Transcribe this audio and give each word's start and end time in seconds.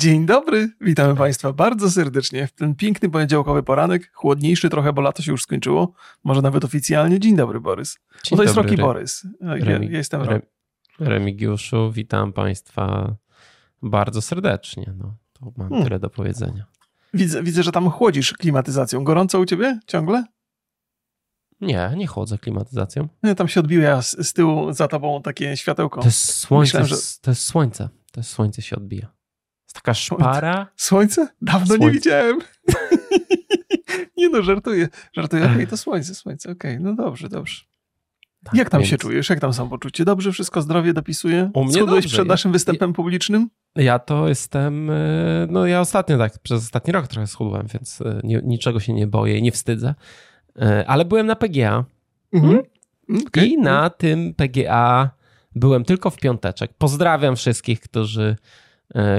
Dzień 0.00 0.26
dobry, 0.26 0.70
witamy 0.80 1.16
Państwa 1.16 1.52
bardzo 1.52 1.90
serdecznie 1.90 2.46
w 2.46 2.52
ten 2.52 2.74
piękny 2.74 3.10
poniedziałkowy 3.10 3.62
poranek, 3.62 4.10
chłodniejszy 4.14 4.70
trochę, 4.70 4.92
bo 4.92 5.02
lato 5.02 5.22
się 5.22 5.32
już 5.32 5.42
skończyło, 5.42 5.92
może 6.24 6.42
nawet 6.42 6.64
oficjalnie. 6.64 7.20
Dzień 7.20 7.36
dobry, 7.36 7.60
Borys. 7.60 7.98
Dzień 8.24 8.36
to 8.36 8.42
jest 8.42 8.54
dobry, 8.54 8.70
Roki 8.70 8.80
Re- 8.82 8.86
Borys. 8.86 9.26
Ja, 9.40 9.46
Remi- 9.54 9.90
ja 9.90 9.98
jestem 9.98 10.20
Re-. 10.22 10.42
Remigiuszu, 10.98 11.92
witam 11.92 12.32
Państwa 12.32 13.14
bardzo 13.82 14.22
serdecznie. 14.22 14.94
No, 14.98 15.16
to 15.32 15.52
mam 15.56 15.68
Hmm. 15.68 15.84
tyle 15.84 15.98
do 15.98 16.10
powiedzenia. 16.10 16.64
Widzę, 17.14 17.42
widzę, 17.42 17.62
że 17.62 17.72
tam 17.72 17.90
chłodzisz 17.90 18.32
klimatyzacją. 18.32 19.04
Gorąco 19.04 19.40
u 19.40 19.44
ciebie 19.46 19.80
ciągle? 19.86 20.24
Nie, 21.60 21.92
nie 21.96 22.06
chłodzę 22.06 22.38
klimatyzacją. 22.38 23.08
Tam 23.36 23.48
się 23.48 23.60
odbija 23.60 24.02
z, 24.02 24.26
z 24.28 24.32
tyłu 24.32 24.72
za 24.72 24.88
tobą 24.88 25.22
takie 25.22 25.56
światełko. 25.56 26.00
To 26.00 26.06
jest 26.08 26.34
słońce, 26.34 26.62
Myślałem, 26.80 26.88
że- 26.88 26.96
to 27.20 27.30
jest 27.30 27.42
słońce. 27.42 27.88
To 28.12 28.20
jest 28.20 28.30
słońce 28.30 28.62
się 28.62 28.76
odbija. 28.76 29.19
Jest 29.70 29.74
taka 29.74 29.94
szpara. 29.94 30.66
Słońce? 30.76 31.28
Dawno 31.42 31.74
nie 31.74 31.78
Słońce. 31.78 31.92
widziałem. 31.94 32.38
nie 34.16 34.28
no, 34.28 34.42
żartuję. 34.42 34.88
Żartuję. 35.12 35.44
Okej, 35.54 35.66
to 35.66 35.76
słońce, 35.76 36.14
słońce. 36.14 36.50
Okej, 36.50 36.80
no 36.80 36.94
dobrze, 36.94 37.28
dobrze. 37.28 37.64
Tak, 38.44 38.54
Jak 38.54 38.70
tam 38.70 38.80
więc 38.80 38.90
się 38.90 38.96
czujesz? 38.98 39.30
Jak 39.30 39.40
tam 39.40 39.52
samopoczucie? 39.52 40.04
Dobrze, 40.04 40.32
wszystko 40.32 40.62
zdrowie 40.62 40.92
dopisuje? 40.92 41.50
U 41.54 41.64
mnie 41.64 41.72
Schudłeś 41.74 42.06
przed 42.06 42.18
Ja- 42.18 42.24
naszym 42.24 42.52
występem 42.52 42.92
publicznym? 42.92 43.48
Ja 43.76 43.98
to 43.98 44.28
jestem, 44.28 44.90
e, 44.90 44.94
no 45.50 45.66
ja 45.66 45.80
ostatnio 45.80 46.18
tak, 46.18 46.38
przez 46.38 46.62
ostatni 46.62 46.92
rok 46.92 47.08
trochę 47.08 47.26
schudłem, 47.26 47.66
więc 47.74 48.00
e, 48.00 48.20
nie, 48.24 48.40
niczego 48.44 48.80
się 48.80 48.92
nie 48.92 49.06
boję 49.06 49.38
i 49.38 49.42
nie 49.42 49.52
wstydzę. 49.52 49.94
E, 50.60 50.84
Ale 50.88 51.04
byłem 51.04 51.26
na 51.26 51.36
PGA 51.36 51.84
Mhm. 52.32 52.62
Okej. 53.26 53.50
i 53.50 53.58
na 53.58 53.90
tym 53.90 54.34
PGA 54.34 55.10
byłem 55.54 55.84
tylko 55.84 56.10
w 56.10 56.16
piąteczek. 56.16 56.70
Pozdrawiam 56.78 57.36
wszystkich, 57.36 57.80
którzy, 57.80 58.36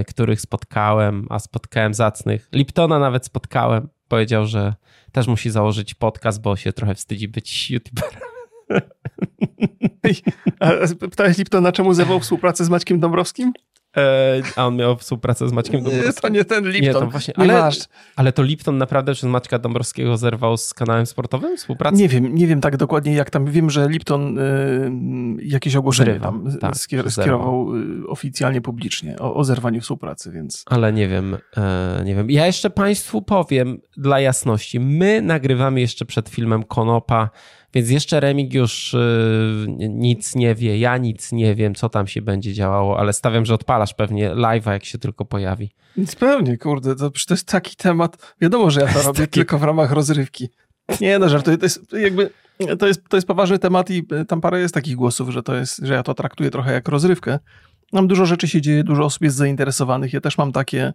których 0.07 0.41
spotkałem, 0.41 1.27
a 1.30 1.39
spotkałem 1.39 1.93
zacnych. 1.93 2.49
Liptona 2.53 2.99
nawet 2.99 3.25
spotkałem. 3.25 3.88
Powiedział, 4.07 4.45
że 4.45 4.73
też 5.12 5.27
musi 5.27 5.49
założyć 5.49 5.93
podcast, 5.93 6.41
bo 6.41 6.55
się 6.55 6.73
trochę 6.73 6.95
wstydzi 6.95 7.27
być 7.27 7.71
youtuberem. 7.71 8.21
Pytałeś 10.99 11.37
Liptona, 11.37 11.71
czemu 11.71 11.93
zerwał 11.93 12.20
współpracę 12.20 12.65
z 12.65 12.70
Maćkiem 12.70 12.99
Dąbrowskim? 12.99 13.54
E, 13.97 14.41
A 14.55 14.67
on 14.67 14.75
miał 14.75 14.97
współpracę 14.97 15.49
z 15.49 15.53
Maćkiem 15.53 15.84
Nie, 15.84 15.89
Dąbrowskim. 15.91 16.21
to 16.21 16.29
nie 16.29 16.45
ten 16.45 16.63
Nie, 16.63 16.70
Lipton. 16.71 17.01
to 17.03 17.09
właśnie, 17.09 17.34
Nie 17.37 17.43
ale, 17.43 17.53
masz. 17.61 17.77
ale 18.15 18.31
to 18.31 18.43
Lipton 18.43 18.77
naprawdę 18.77 19.13
przez 19.13 19.29
Maćka 19.29 19.59
Dąbrowskiego 19.59 20.17
zerwał 20.17 20.57
z 20.57 20.73
kanałem 20.73 21.05
sportowym 21.05 21.57
współpracę? 21.57 21.98
Nie 21.98 22.07
wiem, 22.07 22.35
nie 22.35 22.48
wiem 22.48 22.61
tak 22.61 22.77
dokładnie 22.77 23.13
jak 23.13 23.29
tam. 23.29 23.45
Wiem, 23.45 23.70
że 23.70 23.89
Lipton 23.89 24.37
y, 24.39 24.91
jakieś 25.43 25.75
ogłoszenie 25.75 26.11
Zrywa, 26.11 26.25
tam 26.25 26.57
tak, 26.61 26.73
skier- 26.73 27.09
skierował 27.09 27.75
y, 27.75 28.07
oficjalnie, 28.07 28.61
publicznie 28.61 29.15
o, 29.20 29.35
o 29.35 29.43
zerwaniu 29.43 29.81
współpracy, 29.81 30.31
więc 30.31 30.63
Ale 30.65 30.93
nie 30.93 31.07
wiem, 31.07 31.37
e, 31.57 32.01
nie 32.05 32.15
wiem. 32.15 32.31
Ja 32.31 32.45
jeszcze 32.45 32.70
Państwu 32.70 33.21
powiem 33.21 33.81
dla 33.98 34.20
jasności. 34.20 34.79
My 34.79 35.21
nagrywamy 35.21 35.81
jeszcze 35.81 36.05
przed 36.05 36.29
filmem 36.29 36.63
Konopa, 36.63 37.29
więc 37.73 37.89
jeszcze 37.89 38.19
Remigiusz 38.19 38.93
e, 38.93 38.99
nic 39.89 40.35
nie 40.35 40.55
wie, 40.55 40.77
ja 40.79 40.97
nic 40.97 41.31
nie 41.31 41.55
wiem, 41.55 41.75
co 41.75 41.89
tam 41.89 42.07
się 42.07 42.21
będzie 42.21 42.53
działało, 42.53 42.99
ale 42.99 43.13
stawiam, 43.13 43.45
że 43.45 43.53
odpalasz 43.53 43.93
pewnie 43.93 44.31
live'a, 44.31 44.71
jak 44.71 44.85
się 44.85 44.97
tylko 44.97 45.25
pojawi. 45.25 45.71
Nic 45.97 46.15
pewnie, 46.15 46.57
kurde, 46.57 46.95
to, 46.95 47.09
to 47.09 47.33
jest 47.33 47.47
taki 47.47 47.75
temat. 47.75 48.35
Wiadomo, 48.41 48.71
że 48.71 48.81
ja 48.81 48.87
to 48.87 49.01
robię 49.01 49.19
taki- 49.19 49.31
tylko 49.31 49.59
w 49.59 49.63
ramach 49.63 49.91
rozrywki. 49.91 50.49
Nie 51.01 51.19
no, 51.19 51.29
żartuję, 51.29 51.57
to 51.57 51.65
jest 51.65 51.93
jakby, 51.93 52.29
to 52.79 52.87
jest, 52.87 53.01
to 53.09 53.17
jest 53.17 53.27
poważny 53.27 53.59
temat 53.59 53.89
i 53.89 54.05
y, 54.21 54.25
tam 54.25 54.41
parę 54.41 54.59
jest 54.59 54.73
takich 54.73 54.95
głosów, 54.95 55.29
że 55.29 55.43
to 55.43 55.55
jest, 55.55 55.77
że 55.77 55.93
ja 55.93 56.03
to 56.03 56.13
traktuję 56.13 56.49
trochę 56.49 56.73
jak 56.73 56.87
rozrywkę. 56.87 57.39
Tam 57.91 58.07
dużo 58.07 58.25
rzeczy 58.25 58.47
się 58.47 58.61
dzieje, 58.61 58.83
dużo 58.83 59.03
osób 59.05 59.21
jest 59.21 59.35
zainteresowanych. 59.35 60.13
Ja 60.13 60.21
też 60.21 60.37
mam 60.37 60.51
takie 60.51 60.83
e, 60.83 60.93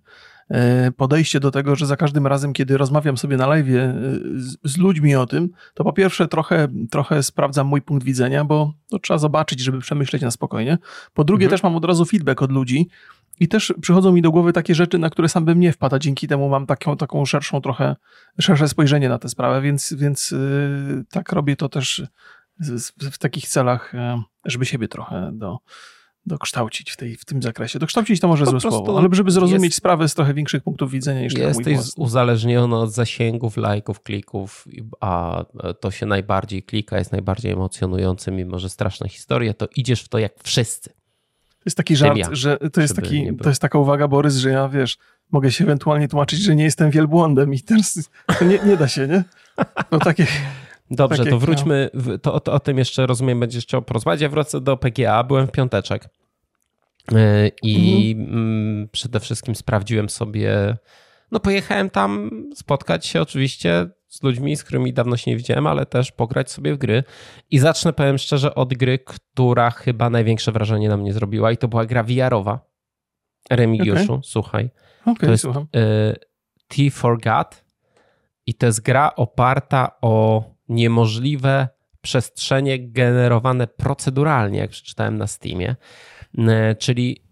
podejście 0.96 1.40
do 1.40 1.50
tego, 1.50 1.76
że 1.76 1.86
za 1.86 1.96
każdym 1.96 2.26
razem, 2.26 2.52
kiedy 2.52 2.76
rozmawiam 2.76 3.16
sobie 3.16 3.36
na 3.36 3.46
live 3.46 3.68
e, 3.68 3.94
z, 4.34 4.56
z 4.64 4.76
ludźmi 4.76 5.16
o 5.16 5.26
tym, 5.26 5.48
to 5.74 5.84
po 5.84 5.92
pierwsze 5.92 6.28
trochę, 6.28 6.68
trochę 6.90 7.22
sprawdzam 7.22 7.66
mój 7.66 7.82
punkt 7.82 8.04
widzenia, 8.04 8.44
bo 8.44 8.72
to 8.90 8.98
trzeba 8.98 9.18
zobaczyć, 9.18 9.60
żeby 9.60 9.80
przemyśleć 9.80 10.22
na 10.22 10.30
spokojnie. 10.30 10.78
Po 11.14 11.24
drugie 11.24 11.44
Mhm. 11.44 11.50
też 11.50 11.62
mam 11.62 11.76
od 11.76 11.84
razu 11.84 12.04
feedback 12.04 12.42
od 12.42 12.52
ludzi, 12.52 12.88
i 13.40 13.48
też 13.48 13.74
przychodzą 13.80 14.12
mi 14.12 14.22
do 14.22 14.30
głowy 14.30 14.52
takie 14.52 14.74
rzeczy, 14.74 14.98
na 14.98 15.10
które 15.10 15.28
sam 15.28 15.44
bym 15.44 15.60
nie 15.60 15.72
wpadł, 15.72 15.98
dzięki 15.98 16.28
temu 16.28 16.48
mam 16.48 16.66
taką, 16.66 16.96
taką 16.96 17.24
szerszą 17.24 17.60
trochę, 17.60 17.96
szersze 18.40 18.68
spojrzenie 18.68 19.08
na 19.08 19.18
tę 19.18 19.28
sprawę, 19.28 19.60
więc, 19.60 19.92
więc 19.92 20.30
yy, 20.30 21.04
tak 21.10 21.32
robię 21.32 21.56
to 21.56 21.68
też 21.68 22.02
z, 22.58 22.90
w 22.90 23.18
takich 23.18 23.48
celach, 23.48 23.92
żeby 24.44 24.66
siebie 24.66 24.88
trochę 24.88 25.30
do, 25.32 25.58
dokształcić 26.26 26.90
w, 26.90 26.96
tej, 26.96 27.16
w 27.16 27.24
tym 27.24 27.42
zakresie. 27.42 27.78
Dokształcić 27.78 28.20
to 28.20 28.28
może 28.28 28.44
Po 28.44 28.50
złe 28.50 28.60
słowo, 28.60 28.98
ale 28.98 29.08
żeby 29.12 29.30
zrozumieć 29.30 29.64
jest- 29.64 29.76
sprawę 29.76 30.08
z 30.08 30.14
trochę 30.14 30.34
większych 30.34 30.62
punktów 30.62 30.90
widzenia 30.90 31.20
niż 31.20 31.34
tylko 31.34 31.52
mój 31.52 31.72
Jesteś 31.72 31.92
uzależniony 31.96 32.76
od 32.76 32.92
zasięgów, 32.92 33.56
lajków, 33.56 34.02
klików, 34.02 34.68
a 35.00 35.44
to 35.80 35.90
się 35.90 36.06
najbardziej 36.06 36.62
klika, 36.62 36.98
jest 36.98 37.12
najbardziej 37.12 37.52
emocjonujące, 37.52 38.30
mimo 38.30 38.58
że 38.58 38.68
straszne 38.68 39.08
historie, 39.08 39.54
to 39.54 39.68
idziesz 39.76 40.02
w 40.02 40.08
to 40.08 40.18
jak 40.18 40.32
wszyscy. 40.42 40.90
To 41.50 41.68
jest 41.68 41.76
taki 41.76 41.96
żart, 41.96 42.16
ja, 42.16 42.28
że 42.32 42.58
to 42.72 42.80
jest, 42.80 42.96
taki, 42.96 43.36
to 43.42 43.48
jest 43.48 43.62
taka 43.62 43.78
uwaga, 43.78 44.08
Borys, 44.08 44.36
że 44.36 44.50
ja, 44.50 44.68
wiesz, 44.68 44.98
mogę 45.30 45.52
się 45.52 45.64
ewentualnie 45.64 46.08
tłumaczyć, 46.08 46.40
że 46.40 46.56
nie 46.56 46.64
jestem 46.64 46.90
wielbłądem 46.90 47.54
i 47.54 47.60
teraz 47.60 48.10
to 48.38 48.44
nie, 48.44 48.58
nie 48.66 48.76
da 48.76 48.88
się, 48.88 49.08
nie? 49.08 49.24
No 49.90 49.98
takie... 49.98 50.26
Dobrze, 50.90 51.22
Tak 51.22 51.32
to 51.32 51.38
wróćmy, 51.38 51.90
w- 51.94 52.18
to, 52.18 52.40
to 52.40 52.52
o 52.52 52.60
tym 52.60 52.78
jeszcze 52.78 53.06
rozumiem, 53.06 53.40
będziesz 53.40 53.64
chciał 53.64 53.82
porozmawiać. 53.82 54.20
Ja 54.20 54.28
wrócę 54.28 54.60
do 54.60 54.76
PGA, 54.76 55.24
byłem 55.24 55.46
w 55.46 55.50
piąteczek 55.52 56.08
Yy, 57.12 57.18
i 57.62 58.16
mm, 58.18 58.88
przede 58.92 59.20
wszystkim 59.20 59.54
sprawdziłem 59.54 60.08
sobie, 60.08 60.76
no 61.30 61.40
pojechałem 61.40 61.90
tam 61.90 62.30
spotkać 62.54 63.06
się 63.06 63.22
oczywiście 63.22 63.88
z 64.08 64.22
ludźmi, 64.22 64.56
z 64.56 64.64
którymi 64.64 64.92
dawno 64.92 65.16
się 65.16 65.30
nie 65.30 65.36
widziałem, 65.36 65.66
ale 65.66 65.86
też 65.86 66.12
pograć 66.12 66.50
sobie 66.50 66.74
w 66.74 66.78
gry. 66.78 67.04
I 67.50 67.58
zacznę, 67.58 67.92
powiem 67.92 68.18
szczerze, 68.18 68.54
od 68.54 68.74
gry, 68.74 68.98
która 68.98 69.70
chyba 69.70 70.10
największe 70.10 70.52
wrażenie 70.52 70.88
na 70.88 70.96
mnie 70.96 71.12
zrobiła 71.12 71.52
i 71.52 71.56
to 71.56 71.68
była 71.68 71.86
gra 71.86 72.02
VR-owa. 72.02 72.60
Remigiuszu, 73.50 74.20
słuchaj. 74.24 74.70
Okej, 75.02 75.16
To 75.26 75.30
jest 75.30 75.42
słucham. 75.42 75.66
y, 75.76 76.14
T 76.68 76.90
for 76.90 77.20
God 77.20 77.64
i 78.46 78.54
to 78.54 78.66
jest 78.66 78.82
gra 78.82 79.14
oparta 79.16 79.96
o 80.02 80.44
niemożliwe 80.68 81.68
przestrzenie 82.00 82.88
generowane 82.88 83.66
proceduralnie, 83.66 84.58
jak 84.58 84.70
przeczytałem 84.70 85.16
na 85.16 85.26
Steamie. 85.26 85.76
Y, 86.38 86.42
Czyli 86.78 87.22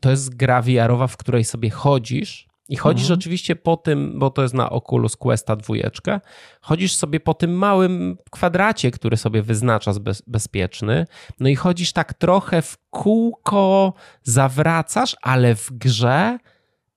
to 0.00 0.10
jest 0.10 0.36
gra 0.36 0.62
VR-owa, 0.62 1.06
w 1.06 1.16
której 1.16 1.44
sobie 1.44 1.70
chodzisz 1.70 2.48
i 2.68 2.76
chodzisz 2.76 3.04
Mhm. 3.04 3.18
oczywiście 3.18 3.56
po 3.56 3.76
tym, 3.76 4.18
bo 4.18 4.30
to 4.30 4.42
jest 4.42 4.54
na 4.54 4.70
Oculus 4.70 5.16
Questa 5.16 5.56
dwójeczkę, 5.56 6.20
chodzisz 6.60 6.94
sobie 6.94 7.20
po 7.20 7.34
tym 7.34 7.50
małym 7.50 8.16
kwadracie, 8.30 8.90
który 8.90 9.16
sobie 9.16 9.42
wyznaczasz 9.42 9.98
bez, 9.98 10.22
bezpieczny, 10.26 11.06
no 11.40 11.48
i 11.48 11.56
chodzisz 11.56 11.92
tak 11.92 12.14
trochę 12.14 12.62
w 12.62 12.78
kółko, 12.90 13.92
zawracasz, 14.22 15.16
ale 15.22 15.54
w 15.54 15.72
grze 15.72 16.38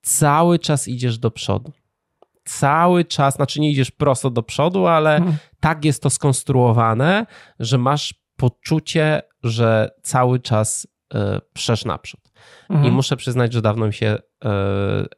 cały 0.02 0.60
czas 0.60 0.88
idziesz 0.88 1.18
do 1.18 1.32
przodu. 1.32 1.72
Cały 2.44 3.06
czas, 3.06 3.36
znaczy 3.36 3.62
nie 3.62 3.72
idziesz 3.72 3.92
prosto 3.92 4.30
do 4.30 4.44
przodu, 4.44 4.88
ale 4.88 5.16
Mhm. 5.16 5.38
tak 5.60 5.86
jest 5.86 6.04
to 6.04 6.10
skonstruowane, 6.10 7.26
że 7.60 7.78
masz 7.78 8.14
poczucie, 8.38 9.22
że 9.44 9.90
cały 10.04 10.40
czas 10.40 10.88
y, 11.14 11.18
przesz 11.54 11.86
naprzód. 11.86 12.22
I 12.70 12.74
Mhm. 12.74 12.94
muszę 12.94 13.18
przyznać, 13.18 13.54
że 13.54 13.62
dawno 13.62 13.88
mi 13.88 13.94
się 13.94 14.18
e, 14.46 14.50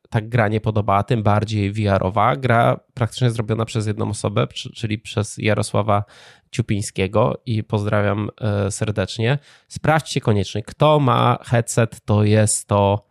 tak 0.09 0.29
gra 0.29 0.47
nie 0.47 0.61
podobała, 0.61 1.03
tym 1.03 1.23
bardziej 1.23 1.71
VR-owa. 1.71 2.35
Gra 2.35 2.79
praktycznie 2.93 3.29
zrobiona 3.29 3.65
przez 3.65 3.87
jedną 3.87 4.09
osobę, 4.09 4.47
czy- 4.47 4.69
czyli 4.73 4.97
przez 4.99 5.37
Jarosława 5.37 6.03
Ciupińskiego 6.51 7.41
i 7.45 7.63
pozdrawiam 7.63 8.29
e, 8.41 8.71
serdecznie. 8.71 9.39
Sprawdźcie 9.67 10.21
koniecznie, 10.21 10.63
kto 10.63 10.99
ma 10.99 11.37
headset, 11.45 12.01
to 12.05 12.23
jest 12.23 12.67
to 12.67 13.05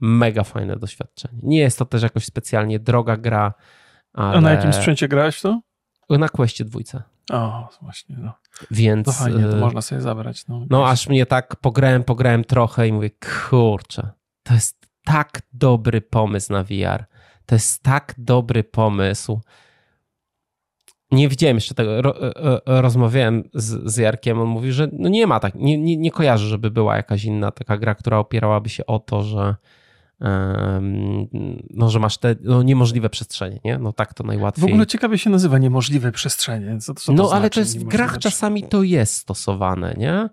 mega 0.00 0.44
fajne 0.44 0.76
doświadczenie. 0.76 1.38
Nie 1.42 1.58
jest 1.58 1.78
to 1.78 1.84
też 1.84 2.02
jakoś 2.02 2.24
specjalnie 2.24 2.78
droga 2.78 3.16
gra, 3.16 3.54
ale 4.12 4.38
A 4.38 4.40
na 4.40 4.50
jakim 4.50 4.72
sprzęcie 4.72 5.08
grałeś 5.08 5.36
w 5.38 5.42
to? 5.42 5.60
Na 6.10 6.28
Questie 6.28 6.64
dwójce. 6.64 7.02
O, 7.30 7.68
właśnie, 7.82 8.16
no. 8.18 8.32
Więc 8.70 9.06
To 9.06 9.12
fajnie, 9.12 9.42
to 9.42 9.56
e, 9.56 9.60
można 9.60 9.82
sobie 9.82 10.00
zabrać. 10.00 10.46
No, 10.48 10.66
No 10.70 10.88
aż 10.88 11.08
mnie 11.08 11.26
tak 11.26 11.56
pograłem, 11.56 12.04
pograłem 12.04 12.44
trochę 12.44 12.88
i 12.88 12.92
mówię, 12.92 13.10
kurczę, 13.48 14.10
to 14.42 14.54
jest 14.54 14.86
tak 15.04 15.42
dobry 15.52 16.00
pomysł 16.00 16.52
na 16.52 16.62
VR. 16.62 17.04
To 17.46 17.54
jest 17.54 17.82
tak 17.82 18.14
dobry 18.18 18.64
pomysł. 18.64 19.40
Nie 21.12 21.28
widziałem 21.28 21.56
jeszcze 21.56 21.74
tego. 21.74 22.02
Ro, 22.02 22.22
e, 22.22 22.36
e, 22.66 22.82
rozmawiałem 22.82 23.44
z, 23.54 23.92
z 23.92 23.96
Jarkiem, 23.96 24.40
on 24.40 24.48
mówi, 24.48 24.72
że 24.72 24.88
no 24.92 25.08
nie 25.08 25.26
ma 25.26 25.40
tak, 25.40 25.54
nie, 25.54 25.78
nie, 25.78 25.96
nie 25.96 26.10
kojarzy, 26.10 26.46
żeby 26.46 26.70
była 26.70 26.96
jakaś 26.96 27.24
inna 27.24 27.50
taka 27.50 27.76
gra, 27.78 27.94
która 27.94 28.18
opierałaby 28.18 28.68
się 28.68 28.86
o 28.86 28.98
to, 28.98 29.22
że 29.22 29.54
no, 31.70 31.88
że 31.90 31.98
masz 31.98 32.18
te 32.18 32.34
no, 32.40 32.62
niemożliwe 32.62 33.10
przestrzenie, 33.10 33.60
nie? 33.64 33.78
No 33.78 33.92
tak 33.92 34.14
to 34.14 34.24
W 34.24 34.26
najłatwiej. 34.26 34.64
ogóle 34.72 34.86
ciekawie 34.86 35.18
się 35.18 35.30
nazywa 35.30 35.58
niemożliwe 35.58 36.12
przestrzenie. 36.12 36.78
Co, 36.80 36.94
co 36.94 37.06
to 37.06 37.12
no 37.12 37.24
znaczy, 37.24 37.36
ale 37.40 37.50
to 37.50 37.60
jest 37.60 37.78
w 37.78 37.84
grach 37.84 38.18
czasami 38.18 38.62
to 38.62 38.82
jest 38.82 39.14
stosowane, 39.14 39.94
nie? 39.98 40.28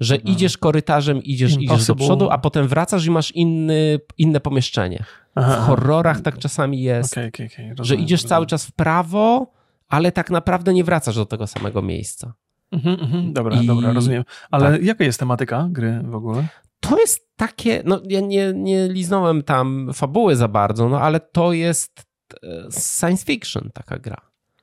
że 0.00 0.14
No. 0.24 0.30
idziesz 0.32 0.58
korytarzem, 0.58 1.22
idziesz, 1.22 1.56
idziesz 1.60 1.86
do 1.86 1.94
przodu, 1.94 2.30
a 2.30 2.38
potem 2.38 2.68
wracasz 2.68 3.06
i 3.06 3.10
masz 3.10 3.30
inny, 3.30 3.98
inne 4.18 4.40
pomieszczenie. 4.40 5.04
Aha, 5.34 5.56
W 5.56 5.66
horrorach 5.66 6.20
tak 6.20 6.38
czasami 6.38 6.82
jest, 6.82 7.12
okej, 7.12 7.28
okej. 7.28 7.48
że 7.68 7.74
rozumiem, 7.74 8.04
idziesz 8.04 8.22
cały 8.24 8.28
rozumiem. 8.44 8.48
czas 8.48 8.66
w 8.66 8.72
prawo, 8.72 9.52
ale 9.90 10.12
tak 10.12 10.30
naprawdę 10.30 10.72
nie 10.74 10.84
wracasz 10.84 11.14
do 11.16 11.26
tego 11.26 11.46
samego 11.46 11.82
miejsca. 11.82 12.34
Mhm, 12.72 13.00
mhm, 13.00 13.32
dobra, 13.32 13.62
I- 13.62 13.66
dobra, 13.66 13.92
rozumiem. 13.92 14.24
Ale 14.50 14.72
tak. 14.72 14.82
jaka 14.82 15.04
jest 15.04 15.18
tematyka 15.20 15.68
gry 15.70 16.00
w 16.04 16.14
ogóle? 16.14 16.46
To 16.80 16.98
jest 16.98 17.28
takie, 17.36 17.82
no 17.86 18.00
ja 18.08 18.20
nie, 18.20 18.52
nie 18.54 18.88
liznąłem 18.88 19.42
tam 19.42 19.90
fabuły 19.94 20.36
za 20.36 20.48
bardzo, 20.48 20.88
no 20.88 21.00
ale 21.00 21.20
to 21.20 21.52
jest 21.52 22.04
e, 22.42 22.68
science 23.00 23.24
fiction 23.24 23.70
taka 23.74 23.98
gra. 23.98 24.20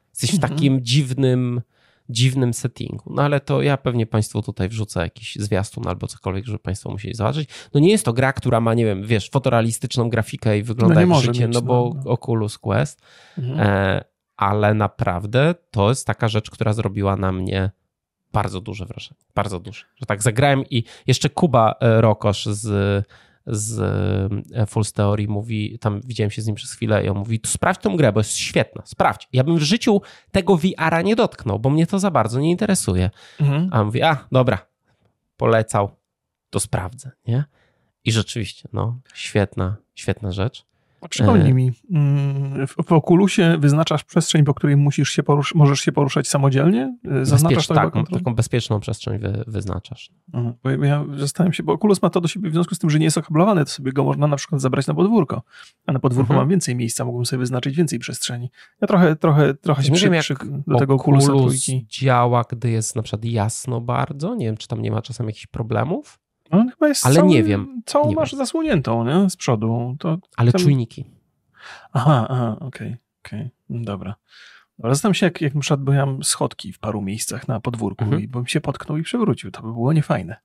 Jesteś 0.09 0.31
w 0.31 0.33
Mhm. 0.33 0.53
takim 0.53 0.81
dziwnym, 0.85 1.61
dziwnym 2.09 2.53
settingu. 2.53 3.13
No 3.13 3.21
ale 3.21 3.39
to 3.39 3.61
ja 3.61 3.77
pewnie 3.77 4.05
Państwu 4.05 4.41
tutaj 4.41 4.69
wrzucę 4.69 4.99
jakiś 5.01 5.35
zwiastun 5.35 5.87
albo 5.87 6.07
cokolwiek, 6.07 6.45
żeby 6.45 6.59
Państwo 6.59 6.89
musieli 6.91 7.13
zobaczyć. 7.15 7.49
No 7.73 7.79
nie 7.79 7.89
jest 7.91 8.05
to 8.05 8.13
gra, 8.13 8.33
która 8.33 8.61
ma, 8.61 8.73
nie 8.73 8.85
wiem, 8.85 9.03
wiesz, 9.03 9.29
fotorealistyczną 9.29 10.09
grafikę 10.09 10.57
i 10.57 10.63
wygląda 10.63 11.05
No 11.05 11.15
jak 11.15 11.23
życie, 11.25 11.47
mieć, 11.47 11.53
no 11.53 11.61
bo 11.61 11.91
no, 11.95 12.01
no. 12.05 12.11
Oculus 12.11 12.57
Quest, 12.57 13.01
Mhm. 13.37 13.59
e, 13.59 14.03
ale 14.37 14.73
naprawdę 14.73 15.55
to 15.71 15.89
jest 15.89 16.07
taka 16.07 16.27
rzecz, 16.27 16.49
która 16.49 16.73
zrobiła 16.73 17.15
na 17.15 17.31
mnie 17.31 17.71
bardzo 18.33 18.61
duże 18.61 18.85
wrażenie. 18.85 19.19
Bardzo 19.35 19.59
duże. 19.59 19.85
Że 19.95 20.05
tak 20.05 20.23
zagrałem 20.23 20.63
i 20.69 20.83
jeszcze 21.07 21.29
Kuba 21.29 21.75
e, 21.79 22.01
Rokosz 22.01 22.45
z, 22.45 23.05
z 23.47 23.79
e, 24.53 24.65
Full 24.65 24.83
Theory 24.93 25.27
mówi, 25.27 25.79
tam 25.79 26.01
widziałem 26.05 26.31
się 26.31 26.41
z 26.41 26.47
nim 26.47 26.55
przez 26.55 26.71
chwilę 26.71 27.05
i 27.05 27.09
on 27.09 27.17
mówi, 27.17 27.39
sprawdź 27.45 27.81
tą 27.81 27.97
grę, 27.97 28.11
bo 28.11 28.19
jest 28.19 28.37
świetna, 28.37 28.81
sprawdź. 28.85 29.27
Ja 29.33 29.43
bym 29.43 29.57
w 29.57 29.61
życiu 29.61 30.01
tego 30.31 30.57
VR-a 30.57 31.01
nie 31.01 31.15
dotknął, 31.15 31.59
bo 31.59 31.69
mnie 31.69 31.87
to 31.87 31.99
za 31.99 32.11
bardzo 32.11 32.39
nie 32.39 32.51
interesuje. 32.51 33.09
Mhm. 33.39 33.69
A 33.71 33.79
on 33.79 33.85
mówi, 33.85 34.01
a 34.01 34.27
dobra, 34.31 34.67
polecał, 35.37 35.91
to 36.49 36.59
sprawdzę, 36.59 37.11
nie? 37.27 37.43
I 38.05 38.11
rzeczywiście, 38.11 38.69
no, 38.73 38.99
świetna, 39.13 39.75
świetna 39.95 40.31
rzecz. 40.31 40.65
Przypomnij 41.09 41.51
E. 41.51 41.53
mi, 41.53 41.71
mm, 41.91 42.67
w, 42.67 42.91
Oculusie 42.91 43.57
wyznaczasz 43.59 44.03
przestrzeń, 44.03 44.43
po 44.43 44.53
której 44.53 44.75
musisz 44.77 45.09
się 45.09 45.23
porusz- 45.23 45.55
możesz 45.55 45.79
się 45.79 45.91
poruszać 45.91 46.27
samodzielnie? 46.27 46.97
E, 47.21 47.25
Zaznaczasz 47.25 47.67
Bezpiecz- 47.67 47.75
tak, 47.93 48.09
taką 48.13 48.35
bezpieczną 48.35 48.79
przestrzeń 48.79 49.19
wy, 49.19 49.43
wyznaczasz. 49.47 50.11
Mhm. 50.33 50.53
Bo 50.63 50.85
ja 50.85 51.05
zastanawiam 51.17 51.53
się, 51.53 51.63
bo 51.63 51.73
Oculus 51.73 52.01
ma 52.01 52.09
to 52.09 52.21
do 52.21 52.27
siebie 52.27 52.49
w 52.49 52.53
związku 52.53 52.75
z 52.75 52.79
tym, 52.79 52.89
że 52.89 52.99
nie 52.99 53.05
jest 53.05 53.17
okablowany, 53.17 53.65
to 53.65 53.71
sobie 53.71 53.91
go 53.93 54.03
można 54.03 54.27
na 54.27 54.35
przykład 54.35 54.61
zabrać 54.61 54.87
na 54.87 54.93
podwórko. 54.93 55.41
A 55.85 55.91
na 55.91 55.99
podwórku 55.99 56.33
Mhm. 56.33 56.39
mam 56.39 56.49
więcej 56.49 56.75
miejsca, 56.75 57.05
mógłbym 57.05 57.25
sobie 57.25 57.39
wyznaczyć 57.39 57.75
więcej 57.75 57.99
przestrzeni. 57.99 58.49
Ja 58.81 58.87
trochę, 58.87 59.15
trochę, 59.15 59.53
trochę 59.53 59.83
się 59.83 59.91
przy, 59.91 60.09
przy, 60.19 60.35
do 60.67 60.77
tego 60.77 60.95
Oculusa 60.95 61.27
trójki. 61.27 61.85
działa, 61.89 62.43
gdy 62.49 62.69
jest 62.69 62.95
na 62.95 63.01
przykład 63.01 63.25
jasno 63.25 63.81
bardzo. 63.81 64.35
Nie 64.35 64.45
wiem, 64.45 64.57
czy 64.57 64.67
tam 64.67 64.81
nie 64.81 64.91
ma 64.91 65.01
czasem 65.01 65.25
jakichś 65.27 65.47
problemów, 65.47 66.19
On 66.51 66.69
chyba 66.69 66.87
jest 66.87 67.05
Ale 67.05 67.23
nie 67.23 67.43
wiem, 67.43 67.81
Całą 67.85 68.09
nie 68.09 68.15
masz 68.15 68.33
zasłoniętą, 68.33 69.05
nie? 69.05 69.29
Z 69.29 69.35
przodu. 69.35 69.95
To, 69.99 70.17
ale 70.37 70.51
Tam- 70.51 70.61
czujniki. 70.61 71.05
Aha, 71.93 72.27
aha, 72.29 72.57
okej, 72.59 72.97
okej, 73.25 73.49
dobra. 73.69 74.15
Dobra, 74.79 74.93
Zastanawiam 74.93 75.13
się, 75.13 75.25
jak, 75.25 75.41
jak 75.41 75.59
przykład 75.59 75.81
byłem 75.81 76.23
schodki 76.23 76.73
w 76.73 76.79
paru 76.79 77.01
miejscach 77.01 77.47
na 77.47 77.59
podwórku 77.59 78.03
Mhm. 78.03 78.23
i 78.23 78.27
bym 78.27 78.47
się 78.47 78.61
potknął 78.61 78.97
i 78.97 79.03
przewrócił. 79.03 79.51
To 79.51 79.61
by 79.61 79.73
było 79.73 79.93
niefajne. 79.93 80.35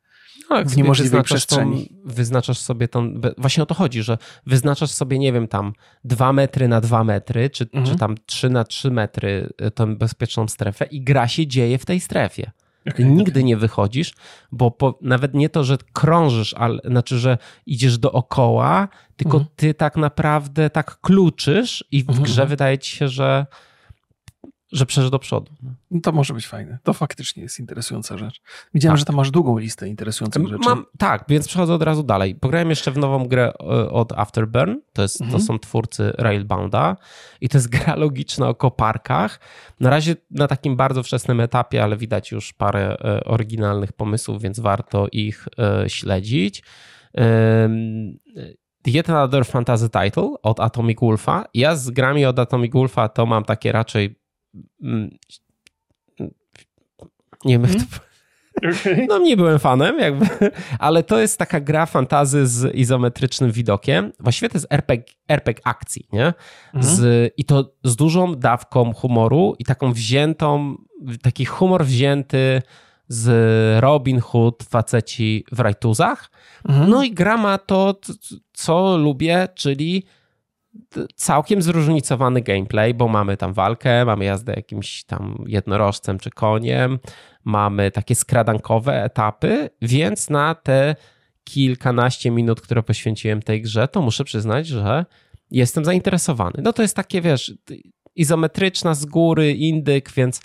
No, 0.50 0.56
jak 0.56 0.69
w 0.69 0.76
niemożliwej 0.76 1.22
przestrzeni. 1.22 1.87
Tą, 1.88 1.94
wyznaczasz 2.04 2.58
sobie 2.58 2.88
tą. 2.88 3.14
Właśnie 3.38 3.62
o 3.62 3.66
to 3.66 3.75
chodzi, 3.75 4.02
że 4.02 4.19
wyznaczasz 4.46 4.90
sobie, 4.90 5.19
nie 5.19 5.32
wiem, 5.32 5.49
tam 5.49 5.72
2 6.04 6.32
metry 6.32 6.69
na 6.69 6.81
2 6.81 7.04
metry, 7.04 7.50
czy, 7.50 7.64
Mhm. 7.64 7.84
czy 7.87 7.96
tam 7.96 8.14
3 8.26 8.50
na 8.50 8.64
3 8.64 8.90
metry, 8.90 9.49
y, 9.66 9.70
tą 9.70 9.96
bezpieczną 9.96 10.49
strefę, 10.49 10.84
i 10.84 11.00
gra 11.04 11.28
się 11.28 11.46
dzieje 11.46 11.78
w 11.78 11.84
tej 11.87 12.00
strefie. 12.00 12.50
Ty 12.84 12.90
Okej, 12.90 13.06
nigdy 13.06 13.44
nie 13.44 13.56
wychodzisz, 13.56 14.12
bo 14.52 14.70
po, 14.70 14.99
nawet 15.00 15.34
nie 15.34 15.49
to, 15.49 15.64
że 15.64 15.76
krążysz, 15.93 16.55
ale 16.55 16.79
znaczy, 16.84 17.19
że 17.19 17.38
idziesz 17.67 17.99
dookoła, 17.99 18.88
tylko 19.17 19.37
Mhm. 19.37 19.50
ty 19.56 19.75
tak 19.75 19.96
naprawdę 19.96 20.70
tak 20.70 21.00
kluczysz 21.00 21.84
i 21.90 22.05
w 22.05 22.08
Mhm, 22.08 22.25
grze 22.25 22.46
wydaje 22.46 22.79
ci 22.79 22.96
się, 22.96 23.08
że, 23.08 23.46
że 24.72 24.86
przesz 24.86 25.10
do 25.10 25.19
przodu. 25.19 25.52
No 25.90 26.00
to 26.00 26.12
może 26.12 26.34
być 26.34 26.46
fajne. 26.46 26.78
To 26.82 26.92
faktycznie 26.92 27.42
jest 27.42 27.58
interesująca 27.58 28.19
rzecz. 28.19 28.42
Widziałem, 28.74 28.92
Tak. 28.94 28.98
że 28.98 29.04
tam 29.04 29.16
masz 29.16 29.30
długą 29.30 29.58
listę 29.58 29.88
interesujących 29.88 30.46
rzeczy. 30.48 30.69
Mam, 30.69 30.84
tak, 30.98 31.24
więc 31.28 31.48
przechodzę 31.48 31.74
od 31.74 31.82
razu 31.82 32.02
dalej. 32.02 32.34
Pograłem 32.34 32.70
jeszcze 32.70 32.90
w 32.90 32.98
nową 32.98 33.28
grę 33.28 33.52
e, 33.60 33.64
od 33.90 34.12
Afterburn. 34.12 34.74
To, 34.92 35.02
jest, 35.02 35.20
Mhm. 35.20 35.40
to 35.40 35.46
są 35.46 35.58
twórcy 35.58 36.12
Railbounda 36.19 36.96
i 37.40 37.48
to 37.48 37.58
jest 37.58 37.69
gra 37.69 37.96
logiczna 37.96 38.48
o 38.48 38.54
koparkach. 38.54 39.40
Na 39.80 39.90
razie 39.90 40.16
na 40.30 40.48
takim 40.48 40.76
bardzo 40.76 41.02
wczesnym 41.02 41.40
etapie, 41.40 41.82
ale 41.84 41.96
widać 41.96 42.30
już 42.32 42.52
parę 42.52 42.96
e, 43.04 43.25
oryginalnych 43.25 43.92
pomysłów, 43.92 44.42
więc 44.42 44.60
warto 44.60 45.06
ich 45.12 45.48
e, 45.58 45.90
śledzić. 45.90 46.62
Yet 48.86 49.10
Another 49.10 49.46
Fantasy 49.46 49.88
Title 49.90 50.28
od 50.42 50.60
Atomic 50.60 51.00
Wolfa. 51.00 51.44
Ja 51.54 51.76
z 51.76 51.90
grami 51.90 52.25
od 52.26 52.38
Atomic 52.38 52.72
Wolfa 52.72 53.08
to 53.08 53.26
mam 53.26 53.44
takie 53.44 53.72
raczej 53.72 54.21
nie 57.44 57.58
wiem, 57.58 57.62
jak 57.62 57.72
to 57.72 58.12
Okej. 58.58 59.06
no 59.08 59.19
nie 59.19 59.37
byłem 59.37 59.58
fanem, 59.58 59.99
jakby, 59.99 60.26
ale 60.78 61.02
to 61.02 61.19
jest 61.19 61.38
taka 61.38 61.60
gra 61.60 61.87
fantazy 61.87 62.46
z 62.46 62.75
izometrycznym 62.75 63.52
widokiem. 63.52 64.12
Właściwie 64.20 64.49
to 64.49 64.56
jest 64.58 64.66
RPG, 64.70 65.14
RPG 65.28 65.62
akcji, 65.64 66.06
nie? 66.12 66.34
Mhm. 66.75 66.96
Z, 66.96 67.32
I 67.37 67.44
to 67.44 67.72
z 67.84 67.96
dużą 67.96 68.34
dawką 68.34 68.93
humoru 68.93 69.54
i 69.58 69.64
taką 69.64 69.93
wziętą, 69.93 70.76
taki 71.22 71.44
humor 71.44 71.84
wzięty 71.84 72.62
z 73.08 73.81
Robin 73.81 74.20
Hood, 74.20 74.62
faceci 74.62 75.44
w 75.52 75.60
rajtuzach. 75.60 76.31
Mhm. 76.69 76.90
No 76.90 77.02
i 77.02 77.12
gra 77.12 77.37
ma 77.37 77.58
to, 77.58 78.00
co 78.52 78.96
lubię, 78.96 79.49
czyli 79.54 80.04
całkiem 81.14 81.62
zróżnicowany 81.62 82.40
gameplay, 82.40 82.94
bo 82.94 83.08
mamy 83.08 83.36
tam 83.36 83.52
walkę, 83.52 84.04
mamy 84.04 84.24
jazdę 84.24 84.52
jakimś 84.56 85.04
tam 85.04 85.44
jednorożcem 85.46 86.19
czy 86.19 86.30
koniem, 86.30 86.98
mamy 87.44 87.90
takie 87.90 88.14
skradankowe 88.14 89.04
etapy, 89.04 89.70
więc 89.82 90.30
na 90.30 90.54
te 90.54 90.96
kilkanaście 91.44 92.30
minut, 92.30 92.60
które 92.60 92.82
poświęciłem 92.82 93.42
tej 93.42 93.62
grze, 93.62 93.88
to 93.88 94.02
muszę 94.02 94.24
przyznać, 94.24 94.66
że 94.66 95.04
jestem 95.50 95.84
zainteresowany. 95.84 96.62
No 96.62 96.72
to 96.72 96.82
jest 96.82 96.96
takie, 96.96 97.20
wiesz, 97.20 97.54
izometryczna 98.16 98.94
z 98.94 99.04
góry, 99.04 99.52
indyk, 99.52 100.12
więc 100.12 100.40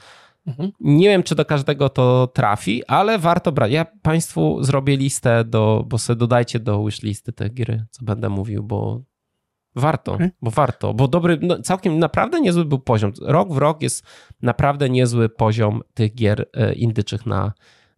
Mhm. 0.48 0.72
nie 0.80 1.10
wiem, 1.10 1.24
czy 1.24 1.36
do 1.36 1.46
każdego 1.46 1.90
to 1.90 2.28
trafi, 2.28 2.86
ale 2.86 3.20
warto 3.20 3.52
brać. 3.52 3.72
Ja 3.72 3.86
Państwu 4.02 4.64
zrobię 4.64 4.98
listę, 4.98 5.44
do, 5.46 5.86
bo 5.88 5.98
sobie 5.98 6.20
dodajcie 6.20 6.60
do 6.60 6.86
wishlisty 6.86 7.34
te 7.34 7.50
gry, 7.50 7.86
co 7.92 8.06
będę 8.06 8.30
mówił, 8.30 8.64
bo 8.64 9.02
warto, 9.78 10.14
Okej. 10.14 10.30
bo 10.42 10.52
warto, 10.52 10.94
bo 10.94 11.08
dobry, 11.08 11.40
no, 11.42 11.62
całkiem 11.62 12.00
naprawdę 12.00 12.42
niezły 12.42 12.66
był 12.66 12.80
poziom. 12.80 13.12
Rok 13.22 13.54
w 13.54 13.58
rok 13.58 13.82
jest 13.82 14.06
naprawdę 14.42 14.90
niezły 14.90 15.30
poziom 15.30 15.82
tych 15.94 16.16
gier 16.16 16.50
e, 16.54 16.74
indyczych 16.74 17.26
na, 17.26 17.54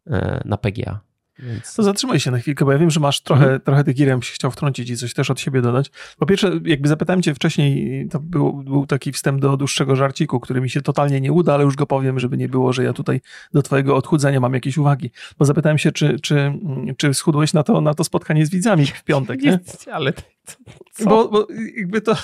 e, 0.08 0.42
na 0.46 0.58
PGA. 0.58 1.00
Więc... 1.40 1.74
To 1.76 1.84
zatrzymaj 1.84 2.20
się 2.20 2.32
na 2.32 2.40
chwilkę, 2.40 2.66
bo 2.66 2.72
ja 2.72 2.78
wiem, 2.78 2.90
że 2.92 3.00
masz 3.00 3.22
trochę, 3.22 3.44
Mhm. 3.44 3.62
trochę 3.62 3.84
tych 3.84 3.96
gier, 3.96 4.08
ja 4.08 4.14
bym 4.14 4.22
się 4.22 4.34
chciał 4.34 4.52
wtrącić 4.52 4.90
i 4.90 4.98
coś 4.98 5.14
też 5.14 5.30
od 5.30 5.40
siebie 5.40 5.62
dodać. 5.62 5.92
Po 6.18 6.26
pierwsze, 6.26 6.52
jakby 6.66 6.88
zapytałem 6.88 7.22
cię 7.22 7.36
wcześniej, 7.36 8.08
to 8.08 8.20
był, 8.20 8.54
był 8.54 8.86
taki 8.86 9.12
wstęp 9.12 9.42
do 9.42 9.58
dłuższego 9.58 9.96
żarciku, 9.96 10.40
który 10.40 10.62
mi 10.62 10.70
się 10.70 10.82
totalnie 10.82 11.22
nie 11.22 11.32
uda, 11.32 11.54
ale 11.54 11.64
już 11.64 11.76
go 11.76 11.86
powiem, 11.86 12.20
żeby 12.20 12.38
nie 12.38 12.50
było, 12.50 12.74
że 12.74 12.84
ja 12.84 12.94
tutaj 12.94 13.22
do 13.54 13.62
twojego 13.62 13.96
odchudzenia 13.96 14.40
mam 14.40 14.54
jakieś 14.54 14.78
uwagi. 14.78 15.12
Bo 15.40 15.46
zapytałem 15.46 15.78
się, 15.78 15.92
czy, 15.92 16.20
czy, 16.20 16.40
mm, 16.40 16.96
czy 16.98 17.14
schudłeś 17.14 17.54
na 17.54 17.64
to, 17.64 17.82
na 17.82 17.94
to 17.94 18.04
spotkanie 18.04 18.46
z 18.46 18.50
widzami 18.50 18.86
w 18.86 19.04
piątek, 19.04 19.42
nie? 19.44 19.60
Nie, 19.88 19.94
ale 19.94 20.14
co? 20.92 21.10
Bo, 21.10 21.28
bo 21.28 21.48
jakby 21.78 22.02
to... 22.02 22.16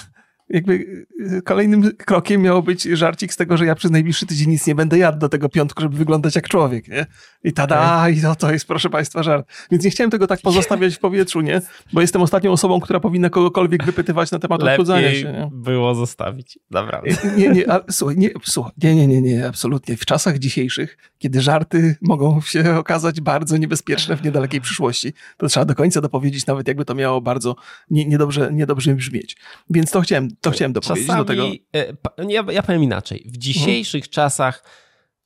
Jakby 0.49 0.73
y, 0.73 1.41
kolejnym 1.41 1.91
krokiem 1.97 2.41
miało 2.41 2.61
być 2.61 2.83
żarcik 2.83 3.33
z 3.33 3.37
tego, 3.37 3.57
że 3.57 3.65
ja 3.65 3.75
przez 3.75 3.91
najbliższy 3.91 4.25
tydzień 4.25 4.49
nic 4.49 4.67
nie 4.67 4.75
będę 4.75 4.97
jadł 4.97 5.19
do 5.19 5.29
tego 5.29 5.49
piątku, 5.49 5.81
żeby 5.81 5.97
wyglądać 5.97 6.35
jak 6.35 6.47
człowiek, 6.47 6.87
nie? 6.87 7.05
I 7.43 7.53
tada, 7.53 8.09
i 8.09 8.21
no 8.21 8.35
to 8.35 8.51
jest, 8.51 8.67
proszę 8.67 8.89
państwa, 8.89 9.23
żart. 9.23 9.47
Więc 9.71 9.83
nie 9.83 9.89
chciałem 9.89 10.11
tego 10.11 10.27
tak 10.27 10.41
pozostawiać 10.49 10.95
w 10.95 10.99
powietrzu, 10.99 11.41
nie? 11.41 11.61
Bo 11.93 12.01
jestem 12.01 12.21
ostatnią 12.21 12.51
osobą, 12.51 12.79
która 12.79 12.99
powinna 12.99 13.29
kogokolwiek 13.29 13.83
wypytywać 13.83 14.31
na 14.31 14.39
temat 14.39 14.63
odchudzania 14.63 15.01
lepiej 15.01 15.21
się, 15.21 15.31
nie? 15.31 15.49
było 15.51 15.95
zostawić. 15.95 16.59
Dobra. 16.71 17.01
Nie, 17.37 17.49
nie, 17.49 17.71
a, 17.71 17.81
słuchaj, 17.91 18.17
nie, 18.17 18.29
słuchaj, 18.43 18.71
nie, 18.83 18.95
nie, 18.95 19.07
nie, 19.07 19.21
nie, 19.21 19.47
absolutnie. 19.47 19.97
W 19.97 20.05
czasach 20.05 20.39
dzisiejszych, 20.39 20.97
kiedy 21.17 21.41
żarty 21.41 21.95
mogą 22.01 22.41
się 22.41 22.75
okazać 22.75 23.21
bardzo 23.21 23.57
niebezpieczne 23.57 24.17
w 24.17 24.23
niedalekiej 24.23 24.61
przyszłości, 24.61 25.13
to 25.37 25.47
trzeba 25.47 25.65
do 25.65 25.75
końca 25.75 26.01
dopowiedzieć, 26.01 26.45
nawet 26.45 26.67
jakby 26.67 26.85
to 26.85 26.95
miało 26.95 27.21
bardzo 27.21 27.55
nie, 27.89 28.05
niedobrze, 28.05 28.49
niedobrze 28.53 28.95
brzmieć. 28.95 29.37
Więc 29.69 29.91
to 29.91 30.01
chciałem, 30.01 30.34
to 30.41 30.51
chciałem 30.51 30.73
dopowiedzieć 30.73 31.07
Czasami, 31.07 31.25
do 31.25 31.33
tego. 31.33 31.47
e, 31.73 31.93
pa- 31.93 32.13
ja, 32.29 32.43
ja 32.51 32.63
powiem 32.63 32.83
inaczej. 32.83 33.27
W 33.29 33.37
dzisiejszych 33.37 34.09
czasach 34.09 34.63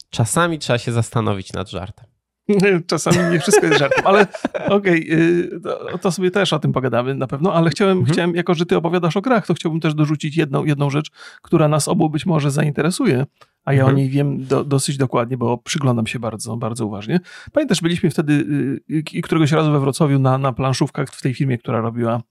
czasami 0.10 0.60
trzeba 0.60 0.80
się 0.80 0.92
zastanowić 0.92 1.54
nad 1.54 1.70
żartem. 1.70 2.06
Czasami 2.88 3.32
nie 3.32 3.40
wszystko 3.40 3.66
jest 3.66 3.80
żartem, 3.80 4.08
ale 4.08 4.28
okej, 4.78 5.10
okay, 5.10 6.00
to, 6.02 6.12
sobie 6.12 6.32
też 6.32 6.54
o 6.54 6.60
tym 6.60 6.74
pogadamy 6.74 7.16
na 7.16 7.28
pewno, 7.28 7.54
ale 7.54 7.70
chciałem, 7.70 7.98
mhm. 7.98 8.14
chciałem, 8.14 8.36
jako 8.36 8.54
że 8.54 8.66
ty 8.66 8.78
opowiadasz 8.78 9.18
o 9.18 9.22
grach, 9.22 9.48
to 9.48 9.54
chciałbym 9.54 9.82
też 9.82 9.94
dorzucić 9.94 10.38
jedną, 10.38 10.66
jedną 10.66 10.90
rzecz, 10.90 11.12
która 11.42 11.68
nas 11.68 11.88
obu 11.88 12.10
być 12.10 12.26
może 12.26 12.52
zainteresuje, 12.52 13.26
a 13.66 13.74
ja 13.74 13.80
mhm. 13.80 13.96
o 13.96 13.98
niej 13.98 14.10
wiem 14.10 14.46
do, 14.46 14.64
dosyć 14.64 14.98
dokładnie, 14.98 15.38
bo 15.38 15.58
przyglądam 15.58 16.08
się 16.08 16.20
bardzo, 16.20 16.58
bardzo 16.58 16.86
uważnie. 16.86 17.20
Pamiętasz, 17.52 17.82
byliśmy 17.82 18.10
wtedy 18.10 18.34
y, 19.16 19.22
któregoś 19.22 19.52
razu 19.52 19.72
we 19.72 19.80
Wrocławiu 19.80 20.20
na, 20.20 20.38
na 20.38 20.54
planszówkach 20.54 21.10
w 21.10 21.22
tej 21.22 21.34
firmie, 21.34 21.58
która 21.58 21.82
robiła 21.82 22.22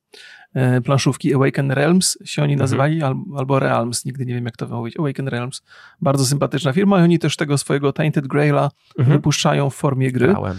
planszówki 0.85 1.35
Awaken 1.35 1.71
Realms 1.71 2.19
się 2.25 2.43
oni 2.43 2.52
mhm. 2.52 2.64
nazywali, 2.64 3.02
albo 3.37 3.59
Realms, 3.59 4.05
nigdy 4.05 4.26
nie 4.26 4.35
wiem 4.35 4.45
jak 4.45 4.57
to 4.57 4.67
wymówić, 4.67 4.97
Awaken 4.99 5.28
Realms. 5.28 5.62
Bardzo 6.00 6.26
sympatyczna 6.26 6.73
firma 6.73 7.00
i 7.00 7.02
oni 7.02 7.19
też 7.19 7.37
tego 7.37 7.59
swojego 7.59 7.93
Tainted 7.93 8.26
Graila 8.26 8.71
mhm. 8.99 9.17
wypuszczają 9.17 9.71
w 9.71 9.75
formie 9.75 10.12
gry. 10.12 10.26
Grałem. 10.26 10.59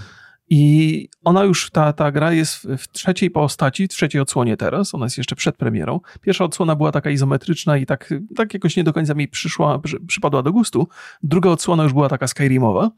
I 0.49 1.09
ona 1.23 1.43
już, 1.43 1.69
ta, 1.69 1.93
ta 1.93 2.11
gra 2.11 2.33
jest 2.33 2.55
w, 2.55 2.77
w, 2.77 2.91
trzeciej 2.91 3.31
postaci, 3.31 3.87
w 3.87 3.89
trzeciej 3.89 4.21
odsłonie 4.21 4.57
teraz, 4.57 4.95
ona 4.95 5.05
jest 5.05 5.17
jeszcze 5.17 5.35
przed 5.35 5.57
premierą. 5.57 5.99
Pierwsza 6.21 6.43
odsłona 6.45 6.75
była 6.75 6.91
taka 6.91 7.09
izometryczna 7.09 7.77
i 7.77 7.85
tak, 7.85 8.13
tak 8.35 8.53
jakoś 8.53 8.77
nie 8.77 8.83
do 8.83 8.93
końca 8.93 9.13
mi 9.13 9.27
przyszła, 9.27 9.79
przy, 9.79 9.99
przypadła 9.99 10.43
do 10.43 10.51
gustu. 10.51 10.87
Druga 11.23 11.49
odsłona 11.49 11.83
już 11.83 11.93
była 11.93 12.09
taka 12.09 12.27
Skyrimowa. 12.27 12.91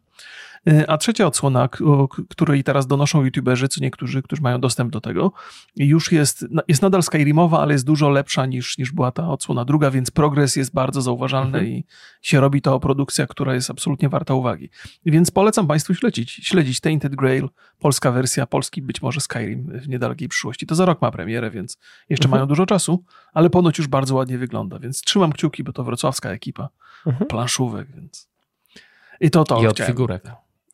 Y, 0.69 0.87
a 0.87 0.97
trzecia 0.97 1.27
odsłona, 1.27 1.69
o 1.85 2.07
której 2.07 2.63
teraz 2.63 2.87
donoszą 2.87 3.23
youtuberzy, 3.23 3.67
co 3.67 3.81
niektórzy, 3.81 4.21
którzy 4.21 4.41
mają 4.41 4.59
dostęp 4.59 4.91
do 4.91 5.01
tego, 5.01 5.31
już 5.75 6.11
jest, 6.11 6.45
jest 6.67 6.81
nadal 6.81 7.03
Skyrimowa, 7.03 7.59
ale 7.59 7.73
jest 7.73 7.85
dużo 7.85 8.09
lepsza 8.09 8.45
niż, 8.45 8.77
niż 8.77 8.91
była 8.91 9.11
ta 9.11 9.29
odsłona 9.29 9.65
druga, 9.65 9.91
więc 9.91 10.11
progres 10.11 10.55
jest 10.55 10.73
bardzo 10.73 11.01
zauważalny 11.01 11.57
mhm. 11.57 11.67
i 11.67 11.85
się 12.21 12.39
robi 12.39 12.61
to 12.61 12.79
produkcja, 12.79 13.27
która 13.27 13.53
jest 13.53 13.69
absolutnie 13.69 14.09
warta 14.09 14.33
uwagi. 14.33 14.69
Więc 15.05 15.31
polecam 15.31 15.67
Państwu 15.67 15.93
śledzić, 15.95 16.31
śledzić 16.31 16.79
Tainted 16.79 17.15
Grail, 17.15 17.49
polska 17.79 18.11
wersja, 18.11 18.47
polski 18.47 18.81
być 18.81 19.01
może 19.01 19.21
Skyrim 19.21 19.79
w 19.79 19.87
niedalekiej 19.87 20.27
przyszłości. 20.27 20.65
To 20.65 20.75
za 20.75 20.85
rok 20.85 21.01
ma 21.01 21.11
premierę, 21.11 21.51
więc 21.51 21.77
jeszcze 22.09 22.25
mhm. 22.25 22.39
mają 22.39 22.47
dużo 22.47 22.65
czasu, 22.65 23.03
ale 23.33 23.49
ponoć 23.49 23.77
już 23.77 23.87
bardzo 23.87 24.15
ładnie 24.15 24.37
wygląda, 24.37 24.79
więc 24.79 25.01
trzymam 25.01 25.31
kciuki, 25.33 25.63
bo 25.63 25.73
to 25.73 25.83
wrocławska 25.83 26.29
ekipa 26.29 26.69
mhm. 27.05 27.27
planszówek, 27.27 27.87
więc... 27.95 28.31
I 29.19 29.31
to 29.31 29.43
to 29.43 29.63
I 29.63 29.67
od 29.67 29.79
figurek. 29.79 30.23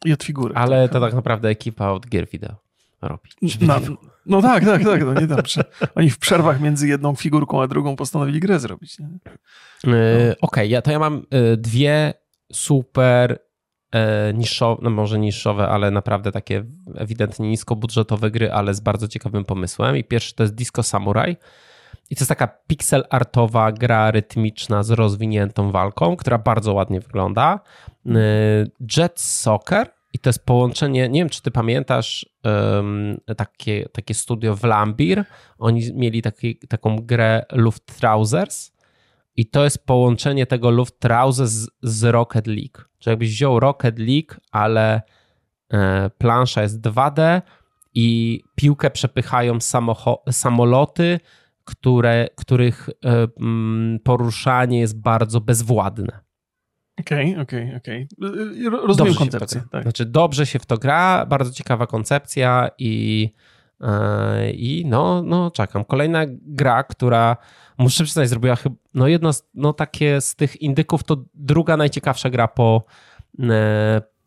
I 0.07 0.13
od 0.13 0.23
figury. 0.23 0.55
Ale 0.55 0.83
tak. 0.83 0.91
to 0.91 0.99
tak 0.99 1.13
naprawdę 1.13 1.49
ekipa 1.49 1.89
od 1.89 2.07
gier 2.07 2.27
wideo 2.31 2.55
robi. 3.01 3.29
No, 3.61 3.79
no, 4.25 4.41
tak, 4.41 4.65
tak, 4.65 4.83
tak. 4.83 5.05
No 5.05 5.13
nie 5.13 5.27
dobrze. 5.27 5.63
Oni 5.95 6.09
w 6.09 6.19
przerwach 6.19 6.61
między 6.61 6.87
jedną 6.87 7.15
figurką 7.15 7.61
a 7.61 7.67
drugą 7.67 7.95
postanowili 7.95 8.39
grę 8.39 8.59
zrobić. 8.59 8.99
Yy, 8.99 9.05
Okej, 9.83 10.35
okay, 10.41 10.67
ja, 10.67 10.81
to 10.81 10.91
ja 10.91 10.99
mam 10.99 11.25
y, 11.53 11.57
dwie 11.57 12.13
super 12.53 13.39
e, 13.91 14.33
niszowe, 14.33 14.81
no 14.83 14.89
może 14.89 15.19
niszowe, 15.19 15.67
ale 15.67 15.91
naprawdę 15.91 16.31
takie 16.31 16.63
ewidentnie 16.95 17.49
niskobudżetowe 17.49 18.31
gry, 18.31 18.51
ale 18.51 18.73
z 18.73 18.79
bardzo 18.79 19.07
ciekawym 19.07 19.45
pomysłem. 19.45 19.97
I 19.97 20.03
pierwszy 20.03 20.35
to 20.35 20.43
jest 20.43 20.55
Disco 20.55 20.83
Samurai. 20.83 21.37
I 22.09 22.15
to 22.15 22.21
jest 22.21 22.29
taka 22.29 22.47
pixel 22.47 23.03
artowa 23.09 23.71
gra 23.71 24.11
rytmiczna 24.11 24.83
z 24.83 24.91
rozwiniętą 24.91 25.71
walką, 25.71 26.15
która 26.15 26.37
bardzo 26.37 26.73
ładnie 26.73 26.99
wygląda. 26.99 27.59
Jet 28.97 29.19
Soccer 29.19 29.96
i 30.13 30.19
to 30.19 30.29
jest 30.29 30.45
połączenie, 30.45 31.09
nie 31.09 31.19
wiem 31.19 31.29
czy 31.29 31.41
ty 31.41 31.51
pamiętasz 31.51 32.29
um, 32.43 33.17
takie, 33.37 33.89
takie 33.91 34.13
studio 34.13 34.55
w 34.55 34.63
Lambir, 34.63 35.23
oni 35.57 35.93
mieli 35.93 36.21
taki, 36.21 36.57
taką 36.57 36.95
grę 36.95 37.45
Trousers 37.79 38.71
i 39.35 39.45
to 39.45 39.63
jest 39.63 39.85
połączenie 39.85 40.45
tego 40.45 40.71
Trousers 40.99 41.51
z, 41.51 41.69
z 41.83 42.03
Rocket 42.03 42.47
League. 42.47 42.81
Czyli 42.99 43.11
jakbyś 43.11 43.29
wziął 43.29 43.59
Rocket 43.59 43.99
League, 43.99 44.35
ale 44.51 45.01
e, 45.73 46.09
plansza 46.17 46.61
jest 46.61 46.81
2D 46.81 47.41
i 47.93 48.41
piłkę 48.55 48.91
przepychają 48.91 49.57
samoloty, 50.31 51.19
które, 51.63 52.27
których 52.35 52.89
e, 52.89 53.27
poruszanie 54.03 54.79
jest 54.79 55.01
bardzo 55.01 55.41
bezwładne. 55.41 56.26
Okej, 56.99 57.31
okay, 57.31 57.41
okej, 57.41 57.63
okay, 57.63 57.77
okej. 57.77 58.07
Okay. 58.17 58.69
Rozumiem 58.69 59.13
dobrze 59.13 59.19
koncepcję. 59.19 59.61
Tak. 59.71 59.83
Znaczy, 59.83 60.05
dobrze 60.05 60.45
się 60.45 60.59
w 60.59 60.65
to 60.65 60.77
gra, 60.77 61.25
bardzo 61.25 61.51
ciekawa 61.51 61.87
koncepcja 61.87 62.69
i, 62.77 63.29
yy, 63.79 63.87
i 64.51 64.85
no, 64.85 65.21
no, 65.21 65.51
czekam. 65.51 65.85
Kolejna 65.85 66.23
gra, 66.29 66.83
która 66.83 67.37
muszę 67.77 68.03
przyznać, 68.03 68.29
zrobiła 68.29 68.55
chyba, 68.55 68.75
no 68.93 69.07
jedno 69.07 69.33
z, 69.33 69.49
no 69.53 69.73
takie 69.73 70.21
z 70.21 70.35
tych 70.35 70.61
indyków, 70.61 71.03
to 71.03 71.23
druga 71.33 71.77
najciekawsza 71.77 72.29
gra 72.29 72.47
po, 72.47 72.83
yy, 73.39 73.47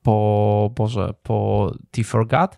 po, 0.03 0.71
Boże, 0.75 1.15
po 1.23 1.71
T4God. 1.93 2.49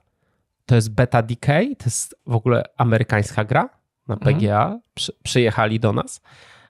To 0.66 0.75
jest 0.75 0.95
Beta 0.95 1.23
Decay, 1.23 1.76
to 1.76 1.85
jest 1.85 2.14
w 2.26 2.35
ogóle 2.35 2.64
amerykańska 2.76 3.45
gra 3.45 3.69
na 4.09 4.16
PGA. 4.16 4.62
Mhm. 4.62 4.81
Przy, 4.95 5.12
przyjechali 5.23 5.81
do 5.81 5.92
nas. 5.92 6.21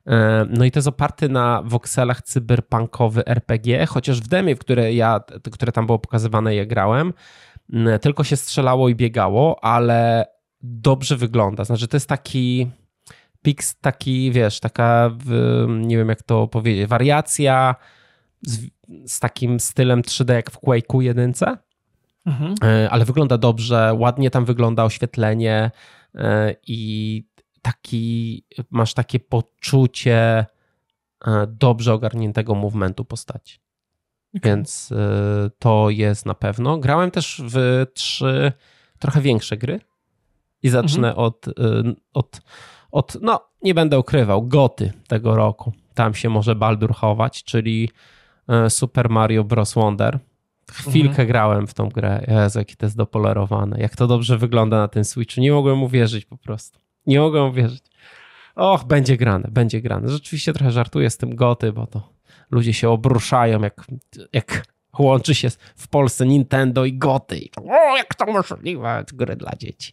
E, 0.06 0.46
no 0.50 0.64
i 0.64 0.70
to 0.70 0.78
jest 0.78 0.88
oparte 0.88 1.28
na 1.28 1.62
wokselach 1.64 2.22
cyberpunkowy 2.22 3.26
RPG, 3.26 3.86
chociaż 3.86 4.20
w 4.20 4.28
demie, 4.28 4.56
w 4.56 4.58
które 4.58 4.94
ja, 4.94 5.20
które 5.52 5.72
tam 5.72 5.86
było 5.86 5.98
pokazywane, 5.98 6.54
je 6.54 6.66
grałem, 6.66 7.12
tylko 8.00 8.24
się 8.24 8.36
strzelało 8.36 8.88
i 8.88 8.94
biegało, 8.94 9.64
ale 9.64 10.26
dobrze 10.62 11.16
wygląda. 11.16 11.64
Znaczy, 11.64 11.88
to 11.88 11.96
jest 11.96 12.08
taki 12.08 12.70
pix, 13.42 13.78
taki, 13.80 14.32
wiesz, 14.32 14.60
taka, 14.60 15.10
nie 15.68 15.96
wiem 15.96 16.08
jak 16.08 16.22
to 16.22 16.48
powiedzieć, 16.48 16.86
wariacja 16.86 17.74
z, 18.42 18.60
z 19.06 19.20
takim 19.20 19.60
stylem 19.60 20.02
3D 20.02 20.32
jak 20.32 20.50
w 20.50 20.58
Quake'u 20.58 21.00
jedynce, 21.00 21.56
mhm. 22.26 22.54
E, 22.64 22.90
ale 22.90 23.04
wygląda 23.04 23.38
dobrze, 23.38 23.94
ładnie 23.98 24.30
tam 24.30 24.44
wygląda 24.44 24.84
oświetlenie 24.84 25.70
e, 26.14 26.54
i 26.66 27.24
taki, 27.62 28.44
masz 28.70 28.94
takie 28.94 29.20
poczucie 29.20 30.46
e, 31.26 31.46
dobrze 31.46 31.94
ogarniętego 31.94 32.54
movementu 32.54 33.04
postaci. 33.04 33.60
Okay. 34.36 34.50
Więc 34.50 34.92
e, 34.92 35.50
to 35.58 35.90
jest 35.90 36.26
na 36.26 36.34
pewno. 36.34 36.78
Grałem 36.78 37.10
też 37.10 37.42
w 37.44 37.86
trzy 37.94 38.52
trochę 38.98 39.20
większe 39.20 39.56
gry 39.56 39.80
i 40.62 40.68
zacznę 40.68 41.08
mhm. 41.08 41.26
od, 41.26 41.48
e, 41.48 41.52
od, 42.12 42.40
od, 42.90 43.16
no 43.20 43.40
nie 43.62 43.74
będę 43.74 43.98
ukrywał, 43.98 44.42
goty 44.42 44.92
tego 45.08 45.36
roku. 45.36 45.72
Tam 45.94 46.14
się 46.14 46.28
może 46.28 46.54
Baldur 46.54 46.94
chować, 46.94 47.44
czyli 47.44 47.90
Super 48.68 49.10
Mario 49.10 49.44
Bros. 49.44 49.74
Wonder. 49.74 50.18
Chwilkę 50.70 51.08
mhm. 51.08 51.28
grałem 51.28 51.66
w 51.66 51.74
tą 51.74 51.88
grę. 51.88 52.24
Jezu, 52.28 52.58
jakie 52.58 52.76
to 52.76 52.86
jest 52.86 52.96
dopolerowane. 52.96 53.80
Jak 53.80 53.96
to 53.96 54.06
dobrze 54.06 54.38
wygląda 54.38 54.78
na 54.78 54.88
tym 54.88 55.04
Switchu. 55.04 55.40
Nie 55.40 55.52
mogłem 55.52 55.82
uwierzyć 55.82 56.24
po 56.24 56.36
prostu. 56.36 56.81
Nie 57.06 57.20
mogę 57.20 57.42
uwierzyć. 57.44 57.84
Och, 58.54 58.84
będzie 58.84 59.16
grane, 59.16 59.48
będzie 59.52 59.80
grane. 59.80 60.08
Rzeczywiście 60.08 60.52
trochę 60.52 60.70
żartuję 60.70 61.10
z 61.10 61.16
tym 61.16 61.36
goty, 61.36 61.72
bo 61.72 61.86
to 61.86 62.12
ludzie 62.50 62.74
się 62.74 62.90
obruszają, 62.90 63.60
jak, 63.60 63.86
jak 64.32 64.64
łączy 64.98 65.34
się 65.34 65.50
w 65.76 65.88
Polsce 65.88 66.26
Nintendo 66.26 66.84
i 66.84 66.98
goty. 66.98 67.40
O, 67.70 67.96
jak 67.96 68.14
to 68.14 68.26
możliwe, 68.26 69.04
gry 69.12 69.36
dla 69.36 69.52
dzieci. 69.58 69.92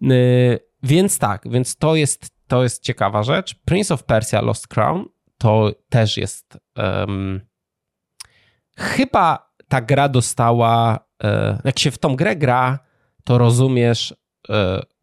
Yy, 0.00 0.58
więc 0.82 1.18
tak, 1.18 1.42
więc 1.50 1.76
to 1.76 1.96
jest, 1.96 2.30
to 2.46 2.62
jest 2.62 2.82
ciekawa 2.82 3.22
rzecz. 3.22 3.54
Prince 3.64 3.90
of 3.90 4.04
Persia 4.04 4.40
Lost 4.40 4.68
Crown 4.68 5.04
to 5.38 5.70
też 5.88 6.16
jest 6.16 6.58
um, 6.76 7.40
chyba 8.76 9.52
ta 9.68 9.80
gra 9.80 10.08
dostała, 10.08 10.98
e, 11.24 11.58
jak 11.64 11.78
się 11.78 11.90
w 11.90 11.98
tą 11.98 12.16
grę 12.16 12.36
gra, 12.36 12.78
to 13.24 13.38
rozumiesz, 13.38 14.14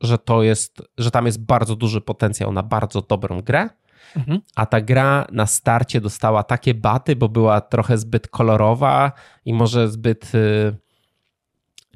że 0.02 0.18
to 0.18 0.44
jest, 0.44 0.82
że 0.98 1.12
tam 1.12 1.26
jest 1.26 1.46
bardzo 1.46 1.76
duży 1.76 2.02
potencjał 2.02 2.52
na 2.52 2.64
bardzo 2.64 3.02
dobrą 3.02 3.42
grę, 3.42 3.70
mhm. 4.16 4.42
a 4.56 4.66
ta 4.66 4.82
gra 4.82 5.28
na 5.32 5.46
starcie 5.46 6.02
dostała 6.02 6.44
takie 6.44 6.74
baty, 6.74 7.16
bo 7.16 7.30
była 7.30 7.62
trochę 7.62 7.98
zbyt 7.98 8.28
kolorowa 8.28 9.12
i 9.46 9.54
może 9.54 9.90
zbyt 9.90 10.36
y, 10.36 10.76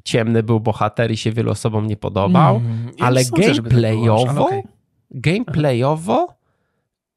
ciemny 0.04 0.42
był 0.42 0.60
bohater 0.60 1.10
i 1.10 1.16
się 1.16 1.32
wielu 1.32 1.50
osobom 1.50 1.86
nie 1.86 1.96
podobał, 1.96 2.56
mm, 2.56 2.92
ale 3.00 3.22
gameplayowo, 3.24 4.46
okay. 4.46 4.62
gameplayowo 5.10 6.34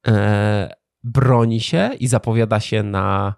e, 0.07 0.73
broni 1.03 1.61
się 1.61 1.89
i 1.99 2.07
zapowiada 2.07 2.59
się 2.59 2.83
na 2.83 3.33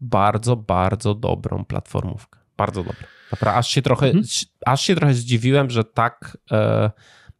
bardzo, 0.00 0.56
bardzo 0.56 1.14
dobrą 1.14 1.64
platformówkę. 1.64 2.38
Bardzo 2.56 2.84
dobrą. 2.84 3.15
Dobra, 3.40 3.54
aż 3.54 3.68
się 3.68 3.82
trochę, 3.82 4.06
mhm. 4.06 4.24
aż 4.66 4.80
się 4.80 4.94
trochę 4.94 5.14
zdziwiłem, 5.14 5.70
że 5.70 5.84
tak, 5.84 6.38
e, 6.50 6.90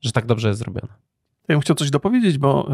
że 0.01 0.13
tak 0.13 0.27
dobrze 0.27 0.49
jest 0.49 0.61
zrobione. 0.61 1.06
Ja 1.49 1.55
bym 1.55 1.61
chciał 1.61 1.77
coś 1.77 1.91
dopowiedzieć, 1.91 2.39
bo 2.39 2.69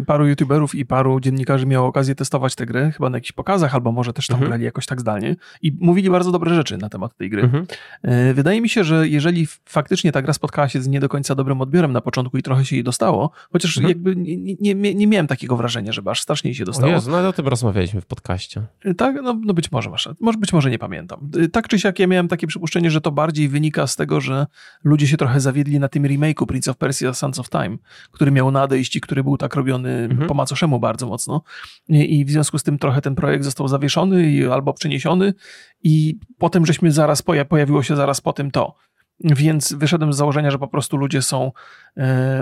y, 0.00 0.04
paru 0.04 0.26
youtuberów 0.26 0.74
i 0.74 0.86
paru 0.86 1.20
dziennikarzy 1.20 1.66
miało 1.66 1.86
okazję 1.88 2.14
testować 2.14 2.54
tę 2.54 2.66
grę, 2.66 2.90
chyba 2.92 3.10
na 3.10 3.16
jakichś 3.16 3.32
pokazach, 3.32 3.74
albo 3.74 3.92
może 3.92 4.12
też 4.12 4.26
tam 4.26 4.34
Mhm. 4.36 4.50
grali 4.50 4.64
jakoś 4.64 4.86
tak 4.86 5.00
zdalnie 5.00 5.36
i 5.62 5.72
mówili 5.80 6.10
bardzo 6.10 6.32
dobre 6.32 6.54
rzeczy 6.54 6.76
na 6.78 6.88
temat 6.88 7.16
tej 7.16 7.30
gry. 7.30 7.42
Mhm. 7.42 7.66
E, 8.02 8.34
Wydaje 8.34 8.60
mi 8.60 8.68
się, 8.68 8.84
że 8.84 9.08
jeżeli 9.08 9.46
faktycznie 9.64 10.12
ta 10.12 10.22
gra 10.22 10.32
spotkała 10.32 10.68
się 10.68 10.82
z 10.82 10.88
nie 10.88 11.00
do 11.00 11.08
końca 11.08 11.34
dobrym 11.34 11.60
odbiorem 11.60 11.92
na 11.92 12.00
początku 12.00 12.36
i 12.38 12.42
trochę 12.42 12.64
się 12.64 12.76
jej 12.76 12.84
dostało, 12.84 13.30
chociaż 13.52 13.76
Mhm. 13.76 13.88
jakby 13.88 14.16
nie, 14.16 14.74
nie, 14.74 14.94
nie, 14.94 15.06
miałem 15.06 15.26
takiego 15.26 15.56
wrażenia, 15.56 15.92
żeby 15.92 16.10
aż 16.10 16.20
strasznie 16.22 16.50
jej 16.50 16.54
się 16.54 16.64
O 16.64 16.66
dostało. 16.66 16.92
Jezu, 16.92 17.10
no 17.10 17.28
o 17.28 17.32
tym 17.32 17.48
rozmawialiśmy 17.48 18.00
w 18.00 18.06
podcaście. 18.06 18.62
Tak, 18.96 19.16
no, 19.22 19.40
no 19.44 19.54
być 19.54 19.72
może 19.72 19.90
masz, 19.90 20.08
może 20.20 20.38
być 20.38 20.52
może 20.52 20.70
nie 20.70 20.78
pamiętam. 20.78 21.30
Tak 21.52 21.68
czy 21.68 21.78
siak 21.78 21.98
ja 21.98 22.06
miałem 22.06 22.28
takie 22.28 22.46
przypuszczenie, 22.46 22.90
że 22.90 23.00
to 23.00 23.12
bardziej 23.12 23.48
wynika 23.48 23.86
z 23.86 23.96
tego, 23.96 24.20
że 24.20 24.46
ludzie 24.84 25.06
się 25.06 25.16
trochę 25.16 25.40
zawiedli 25.40 25.78
na 25.80 25.88
tym 25.88 26.02
remake'u 26.02 26.46
Prince 26.46 26.68
of 26.68 26.76
Persia 26.76 27.14
Sands 27.14 27.38
of 27.38 27.50
Time, 27.50 27.76
który 28.16 28.30
miał 28.30 28.50
nadejść 28.50 28.96
i 28.96 29.00
który 29.00 29.24
był 29.24 29.36
tak 29.36 29.54
robiony 29.54 29.90
Mhm. 30.10 30.28
po 30.28 30.34
macoszemu 30.34 30.80
bardzo 30.80 31.06
mocno. 31.06 31.42
I, 31.88 32.24
w 32.24 32.30
związku 32.30 32.58
z 32.58 32.62
tym 32.62 32.78
trochę 32.78 33.00
ten 33.02 33.14
projekt 33.14 33.44
został 33.44 33.68
zawieszony 33.68 34.30
i, 34.30 34.46
albo 34.46 34.72
przeniesiony 34.72 35.34
i 35.82 36.18
potem 36.38 36.66
żeśmy 36.66 36.92
zaraz, 36.92 37.22
poja- 37.22 37.44
pojawiło 37.44 37.82
się 37.82 37.96
zaraz 37.96 38.20
po 38.20 38.32
tym 38.32 38.50
to. 38.50 38.74
Więc 39.20 39.72
wyszedłem 39.72 40.12
z 40.12 40.16
założenia, 40.16 40.50
że 40.50 40.58
po 40.58 40.68
prostu 40.68 40.96
ludzie 40.96 41.22
są, 41.22 41.52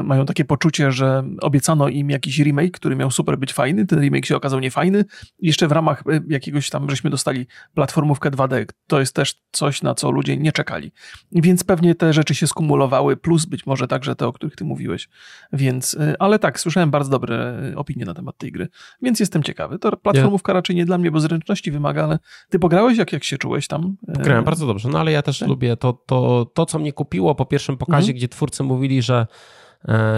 mają 0.04 0.26
takie 0.26 0.44
poczucie, 0.44 0.92
że 0.92 1.24
obiecano 1.40 1.88
im 1.88 2.10
jakiś 2.10 2.38
remake, 2.38 2.70
który 2.70 2.96
miał 2.96 3.10
super 3.10 3.38
być 3.38 3.52
fajny, 3.52 3.86
ten 3.86 4.00
remake 4.00 4.26
się 4.26 4.36
okazał 4.36 4.60
niefajny. 4.60 5.04
Jeszcze 5.38 5.68
w 5.68 5.72
ramach 5.72 6.02
e, 6.12 6.20
jakiegoś 6.28 6.70
tam, 6.70 6.90
żeśmy 6.90 7.10
dostali 7.10 7.46
platformówkę 7.74 8.30
2D. 8.30 8.66
To 8.86 9.00
jest 9.00 9.14
też 9.14 9.34
coś, 9.52 9.82
na 9.82 9.94
co 9.94 10.10
ludzie 10.10 10.36
nie 10.36 10.52
czekali. 10.52 10.92
Więc 11.32 11.64
pewnie 11.64 11.94
te 11.94 12.12
rzeczy 12.12 12.34
się 12.34 12.46
skumulowały, 12.46 13.16
plus 13.16 13.44
być 13.44 13.66
może 13.66 13.88
także 13.88 14.16
te, 14.16 14.26
o 14.26 14.32
których 14.32 14.56
ty 14.56 14.64
mówiłeś. 14.64 15.08
Więc, 15.52 15.94
e, 15.94 16.14
ale 16.18 16.38
tak, 16.38 16.60
słyszałem 16.60 16.90
bardzo 16.90 17.10
dobre 17.10 17.36
e, 17.72 17.76
opinie 17.76 18.04
na 18.04 18.14
temat 18.14 18.38
tej 18.38 18.52
gry. 18.52 18.68
Więc 19.02 19.20
jestem 19.20 19.42
ciekawy. 19.42 19.78
To 19.78 19.96
platformówka 19.96 20.52
raczej 20.52 20.76
nie 20.76 20.84
dla 20.84 20.98
mnie, 20.98 21.10
bo 21.10 21.20
zręczności 21.20 21.70
wymaga, 21.70 22.04
ale 22.04 22.18
ty 22.48 22.58
pograłeś? 22.58 22.98
Jak, 22.98 23.12
jak 23.12 23.24
się 23.24 23.38
czułeś 23.38 23.66
tam? 23.68 23.96
E, 24.08 24.22
Grałem 24.22 24.44
bardzo 24.44 24.66
dobrze, 24.66 24.88
no 24.88 24.98
ale 25.00 25.12
ja 25.12 25.22
też 25.22 25.38
tak. 25.38 25.48
lubię 25.48 25.76
to, 25.76 25.92
to, 26.06 26.50
to, 26.54 26.66
co 26.66 26.78
mnie 26.78 26.92
kupiło 26.92 27.34
po 27.34 27.46
pierwszym 27.46 27.76
pokazie, 27.76 28.04
Mhm. 28.04 28.16
gdzie 28.16 28.28
twórcy 28.28 28.62
mówili, 28.62 29.02
że 29.02 29.14
e, 29.14 29.26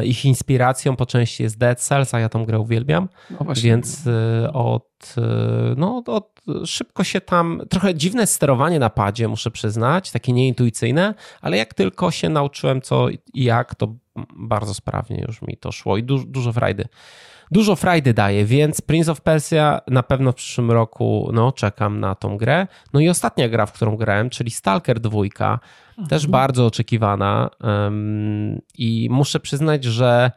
ich 0.04 0.24
inspiracją 0.24 0.96
po 0.96 1.06
części 1.06 1.42
jest 1.42 1.58
Dead 1.58 1.80
Cells, 1.80 2.14
a 2.14 2.20
ja 2.20 2.28
tą 2.28 2.44
grę 2.44 2.58
uwielbiam, 2.58 3.08
No 3.30 3.46
więc 3.62 4.06
e, 4.06 4.52
od, 4.52 5.14
e, 5.18 5.22
no, 5.76 6.02
od, 6.06 6.40
szybko 6.64 7.04
się 7.04 7.20
tam, 7.20 7.62
trochę 7.70 7.94
dziwne 7.94 8.26
sterowanie 8.26 8.78
na 8.78 8.90
padzie, 8.90 9.28
muszę 9.28 9.50
przyznać, 9.50 10.10
takie 10.10 10.32
nieintuicyjne, 10.32 11.14
ale 11.40 11.56
jak 11.56 11.74
tylko 11.74 12.10
się 12.10 12.28
nauczyłem 12.28 12.80
co 12.80 13.08
i 13.08 13.44
jak, 13.44 13.74
to 13.74 13.94
bardzo 14.36 14.74
sprawnie 14.74 15.24
już 15.28 15.42
mi 15.42 15.56
to 15.56 15.72
szło 15.72 15.96
i 15.96 16.02
du, 16.02 16.24
dużo 16.24 16.52
frajdy. 16.52 16.84
Dużo 17.50 17.76
frajdy 17.76 18.14
daje, 18.14 18.44
więc 18.44 18.80
Prince 18.80 19.08
of 19.08 19.20
Persia 19.20 19.80
na 19.86 20.02
pewno 20.02 20.32
w 20.32 20.34
przyszłym 20.34 20.70
roku 20.70 21.30
no, 21.32 21.52
czekam 21.52 22.00
na 22.00 22.14
tą 22.14 22.36
grę. 22.36 22.66
No 22.92 23.00
i 23.00 23.08
ostatnia 23.08 23.48
gra, 23.48 23.66
w 23.66 23.72
którą 23.72 23.96
grałem, 23.96 24.30
czyli 24.30 24.50
Stalker 24.50 25.00
2, 25.00 25.20
też 26.08 26.26
bardzo 26.26 26.66
oczekiwana 26.66 27.50
i 28.78 29.08
muszę 29.10 29.40
przyznać, 29.40 29.84
że 29.84 30.30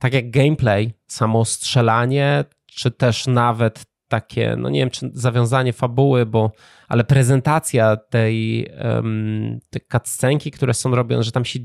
tak 0.00 0.12
jak 0.14 0.30
gameplay, 0.30 0.92
samo 1.06 1.44
strzelanie, 1.44 2.44
czy 2.66 2.90
też 2.90 3.26
nawet 3.26 3.84
takie, 4.08 4.56
no 4.58 4.70
nie 4.70 4.80
wiem, 4.80 4.90
czy 4.90 5.10
zawiązanie 5.14 5.72
fabuły, 5.72 6.26
bo, 6.26 6.52
ale 6.88 7.04
prezentacja 7.04 7.96
tej, 7.96 8.68
um, 8.84 9.60
tej 9.70 9.82
cutscenki, 9.92 10.50
które 10.50 10.74
są 10.74 10.94
robione, 10.94 11.22
że 11.22 11.32
tam 11.32 11.44
się, 11.44 11.58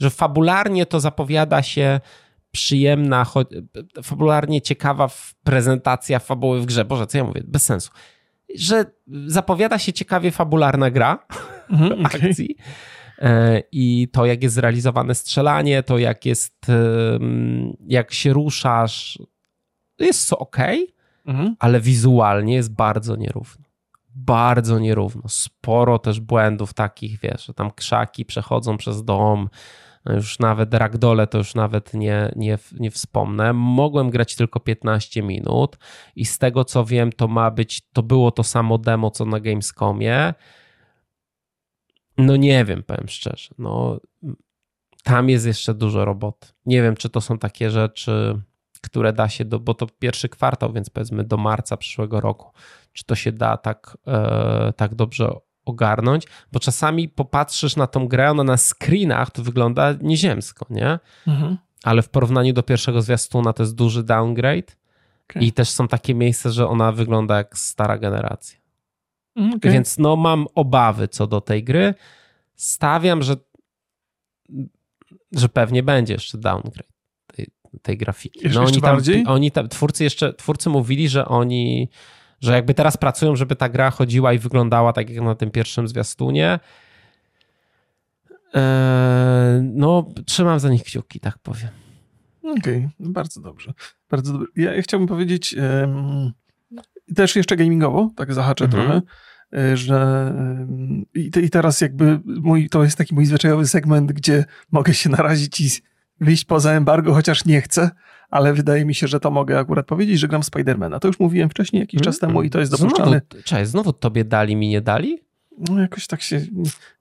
że 0.00 0.10
fabularnie 0.10 0.86
to 0.86 1.00
zapowiada 1.00 1.62
się 1.62 2.00
przyjemna, 2.50 3.24
cho- 3.24 4.02
fabularnie 4.02 4.62
ciekawa 4.62 5.08
prezentacja 5.44 6.18
fabuły 6.18 6.60
w 6.60 6.66
grze. 6.66 6.84
Boże, 6.84 7.06
co 7.06 7.18
ja 7.18 7.24
mówię? 7.24 7.42
Bez 7.44 7.62
sensu. 7.62 7.90
Że 8.54 8.84
zapowiada 9.26 9.78
się 9.78 9.92
ciekawie 9.92 10.30
fabularna 10.30 10.90
gra, 10.90 11.18
Mhm, 11.70 12.06
akcji. 12.06 12.56
E, 13.18 13.62
I 13.72 14.08
to, 14.12 14.26
jak 14.26 14.42
jest 14.42 14.54
zrealizowane 14.54 15.14
strzelanie, 15.14 15.82
to 15.82 15.98
jak 15.98 16.26
jest, 16.26 16.66
jak 17.86 18.12
się 18.12 18.32
ruszasz, 18.32 19.18
jest 19.98 20.28
co 20.28 20.38
ok, 20.38 20.56
Mhm. 21.26 21.56
ale 21.58 21.80
wizualnie 21.80 22.54
jest 22.54 22.74
bardzo 22.74 23.16
nierówno. 23.16 23.64
Bardzo 24.14 24.78
nierówno. 24.78 25.22
Sporo 25.28 25.98
też 25.98 26.20
błędów 26.20 26.74
takich, 26.74 27.20
wiesz, 27.20 27.46
że 27.46 27.54
tam 27.54 27.70
krzaki 27.70 28.24
przechodzą 28.24 28.76
przez 28.76 29.04
dom, 29.04 29.48
no 30.04 30.14
już 30.14 30.38
nawet 30.38 30.74
ragdole 30.74 31.26
to 31.26 31.38
już 31.38 31.54
nawet 31.54 31.94
nie, 31.94 32.32
nie, 32.36 32.58
nie 32.72 32.90
wspomnę. 32.90 33.52
Mogłem 33.52 34.10
grać 34.10 34.36
tylko 34.36 34.60
15 34.60 35.22
minut 35.22 35.78
i 36.16 36.24
z 36.24 36.38
tego 36.38 36.64
co 36.64 36.84
wiem, 36.84 37.12
to 37.12 37.28
ma 37.28 37.50
być, 37.50 37.80
to 37.92 38.02
było 38.02 38.30
to 38.30 38.42
samo 38.42 38.78
demo 38.78 39.10
co 39.10 39.24
na 39.24 39.40
Gamescomie. 39.40 40.34
No 42.18 42.36
nie 42.36 42.64
wiem, 42.64 42.82
powiem 42.82 43.08
szczerze. 43.08 43.48
No, 43.58 44.00
tam 45.02 45.28
jest 45.28 45.46
jeszcze 45.46 45.74
dużo 45.74 46.04
roboty. 46.04 46.48
Nie 46.66 46.82
wiem, 46.82 46.96
czy 46.96 47.10
to 47.10 47.20
są 47.20 47.38
takie 47.38 47.70
rzeczy, 47.70 48.40
które 48.82 49.12
da 49.12 49.28
się, 49.28 49.44
do, 49.44 49.60
bo 49.60 49.74
to 49.74 49.86
pierwszy 49.98 50.28
kwartał, 50.28 50.72
więc 50.72 50.90
powiedzmy 50.90 51.24
do 51.24 51.36
marca 51.36 51.76
przyszłego 51.76 52.20
roku, 52.20 52.52
czy 52.92 53.04
to 53.04 53.14
się 53.14 53.32
da 53.32 53.56
tak, 53.56 53.98
e, 54.06 54.72
tak 54.76 54.94
dobrze 54.94 55.30
ogarnąć, 55.64 56.26
bo 56.52 56.60
czasami 56.60 57.08
popatrzysz 57.08 57.76
na 57.76 57.86
tą 57.86 58.08
grę, 58.08 58.30
ona 58.30 58.44
na 58.44 58.56
screenach 58.56 59.30
to 59.30 59.42
wygląda 59.42 59.94
nieziemsko, 60.00 60.66
nie? 60.70 60.98
Mhm. 61.26 61.58
Ale 61.84 62.02
w 62.02 62.08
porównaniu 62.08 62.52
do 62.52 62.62
pierwszego 62.62 63.02
zwiastuna 63.02 63.52
to 63.52 63.62
jest 63.62 63.74
duży 63.74 64.02
downgrade 64.02 64.76
Okej. 65.30 65.44
i 65.44 65.52
też 65.52 65.70
są 65.70 65.88
takie 65.88 66.14
miejsca, 66.14 66.50
że 66.50 66.68
ona 66.68 66.92
wygląda 66.92 67.36
jak 67.36 67.58
stara 67.58 67.98
generacja. 67.98 68.58
Okej. 69.36 69.72
Więc 69.72 69.98
no 69.98 70.16
mam 70.16 70.46
obawy 70.54 71.08
co 71.08 71.26
do 71.26 71.40
tej 71.40 71.64
gry. 71.64 71.94
Stawiam, 72.54 73.22
że, 73.22 73.36
że 75.32 75.48
pewnie 75.48 75.82
będzie 75.82 76.12
jeszcze 76.12 76.38
downgrade 76.38 76.92
tej, 77.26 77.46
tej 77.82 77.96
grafiki. 77.96 78.40
No 78.54 78.60
oni 78.60 78.80
tam, 78.80 78.98
oni 79.26 79.50
tam, 79.50 79.68
twórcy 79.68 80.04
jeszcze, 80.04 80.34
twórcy 80.34 80.70
mówili, 80.70 81.08
że 81.08 81.28
oni, 81.28 81.88
że 82.40 82.52
jakby 82.52 82.74
teraz 82.74 82.96
pracują, 82.96 83.36
żeby 83.36 83.56
ta 83.56 83.68
gra 83.68 83.90
chodziła 83.90 84.32
i 84.32 84.38
wyglądała 84.38 84.92
tak 84.92 85.10
jak 85.10 85.24
na 85.24 85.34
tym 85.34 85.50
pierwszym 85.50 85.88
zwiastunie. 85.88 86.58
Eee, 88.54 88.62
no, 89.62 90.06
trzymam 90.26 90.60
za 90.60 90.70
nich 90.70 90.82
kciuki, 90.82 91.20
tak 91.20 91.38
powiem. 91.38 91.68
Okej, 92.58 92.88
bardzo 93.00 93.40
dobrze. 93.40 93.72
Bardzo 94.10 94.32
dobrze. 94.32 94.46
Ja, 94.56 94.74
ja 94.74 94.82
chciałbym 94.82 95.08
powiedzieć 95.08 95.54
też 97.14 97.36
jeszcze 97.36 97.56
gamingowo, 97.56 98.10
tak 98.16 98.34
zahaczę 98.34 98.64
Mhm. 98.64 98.84
trochę, 98.86 99.02
e, 99.72 99.76
że 99.76 100.26
em, 100.38 101.04
i, 101.14 101.30
te- 101.30 101.40
i 101.40 101.50
teraz 101.50 101.80
jakby 101.80 102.20
mój, 102.26 102.68
to 102.68 102.84
jest 102.84 102.98
taki 102.98 103.14
mój 103.14 103.26
zwyczajowy 103.26 103.66
segment, 103.66 104.12
gdzie 104.12 104.44
mogę 104.72 104.94
się 104.94 105.10
narazić 105.10 105.60
i 105.60 105.68
wyjść 106.20 106.44
poza 106.44 106.72
embargo, 106.72 107.14
chociaż 107.14 107.44
nie 107.44 107.60
chcę, 107.60 107.90
ale 108.30 108.54
wydaje 108.54 108.84
mi 108.84 108.94
się, 108.94 109.06
że 109.08 109.20
to 109.20 109.30
mogę 109.30 109.58
akurat 109.58 109.86
powiedzieć, 109.86 110.18
że 110.20 110.28
gram 110.28 110.42
Spidermana. 110.42 111.00
To 111.00 111.08
już 111.08 111.20
mówiłem 111.20 111.50
wcześniej 111.50 111.80
jakiś 111.80 112.00
czas 112.00 112.18
temu 112.18 112.42
i 112.42 112.50
to 112.50 112.60
jest 112.60 112.72
dopuszczalne. 112.72 113.20
Znowu, 113.30 113.44
cześć, 113.44 113.70
znowu 113.70 113.92
tobie 113.92 114.24
dali, 114.24 114.56
mi 114.56 114.68
nie 114.68 114.80
dali? 114.80 115.18
No 115.58 115.80
jakoś 115.80 116.06
tak 116.06 116.22
się, 116.22 116.40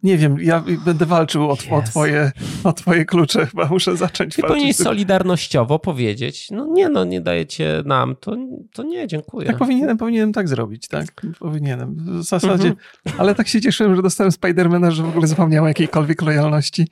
nie 0.03 0.17
wiem, 0.17 0.37
ja 0.41 0.63
będę 0.85 1.05
walczył 1.05 1.51
o, 1.51 1.57
o, 1.71 1.81
twoje, 1.81 2.31
o 2.63 2.73
twoje 2.73 3.05
klucze, 3.05 3.45
chyba 3.45 3.65
muszę 3.67 3.97
zacząć 3.97 4.35
Ty 4.35 4.41
walczyć. 4.41 4.77
solidarnościowo 4.77 5.79
powiedzieć, 5.79 6.51
no 6.51 6.67
nie 6.67 6.89
no, 6.89 7.03
nie 7.05 7.21
dajecie 7.21 7.83
nam, 7.85 8.15
to, 8.19 8.35
to 8.73 8.83
nie, 8.83 9.07
dziękuję. 9.07 9.47
Tak 9.47 9.57
powinienem, 9.57 9.97
powinienem 9.97 10.33
tak 10.33 10.47
zrobić, 10.47 10.87
tak? 10.87 11.25
Powinienem. 11.39 11.95
W 12.19 12.23
zasadzie, 12.23 12.53
Mhm. 12.53 12.75
ale 13.17 13.35
tak 13.35 13.47
się 13.47 13.61
cieszyłem, 13.61 13.95
że 13.95 14.01
dostałem 14.01 14.31
Spidermana, 14.31 14.91
że 14.91 15.03
w 15.03 15.09
ogóle 15.09 15.27
zapomniałem 15.27 15.67
jakiejkolwiek 15.67 16.21
lojalności. 16.21 16.87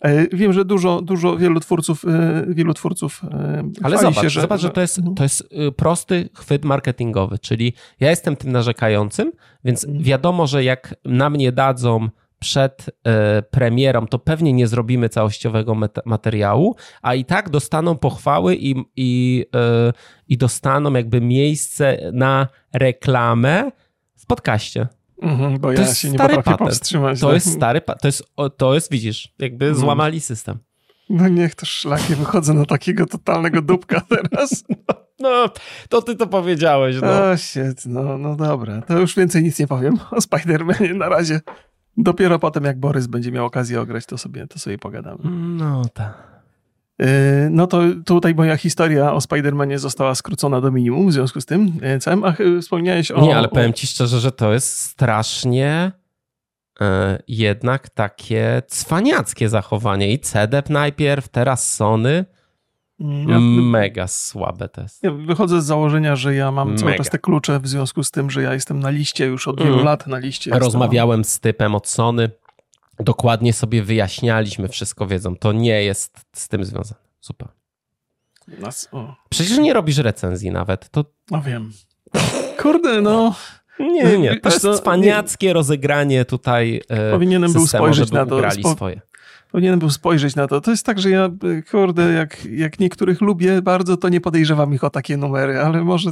E, 0.00 0.26
Wiem, 0.36 0.52
że 0.52 0.64
dużo, 0.64 1.02
dużo, 1.02 1.36
wielu 1.36 1.60
twórców, 1.60 2.04
e, 2.04 2.44
wielu 2.48 2.74
twórców 2.74 3.22
e, 3.24 3.62
Ale 3.82 3.98
zobacz, 3.98 4.20
się, 4.22 4.30
że, 4.30 4.40
zobacz, 4.40 4.60
że 4.60 4.70
to 4.70 4.80
jest, 4.80 5.00
to 5.16 5.22
jest 5.22 5.40
y, 5.68 5.72
prosty 5.72 6.28
chwyt 6.34 6.64
marketingowy, 6.64 7.38
czyli 7.38 7.72
ja 8.00 8.10
jestem 8.10 8.36
tym 8.36 8.52
narzekającym, 8.52 9.32
więc 9.64 9.84
Mhm. 9.84 10.02
Wiadomo, 10.36 10.46
że 10.46 10.64
jak 10.64 10.94
na 11.04 11.30
mnie 11.30 11.52
dadzą 11.52 12.08
przed 12.38 12.86
e, 13.04 13.42
premierą, 13.42 14.06
to 14.06 14.18
pewnie 14.18 14.52
nie 14.52 14.66
zrobimy 14.66 15.08
całościowego 15.08 15.74
materiału, 16.04 16.76
a 17.02 17.14
i 17.14 17.24
tak 17.24 17.50
dostaną 17.50 17.96
pochwały 17.98 18.56
i, 18.56 18.74
i, 18.96 19.44
e, 19.56 19.92
i 20.28 20.36
dostaną 20.36 20.92
jakby 20.92 21.20
miejsce 21.20 21.98
na 22.12 22.48
reklamę 22.72 23.70
w 24.16 24.26
podcaście. 24.26 24.88
Mhm, 25.22 25.58
bo 25.58 25.68
to 25.68 25.72
ja 25.74 25.80
jest 25.80 25.98
się 25.98 26.10
nie 26.10 26.18
potrafię 26.18 26.42
patent. 26.42 26.58
powstrzymać. 26.70 27.20
To 27.20 27.26
tak? 27.26 27.34
jest 27.34 27.52
stary, 27.52 27.80
to 27.80 28.08
jest, 28.08 28.24
to 28.56 28.74
jest 28.74 28.90
widzisz, 28.90 29.34
jakby 29.38 29.64
Mhm. 29.64 29.80
złamali 29.84 30.20
system. 30.20 30.58
No 31.10 31.28
niech 31.28 31.54
to 31.54 31.66
szlakie 31.66 32.16
wychodzę 32.16 32.54
na 32.54 32.64
takiego 32.64 33.06
totalnego 33.06 33.62
dupka 33.62 34.00
teraz. 34.14 34.64
No, 34.68 34.94
to 35.88 36.02
ty 36.02 36.14
to 36.16 36.26
powiedziałeś, 36.26 36.96
no. 37.02 37.30
O 37.30 37.36
shit, 37.36 37.86
no, 37.86 38.18
no 38.18 38.36
dobra. 38.36 38.82
To 38.82 38.98
już 38.98 39.16
więcej 39.16 39.42
nic 39.42 39.58
nie 39.58 39.66
powiem 39.66 39.98
o 40.10 40.20
Spidermanie 40.20 40.94
na 40.94 41.08
razie. 41.08 41.40
Dopiero 41.96 42.38
potem, 42.38 42.64
jak 42.64 42.80
Borys 42.80 43.06
będzie 43.06 43.32
miał 43.32 43.46
okazję 43.46 43.80
ograć, 43.80 44.06
to 44.06 44.18
sobie, 44.18 44.46
to 44.46 44.58
sobie 44.58 44.78
pogadamy. 44.78 45.18
No 45.32 45.82
tak. 45.94 46.36
No 47.50 47.66
to 47.66 47.82
tutaj 48.04 48.34
moja 48.34 48.56
historia 48.56 49.12
o 49.12 49.18
Spider-Manie 49.18 49.78
została 49.78 50.14
skrócona 50.14 50.60
do 50.60 50.70
minimum 50.70 51.08
w 51.08 51.12
związku 51.12 51.40
z 51.40 51.46
tym 51.46 51.80
całym. 52.00 52.24
Ach, 52.24 52.38
wspomniałeś 52.62 53.10
o... 53.10 53.20
Nie, 53.20 53.36
ale 53.36 53.48
powiem 53.48 53.72
ci 53.72 53.86
szczerze, 53.86 54.20
że 54.20 54.32
to 54.32 54.52
jest 54.52 54.78
strasznie 54.78 55.92
e, 56.80 57.22
jednak 57.28 57.88
takie 57.88 58.62
cwaniackie 58.68 59.48
zachowanie. 59.48 60.12
I 60.12 60.18
CDEP 60.18 60.70
najpierw, 60.70 61.28
teraz 61.28 61.74
Sony. 61.74 62.24
Mm, 63.00 63.28
ja, 63.28 63.40
Mega 63.62 64.06
słabe 64.06 64.68
to 64.68 64.82
jest. 64.82 65.02
Ja 65.02 65.10
wychodzę 65.10 65.62
z 65.62 65.64
założenia, 65.64 66.16
że 66.16 66.34
ja 66.34 66.52
mam 66.52 66.68
Mega. 66.68 66.80
cały 66.80 66.94
czas 66.94 67.10
te 67.10 67.18
klucze 67.18 67.60
w 67.60 67.68
związku 67.68 68.04
z 68.04 68.10
tym, 68.10 68.30
że 68.30 68.42
ja 68.42 68.54
jestem 68.54 68.80
na 68.80 68.90
liście 68.90 69.26
już 69.26 69.48
od 69.48 69.58
wielu 69.58 69.72
mm. 69.72 69.84
lat 69.84 70.06
na 70.06 70.18
liście. 70.18 70.50
Rozmawiałem 70.50 71.24
z 71.24 71.40
typem 71.40 71.74
od 71.74 71.88
Sony. 71.88 72.30
Dokładnie 73.00 73.52
sobie 73.52 73.82
wyjaśnialiśmy, 73.82 74.68
wszystko 74.68 75.06
wiedzą. 75.06 75.36
To 75.36 75.52
nie 75.52 75.82
jest 75.82 76.20
z 76.32 76.48
tym 76.48 76.64
związane. 76.64 77.00
Super. 77.20 77.48
Nas, 78.48 78.88
Przecież 79.28 79.58
nie 79.58 79.74
robisz 79.74 79.98
recenzji 79.98 80.50
nawet. 80.50 80.90
To... 80.90 81.04
No 81.30 81.42
wiem. 81.42 81.72
Kurde, 82.62 83.00
no. 83.00 83.34
Nie, 83.80 84.18
nie, 84.18 84.40
to 84.40 84.48
jest 84.48 84.62
co, 84.62 84.78
cwaniackie 84.78 85.46
nie. 85.46 85.52
rozegranie 85.52 86.24
tutaj 86.24 86.82
e, 86.88 87.12
Powinienem 87.12 87.48
systemu, 87.48 87.64
był 87.64 87.68
spojrzeć 87.68 88.12
na 88.12 88.26
to. 88.26 88.50
Spo... 88.50 88.74
swoje. 88.74 89.00
Powinienem 89.56 89.78
był 89.78 89.90
spojrzeć 89.90 90.36
na 90.36 90.46
to. 90.46 90.60
To 90.60 90.70
jest 90.70 90.86
tak, 90.86 90.98
że 90.98 91.10
ja, 91.10 91.30
kurde, 91.70 92.12
jak, 92.12 92.44
jak 92.44 92.78
niektórych 92.78 93.20
lubię 93.20 93.62
bardzo, 93.62 93.96
to 93.96 94.08
nie 94.08 94.20
podejrzewam 94.20 94.74
ich 94.74 94.84
o 94.84 94.90
takie 94.90 95.16
numery, 95.16 95.60
ale 95.60 95.84
może 95.84 96.10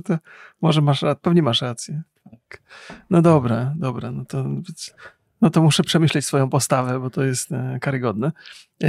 może 0.63 0.81
masz 0.81 1.03
rację, 1.03 1.21
pewnie 1.23 1.43
masz 1.43 1.63
rację. 1.63 2.03
Tak. 2.31 2.63
No 3.11 3.23
dobra, 3.23 3.75
dobra, 3.77 4.11
no 4.11 4.25
to 4.25 4.45
no 5.41 5.51
to 5.51 5.63
muszę 5.63 5.83
przemyśleć 5.83 6.27
swoją 6.27 6.51
postawę, 6.51 7.01
bo 7.01 7.11
to 7.11 7.25
jest 7.25 7.53
e, 7.53 7.79
karygodne. 7.81 8.33
Yy, 8.81 8.89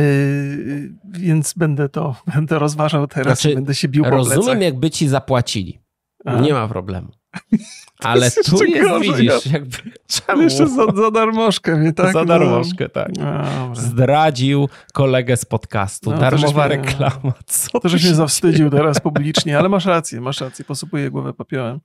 więc 1.06 1.54
będę 1.54 1.90
to 1.90 2.16
będę 2.36 2.60
rozważał 2.60 3.08
teraz, 3.08 3.42
znaczy, 3.42 3.56
będę 3.56 3.76
się 3.76 3.88
bił 3.88 4.04
po 4.04 4.10
Rozumiem, 4.10 4.44
plecach. 4.44 4.62
jakby 4.62 4.90
ci 4.90 5.08
zapłacili. 5.08 5.80
A. 6.26 6.40
Nie 6.40 6.54
ma 6.54 6.68
problemu. 6.68 7.12
Ale 8.00 8.26
jest 8.26 8.50
tu 8.50 8.64
jest, 8.64 8.90
gorzej, 8.90 9.14
widzisz, 9.14 9.46
jakby 9.46 9.78
czemu? 10.08 10.42
Jeszcze 10.42 10.68
za, 10.68 10.86
za 10.86 11.12
darmożkę 11.12 11.76
mnie, 11.76 11.94
tak? 11.94 12.14
Za 12.14 12.20
no. 12.20 12.26
darmożkę, 12.26 12.90
tak. 12.90 13.12
Dobra. 13.12 13.76
Zdradził 13.76 14.70
kolegę 14.94 15.38
z 15.38 15.46
podcastu. 15.46 16.12
No, 16.12 16.18
Darmowa 16.18 16.68
mnie, 16.68 16.76
reklama. 16.76 17.34
Co 17.46 17.80
to, 17.80 17.90
żeś 17.90 18.04
mnie 18.04 18.16
zawstydził 18.16 18.70
teraz 18.70 19.00
publicznie, 19.00 19.60
ale 19.60 19.70
masz 19.70 19.86
rację, 19.86 20.22
masz 20.22 20.42
rację. 20.42 20.66
Posypuję 20.66 21.12
głowę 21.12 21.34
popiołem. 21.34 21.80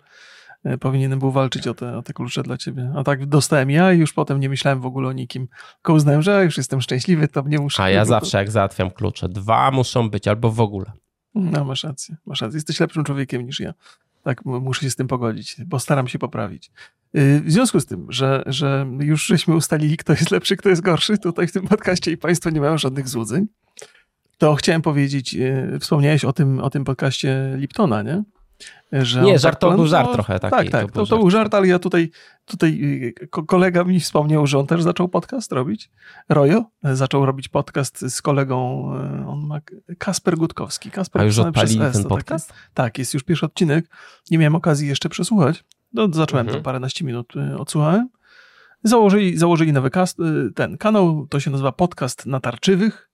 E, 0.65 0.79
powinienem 0.79 1.19
był 1.19 1.31
walczyć 1.31 1.67
o 1.67 1.75
te, 1.75 1.97
o 1.99 2.03
te 2.03 2.13
klucze 2.13 2.43
dla 2.43 2.57
ciebie. 2.57 2.93
A 2.97 3.05
tak 3.05 3.27
dostałem 3.27 3.71
ja 3.71 3.93
i 3.93 3.99
już 3.99 4.13
potem 4.13 4.41
nie 4.41 4.49
myślałem 4.49 4.81
w 4.81 4.87
ogóle 4.87 5.09
o 5.09 5.13
nikim. 5.13 5.49
Tylko 5.75 5.93
uznałem, 5.93 6.23
że 6.23 6.45
już 6.45 6.57
jestem 6.57 6.81
szczęśliwy, 6.81 7.29
to 7.29 7.43
nie 7.47 7.59
muszę. 7.59 7.83
A 7.83 7.91
ja 7.91 8.05
zawsze 8.05 8.39
jak 8.39 8.51
załatwiam 8.51 8.91
klucze, 8.91 9.29
dwa 9.29 9.71
muszą 9.71 10.11
być 10.11 10.29
albo 10.29 10.51
w 10.51 10.61
ogóle. 10.61 10.93
No 11.35 11.65
masz 11.65 11.85
rację, 11.85 12.17
masz 12.27 12.41
rację. 12.41 12.57
Jesteś 12.57 12.81
lepszym 12.81 13.05
człowiekiem 13.05 13.47
niż 13.47 13.61
ja. 13.61 13.75
Tak, 14.23 14.45
muszę 14.45 14.83
się 14.83 14.91
z 14.91 14.97
tym 14.97 15.09
pogodzić, 15.09 15.57
bo 15.67 15.79
staram 15.79 16.09
się 16.09 16.19
poprawić. 16.19 16.71
Y, 17.17 17.41
w 17.41 17.53
związku 17.53 17.81
z 17.81 17.87
tym, 17.87 18.07
że, 18.09 18.43
że 18.47 18.87
już 19.01 19.27
żeśmy 19.27 19.55
ustalili, 19.55 19.97
kto 19.97 20.13
jest 20.13 20.31
lepszy, 20.31 20.57
kto 20.57 20.69
jest 20.69 20.83
gorszy 20.83 21.19
tutaj 21.19 21.47
w 21.47 21.53
tym 21.53 21.67
podcaście 21.67 22.13
i 22.13 22.17
Państwo 22.17 22.51
nie 22.51 22.61
mają 22.61 22.79
żadnych 22.79 23.09
złudzeń, 23.09 23.47
to 24.39 24.55
chciałem 24.55 24.83
powiedzieć, 24.83 25.35
y, 25.35 25.79
wspomniałeś 25.81 26.25
o 26.25 26.33
tym, 26.33 26.61
o 26.61 26.71
tym 26.71 26.85
podcaście 26.85 27.55
Liptona, 27.57 28.03
nie? 28.03 28.23
Że 28.93 29.23
nie, 29.23 29.39
żart 29.39 29.61
to 29.61 29.71
był 29.71 29.87
żart 29.87 30.09
no, 30.09 30.15
trochę 30.15 30.41
taki. 30.41 30.57
Tak, 30.57 30.71
tak, 30.71 30.81
to, 30.83 30.87
był, 30.87 31.07
to, 31.07 31.11
to 31.11 31.19
był 31.19 31.31
żart, 31.31 31.55
ale 31.55 31.67
ja 31.67 31.79
tutaj, 31.79 32.11
tutaj 32.45 32.79
y, 32.83 33.29
kolega 33.29 33.85
mi 33.85 34.01
wspomniał, 34.01 34.47
że 34.47 34.59
on 34.59 34.67
też 34.67 34.83
zaczął 34.83 35.09
podcast 35.09 35.53
robić. 35.53 35.91
Rojo 36.29 36.65
zaczął 36.83 37.27
robić 37.27 37.49
podcast 37.49 38.05
z 38.15 38.23
kolegą, 38.23 38.91
y, 39.23 39.27
on 39.27 39.47
ma 39.47 39.61
Kasper 39.99 40.37
Gutkowski. 40.37 40.91
Kasper 40.91 41.23
A 41.23 41.25
już 41.25 41.39
odpalili 41.39 41.81
ten 41.93 42.05
podcast? 42.05 42.49
Taki, 42.49 42.61
tak, 42.75 42.99
jest 42.99 43.15
już 43.15 43.23
pierwszy 43.23 43.47
odcinek. 43.47 43.91
Nie 44.31 44.39
miałem 44.39 44.55
okazji 44.55 44.89
jeszcze 44.89 45.09
przesłuchać. 45.09 45.65
No, 45.93 46.09
zacząłem 46.13 46.47
mhm. 46.47 46.59
to 46.59 46.65
paręnaście 46.65 47.05
minut, 47.05 47.33
odsłuchałem. 47.59 48.09
Założyli, 48.83 49.39
założyli 49.39 49.73
nowy 49.73 49.91
cast, 49.91 50.19
ten 50.55 50.79
kanał, 50.79 51.27
to 51.31 51.41
się 51.41 51.51
nazywa 51.51 51.73
Podcast 51.73 52.27
Natarczywych. 52.27 53.10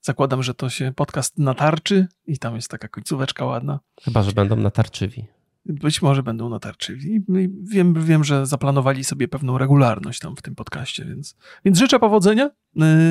Zakładam, 0.00 0.42
że 0.42 0.54
to 0.54 0.70
się 0.70 0.92
podcast 0.96 1.38
natarczy 1.38 2.06
i 2.26 2.38
tam 2.38 2.56
jest 2.56 2.68
taka 2.68 2.88
końcóweczka 2.88 3.44
ładna. 3.44 3.80
Chyba, 4.02 4.22
że 4.22 4.32
będą 4.32 4.56
natarczywi. 4.56 5.26
Być 5.66 6.02
może 6.02 6.22
będą 6.22 6.48
natarczywi. 6.48 7.24
Wiem, 7.62 7.94
wiem, 8.04 8.24
że 8.24 8.46
zaplanowali 8.46 9.04
sobie 9.04 9.28
pewną 9.28 9.58
regularność 9.58 10.20
tam 10.20 10.36
w 10.36 10.42
tym 10.42 10.54
podcaście, 10.54 11.04
więc, 11.04 11.36
więc 11.64 11.78
życzę 11.78 11.98
powodzenia. 11.98 12.50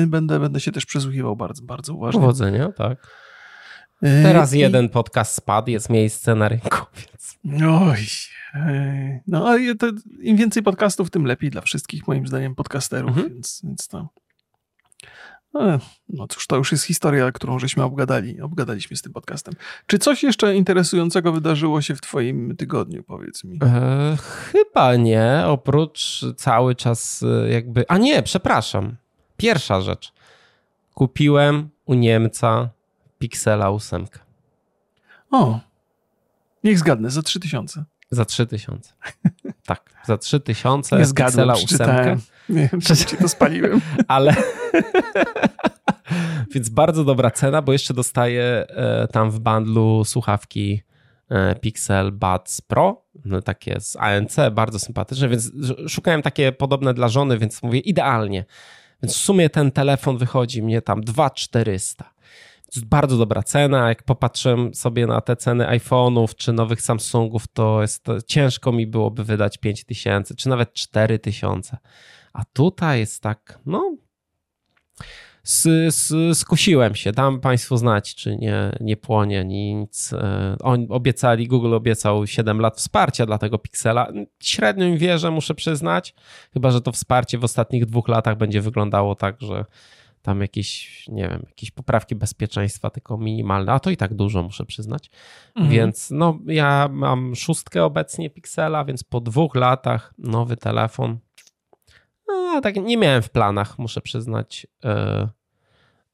Y, 0.02 0.06
będę, 0.06 0.40
będę 0.40 0.60
się 0.60 0.72
też 0.72 0.86
przesłuchiwał 0.86 1.36
bardzo, 1.36 1.62
bardzo 1.62 1.94
uważnie. 1.94 2.20
Powodzenia, 2.20 2.72
tak. 2.72 3.06
Y, 4.02 4.22
Teraz 4.22 4.54
I... 4.54 4.58
jeden 4.58 4.88
podcast 4.88 5.34
spadł, 5.34 5.70
jest 5.70 5.90
miejsce 5.90 6.34
na 6.34 6.48
rynku, 6.48 6.78
więc... 6.96 7.38
Oj, 7.66 8.06
no 9.26 9.48
a 9.48 9.56
im 10.22 10.36
więcej 10.36 10.62
podcastów, 10.62 11.10
tym 11.10 11.24
lepiej 11.24 11.50
dla 11.50 11.60
wszystkich, 11.60 12.08
moim 12.08 12.26
zdaniem, 12.26 12.54
podcasterów, 12.54 13.10
mhm. 13.10 13.28
więc, 13.28 13.60
więc 13.64 13.88
to... 13.88 13.98
E, 13.98 14.29
no 16.08 16.26
cóż, 16.28 16.46
to 16.46 16.56
już 16.56 16.72
jest 16.72 16.84
historia, 16.84 17.32
którą 17.32 17.58
żeśmy 17.58 17.84
obgadali, 17.84 18.40
obgadaliśmy 18.40 18.96
z 18.96 19.02
tym 19.02 19.12
podcastem. 19.12 19.54
Czy 19.86 19.98
coś 19.98 20.22
jeszcze 20.22 20.56
interesującego 20.56 21.32
wydarzyło 21.32 21.82
się 21.82 21.94
w 21.94 22.00
twoim 22.00 22.56
tygodniu, 22.56 23.02
powiedz 23.02 23.44
mi? 23.44 23.58
E, 23.62 24.16
chyba 24.16 24.96
nie, 24.96 25.42
oprócz 25.46 26.24
cały 26.36 26.74
czas 26.74 27.22
e, 27.22 27.50
jakby... 27.50 27.84
A 27.88 27.98
nie, 27.98 28.22
przepraszam. 28.22 28.96
Pierwsza 29.36 29.80
rzecz. 29.80 30.12
Kupiłem 30.94 31.70
u 31.86 31.94
Niemca 31.94 32.70
Pixela 33.18 33.70
8. 33.70 34.06
O, 35.30 35.60
niech 36.64 36.78
zgadnę, 36.78 37.10
za 37.10 37.22
3000. 37.22 37.84
Za 38.10 38.24
3000. 38.24 38.92
tak, 39.66 39.90
za 40.04 40.18
3000 40.18 40.98
Nie 40.98 41.04
zgadłem, 41.04 41.50
8. 41.50 42.20
Nie 42.48 42.68
wiem, 42.72 42.80
czy 42.80 42.96
ci 42.96 43.16
to 43.16 43.28
spaliłem. 43.28 43.80
Ale... 44.08 44.34
Więc 46.54 46.68
bardzo 46.68 47.04
dobra 47.04 47.30
cena, 47.30 47.62
bo 47.62 47.72
jeszcze 47.72 47.94
dostaję 47.94 48.44
e, 48.68 49.08
tam 49.12 49.30
w 49.30 49.40
bundlu 49.40 50.04
słuchawki 50.04 50.82
e, 51.28 51.54
Pixel 51.54 52.12
Buds 52.12 52.60
Pro, 52.60 53.04
no 53.24 53.42
takie 53.42 53.80
z 53.80 53.96
ANC, 53.96 54.36
bardzo 54.52 54.78
sympatyczne, 54.78 55.28
więc 55.28 55.52
szukałem 55.88 56.22
takie 56.22 56.52
podobne 56.52 56.94
dla 56.94 57.08
żony, 57.08 57.38
więc 57.38 57.62
mówię 57.62 57.78
idealnie. 57.78 58.44
Więc 59.02 59.14
w 59.16 59.20
sumie 59.20 59.50
ten 59.50 59.72
telefon 59.72 60.18
wychodzi 60.18 60.62
mnie 60.62 60.82
tam 60.82 61.00
2400. 61.00 62.10
To 62.70 62.80
jest 62.80 62.88
bardzo 62.88 63.16
dobra 63.16 63.42
cena. 63.42 63.88
Jak 63.88 64.02
popatrzę 64.02 64.56
sobie 64.74 65.06
na 65.06 65.20
te 65.20 65.36
ceny 65.36 65.66
iPhone'ów 65.66 66.34
czy 66.36 66.52
nowych 66.52 66.82
Samsungów, 66.82 67.48
to 67.48 67.82
jest 67.82 68.06
ciężko 68.26 68.72
mi 68.72 68.86
byłoby 68.86 69.24
wydać 69.24 69.58
5000 69.58 70.34
czy 70.34 70.48
nawet 70.48 70.72
4000. 70.72 71.76
A 72.32 72.44
tutaj 72.44 72.98
jest 72.98 73.22
tak, 73.22 73.58
no. 73.66 73.96
skusiłem 76.34 76.94
się, 76.94 77.12
dam 77.12 77.40
Państwu 77.40 77.76
znać, 77.76 78.14
czy 78.14 78.36
nie, 78.36 78.76
nie 78.80 78.96
płonie 78.96 79.44
nic. 79.44 80.12
E, 80.12 80.56
oni 80.62 80.86
obiecali, 80.88 81.48
Google 81.48 81.74
obiecał 81.74 82.26
7 82.26 82.60
lat 82.60 82.76
wsparcia 82.76 83.26
dla 83.26 83.38
tego 83.38 83.58
Pixela. 83.58 84.12
Średnio 84.42 84.86
im 84.86 84.96
wierzę, 84.96 85.30
muszę 85.30 85.54
przyznać, 85.54 86.14
chyba 86.52 86.70
że 86.70 86.80
to 86.80 86.92
wsparcie 86.92 87.38
w 87.38 87.44
ostatnich 87.44 87.86
dwóch 87.86 88.08
latach 88.08 88.36
będzie 88.36 88.60
wyglądało 88.60 89.14
tak, 89.14 89.36
że 89.40 89.64
tam 90.22 90.40
jakieś, 90.40 91.04
nie 91.08 91.28
wiem, 91.28 91.42
jakieś 91.46 91.70
poprawki 91.70 92.14
bezpieczeństwa, 92.14 92.90
tylko 92.90 93.18
minimalne, 93.18 93.72
a 93.72 93.80
to 93.80 93.90
i 93.90 93.96
tak 93.96 94.14
dużo, 94.14 94.42
muszę 94.42 94.66
przyznać. 94.66 95.10
Mhm. 95.54 95.70
Więc 95.70 96.10
no, 96.10 96.38
ja 96.46 96.88
mam 96.92 97.34
szóstkę 97.34 97.84
obecnie 97.84 98.30
Pixela, 98.30 98.84
więc 98.84 99.04
po 99.04 99.20
dwóch 99.20 99.54
latach 99.54 100.14
nowy 100.18 100.56
telefon 100.56 101.18
no, 102.54 102.60
tak 102.60 102.76
nie 102.76 102.96
miałem 102.96 103.22
w 103.22 103.30
planach, 103.30 103.78
muszę 103.78 104.00
przyznać, 104.00 104.66
yy, 104.84 105.28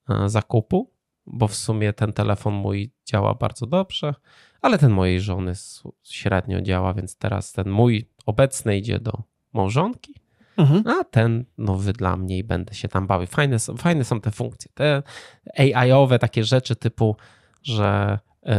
yy, 0.09 0.29
zakupu, 0.29 0.90
bo 1.27 1.49
w 1.49 1.55
sumie 1.55 1.92
ten 1.92 2.12
telefon 2.12 2.55
mój 2.55 2.90
działa 3.05 3.35
bardzo 3.35 3.66
dobrze, 3.66 4.14
ale 4.62 4.79
ten 4.79 4.90
mojej 4.90 5.21
żony 5.21 5.53
średnio 6.03 6.61
działa, 6.61 6.95
więc 6.95 7.16
teraz 7.16 7.53
ten 7.53 7.71
mój 7.71 8.09
obecny 8.27 8.79
idzie 8.79 9.01
do 9.01 9.12
małżonki, 9.53 10.14
mhm. 10.57 10.83
a 10.87 11.05
ten 11.05 11.45
nowy 11.59 11.92
dla 11.92 12.16
mnie 12.16 12.38
i 12.38 12.45
będę 12.45 12.75
się 12.75 12.88
tam 12.88 13.07
bawił. 13.07 13.27
Fajne, 13.27 13.57
fajne 13.79 14.05
są 14.05 14.21
te 14.21 14.31
funkcje. 14.31 14.71
Te 14.75 15.03
AI-owe 15.59 16.19
takie 16.19 16.45
rzeczy 16.45 16.77
typu, 16.77 17.16
że 17.62 18.19
yy, 18.42 18.53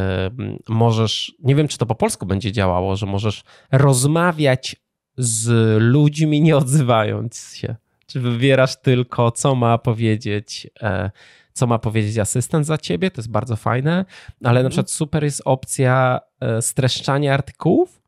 możesz, 0.70 1.36
nie 1.40 1.56
wiem 1.56 1.68
czy 1.68 1.78
to 1.78 1.86
po 1.86 1.96
polsku 1.96 2.26
będzie 2.26 2.52
działało, 2.52 2.96
że 2.96 3.06
możesz 3.06 3.44
rozmawiać 3.72 4.76
z 5.18 5.82
ludźmi 5.82 6.42
nie 6.42 6.58
odzywając 6.58 7.56
się. 7.56 7.76
Czy 8.08 8.20
wybierasz 8.20 8.82
tylko, 8.82 9.32
co 9.32 9.56
ma 9.56 9.78
powiedzieć, 9.78 10.68
e, 10.82 11.12
co 11.54 11.68
ma 11.68 11.80
powiedzieć 11.80 12.18
asystent 12.18 12.66
za 12.66 12.78
ciebie, 12.78 13.12
to 13.12 13.22
jest 13.22 13.32
bardzo 13.32 13.56
fajne, 13.56 14.06
ale 14.44 14.54
na 14.54 14.60
mhm. 14.60 14.70
przykład 14.70 14.92
super 14.92 15.24
jest 15.24 15.42
opcja 15.46 16.20
e, 16.40 16.62
streszczania 16.62 17.34
artykułów. 17.34 18.02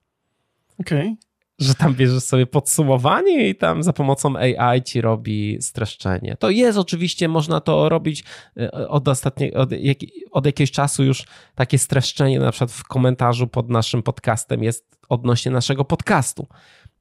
Okej. 0.80 1.00
Okay. 1.00 1.29
Że 1.60 1.76
tam 1.76 1.96
bierzesz 1.96 2.24
sobie 2.24 2.46
podsumowanie 2.46 3.50
i 3.50 3.56
tam 3.56 3.84
za 3.84 3.94
pomocą 3.94 4.34
AI 4.38 4.84
ci 4.84 5.02
robi 5.02 5.58
streszczenie. 5.62 6.38
To 6.40 6.50
jest 6.50 6.78
oczywiście, 6.78 7.28
można 7.28 7.62
to 7.62 7.90
robić 7.90 8.24
e, 8.58 8.72
od, 8.72 9.08
ostatnie, 9.08 9.54
od, 9.54 9.72
jak, 9.72 9.98
od 10.32 10.46
jakiegoś 10.46 10.72
czasu 10.72 11.04
już 11.04 11.24
takie 11.56 11.78
streszczenie 11.78 12.40
na 12.40 12.52
przykład 12.52 12.72
w 12.72 12.84
komentarzu 12.84 13.48
pod 13.48 13.70
naszym 13.70 14.04
podcastem 14.04 14.64
jest 14.64 14.98
odnośnie 15.10 15.52
naszego 15.52 15.86
podcastu 15.86 16.48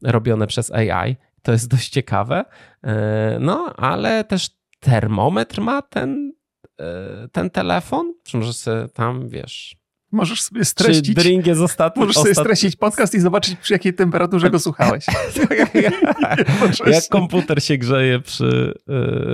robione 0.03 0.47
przez 0.47 0.71
AI. 0.71 1.16
To 1.42 1.53
jest 1.53 1.68
dość 1.68 1.88
ciekawe. 1.88 2.44
E, 2.85 3.38
no, 3.40 3.73
ale 3.77 4.25
też 4.25 4.51
termometr 4.81 5.61
ma 5.61 5.83
ten, 5.83 6.33
e, 6.81 7.29
ten 7.33 7.51
telefon, 7.51 8.14
czy 8.25 8.37
może 8.37 8.53
sobie 8.53 8.88
tam, 8.88 9.29
wiesz, 9.29 9.77
Możesz 10.12 10.42
sobie 10.42 10.64
streścić. 10.64 11.07
Czy 11.07 11.14
drink 11.14 11.47
jest 11.47 11.61
ostatni? 11.61 12.01
Możesz 12.01 12.16
sobie 12.16 12.35
streścić 12.35 12.77
podcast 12.77 13.14
i 13.14 13.21
zobaczyć, 13.21 13.59
przy 13.59 13.73
jakiej 13.73 13.94
temperaturze 13.94 14.51
go 14.51 14.59
słuchałeś. 14.59 15.07
Jak 16.87 17.09
komputer 17.11 17.62
się 17.62 17.79
grzeje 17.79 18.21
przy, 18.21 18.75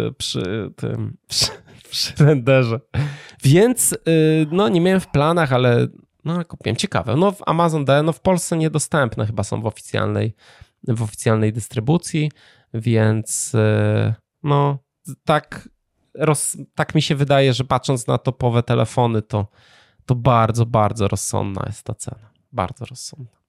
y, 0.08 0.14
przy 0.18 0.70
tym, 0.76 1.16
przy, 1.28 1.46
przy 1.90 2.12
renderze. 2.24 2.80
Więc 3.44 3.92
y, 3.92 3.96
no 4.50 4.68
nie 4.68 4.80
miałem 4.80 5.00
w 5.00 5.06
planach, 5.06 5.52
ale 5.52 5.88
no 6.24 6.44
kupiłem. 6.44 6.76
Ciekawe. 6.76 7.16
No 7.16 7.32
w 7.32 7.42
Amazon 7.46 7.84
D, 7.84 8.02
no 8.02 8.12
w 8.12 8.20
Polsce 8.20 8.56
niedostępne 8.56 9.26
chyba 9.26 9.44
są 9.44 9.60
w 9.60 9.66
oficjalnej, 9.66 10.34
w 10.88 11.02
oficjalnej 11.02 11.52
dystrybucji, 11.52 12.30
więc 12.74 13.54
y, 13.54 14.14
no 14.42 14.78
tak, 15.24 15.68
roz, 16.14 16.56
tak 16.74 16.94
mi 16.94 17.02
się 17.02 17.14
wydaje, 17.14 17.52
że 17.52 17.64
patrząc 17.64 18.06
na 18.06 18.18
topowe 18.18 18.62
telefony, 18.62 19.22
to 19.22 19.46
to 20.06 20.14
bardzo, 20.14 20.66
bardzo 20.66 21.08
rozsądna 21.08 21.62
jest 21.66 21.82
ta 21.82 21.94
cena. 21.94 22.30
Bardzo 22.52 22.84
rozsądna. 22.84 23.44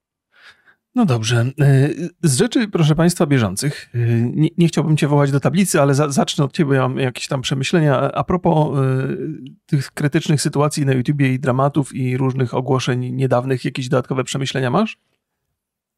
No 0.95 1.05
dobrze. 1.05 1.45
E, 1.61 1.89
z 2.23 2.37
rzeczy, 2.37 2.67
proszę 2.67 2.95
Państwa, 2.95 3.25
bieżących, 3.25 3.89
e, 3.95 3.97
nie, 4.21 4.49
nie 4.57 4.67
chciałbym 4.67 4.97
Cię 4.97 5.07
wołać 5.07 5.31
do 5.31 5.39
tablicy, 5.39 5.81
ale 5.81 5.95
za, 5.95 6.09
zacznę 6.09 6.43
od 6.43 6.53
Ciebie, 6.53 6.67
bo 6.67 6.73
ja 6.73 6.81
mam 6.81 6.99
jakieś 6.99 7.27
tam 7.27 7.41
przemyślenia. 7.41 8.11
A 8.11 8.23
propos 8.23 8.79
y, 8.79 9.17
tych 9.65 9.91
krytycznych 9.91 10.41
sytuacji 10.41 10.85
na 10.85 10.93
YouTubie 10.93 11.33
i 11.33 11.39
dramatów 11.39 11.95
i 11.95 12.17
różnych 12.17 12.53
ogłoszeń 12.53 13.11
niedawnych, 13.11 13.65
jakieś 13.65 13.89
dodatkowe 13.89 14.23
przemyślenia 14.23 14.71
masz? 14.71 14.97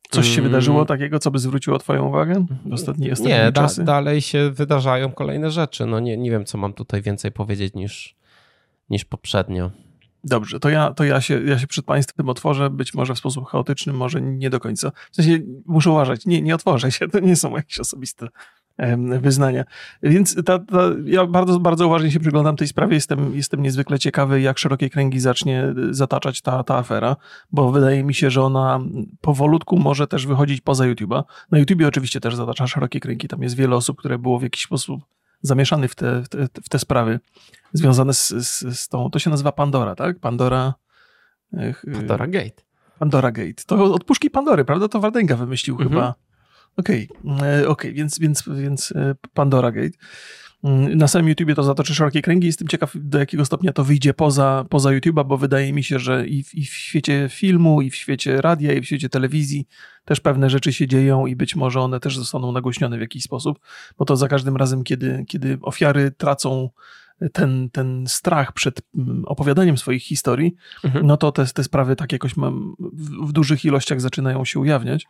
Coś 0.10 0.28
się 0.28 0.40
mm. 0.40 0.44
wydarzyło 0.44 0.86
takiego, 0.86 1.20
co 1.20 1.32
by 1.32 1.40
zwróciło 1.40 1.80
Twoją 1.80 2.08
uwagę 2.08 2.46
w 2.66 2.74
ostatnie, 2.74 3.12
ostatnie 3.12 3.44
nie, 3.46 3.52
czasy? 3.54 3.82
Nie, 3.82 3.86
da, 3.86 3.94
dalej 3.94 4.22
się 4.22 4.52
wydarzają 4.52 5.12
kolejne 5.12 5.52
rzeczy. 5.52 5.86
No 5.86 6.00
nie, 6.00 6.18
nie 6.18 6.32
wiem, 6.32 6.46
co 6.46 6.58
mam 6.58 6.74
tutaj 6.74 7.02
więcej 7.02 7.32
powiedzieć 7.32 7.74
niż, 7.74 8.16
niż 8.90 9.06
poprzednio. 9.06 9.72
Dobrze, 10.24 10.60
to 10.60 10.70
ja, 10.70 10.94
to 10.94 11.04
ja, 11.04 11.22
się, 11.22 11.44
ja 11.44 11.60
się 11.60 11.68
przed 11.68 11.86
Państwem 11.86 12.30
otworzę, 12.30 12.70
być 12.70 12.94
może 12.94 13.16
w 13.16 13.18
sposób 13.18 13.48
chaotyczny, 13.48 13.94
może 13.94 14.22
nie 14.22 14.50
do 14.50 14.60
końca. 14.60 14.92
W 15.12 15.16
sensie 15.16 15.40
muszę 15.66 15.92
uważać, 15.92 16.26
nie, 16.26 16.42
nie 16.42 16.56
otworzę 16.56 16.92
się, 16.92 17.08
to 17.14 17.20
nie 17.20 17.36
są 17.36 17.56
jakieś 17.56 17.80
osobiste 17.80 18.28
wyznania. 19.22 19.64
Więc 20.04 20.44
ta, 20.46 20.60
ta, 20.60 20.82
ja 21.06 21.26
bardzo, 21.26 21.60
bardzo 21.60 21.88
uważnie 21.88 22.12
się 22.12 22.20
przyglądam 22.20 22.56
tej 22.56 22.68
sprawie. 22.68 22.94
Jestem, 22.94 23.36
jestem 23.36 23.62
niezwykle 23.62 24.00
ciekawy, 24.00 24.42
jak 24.42 24.58
szerokie 24.58 24.90
kręgi 24.90 25.20
zacznie 25.20 25.74
zataczać 25.90 26.42
ta, 26.42 26.64
ta 26.64 26.78
afera, 26.78 27.16
bo 27.52 27.72
wydaje 27.72 28.04
mi 28.04 28.14
się, 28.14 28.30
że 28.30 28.44
ona 28.44 28.80
powolutku 29.22 29.78
może 29.78 30.08
też 30.08 30.28
wychodzić 30.28 30.62
poza 30.62 30.86
YouTube'a. 30.86 31.24
Na 31.52 31.60
YouTubie 31.60 31.88
oczywiście 31.88 32.20
też 32.20 32.36
zatacza 32.36 32.68
szerokie 32.68 33.00
kręgi. 33.00 33.28
Tam 33.28 33.44
jest 33.44 33.56
wiele 33.56 33.76
osób, 33.76 33.98
które 33.98 34.20
było 34.20 34.40
w 34.40 34.44
jakiś 34.44 34.64
sposób 34.64 35.02
zamieszany 35.42 35.88
w 35.88 35.96
te, 35.96 36.24
w 36.24 36.30
te, 36.30 36.48
w 36.64 36.70
te 36.70 36.80
sprawy 36.80 37.20
związane 37.74 38.14
z, 38.14 38.28
z, 38.28 38.80
z, 38.80 38.88
tą, 38.88 39.10
to 39.10 39.20
się 39.20 39.30
nazywa 39.30 39.52
Pandora, 39.52 39.96
tak? 39.96 40.20
Pandora... 40.20 40.74
Pandora 41.94 42.28
Gate. 42.28 42.64
Pandora 43.00 43.32
Gate. 43.32 43.64
To 43.68 43.94
od 43.94 44.04
puszki 44.04 44.30
Pandory, 44.30 44.66
prawda? 44.66 44.88
To 44.88 45.00
Wardęga 45.00 45.36
wymyślił 45.36 45.76
mhm. 45.76 45.90
chyba. 45.90 46.16
Okej, 46.78 47.10
okay. 47.24 47.34
E, 47.34 47.38
okej, 47.38 47.68
okay. 47.68 47.94
więc, 47.94 48.20
więc, 48.20 48.44
więc 48.50 48.92
e, 48.92 49.16
Pandora 49.34 49.72
Gate. 49.72 49.98
Mm, 50.64 50.98
na 50.98 51.08
samym 51.08 51.30
YouTubie 51.30 51.56
to 51.56 51.64
zatoczy 51.64 51.96
szerokie 51.96 52.22
kręgi. 52.22 52.48
Jestem 52.48 52.68
ciekaw, 52.68 52.92
do 52.96 53.20
jakiego 53.20 53.46
stopnia 53.46 53.74
to 53.74 53.84
wyjdzie 53.84 54.14
poza, 54.14 54.66
poza 54.70 54.90
YouTube'a, 54.90 55.26
bo 55.26 55.38
wydaje 55.38 55.74
mi 55.74 55.84
się, 55.84 56.00
że 56.00 56.28
i 56.28 56.44
w, 56.44 56.56
i 56.56 56.66
w 56.66 56.74
świecie 56.74 57.28
filmu, 57.30 57.82
i 57.82 57.90
w 57.90 57.96
świecie 57.96 58.42
radia, 58.42 58.74
i 58.74 58.82
w 58.82 58.86
świecie 58.86 59.10
telewizji 59.10 59.68
też 60.06 60.20
pewne 60.20 60.50
rzeczy 60.50 60.74
się 60.74 60.88
dzieją 60.88 61.26
i 61.26 61.36
być 61.36 61.56
może 61.56 61.80
one 61.80 62.00
też 62.00 62.18
zostaną 62.18 62.52
nagłośnione 62.52 62.98
w 62.98 63.02
jakiś 63.02 63.24
sposób, 63.24 63.60
bo 63.98 64.06
to 64.06 64.16
za 64.16 64.28
każdym 64.28 64.58
razem, 64.58 64.84
kiedy, 64.84 65.26
kiedy 65.28 65.58
ofiary 65.62 66.12
tracą 66.12 66.70
ten, 67.34 67.70
ten 67.70 68.04
strach 68.08 68.54
przed 68.54 68.82
mm, 68.98 69.26
opowiadaniem 69.26 69.78
swoich 69.78 70.04
historii, 70.04 70.56
mhm. 70.84 71.08
no 71.08 71.18
to 71.18 71.32
te, 71.32 71.46
te 71.46 71.64
sprawy 71.64 71.96
tak 71.96 72.12
jakoś 72.12 72.38
mam, 72.38 72.76
w, 72.80 73.28
w 73.28 73.32
dużych 73.32 73.66
ilościach 73.66 74.02
zaczynają 74.02 74.46
się 74.46 74.60
ujawniać. 74.60 75.06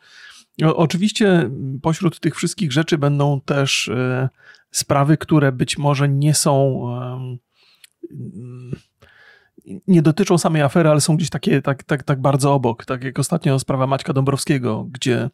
O, 0.64 0.76
oczywiście 0.76 1.50
pośród 1.82 2.20
tych 2.20 2.36
wszystkich 2.36 2.72
rzeczy 2.72 2.98
będą 2.98 3.42
też 3.42 3.88
e, 3.88 4.30
sprawy, 4.72 5.18
które 5.18 5.52
być 5.52 5.78
może 5.78 6.10
nie 6.10 6.34
są. 6.34 6.82
Nie 9.88 10.02
dotyczą 10.02 10.38
samej 10.38 10.62
afery, 10.62 10.90
ale 10.90 11.02
są 11.02 11.18
gdzieś 11.18 11.30
takie 11.30 11.62
tak, 11.62 11.84
tak, 11.84 12.04
tak 12.04 12.22
bardzo 12.22 12.54
obok. 12.54 12.86
Tak 12.86 13.04
jak 13.04 13.20
ostatnio 13.20 13.60
sprawa 13.60 13.88
Maćka 13.88 14.14
Dąbrowskiego, 14.14 14.88
gdzie 14.92 15.30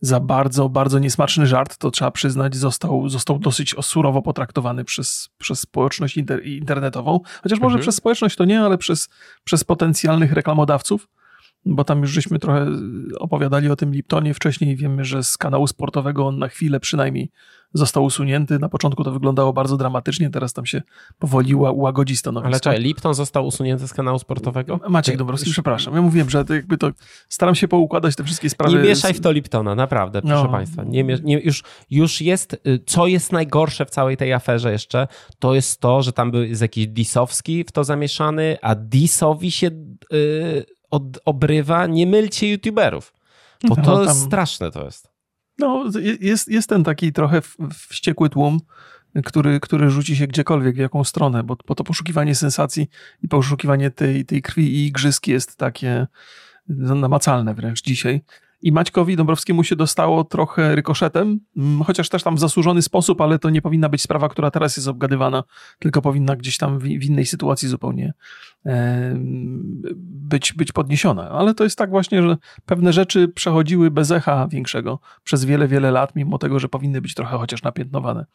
za 0.00 0.20
bardzo, 0.20 0.68
bardzo 0.68 0.98
niesmaczny 0.98 1.46
żart, 1.46 1.76
to 1.76 1.90
trzeba 1.90 2.10
przyznać, 2.10 2.56
został, 2.56 3.08
został 3.08 3.38
dosyć 3.38 3.74
surowo 3.82 4.22
potraktowany 4.22 4.84
przez, 4.84 5.28
przez 5.38 5.60
społeczność 5.60 6.16
inter, 6.16 6.46
internetową. 6.46 7.20
Chociaż 7.42 7.60
może 7.60 7.74
mhm. 7.74 7.80
przez 7.80 7.94
społeczność 7.94 8.36
to 8.36 8.44
nie, 8.44 8.60
ale 8.60 8.78
przez, 8.78 9.08
przez 9.44 9.64
potencjalnych 9.64 10.32
reklamodawców 10.32 11.08
bo 11.66 11.84
tam 11.84 12.00
już 12.00 12.10
żeśmy 12.10 12.38
trochę 12.38 12.66
opowiadali 13.18 13.70
o 13.70 13.76
tym 13.76 13.92
Liptonie 13.92 14.34
wcześniej. 14.34 14.76
Wiemy, 14.76 15.04
że 15.04 15.24
z 15.24 15.38
kanału 15.38 15.66
sportowego 15.66 16.26
on 16.26 16.38
na 16.38 16.48
chwilę 16.48 16.80
przynajmniej 16.80 17.30
został 17.74 18.04
usunięty. 18.04 18.58
Na 18.58 18.68
początku 18.68 19.04
to 19.04 19.12
wyglądało 19.12 19.52
bardzo 19.52 19.76
dramatycznie, 19.76 20.30
teraz 20.30 20.52
tam 20.52 20.66
się 20.66 20.82
powoli 21.18 21.54
łagodzi 21.54 22.16
stanowisko. 22.16 22.46
Ale 22.46 22.60
czekaj, 22.60 22.80
Lipton 22.80 23.14
został 23.14 23.46
usunięty 23.46 23.88
z 23.88 23.92
kanału 23.92 24.18
sportowego? 24.18 24.80
Maciek 24.88 25.16
Dąbrowski, 25.16 25.50
przepraszam. 25.50 25.94
Ja 25.94 26.02
mówiłem, 26.02 26.30
że 26.30 26.44
to 26.44 26.54
jakby 26.54 26.78
to 26.78 26.90
staram 27.28 27.54
się 27.54 27.68
poukładać 27.68 28.16
te 28.16 28.24
wszystkie 28.24 28.50
sprawy. 28.50 28.76
Nie 28.76 28.82
mieszaj 28.82 29.14
w 29.14 29.20
to 29.20 29.32
Liptona, 29.32 29.74
naprawdę, 29.74 30.22
proszę 30.22 30.44
no. 30.44 30.48
Państwa. 30.48 30.84
Nie, 30.84 31.04
nie, 31.04 31.40
już, 31.40 31.62
już 31.90 32.20
jest, 32.20 32.52
y, 32.52 32.80
co 32.86 33.06
jest 33.06 33.32
najgorsze 33.32 33.86
w 33.86 33.90
całej 33.90 34.16
tej 34.16 34.32
aferze 34.32 34.72
jeszcze, 34.72 35.08
to 35.38 35.54
jest 35.54 35.80
to, 35.80 36.02
że 36.02 36.12
tam 36.12 36.30
był 36.30 36.42
jakiś 36.60 36.86
Disowski 36.86 37.64
w 37.64 37.72
to 37.72 37.84
zamieszany, 37.84 38.56
a 38.62 38.74
Disowi 38.74 39.50
się... 39.50 39.70
Yy, 40.10 40.64
od, 40.94 41.02
obrywa, 41.24 41.86
nie 41.86 42.06
mylcie 42.06 42.50
youtuberów, 42.50 43.12
bo 43.68 43.74
no, 43.74 43.82
to 43.82 43.96
tam, 43.96 44.04
jest 44.04 44.22
straszne 44.22 44.70
to 44.70 44.84
jest. 44.84 45.13
No, 45.58 45.84
jest, 46.20 46.48
jest 46.48 46.68
ten 46.68 46.84
taki 46.84 47.12
trochę 47.12 47.40
wściekły 47.72 48.30
tłum, 48.30 48.60
który, 49.24 49.60
który 49.60 49.90
rzuci 49.90 50.16
się 50.16 50.26
gdziekolwiek, 50.26 50.74
w 50.74 50.78
jaką 50.78 51.04
stronę, 51.04 51.42
bo, 51.42 51.56
bo 51.66 51.74
to 51.74 51.84
poszukiwanie 51.84 52.34
sensacji 52.34 52.88
i 53.22 53.28
poszukiwanie 53.28 53.90
tej, 53.90 54.24
tej 54.24 54.42
krwi 54.42 54.74
i 54.74 54.86
igrzyski 54.86 55.30
jest 55.30 55.56
takie 55.56 56.06
no, 56.68 56.94
namacalne 56.94 57.54
wręcz 57.54 57.82
dzisiaj. 57.82 58.20
I 58.64 58.72
Maćkowi 58.72 59.16
Dąbrowskiemu 59.16 59.64
się 59.64 59.76
dostało 59.76 60.24
trochę 60.24 60.74
rykoszetem, 60.74 61.40
mm, 61.56 61.82
chociaż 61.82 62.08
też 62.08 62.22
tam 62.22 62.36
w 62.36 62.40
zasłużony 62.40 62.82
sposób, 62.82 63.20
ale 63.20 63.38
to 63.38 63.50
nie 63.50 63.62
powinna 63.62 63.88
być 63.88 64.02
sprawa, 64.02 64.28
która 64.28 64.50
teraz 64.50 64.76
jest 64.76 64.88
obgadywana, 64.88 65.44
tylko 65.78 66.02
powinna 66.02 66.36
gdzieś 66.36 66.58
tam 66.58 66.78
w, 66.78 66.82
w 66.82 67.04
innej 67.04 67.26
sytuacji 67.26 67.68
zupełnie 67.68 68.14
e, 68.66 69.14
być, 69.94 70.52
być 70.52 70.72
podniesiona. 70.72 71.30
Ale 71.30 71.54
to 71.54 71.64
jest 71.64 71.78
tak 71.78 71.90
właśnie, 71.90 72.22
że 72.22 72.36
pewne 72.66 72.92
rzeczy 72.92 73.28
przechodziły 73.28 73.90
bez 73.90 74.10
echa 74.10 74.48
większego 74.48 75.00
przez 75.24 75.44
wiele, 75.44 75.68
wiele 75.68 75.90
lat, 75.90 76.16
mimo 76.16 76.38
tego, 76.38 76.58
że 76.58 76.68
powinny 76.68 77.00
być 77.00 77.14
trochę 77.14 77.38
chociaż 77.38 77.62
napiętnowane 77.62 78.26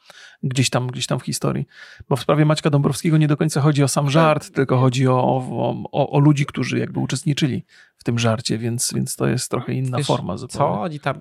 gdzieś 0.44 0.70
tam, 0.70 0.88
gdzieś 0.88 1.08
tam 1.08 1.20
w 1.20 1.24
historii. 1.24 1.66
Bo 2.10 2.16
w 2.16 2.22
sprawie 2.22 2.46
Maćka 2.46 2.70
Dąbrowskiego 2.70 3.18
nie 3.18 3.28
do 3.28 3.38
końca 3.38 3.62
chodzi 3.62 3.84
o 3.84 3.88
sam 3.88 4.10
żart, 4.10 4.52
tylko 4.52 4.78
chodzi 4.78 5.08
o, 5.08 5.14
o, 5.14 5.84
o, 5.92 6.10
o 6.10 6.20
ludzi, 6.20 6.46
którzy 6.46 6.80
jakby 6.80 7.00
uczestniczyli 7.00 7.66
w 7.98 8.04
tym 8.04 8.20
żarcie, 8.20 8.58
więc, 8.58 8.92
więc 8.96 9.16
to 9.16 9.28
jest 9.28 9.52
trochę 9.52 9.74
inna 9.74 9.98
Wiesz, 9.98 10.08
forma 10.08 10.19
zupełnie. 10.38 10.76
Co 10.76 10.82
oni 10.82 11.00
tam, 11.00 11.20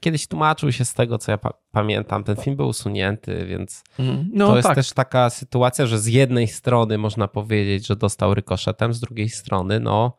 kiedyś 0.00 0.26
tłumaczył 0.26 0.72
się 0.72 0.84
z 0.84 0.94
tego, 0.94 1.18
co 1.18 1.32
ja 1.32 1.38
pa 1.38 1.52
pamiętam, 1.70 2.24
ten 2.24 2.36
film 2.36 2.56
był 2.56 2.68
usunięty, 2.68 3.46
więc 3.46 3.84
mm, 3.98 4.30
no, 4.32 4.48
to 4.48 4.56
jest 4.56 4.68
tak. 4.68 4.74
też 4.76 4.92
taka 4.92 5.30
sytuacja, 5.30 5.86
że 5.86 5.98
z 5.98 6.06
jednej 6.06 6.48
strony 6.48 6.98
można 6.98 7.28
powiedzieć, 7.28 7.86
że 7.86 7.96
dostał 7.96 8.34
rykoszetem, 8.34 8.94
z 8.94 9.00
drugiej 9.00 9.28
strony, 9.28 9.80
no 9.80 10.16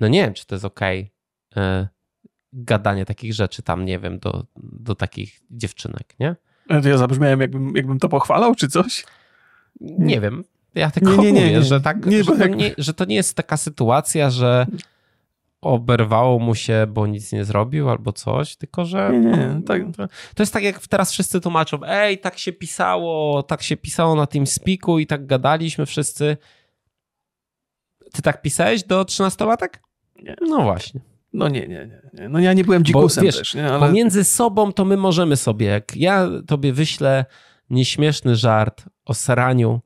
no 0.00 0.08
nie 0.08 0.22
wiem, 0.22 0.34
czy 0.34 0.46
to 0.46 0.54
jest 0.54 0.64
okej 0.64 1.12
okay. 1.50 1.88
gadanie 2.52 3.04
takich 3.04 3.34
rzeczy 3.34 3.62
tam, 3.62 3.84
nie 3.84 3.98
wiem, 3.98 4.18
do, 4.18 4.44
do 4.56 4.94
takich 4.94 5.40
dziewczynek, 5.50 6.14
nie? 6.20 6.36
To 6.82 6.88
ja 6.88 6.98
zabrzmiałem, 6.98 7.40
jakbym, 7.40 7.76
jakbym 7.76 7.98
to 7.98 8.08
pochwalał, 8.08 8.54
czy 8.54 8.68
coś? 8.68 9.04
Nie 9.80 10.20
wiem. 10.20 10.44
Ja 10.74 10.90
tylko 10.90 11.10
nie, 11.10 11.16
nie, 11.16 11.32
nie, 11.32 11.46
mówię, 11.46 11.62
że, 11.62 11.80
tak, 11.80 12.06
nie, 12.06 12.24
że, 12.24 12.36
to 12.36 12.46
nie, 12.46 12.74
że 12.78 12.94
to 12.94 13.04
nie 13.04 13.14
jest 13.14 13.36
taka 13.36 13.56
sytuacja, 13.56 14.30
że 14.30 14.66
oberwało 15.62 16.38
mu 16.38 16.54
się, 16.54 16.86
bo 16.88 17.06
nic 17.06 17.32
nie 17.32 17.44
zrobił 17.44 17.90
albo 17.90 18.12
coś, 18.12 18.56
tylko 18.56 18.84
że 18.84 19.10
nie, 19.12 19.18
nie, 19.18 19.62
tak, 19.66 19.82
to 20.34 20.42
jest 20.42 20.52
tak 20.52 20.62
jak 20.62 20.86
teraz 20.86 21.12
wszyscy 21.12 21.40
tłumaczą, 21.40 21.78
ej, 21.86 22.18
tak 22.18 22.38
się 22.38 22.52
pisało, 22.52 23.42
tak 23.42 23.62
się 23.62 23.76
pisało 23.76 24.14
na 24.14 24.26
tym 24.26 24.46
spiku 24.46 24.98
i 24.98 25.06
tak 25.06 25.26
gadaliśmy 25.26 25.86
wszyscy. 25.86 26.36
Ty 28.12 28.22
tak 28.22 28.42
pisałeś 28.42 28.84
do 28.84 29.02
13-latek? 29.02 29.68
Nie. 30.22 30.36
No 30.40 30.62
właśnie. 30.62 31.00
No 31.32 31.48
nie, 31.48 31.68
nie, 31.68 31.90
nie. 32.12 32.28
No 32.28 32.38
ja 32.38 32.52
nie 32.52 32.64
byłem 32.64 32.84
dzikusem 32.84 33.22
Bo, 33.22 33.26
wiesz, 33.26 33.38
też, 33.38 33.54
nie? 33.54 33.68
Ale... 33.68 33.86
Pomiędzy 33.86 34.24
sobą 34.24 34.72
to 34.72 34.84
my 34.84 34.96
możemy 34.96 35.36
sobie, 35.36 35.66
jak 35.66 35.96
ja 35.96 36.28
tobie 36.46 36.72
wyślę 36.72 37.24
nieśmieszny 37.70 38.36
żart 38.36 38.84
o 39.04 39.14
saraniu, 39.14 39.80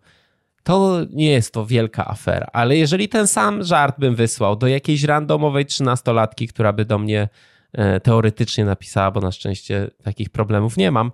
to 0.64 1.00
nie 1.10 1.30
jest 1.30 1.54
to 1.54 1.66
wielka 1.66 2.06
afera. 2.06 2.46
Ale 2.52 2.76
jeżeli 2.76 3.08
ten 3.08 3.26
sam 3.26 3.62
żart 3.62 3.98
bym 3.98 4.14
wysłał 4.14 4.56
do 4.56 4.66
jakiejś 4.66 5.04
randomowej 5.04 5.66
trzynastolatki, 5.66 6.48
która 6.48 6.72
by 6.72 6.84
do 6.84 6.98
mnie 6.98 7.28
e, 7.72 8.00
teoretycznie 8.00 8.64
napisała, 8.64 9.10
bo 9.10 9.20
na 9.20 9.32
szczęście 9.32 9.90
takich 10.02 10.30
problemów 10.30 10.76
nie 10.76 10.90
mam, 10.90 11.12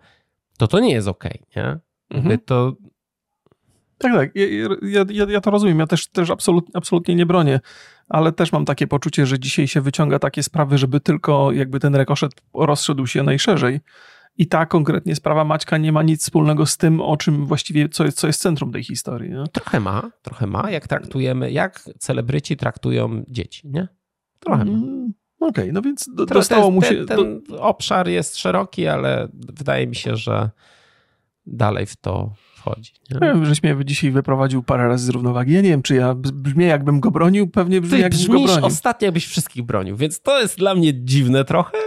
to 0.59 0.69
to 0.69 0.81
nie 0.81 0.93
jest 0.93 1.09
okej, 1.09 1.43
nie? 1.57 1.63
Jakby 1.63 2.33
Mhm. 2.33 2.39
to 2.45 2.73
Tak, 3.99 4.13
tak. 4.13 4.31
Ja, 4.35 4.47
ja, 4.83 5.05
ja, 5.11 5.27
ja 5.29 5.41
to 5.41 5.51
rozumiem. 5.51 5.79
Ja 5.79 5.87
też, 5.87 6.07
też 6.09 6.31
absolut, 6.31 6.67
absolutnie 6.75 7.15
nie 7.15 7.27
bronię, 7.27 7.61
ale 8.09 8.33
też 8.33 8.53
mam 8.53 8.65
takie 8.65 8.87
poczucie, 8.87 9.27
że 9.27 9.39
dzisiaj 9.39 9.69
się 9.69 9.81
wyciąga 9.81 10.19
takie 10.19 10.43
sprawy, 10.43 10.79
żeby 10.79 11.01
tylko 11.01 11.53
jakby 11.53 11.81
ten 11.81 11.95
rekoszet 11.95 12.33
rozszedł 12.55 13.07
się 13.07 13.23
najszerzej. 13.23 13.81
I 14.37 14.47
ta 14.47 14.67
konkretnie 14.67 15.17
sprawa 15.17 15.45
Maćka 15.45 15.79
nie 15.79 15.93
ma 15.93 16.03
nic 16.03 16.23
wspólnego 16.23 16.67
z 16.67 16.77
tym, 16.77 17.01
o 17.01 17.17
czym 17.17 17.47
właściwie, 17.47 17.89
co 17.89 18.05
jest, 18.05 18.19
co 18.19 18.27
jest 18.27 18.41
centrum 18.41 18.73
tej 18.73 18.85
historii. 18.85 19.31
Nie? 19.31 19.45
trochę 19.53 19.81
ma, 19.81 20.11
trochę 20.23 20.47
ma, 20.47 20.71
jak 20.71 20.89
traktujemy, 20.89 21.53
jak 21.53 21.81
celebryci 21.99 22.57
traktują 22.57 23.23
dzieci, 23.29 23.69
nie? 23.69 23.89
Trochę 24.41 24.65
ma. 24.65 24.73
Mm, 24.73 25.13
Okej, 25.41 25.73
no 25.73 25.83
więc 25.83 26.09
do, 26.15 26.27
To- 26.27 26.35
dostało 26.35 26.65
to 26.65 26.71
mu 26.71 26.83
się... 26.83 26.89
Ten, 26.89 27.07
do, 27.07 27.17
ten 27.17 27.43
obszar 27.59 28.09
jest 28.09 28.37
szeroki, 28.37 28.87
ale 28.87 29.29
wydaje 29.33 29.87
mi 29.87 29.97
się, 29.97 30.17
że 30.17 30.51
dalej 31.47 31.87
w 31.87 31.97
to 31.97 32.33
wchodzi. 32.55 32.93
Nie? 33.11 33.15
nie 33.21 33.35
wiem, 33.35 33.45
żeś 33.45 33.63
mnie 33.63 33.77
dzisiaj 33.85 34.11
wyprowadził 34.11 34.63
parę 34.63 34.89
razy 34.89 35.05
z 35.07 35.09
równowagi. 35.09 35.53
Ja 35.53 35.61
nie 35.61 35.69
wiem, 35.69 35.83
czy 35.83 35.95
ja 35.95 36.15
brzmię 36.15 36.67
jakbym 36.67 37.01
go 37.01 37.11
bronił, 37.11 37.49
pewnie 37.49 37.81
brzmi 37.81 37.97
Ty 37.97 38.03
jakbym 38.03 38.27
go 38.27 38.41
bronił. 38.45 38.67
ostatnio, 38.67 39.07
jakbyś 39.07 39.27
wszystkich 39.27 39.63
bronił, 39.63 39.97
więc 39.97 40.21
to 40.21 40.41
jest 40.41 40.59
dla 40.59 40.75
mnie 40.75 41.05
dziwne 41.05 41.45
trochę. 41.45 41.79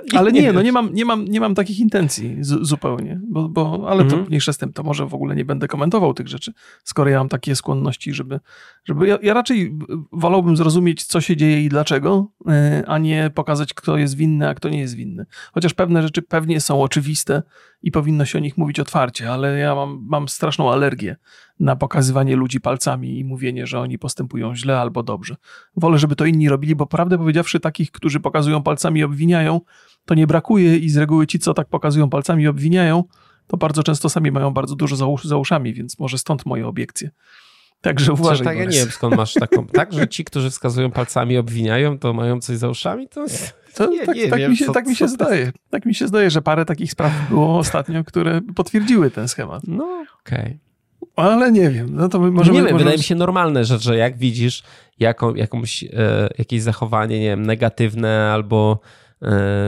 Ale 0.18 0.32
nie, 0.32 0.52
no 0.52 0.62
nie 0.62 0.72
mam, 0.72 0.94
nie 0.94 1.04
mam, 1.04 1.24
nie 1.24 1.40
mam 1.40 1.54
takich 1.54 1.78
intencji 1.78 2.36
z, 2.40 2.66
zupełnie, 2.66 3.20
bo, 3.28 3.48
bo, 3.48 3.84
ale 3.88 4.04
to 4.04 4.10
Mhm. 4.12 4.26
mniejsza 4.28 4.52
z 4.52 4.58
tym, 4.58 4.72
to 4.72 4.82
może 4.82 5.06
w 5.06 5.14
ogóle 5.14 5.36
nie 5.36 5.44
będę 5.44 5.68
komentował 5.68 6.14
tych 6.14 6.28
rzeczy, 6.28 6.52
skoro 6.84 7.10
ja 7.10 7.18
mam 7.18 7.28
takie 7.28 7.56
skłonności, 7.56 8.12
żeby, 8.12 8.40
żeby 8.84 9.06
ja, 9.06 9.18
ja 9.22 9.34
raczej 9.34 9.78
wolałbym 10.12 10.56
zrozumieć, 10.56 11.04
co 11.04 11.20
się 11.20 11.36
dzieje 11.36 11.62
i 11.64 11.68
dlaczego, 11.68 12.30
yy, 12.46 12.52
a 12.86 12.98
nie 12.98 13.30
pokazać, 13.34 13.74
kto 13.74 13.96
jest 13.96 14.16
winny, 14.16 14.48
a 14.48 14.54
kto 14.54 14.68
nie 14.68 14.80
jest 14.80 14.94
winny. 14.94 15.26
Chociaż 15.52 15.74
pewne 15.74 16.02
rzeczy 16.02 16.22
pewnie 16.22 16.60
są 16.60 16.82
oczywiste 16.82 17.42
i 17.82 17.90
powinno 17.90 18.24
się 18.24 18.38
o 18.38 18.40
nich 18.40 18.58
mówić 18.58 18.80
otwarcie, 18.80 19.32
ale 19.32 19.58
ja 19.58 19.74
mam, 19.74 20.06
mam 20.08 20.28
straszną 20.28 20.72
alergię 20.72 21.16
na 21.60 21.76
pokazywanie 21.76 22.36
ludzi 22.36 22.60
palcami 22.60 23.18
i 23.18 23.24
mówienie, 23.24 23.66
że 23.66 23.80
oni 23.80 23.98
postępują 23.98 24.56
źle 24.56 24.80
albo 24.80 25.02
dobrze. 25.02 25.36
Wolę, 25.76 25.98
żeby 25.98 26.16
to 26.16 26.24
inni 26.24 26.48
robili, 26.48 26.76
bo 26.76 26.86
prawdę 26.86 27.18
powiedziawszy, 27.18 27.60
takich, 27.60 27.90
którzy 27.90 28.20
pokazują 28.20 28.62
palcami 28.62 29.00
i 29.00 29.04
obwiniają, 29.04 29.60
to 30.04 30.14
nie 30.14 30.26
brakuje 30.26 30.76
i 30.76 30.88
z 30.88 30.96
reguły 30.96 31.26
ci, 31.26 31.38
co 31.38 31.54
tak 31.54 31.68
pokazują 31.68 32.10
palcami 32.10 32.42
i 32.42 32.46
obwiniają, 32.46 33.04
to 33.46 33.56
bardzo 33.56 33.82
często 33.82 34.08
sami 34.08 34.30
mają 34.30 34.50
bardzo 34.50 34.76
dużo 34.76 34.96
za, 34.96 35.06
za 35.24 35.36
uszami, 35.36 35.74
więc 35.74 35.98
może 35.98 36.18
stąd 36.18 36.46
moje 36.46 36.66
obiekcje. 36.66 37.10
Także 37.80 38.04
Przecież 38.04 38.20
uważaj. 38.20 38.44
tak, 38.44 38.58
ja 38.58 38.64
nie 38.64 38.78
wiem 38.78 38.90
skąd 38.90 39.16
masz 39.16 39.34
taką. 39.34 39.66
Tak, 39.66 39.92
że 39.92 40.08
ci, 40.08 40.24
którzy 40.24 40.50
wskazują 40.50 40.90
palcami, 40.90 41.38
obwiniają, 41.38 41.98
to 41.98 42.12
mają 42.12 42.40
coś 42.40 42.56
za 42.56 42.68
uszami? 42.68 43.08
To 43.08 43.22
jest... 43.22 43.61
To, 43.74 43.86
nie- 43.90 44.06
tak, 44.06 44.16
nie 44.16 44.28
tak, 44.28 44.38
wiem, 44.38 44.50
mi 44.50 44.56
się, 44.56 44.66
co- 44.66 44.72
tak 44.72 44.86
mi 44.86 44.96
się 44.96 45.08
co 45.08 45.14
zdaje. 45.14 45.52
Tak 45.70 45.86
mi 45.86 45.94
się 45.94 46.08
zdaje, 46.08 46.30
że 46.30 46.42
parę 46.42 46.64
takich 46.64 46.92
spraw 46.92 47.12
było 47.30 47.58
ostatnio, 47.58 48.04
które 48.04 48.40
potwierdziły 48.54 49.10
ten 49.10 49.28
schemat. 49.28 49.62
No, 49.66 50.04
okej. 50.26 50.58
Ale 51.16 51.52
nie 51.52 51.70
wiem, 51.70 51.88
no 51.96 52.08
to 52.08 52.18
my 52.18 52.30
Może 52.30 52.34
możemy... 52.38 52.52
nie 52.52 52.58
wiem, 52.58 52.64
możemy... 52.64 52.78
wydaje 52.78 52.98
mi 52.98 53.04
się 53.04 53.14
normalne, 53.14 53.64
że, 53.64 53.78
że 53.78 53.96
jak 53.96 54.16
widzisz 54.18 54.62
jaką, 54.98 55.34
jakąś, 55.34 55.84
e, 55.84 55.88
jakieś 56.38 56.62
zachowanie, 56.62 57.20
nie 57.20 57.26
wiem, 57.26 57.46
negatywne 57.46 58.30
albo 58.32 58.80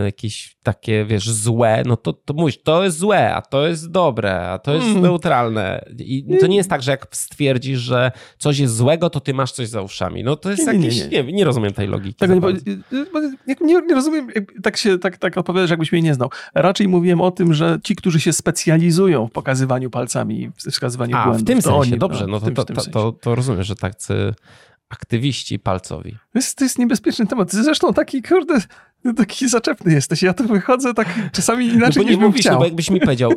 jakieś 0.05 0.57
takie, 0.63 1.05
wiesz, 1.05 1.31
złe, 1.31 1.83
no 1.87 1.97
to, 1.97 2.13
to 2.13 2.35
mówisz, 2.35 2.63
to 2.63 2.85
jest 2.85 2.99
złe, 2.99 3.35
a 3.35 3.43
to 3.43 3.67
jest 3.67 3.91
dobre, 3.91 4.51
a 4.51 4.59
to 4.59 4.75
jest 4.75 4.87
Mm. 4.87 5.03
neutralne. 5.03 5.85
I 5.99 6.37
to 6.41 6.47
nie 6.47 6.57
jest 6.57 6.71
tak, 6.71 6.83
że 6.83 6.91
jak 6.91 7.07
stwierdzisz, 7.11 7.79
że 7.79 8.13
coś 8.39 8.59
jest 8.59 8.77
złego, 8.77 9.11
to 9.11 9.21
ty 9.21 9.35
masz 9.35 9.53
coś 9.53 9.69
za 9.69 9.83
uszami. 9.83 10.25
No 10.25 10.37
to 10.37 10.51
jest 10.51 10.67
Nie, 10.67 10.73
nie, 10.73 10.79
nie, 10.79 10.85
jakieś, 10.85 11.11
nie. 11.11 11.25
nie, 11.25 11.33
nie, 11.33 11.45
rozumiem 11.45 11.73
tej 11.73 11.89
logiki. 11.89 12.29
Nie, 12.29 12.41
bardzo. 12.41 12.65
bo 13.13 13.21
jak 13.47 13.61
nie, 13.61 13.75
nie 13.75 13.95
rozumiem, 13.95 14.29
tak 14.63 14.77
się 14.77 14.99
tak, 14.99 15.19
tak 15.19 15.39
odpowiadasz, 15.39 15.71
jakbyś 15.71 15.93
mnie 15.93 16.03
nie 16.03 16.15
znał. 16.15 16.31
Raczej 16.55 16.89
mówiłem 16.89 17.21
o 17.21 17.31
tym, 17.31 17.55
że 17.55 17.79
ci, 17.85 17.97
którzy 17.97 18.21
się 18.21 18.33
specjalizują 18.33 19.27
w 19.27 19.31
pokazywaniu 19.33 19.91
palcami 19.91 20.43
i 20.43 20.49
w 20.49 20.55
wskazywaniu 20.57 21.17
A, 21.17 21.25
błędów, 21.25 21.43
w 21.43 21.47
tym 21.47 21.63
sensie, 21.63 21.79
oni, 21.79 21.99
dobrze, 21.99 22.27
no 22.27 22.41
w 22.41 22.55
to, 22.55 22.65
to, 22.65 22.91
to, 22.91 23.13
to, 23.13 23.35
rozumiem, 23.35 23.63
że 23.63 23.77
tacy 23.77 24.35
aktywiści 24.95 25.59
palcowi. 25.59 26.13
To 26.13 26.39
jest, 26.39 26.59
to 26.59 26.65
jest 26.65 26.79
niebezpieczny 26.79 27.27
temat. 27.27 27.53
Zresztą 27.53 27.93
taki, 27.95 28.23
kurde, 28.23 28.55
taki 29.17 29.49
zaczepny 29.49 29.93
jesteś. 29.93 30.23
Ja 30.23 30.35
tu 30.35 30.47
wychodzę 30.47 30.95
tak 30.95 31.31
czasami 31.33 31.67
inaczej 31.67 31.97
no 31.97 32.03
bo 32.03 32.03
niż 32.03 32.11
nie 32.11 32.17
bym 32.17 32.27
mówisz, 32.27 32.45
no 32.45 32.51
chciał. 32.51 32.59
bo 32.59 32.65
jakbyś 32.65 32.91
mi 32.91 33.01
powiedział, 33.01 33.33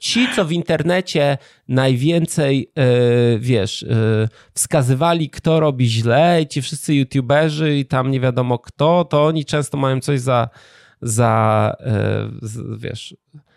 ci, 0.00 0.28
co 0.36 0.44
w 0.44 0.52
internecie 0.52 1.38
najwięcej, 1.68 2.72
e, 2.76 3.38
wiesz, 3.38 3.82
e, 3.82 4.28
wskazywali, 4.54 5.30
kto 5.30 5.60
robi 5.60 5.88
źle 5.88 6.42
i 6.42 6.46
ci 6.46 6.62
wszyscy 6.62 6.94
youtuberzy 6.94 7.76
i 7.78 7.86
tam 7.86 8.10
nie 8.10 8.20
wiadomo 8.20 8.58
kto, 8.58 9.04
to 9.04 9.26
oni 9.26 9.44
często 9.44 9.78
mają 9.78 10.00
coś 10.00 10.20
za, 10.20 10.48
za 11.02 11.72
e, 11.80 12.28
z, 12.42 12.80
wiesz, 12.80 13.14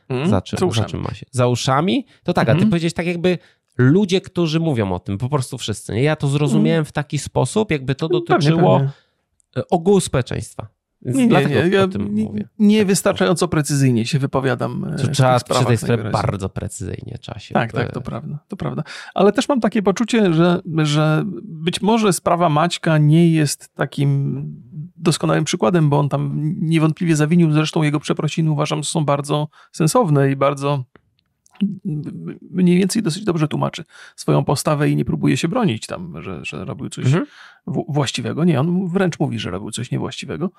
Mm, 0.09 0.29
za 0.29 0.41
czym, 0.41 0.71
za 0.71 0.85
czym 0.85 1.01
ma 1.01 1.13
się? 1.13 1.25
Za 1.31 1.47
uszami? 1.47 2.05
To 2.23 2.33
tak, 2.33 2.43
a 2.49 2.51
ty 2.51 2.55
Mhm. 2.55 2.69
powiedziałeś 2.69 2.93
tak 2.93 3.05
jakby 3.05 3.37
ludzie, 3.77 4.21
którzy 4.21 4.59
mówią 4.59 4.91
o 4.93 4.99
tym, 4.99 5.17
po 5.17 5.29
prostu 5.29 5.57
wszyscy. 5.57 5.93
Nie? 5.93 6.03
Ja 6.03 6.15
to 6.15 6.27
zrozumiałem 6.27 6.85
w 6.85 6.91
taki 6.91 7.17
sposób, 7.19 7.71
jakby 7.71 7.95
to 7.95 8.05
Mhm. 8.05 8.23
Pewnie, 8.23 8.35
dotyczyło 8.49 8.77
pewnie. 8.79 8.91
e, 9.57 9.67
ogółu 9.69 9.99
społeczeństwa. 9.99 10.67
Więc 11.05 11.17
Nie, 11.17 11.27
nie, 11.27 11.45
nie, 11.45 11.55
ja 11.55 11.85
nie, 12.09 12.23
mówię. 12.23 12.47
niewystarczająco 12.59 13.47
precyzyjnie 13.47 14.05
się 14.05 14.19
wypowiadam. 14.19 14.85
e, 14.93 14.95
To 14.97 15.07
trzeba 15.07 15.39
przy 15.39 15.65
tej 15.65 15.77
sprawie 15.77 16.09
bardzo 16.09 16.49
precyzyjnie 16.49 17.17
się. 17.37 17.53
Tak, 17.53 17.71
tak, 17.71 17.91
to 17.91 18.01
prawda, 18.01 18.39
to 18.47 18.55
prawda. 18.57 18.83
Ale 19.13 19.31
też 19.31 19.49
mam 19.49 19.59
takie 19.59 19.81
poczucie, 19.83 20.33
że, 20.33 20.61
że 20.77 21.23
być 21.43 21.81
może 21.81 22.13
sprawa 22.13 22.49
Maćka 22.49 22.97
nie 22.97 23.29
jest 23.31 23.73
takim 23.75 24.43
doskonałym 24.97 25.43
przykładem, 25.43 25.89
bo 25.89 25.99
on 25.99 26.09
tam 26.09 26.31
niewątpliwie 26.59 27.15
zawinił, 27.15 27.51
zresztą 27.51 27.83
jego 27.83 27.99
przeprosiny 27.99 28.51
uważam 28.51 28.83
są 28.83 29.05
bardzo 29.05 29.47
sensowne 29.71 30.31
i 30.31 30.35
bardzo 30.35 30.83
mniej 32.51 32.77
więcej 32.77 33.01
dosyć 33.03 33.23
dobrze 33.23 33.47
tłumaczy 33.47 33.83
swoją 34.15 34.43
postawę 34.43 34.89
i 34.89 34.95
nie 34.95 35.05
próbuje 35.05 35.37
się 35.37 35.47
bronić 35.47 35.87
tam, 35.87 36.21
że, 36.21 36.39
że 36.45 36.65
robił 36.65 36.89
coś 36.89 37.05
Mhm. 37.05 37.25
Właściwego. 37.67 38.43
Nie, 38.43 38.59
on 38.59 38.87
wręcz 38.87 39.19
mówi, 39.19 39.39
że 39.39 39.51
robił 39.51 39.71
coś 39.71 39.91
niewłaściwego. 39.91 40.51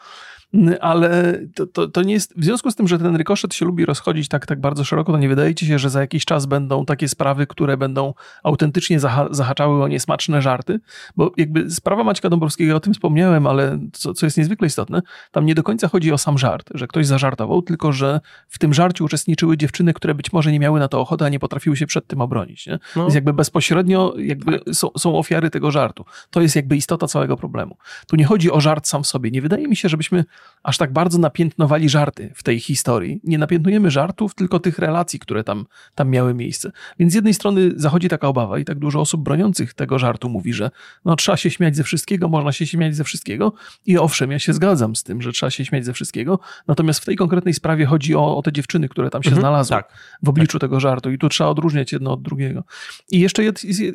Ale 0.80 1.40
to, 1.54 1.66
to, 1.66 1.88
to 1.88 2.02
nie 2.02 2.14
jest. 2.14 2.34
W 2.36 2.44
związku 2.44 2.70
z 2.70 2.74
tym, 2.74 2.88
że 2.88 2.98
ten 2.98 3.16
rykoszet 3.16 3.54
się 3.54 3.64
lubi 3.64 3.84
rozchodzić 3.84 4.28
tak, 4.28 4.46
tak 4.46 4.60
bardzo 4.60 4.84
szeroko, 4.84 5.12
to 5.12 5.18
nie 5.18 5.28
wydaje 5.28 5.54
ci 5.54 5.66
się, 5.66 5.78
że 5.78 5.90
za 5.90 6.00
jakiś 6.00 6.24
czas 6.24 6.46
będą 6.46 6.84
takie 6.84 7.08
sprawy, 7.08 7.46
które 7.46 7.76
będą 7.76 8.14
autentycznie 8.42 9.00
zaha 9.00 9.28
zahaczały 9.30 9.82
o 9.82 9.88
niesmaczne 9.88 10.42
żarty? 10.42 10.80
Bo 11.16 11.32
jakby 11.36 11.70
sprawa 11.70 12.04
Maćka 12.04 12.28
Dąbrowskiego, 12.28 12.76
o 12.76 12.80
tym 12.80 12.94
wspomniałem, 12.94 13.46
ale 13.46 13.78
co, 13.92 14.14
co 14.14 14.26
jest 14.26 14.38
niezwykle 14.38 14.66
istotne, 14.66 15.02
tam 15.30 15.46
nie 15.46 15.54
do 15.54 15.62
końca 15.62 15.88
chodzi 15.88 16.12
o 16.12 16.18
sam 16.18 16.38
żart, 16.38 16.70
że 16.74 16.86
ktoś 16.86 17.06
zażartował, 17.06 17.62
tylko 17.62 17.92
że 17.92 18.20
w 18.48 18.58
tym 18.58 18.74
żarciu 18.74 19.04
uczestniczyły 19.04 19.56
dziewczyny, 19.56 19.94
które 19.94 20.14
być 20.14 20.32
może 20.32 20.52
nie 20.52 20.60
miały 20.60 20.80
na 20.80 20.88
to 20.88 21.00
ochoty, 21.00 21.24
a 21.24 21.28
nie 21.28 21.38
potrafiły 21.38 21.76
się 21.76 21.86
przed 21.86 22.06
tym 22.06 22.20
obronić. 22.20 22.66
Nie? 22.66 22.78
No. 22.96 23.02
Więc 23.02 23.14
jakby 23.14 23.32
bezpośrednio 23.32 24.14
jakby 24.18 24.60
są, 24.72 24.88
są 24.98 25.18
ofiary 25.18 25.50
tego 25.50 25.70
żartu. 25.70 26.04
To 26.30 26.40
jest 26.40 26.56
jakby 26.56 26.76
istota 26.92 27.06
całego 27.06 27.36
problemu. 27.36 27.76
Tu 28.06 28.16
nie 28.16 28.24
chodzi 28.24 28.50
o 28.50 28.60
żart 28.60 28.86
sam 28.86 29.02
w 29.02 29.06
sobie. 29.06 29.30
Nie 29.30 29.42
wydaje 29.42 29.68
mi 29.68 29.76
się, 29.76 29.88
żebyśmy 29.88 30.24
aż 30.62 30.78
tak 30.78 30.92
bardzo 30.92 31.18
napiętnowali 31.18 31.88
żarty 31.88 32.32
w 32.34 32.42
tej 32.42 32.60
historii. 32.60 33.20
Nie 33.24 33.38
napiętnujemy 33.38 33.90
żartów, 33.90 34.34
tylko 34.34 34.60
tych 34.60 34.78
relacji, 34.78 35.18
które 35.18 35.44
tam, 35.44 35.66
tam 35.94 36.10
miały 36.10 36.34
miejsce. 36.34 36.72
Więc 36.98 37.12
z 37.12 37.14
jednej 37.14 37.34
strony 37.34 37.70
zachodzi 37.76 38.08
taka 38.08 38.28
obawa 38.28 38.58
i 38.58 38.64
tak 38.64 38.78
dużo 38.78 39.00
osób 39.00 39.22
broniących 39.22 39.74
tego 39.74 39.98
żartu 39.98 40.28
mówi, 40.28 40.52
że 40.52 40.70
no, 41.04 41.16
trzeba 41.16 41.36
się 41.36 41.50
śmiać 41.50 41.76
ze 41.76 41.84
wszystkiego, 41.84 42.28
można 42.28 42.52
się 42.52 42.66
śmiać 42.66 42.96
ze 42.96 43.04
wszystkiego. 43.04 43.52
I 43.86 43.98
owszem, 43.98 44.30
ja 44.30 44.38
się 44.38 44.52
zgadzam 44.52 44.96
z 44.96 45.02
tym, 45.02 45.22
że 45.22 45.32
trzeba 45.32 45.50
się 45.50 45.64
śmiać 45.64 45.84
ze 45.84 45.92
wszystkiego. 45.92 46.38
Natomiast 46.66 47.00
w 47.00 47.04
tej 47.04 47.16
konkretnej 47.16 47.54
sprawie 47.54 47.86
chodzi 47.86 48.14
o, 48.14 48.36
o 48.36 48.42
te 48.42 48.52
dziewczyny, 48.52 48.88
które 48.88 49.10
tam 49.10 49.22
się 49.22 49.30
Mhm, 49.30 49.40
znalazły 49.40 49.76
tak. 49.76 49.92
w 50.22 50.28
obliczu 50.28 50.58
tego 50.58 50.80
żartu 50.80 51.10
i 51.10 51.18
tu 51.18 51.28
trzeba 51.28 51.50
odróżniać 51.50 51.92
jedno 51.92 52.12
od 52.12 52.22
drugiego. 52.22 52.64
I 53.10 53.20
jeszcze 53.20 53.42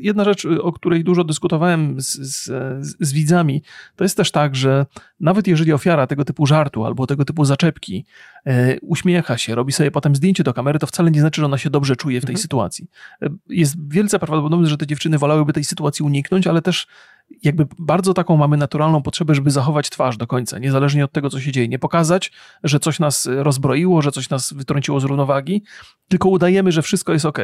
jedna 0.02 0.24
rzecz, 0.24 0.48
o 0.62 0.72
której 0.72 1.04
dużo 1.04 1.24
dyskutowałem 1.24 2.02
z, 2.02 2.16
z, 2.20 2.46
z, 3.00 3.14
widzami, 3.14 3.62
to 3.96 4.04
jest 4.04 4.18
też 4.18 4.32
tak, 4.32 4.56
że 4.56 4.86
nawet 5.20 5.48
jeżeli 5.48 5.74
ofiara 5.74 6.08
tego 6.08 6.26
typu 6.26 6.46
żartu 6.46 6.86
albo 6.86 7.08
tego 7.08 7.26
typu 7.26 7.46
zaczepki 7.46 8.06
uśmiecha 8.82 9.38
się, 9.38 9.56
robi 9.56 9.74
sobie 9.74 9.92
potem 9.92 10.16
zdjęcie 10.16 10.44
do 10.44 10.54
kamery, 10.54 10.80
to 10.80 10.88
wcale 10.88 11.12
nie 11.12 11.20
znaczy, 11.22 11.42
że 11.42 11.46
ona 11.46 11.58
się 11.58 11.70
dobrze 11.70 11.96
czuje 11.96 12.22
w 12.22 12.26
tej 12.26 12.34
Mhm. 12.34 12.42
sytuacji. 12.42 12.88
E, 13.22 13.30
Jest 13.50 13.90
wielce 13.90 14.20
prawdopodobne, 14.20 14.68
że 14.68 14.78
te 14.78 14.88
dziewczyny 14.88 15.18
wolałyby 15.18 15.54
tej 15.54 15.64
sytuacji 15.64 16.06
uniknąć, 16.06 16.48
ale 16.48 16.62
też 16.62 16.88
jakby 17.44 17.68
bardzo 17.80 18.14
taką 18.14 18.38
mamy 18.38 18.58
naturalną 18.58 19.02
potrzebę, 19.02 19.36
żeby 19.36 19.52
zachować 19.52 19.90
twarz 19.90 20.18
do 20.18 20.28
końca, 20.28 20.60
niezależnie 20.60 21.06
od 21.06 21.12
tego, 21.12 21.30
co 21.30 21.40
się 21.40 21.52
dzieje. 21.52 21.68
Nie 21.68 21.80
pokazać, 21.80 22.32
że 22.64 22.80
coś 22.80 23.00
nas 23.00 23.30
rozbroiło, 23.32 24.02
że 24.02 24.12
coś 24.12 24.30
nas 24.30 24.54
wytrąciło 24.54 25.00
z 25.00 25.04
równowagi, 25.04 25.64
tylko 26.08 26.30
udajemy, 26.30 26.72
że 26.72 26.82
wszystko 26.82 27.14
jest 27.14 27.26
ok. 27.26 27.40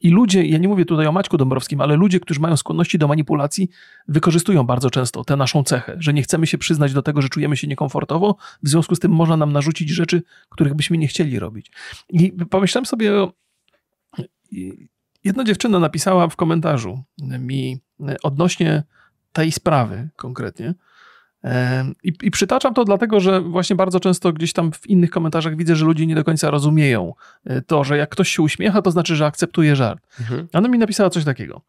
I 0.00 0.10
ludzie, 0.10 0.44
ja 0.44 0.58
nie 0.58 0.68
mówię 0.68 0.84
tutaj 0.84 1.06
o 1.06 1.12
Maćku 1.12 1.36
Dąbrowskim, 1.36 1.80
ale 1.80 1.96
ludzie, 1.96 2.20
którzy 2.20 2.40
mają 2.40 2.56
skłonności 2.56 2.98
do 2.98 3.08
manipulacji, 3.08 3.68
wykorzystują 4.08 4.64
bardzo 4.64 4.90
często 4.90 5.24
tę 5.24 5.36
naszą 5.36 5.64
cechę, 5.64 5.96
że 5.98 6.12
nie 6.12 6.22
chcemy 6.22 6.46
się 6.46 6.58
przyznać 6.58 6.92
do 6.92 7.02
tego, 7.02 7.22
że 7.22 7.28
czujemy 7.28 7.56
się 7.56 7.66
niekomfortowo, 7.66 8.36
w 8.62 8.68
związku 8.68 8.94
z 8.94 8.98
tym 8.98 9.12
można 9.12 9.36
nam 9.36 9.52
narzucić 9.52 9.90
rzeczy, 9.90 10.22
których 10.48 10.74
byśmy 10.74 10.98
nie 10.98 11.08
chcieli 11.08 11.38
robić. 11.38 11.70
I 12.08 12.32
pomyślałem 12.32 12.86
sobie 12.86 13.14
o 13.14 13.32
Jedna 15.24 15.44
dziewczyna 15.44 15.78
napisała 15.78 16.28
w 16.28 16.36
komentarzu 16.36 17.02
mi 17.38 17.80
odnośnie 18.22 18.82
tej 19.32 19.52
sprawy 19.52 20.08
konkretnie. 20.16 20.74
I, 22.02 22.12
I, 22.22 22.30
przytaczam 22.30 22.74
to 22.74 22.84
dlatego, 22.84 23.20
że 23.20 23.40
właśnie 23.40 23.76
bardzo 23.76 24.00
często 24.00 24.32
gdzieś 24.32 24.52
tam 24.52 24.72
w 24.72 24.86
innych 24.86 25.10
komentarzach 25.10 25.56
widzę, 25.56 25.76
że 25.76 25.84
ludzie 25.84 26.06
nie 26.06 26.14
do 26.14 26.24
końca 26.24 26.50
rozumieją 26.50 27.14
e, 27.44 27.62
to, 27.62 27.84
że 27.84 27.96
jak 27.96 28.10
ktoś 28.10 28.28
się 28.28 28.42
uśmiecha, 28.42 28.82
to 28.82 28.90
znaczy, 28.90 29.16
że 29.16 29.26
akceptuje 29.26 29.76
żart. 29.76 30.06
Mhm. 30.20 30.48
Ona 30.52 30.68
mi 30.68 30.78
napisała 30.78 31.10
coś 31.10 31.24
takiego, 31.24 31.62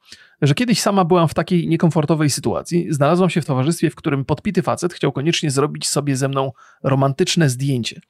że 0.44 0.54
kiedyś 0.54 0.82
sama 0.82 1.06
byłam 1.06 1.28
w 1.28 1.34
takiej 1.34 1.68
niekomfortowej 1.68 2.30
sytuacji, 2.30 2.88
znalazłam 2.90 3.30
się 3.30 3.42
w 3.42 3.46
towarzystwie, 3.46 3.90
w 3.90 3.96
którym 3.96 4.26
podpity 4.26 4.62
facet 4.62 4.94
chciał 4.94 5.12
koniecznie 5.12 5.52
zrobić 5.52 5.88
sobie 5.88 6.16
ze 6.16 6.28
mną 6.28 6.52
romantyczne 6.84 7.50
zdjęcie. 7.50 8.02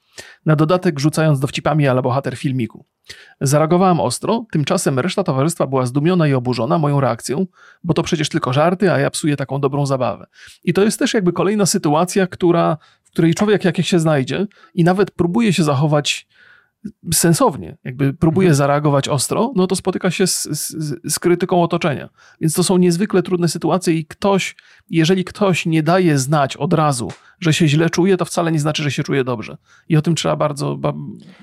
Na 0.46 0.56
dodatek 0.56 1.00
rzucając 1.00 1.40
dowcipami 1.40 1.88
ale 1.88 2.02
bohater 2.02 2.38
filmiku. 2.38 2.86
Zareagowałem 3.42 4.00
ostro, 4.00 4.46
tymczasem 4.52 5.00
reszta 5.00 5.24
towarzystwa 5.24 5.68
była 5.68 5.86
zdumiona 5.86 6.28
i 6.28 6.34
oburzona 6.34 6.78
moją 6.78 7.00
reakcją, 7.00 7.48
bo 7.84 7.94
to 7.94 8.04
przecież 8.04 8.30
tylko 8.30 8.54
żarty, 8.54 8.92
a 8.92 9.00
ja 9.00 9.10
psuję 9.10 9.36
taką 9.36 9.60
dobrą 9.60 9.86
zabawę. 9.86 10.26
I 10.64 10.74
to 10.74 10.84
jest 10.84 11.00
też 11.00 11.14
jakby 11.14 11.34
kolejna 11.34 11.66
sytuacja, 11.66 12.28
która, 12.28 12.78
w 13.04 13.12
której 13.12 13.34
człowiek 13.34 13.66
jak 13.66 13.82
się 13.82 14.00
znajdzie 14.00 14.48
i 14.74 14.84
nawet 14.84 15.12
próbuje 15.12 15.54
się 15.54 15.64
zachować 15.64 16.28
sensownie, 17.14 17.78
jakby 17.84 18.14
próbuje 18.14 18.48
mhm. 18.48 18.56
zareagować 18.56 19.10
ostro, 19.10 19.52
no 19.56 19.68
to 19.68 19.76
spotyka 19.76 20.12
się 20.12 20.28
z, 20.28 20.44
z, 20.44 20.96
z, 21.14 21.20
krytyką 21.20 21.64
otoczenia. 21.64 22.10
Więc 22.42 22.54
to 22.54 22.64
są 22.64 22.78
niezwykle 22.78 23.24
trudne 23.24 23.48
sytuacje 23.48 23.94
i 23.94 24.06
ktoś, 24.06 24.56
jeżeli 24.90 25.24
ktoś 25.24 25.66
nie 25.66 25.84
daje 25.84 26.18
znać 26.18 26.58
od 26.58 26.74
razu, 26.74 27.12
że 27.40 27.54
się 27.54 27.68
źle 27.68 27.90
czuje, 27.90 28.18
to 28.18 28.26
wcale 28.26 28.52
nie 28.52 28.60
znaczy, 28.60 28.84
że 28.84 28.92
się 28.92 29.04
czuje 29.04 29.24
dobrze. 29.24 29.58
I 29.90 29.98
o 29.98 30.02
tym 30.02 30.16
trzeba 30.16 30.36
bardzo, 30.36 30.78
ba, 30.78 30.94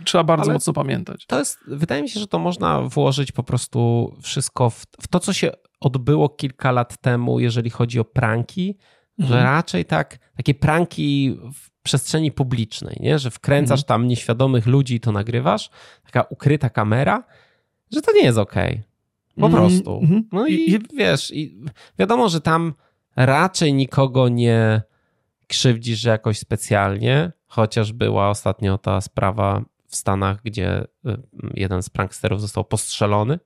trzeba 0.05 0.25
bardzo 0.25 0.53
mocno 0.53 0.73
pamiętać. 0.73 1.27
To 1.27 1.39
jest, 1.39 1.59
wydaje 1.67 2.03
mi 2.03 2.09
się, 2.09 2.21
że 2.21 2.27
to 2.27 2.39
można 2.39 2.83
włożyć 2.83 3.33
po 3.33 3.43
prostu 3.43 4.13
wszystko 4.23 4.71
w, 4.71 4.85
w 5.01 5.09
to, 5.09 5.21
co 5.21 5.33
się 5.33 5.51
odbyło 5.81 6.29
kilka 6.29 6.73
lat 6.73 6.99
temu, 7.01 7.41
jeżeli 7.41 7.71
chodzi 7.71 8.01
o 8.01 8.05
pranki, 8.05 8.79
mhm. 9.19 9.39
że 9.39 9.45
raczej 9.45 9.85
tak, 9.85 10.19
takie 10.37 10.55
pranki 10.55 11.37
w 11.55 11.70
przestrzeni 11.83 12.33
publicznej, 12.33 12.97
nie? 13.01 13.19
że 13.19 13.31
wkręcasz 13.31 13.81
mhm. 13.81 13.87
tam 13.87 14.09
nieświadomych 14.09 14.67
ludzi 14.67 14.95
i 14.95 15.01
to 15.01 15.13
nagrywasz, 15.13 15.71
taka 16.05 16.23
ukryta 16.23 16.71
kamera, 16.71 17.25
że 17.93 18.03
to 18.03 18.13
nie 18.13 18.23
jest 18.23 18.39
okej. 18.39 18.73
Okay. 18.73 18.85
Po 19.41 19.47
mhm. 19.47 19.63
prostu. 19.63 19.99
Mhm. 19.99 20.29
No 20.33 20.47
i, 20.47 20.55
I 20.55 20.79
wiesz, 20.97 21.31
i 21.35 21.61
wiadomo, 21.99 22.29
że 22.29 22.41
tam 22.41 22.75
raczej 23.17 23.75
nikogo 23.75 24.29
nie 24.29 24.83
krzywdzisz 25.47 26.05
jakoś 26.05 26.39
specjalnie, 26.39 27.33
chociaż 27.47 27.93
była 27.93 28.31
ostatnio 28.31 28.79
ta 28.79 29.01
sprawa 29.01 29.65
w 29.87 29.97
Stanach, 29.97 30.43
gdzie 30.43 30.83
y, 30.83 30.87
jeden 31.55 31.83
z 31.83 31.91
pranksterów 31.91 32.41
został 32.41 32.65
postrzelony 32.65 33.39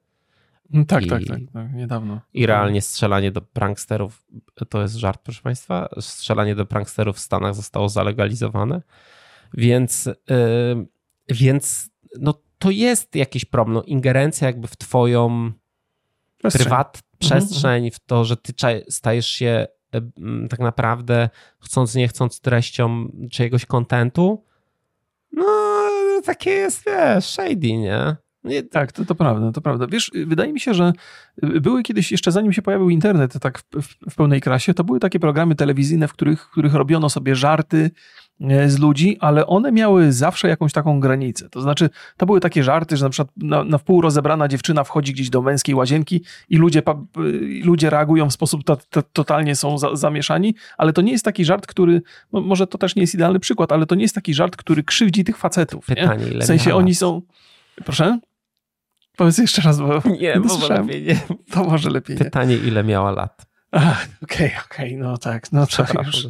tak, 0.87 1.07
I, 1.07 1.09
tak, 1.09 1.25
tak, 1.25 1.41
tak, 1.53 1.75
niedawno. 1.75 2.21
I 2.35 2.47
realnie 2.47 2.83
strzelanie 2.83 3.33
do 3.33 3.41
pranksterów, 3.41 4.27
to 4.69 4.83
jest 4.83 4.95
żart, 4.95 5.21
proszę 5.25 5.43
Państwa, 5.43 5.89
strzelanie 6.01 6.55
do 6.55 6.67
pranksterów 6.67 7.17
w 7.17 7.21
Stanach 7.21 7.55
zostało 7.55 7.89
zalegalizowane, 7.89 8.83
więc, 9.55 10.07
yy, 10.07 10.87
więc 11.29 11.91
no, 12.21 12.35
to 12.59 12.71
jest 12.71 13.17
jakiś 13.17 13.45
problem, 13.45 13.75
no, 13.75 13.83
ingerencja 13.83 14.47
jakby 14.47 14.69
w 14.69 14.77
Twoją 14.77 15.53
przestrzeń. 16.39 16.63
prywat, 16.63 16.97
mhm, 16.97 17.19
przestrzeń, 17.19 17.91
w 17.91 17.99
to, 17.99 18.25
że 18.25 18.37
Ty 18.37 18.53
stajesz 18.89 19.27
się 19.29 19.67
yy, 19.93 20.49
tak 20.49 20.61
naprawdę, 20.61 21.31
chcąc 21.61 21.95
nie 21.95 22.09
chcąc, 22.09 22.41
treścią 22.41 23.13
czyjegoś 23.31 23.67
kontentu, 23.67 24.45
no 25.33 25.45
takie 26.25 26.51
jest, 26.51 26.85
wiesz, 26.87 27.27
shady, 27.27 27.73
nie? 27.73 28.17
Nie, 28.45 28.63
tak, 28.63 28.93
to, 28.93 29.05
to 29.05 29.15
prawda, 29.15 29.53
to 29.53 29.61
prawda. 29.61 29.87
Wiesz, 29.87 30.11
wydaje 30.27 30.53
mi 30.53 30.61
się, 30.61 30.75
że 30.75 30.93
były 31.43 31.83
kiedyś, 31.83 32.13
jeszcze 32.13 32.33
zanim 32.33 32.53
się 32.53 32.63
pojawił 32.63 32.91
internet 32.91 33.39
tak 33.41 33.59
w, 33.59 33.83
w, 33.83 34.11
w 34.11 34.15
pełnej 34.15 34.41
krasie, 34.41 34.75
to 34.75 34.85
były 34.85 35.01
takie 35.01 35.21
programy 35.21 35.55
telewizyjne, 35.55 36.09
w 36.09 36.13
których, 36.13 36.43
w 36.43 36.51
których 36.51 36.75
robiono 36.75 37.11
sobie 37.11 37.37
żarty 37.37 37.91
e, 38.41 38.71
z 38.71 38.79
ludzi, 38.79 39.17
ale 39.21 39.47
one 39.47 39.73
miały 39.73 40.13
zawsze 40.13 40.49
jakąś 40.49 40.73
taką 40.73 41.01
granicę. 41.01 41.49
To 41.49 41.61
znaczy, 41.61 41.91
to 42.17 42.27
były 42.27 42.41
takie 42.41 42.65
żarty, 42.65 42.97
że 42.97 43.05
na 43.05 43.11
przykład 43.11 43.29
na, 43.37 43.65
na 43.65 43.79
wpół 43.79 44.01
rozebrana 44.01 44.49
dziewczyna 44.49 44.85
wchodzi 44.85 45.13
gdzieś 45.13 45.31
do 45.31 45.43
męskiej 45.43 45.75
łazienki 45.75 46.25
i 46.49 46.57
ludzie, 46.57 46.83
ludzie 47.65 47.91
reagują 47.91 48.31
w 48.31 48.33
sposób 48.33 48.65
to, 48.65 48.79
to, 48.91 49.03
totalnie 49.03 49.57
są 49.57 49.79
za, 49.79 49.97
zamieszani, 49.97 50.55
ale 50.79 50.93
to 50.93 51.03
nie 51.03 51.13
jest 51.13 51.25
taki 51.25 51.45
żart, 51.45 51.67
który, 51.67 52.03
może 52.33 52.67
to 52.67 52.79
też 52.79 52.97
nie 52.97 53.03
jest 53.03 53.15
idealny 53.15 53.41
przykład, 53.41 53.73
ale 53.73 53.87
to 53.87 53.95
nie 53.95 54.03
jest 54.03 54.15
taki 54.15 54.35
żart, 54.35 54.57
który 54.57 54.83
krzywdzi 54.83 55.25
tych 55.25 55.37
facetów. 55.37 55.87
Pytanie, 55.87 56.27
nie? 56.35 56.41
W 56.41 56.45
sensie 56.45 56.75
oni 56.75 56.95
są... 56.95 57.23
Proszę? 57.85 58.19
Powiedz 59.17 59.39
jeszcze 59.39 59.63
raz, 59.63 59.79
bo 59.79 60.03
nie, 60.21 60.41
może 60.41 60.75
lepiej 60.75 61.03
nie. 61.03 61.21
To 61.51 61.65
może 61.65 61.91
lepiej 61.91 62.17
Pytanie, 62.17 62.57
nie. 62.57 62.69
ile 62.69 62.85
miała 62.85 63.11
lat? 63.11 63.47
Okej, 63.73 63.97
okej, 64.23 64.47
okay, 64.47 64.87
okay, 64.87 64.97
no 64.97 65.19
tak, 65.19 65.53
no 65.53 65.67
tak 65.67 65.95
już. 66.07 66.27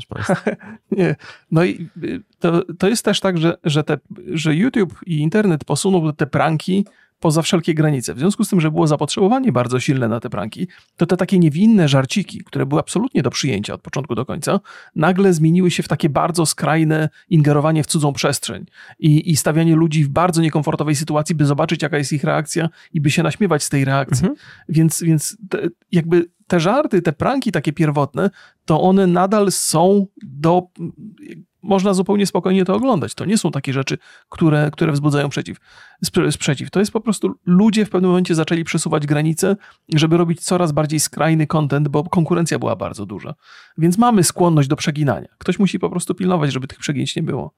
nie. 0.91 1.16
No 1.51 1.64
i 1.64 1.89
y, 2.03 2.22
to, 2.39 2.62
to 2.78 2.89
jest 2.89 3.05
też 3.05 3.20
tak, 3.20 3.39
że, 3.39 3.57
że, 3.64 3.85
te, 3.85 3.99
że 4.32 4.55
YouTube 4.55 5.01
i 5.07 5.18
internet 5.18 5.64
posunął 5.64 6.12
te 6.12 6.26
pranki 6.26 6.85
poza 7.25 7.43
wszelkie 7.43 7.75
granice. 7.75 8.14
W 8.14 8.18
związku 8.18 8.45
z 8.45 8.49
tym, 8.49 8.61
że 8.61 8.70
było 8.70 8.87
zapotrzebowanie 8.87 9.53
bardzo 9.53 9.81
silne 9.81 10.09
na 10.09 10.20
te 10.20 10.31
pranki, 10.31 10.68
to 10.97 11.07
te 11.07 11.16
takie 11.16 11.39
niewinne 11.39 11.89
żarciki, 11.89 12.45
które 12.45 12.66
były 12.66 12.81
absolutnie 12.81 13.22
do 13.22 13.31
przyjęcia 13.31 13.75
od 13.75 13.83
początku 13.83 14.14
do 14.14 14.27
końca, 14.27 14.61
nagle 14.97 15.33
zmieniły 15.33 15.70
się 15.70 15.83
w 15.83 15.89
takie 15.89 16.09
bardzo 16.09 16.47
skrajne 16.47 17.09
ingerowanie 17.29 17.83
w 17.83 17.87
cudzą 17.87 18.12
przestrzeń 18.12 18.66
i, 18.99 19.31
i 19.31 19.37
stawianie 19.37 19.77
ludzi 19.77 20.05
w 20.05 20.09
bardzo 20.09 20.43
niekomfortowej 20.43 20.97
sytuacji, 20.97 21.35
by 21.35 21.47
zobaczyć, 21.47 21.83
jaka 21.83 21.99
jest 21.99 22.12
ich 22.12 22.25
reakcja 22.25 22.68
i 22.93 23.01
by 23.01 23.11
się 23.11 23.22
naśmiewać 23.22 23.62
z 23.62 23.68
tej 23.68 23.85
reakcji. 23.85 24.27
Mhm. 24.29 24.37
Więc, 24.68 25.03
więc 25.03 25.37
te, 25.49 25.68
jakby 25.93 26.27
te 26.47 26.61
żarty, 26.61 27.03
te 27.03 27.12
pranki 27.12 27.53
takie 27.53 27.72
pierwotne, 27.72 28.31
to 28.64 28.81
one 28.81 29.07
nadal 29.07 29.53
są 29.53 30.07
do 30.22 30.68
można 31.64 31.94
zupełnie 31.94 32.26
spokojnie 32.26 32.64
to 32.64 32.74
oglądać. 32.74 33.14
To 33.14 33.24
nie 33.24 33.38
są 33.38 33.50
takie 33.50 33.72
rzeczy, 33.72 33.98
które, 34.28 34.70
które 34.72 34.92
wzbudzają 34.92 35.28
przeciw, 35.28 35.58
sprzeciw. 36.30 36.70
To 36.70 36.80
jest 36.80 36.92
po 36.92 37.00
prostu 37.00 37.34
ludzie 37.46 37.84
w 37.84 37.90
pewnym 37.90 38.10
momencie 38.10 38.34
zaczęli 38.34 38.64
przesuwać 38.64 39.06
granice, 39.06 39.56
żeby 39.94 40.16
robić 40.16 40.40
coraz 40.40 40.72
bardziej 40.72 41.00
skrajny 41.00 41.46
content, 41.46 41.88
bo 41.88 42.04
konkurencja 42.04 42.58
była 42.58 42.76
bardzo 42.76 43.06
duża. 43.06 43.34
Więc 43.78 43.98
mamy 43.98 44.24
skłonność 44.24 44.68
do 44.68 44.76
przeginania. 44.76 45.28
Ktoś 45.38 45.58
musi 45.58 45.78
po 45.78 45.90
prostu 45.90 46.14
pilnować, 46.14 46.52
żeby 46.52 46.66
tych 46.66 46.78
przegięć 46.78 47.16
nie 47.16 47.22
było. 47.22 47.54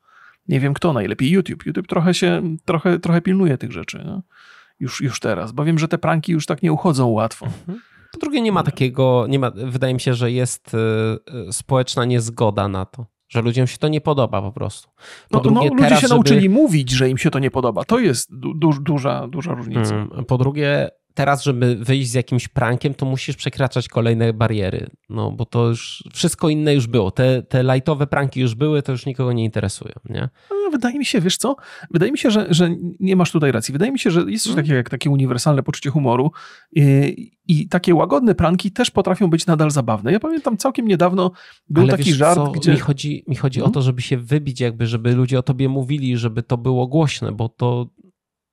Nie 0.48 0.60
wiem 0.60 0.74
kto, 0.74 0.92
najlepiej 0.92 1.30
YouTube. 1.30 1.66
YouTube 1.66 1.86
trochę 1.86 2.14
się, 2.14 2.56
trochę, 2.64 2.98
trochę 2.98 3.20
pilnuje 3.20 3.58
tych 3.58 3.72
rzeczy. 3.72 4.02
No? 4.06 4.22
Już, 4.80 5.00
już 5.00 5.20
teraz, 5.20 5.52
bo 5.52 5.64
wiem, 5.64 5.78
że 5.78 5.88
te 5.88 5.98
pranki 5.98 6.32
już 6.32 6.46
tak 6.46 6.62
nie 6.62 6.72
uchodzą 6.72 7.06
łatwo. 7.06 7.46
Mhm. 7.46 7.80
Po 8.12 8.18
drugie, 8.18 8.40
nie 8.40 8.52
ma 8.52 8.62
takiego, 8.62 9.26
nie 9.28 9.38
ma, 9.38 9.50
wydaje 9.50 9.94
mi 9.94 10.00
się, 10.00 10.14
że 10.14 10.32
jest 10.32 10.74
y, 10.74 10.78
y, 11.48 11.52
społeczna 11.52 12.04
niezgoda 12.04 12.68
na 12.68 12.84
to 12.84 13.15
że 13.28 13.42
ludziom 13.42 13.66
się 13.66 13.78
to 13.78 13.88
nie 13.88 14.00
podoba 14.00 14.42
po 14.42 14.52
prostu. 14.52 14.88
Po 15.30 15.36
no, 15.36 15.40
drugie, 15.40 15.68
no, 15.68 15.74
ludzie 15.74 15.84
teraz, 15.84 16.00
się 16.00 16.08
nauczyli 16.08 16.42
żeby... 16.42 16.54
mówić, 16.54 16.90
że 16.90 17.10
im 17.10 17.18
się 17.18 17.30
to 17.30 17.38
nie 17.38 17.50
podoba. 17.50 17.84
To 17.84 17.98
jest 17.98 18.38
du 18.38 18.72
duża, 18.80 19.28
duża 19.28 19.54
różnica. 19.54 19.90
Hmm. 19.90 20.24
Po 20.24 20.38
drugie, 20.38 20.90
teraz, 21.16 21.42
żeby 21.42 21.76
wyjść 21.76 22.10
z 22.10 22.14
jakimś 22.14 22.48
prankiem, 22.48 22.94
to 22.94 23.06
musisz 23.06 23.36
przekraczać 23.36 23.88
kolejne 23.88 24.32
bariery. 24.32 24.90
No 25.08 25.30
bo 25.30 25.44
to 25.44 25.68
już 25.68 26.04
wszystko 26.14 26.48
inne 26.48 26.74
już 26.74 26.86
było. 26.86 27.10
Te, 27.10 27.42
te 27.42 27.62
lightowe 27.62 28.06
pranki 28.06 28.40
już 28.40 28.54
były, 28.54 28.82
to 28.82 28.92
już 28.92 29.06
nikogo 29.06 29.32
nie 29.32 29.44
interesują, 29.44 29.94
nie? 30.10 30.28
No, 30.50 30.70
wydaje 30.70 30.98
mi 30.98 31.04
się, 31.04 31.20
wiesz 31.20 31.36
co? 31.36 31.56
Wydaje 31.90 32.12
mi 32.12 32.18
się, 32.18 32.30
że, 32.30 32.46
że 32.50 32.70
nie 33.00 33.16
masz 33.16 33.32
tutaj 33.32 33.52
racji. 33.52 33.72
Wydaje 33.72 33.92
mi 33.92 33.98
się, 33.98 34.10
że 34.10 34.20
jest 34.20 34.44
coś 34.44 34.50
hmm. 34.50 34.64
takiego 34.64 34.76
jak 34.76 34.90
takie 34.90 35.10
uniwersalne 35.10 35.62
poczucie 35.62 35.90
humoru 35.90 36.30
i, 36.72 37.32
i 37.48 37.68
takie 37.68 37.94
łagodne 37.94 38.34
pranki 38.34 38.70
też 38.70 38.90
potrafią 38.90 39.30
być 39.30 39.46
nadal 39.46 39.70
zabawne. 39.70 40.12
Ja 40.12 40.20
pamiętam 40.20 40.56
całkiem 40.56 40.88
niedawno 40.88 41.30
był 41.68 41.82
Ale 41.82 41.92
taki 41.92 42.12
żart, 42.12 42.36
co? 42.36 42.50
gdzie... 42.50 42.72
Mi 42.72 42.78
chodzi, 42.78 43.24
mi 43.28 43.36
chodzi 43.36 43.60
hmm? 43.60 43.70
o 43.70 43.74
to, 43.74 43.82
żeby 43.82 44.02
się 44.02 44.16
wybić 44.16 44.60
jakby, 44.60 44.86
żeby 44.86 45.14
ludzie 45.14 45.38
o 45.38 45.42
tobie 45.42 45.68
mówili, 45.68 46.16
żeby 46.16 46.42
to 46.42 46.58
było 46.58 46.86
głośne, 46.86 47.32
bo 47.32 47.48
to 47.48 47.86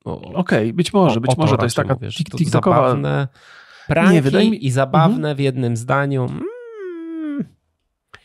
Okej, 0.04 0.34
okay, 0.34 0.72
być 0.72 0.92
może, 0.92 1.20
być 1.20 1.36
może 1.36 1.56
to 1.56 1.64
jest 1.64 1.76
taka 1.76 1.94
mówisz, 1.94 2.16
TikTokowa... 2.16 2.76
Zabawne 2.76 3.28
pranki 3.88 4.36
nie, 4.36 4.50
mi... 4.50 4.66
i 4.66 4.70
zabawne 4.70 5.14
mhm. 5.14 5.36
w 5.36 5.40
jednym 5.40 5.76
zdaniu. 5.76 6.26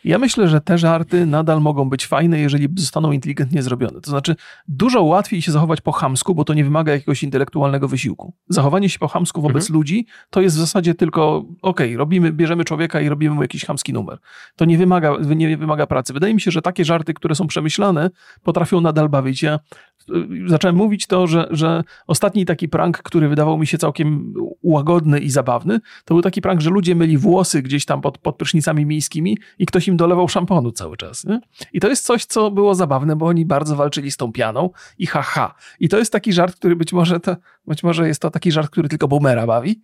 Ja 0.04 0.18
myślę, 0.18 0.48
że 0.48 0.62
te 0.62 0.78
żarty 0.78 1.26
nadal 1.26 1.62
mogą 1.62 1.90
być 1.90 2.08
fajne, 2.08 2.40
jeżeli 2.40 2.68
zostaną 2.76 3.12
inteligentnie 3.12 3.64
zrobione. 3.64 4.02
To 4.02 4.12
znaczy, 4.12 4.36
dużo 4.68 5.04
łatwiej 5.04 5.42
się 5.42 5.52
zachować 5.52 5.82
po 5.82 5.92
chamsku, 5.92 6.36
bo 6.36 6.44
to 6.44 6.54
nie 6.54 6.64
wymaga 6.64 6.92
jakiegoś 6.92 7.24
intelektualnego 7.24 7.88
wysiłku. 7.88 8.34
Zachowanie 8.50 8.90
się 8.90 9.00
po 9.00 9.08
chamsku 9.08 9.42
wobec 9.42 9.64
mhm. 9.64 9.74
ludzi 9.74 10.06
to 10.30 10.42
jest 10.42 10.56
w 10.56 10.60
zasadzie 10.60 10.96
tylko, 10.96 11.38
okej, 11.62 11.88
okay, 11.88 11.98
robimy, 11.98 12.32
bierzemy 12.32 12.66
człowieka 12.66 13.02
i 13.02 13.10
robimy 13.10 13.36
mu 13.36 13.42
jakiś 13.42 13.66
chamski 13.66 13.94
numer. 13.94 14.18
To 14.56 14.66
nie 14.66 14.78
wymaga, 14.78 15.18
nie 15.36 15.58
wymaga 15.58 15.88
pracy. 15.88 16.14
Wydaje 16.14 16.34
mi 16.34 16.42
się, 16.42 16.52
że 16.52 16.62
takie 16.62 16.86
żarty, 16.86 17.14
które 17.14 17.36
są 17.36 17.48
przemyślane, 17.48 18.10
potrafią 18.44 18.82
nadal 18.82 19.10
bawić. 19.10 19.44
Ja 19.44 19.60
zacząłem 20.48 20.76
mówić 20.76 21.08
to, 21.08 21.28
że, 21.28 21.48
że 21.52 21.84
ostatni 22.08 22.46
taki 22.46 22.70
prank, 22.70 22.98
który 22.98 23.30
wydawał 23.30 23.58
mi 23.58 23.68
się 23.68 23.78
całkiem 23.78 24.34
łagodny 24.64 25.20
i 25.20 25.30
zabawny, 25.30 25.80
to 26.06 26.14
był 26.14 26.22
taki 26.22 26.42
prank, 26.42 26.62
że 26.62 26.70
ludzie 26.70 26.96
myli 26.96 27.18
włosy 27.18 27.62
gdzieś 27.62 27.86
tam 27.86 28.02
pod, 28.02 28.18
pod 28.18 28.36
prysznicami 28.36 28.86
miejskimi 28.86 29.38
i 29.60 29.66
ktoś 29.66 29.89
im 29.90 29.98
dolewał 29.98 30.28
szamponu 30.28 30.72
cały 30.72 30.98
czas. 30.98 31.26
Nie? 31.26 31.42
I 31.74 31.80
to 31.80 31.88
jest 31.88 32.06
coś, 32.06 32.26
co 32.26 32.52
było 32.52 32.76
zabawne, 32.76 33.16
bo 33.16 33.26
oni 33.26 33.46
bardzo 33.46 33.76
walczyli 33.76 34.12
z 34.12 34.18
tą 34.18 34.32
pianą 34.32 34.70
i 34.98 35.06
haha. 35.06 35.56
I 35.80 35.90
to 35.90 35.98
jest 35.98 36.12
taki 36.12 36.34
żart, 36.34 36.56
który 36.56 36.76
być 36.76 36.94
może 36.94 37.20
to, 37.20 37.36
być 37.68 37.84
może 37.84 38.08
jest 38.08 38.22
to 38.22 38.32
taki 38.32 38.52
żart, 38.52 38.70
który 38.70 38.90
tylko 38.90 39.08
boomera 39.08 39.48
bawi, 39.48 39.82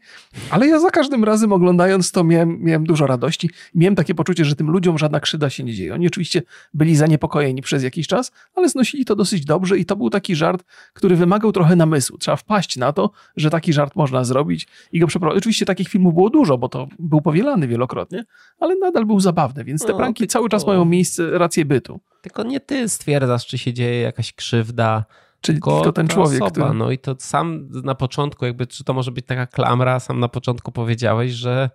ale 0.49 0.67
ja 0.67 0.79
za 0.79 0.89
każdym 0.89 1.23
razem 1.23 1.53
oglądając 1.53 2.11
to 2.11 2.23
miałem, 2.23 2.61
miałem 2.61 2.83
dużo 2.83 3.07
radości. 3.07 3.49
Miałem 3.75 3.95
takie 3.95 4.15
poczucie, 4.15 4.45
że 4.45 4.55
tym 4.55 4.71
ludziom 4.71 4.97
żadna 4.97 5.19
krzywda 5.19 5.49
się 5.49 5.63
nie 5.63 5.73
dzieje. 5.73 5.93
Oni 5.93 6.07
oczywiście 6.07 6.41
byli 6.73 6.95
zaniepokojeni 6.95 7.61
przez 7.61 7.83
jakiś 7.83 8.07
czas, 8.07 8.31
ale 8.55 8.69
znosili 8.69 9.05
to 9.05 9.15
dosyć 9.15 9.45
dobrze 9.45 9.77
i 9.77 9.85
to 9.85 9.95
był 9.95 10.09
taki 10.09 10.35
żart, 10.35 10.63
który 10.93 11.15
wymagał 11.15 11.51
trochę 11.51 11.75
namysłu. 11.75 12.17
Trzeba 12.17 12.37
wpaść 12.37 12.77
na 12.77 12.93
to, 12.93 13.11
że 13.35 13.49
taki 13.49 13.73
żart 13.73 13.95
można 13.95 14.23
zrobić 14.23 14.67
i 14.91 14.99
go 14.99 15.07
przeprowadzić. 15.07 15.43
Oczywiście 15.43 15.65
takich 15.65 15.87
filmów 15.87 16.13
było 16.13 16.29
dużo, 16.29 16.57
bo 16.57 16.69
to 16.69 16.87
był 16.99 17.21
powielany 17.21 17.67
wielokrotnie, 17.67 18.25
ale 18.59 18.75
nadal 18.75 19.05
był 19.05 19.19
zabawny, 19.19 19.63
więc 19.63 19.85
te 19.85 19.93
pranki 19.97 20.19
tylko... 20.19 20.33
cały 20.33 20.49
czas 20.49 20.67
mają 20.67 20.85
miejsce, 20.85 21.37
rację 21.37 21.65
bytu. 21.65 21.99
Tylko 22.21 22.43
nie 22.43 22.59
ty 22.59 22.89
stwierdzasz, 22.89 23.45
czy 23.45 23.57
się 23.57 23.73
dzieje 23.73 24.01
jakaś 24.01 24.33
krzywda, 24.33 25.05
Czyli 25.41 25.55
tylko, 25.55 25.75
tylko 25.75 25.91
ten 25.91 26.07
człowiek. 26.07 26.41
Osoba, 26.41 26.65
który... 26.65 26.79
No 26.79 26.91
i 26.91 26.97
to 26.97 27.15
sam 27.19 27.69
na 27.83 27.95
początku, 27.95 28.45
jakby, 28.45 28.67
czy 28.67 28.83
to 28.83 28.93
może 28.93 29.11
być 29.11 29.25
taka 29.25 29.47
klamra, 29.47 29.99
sam 29.99 30.19
na 30.19 30.27
początku 30.27 30.71
powiedziałeś, 30.71 31.31
że 31.31 31.69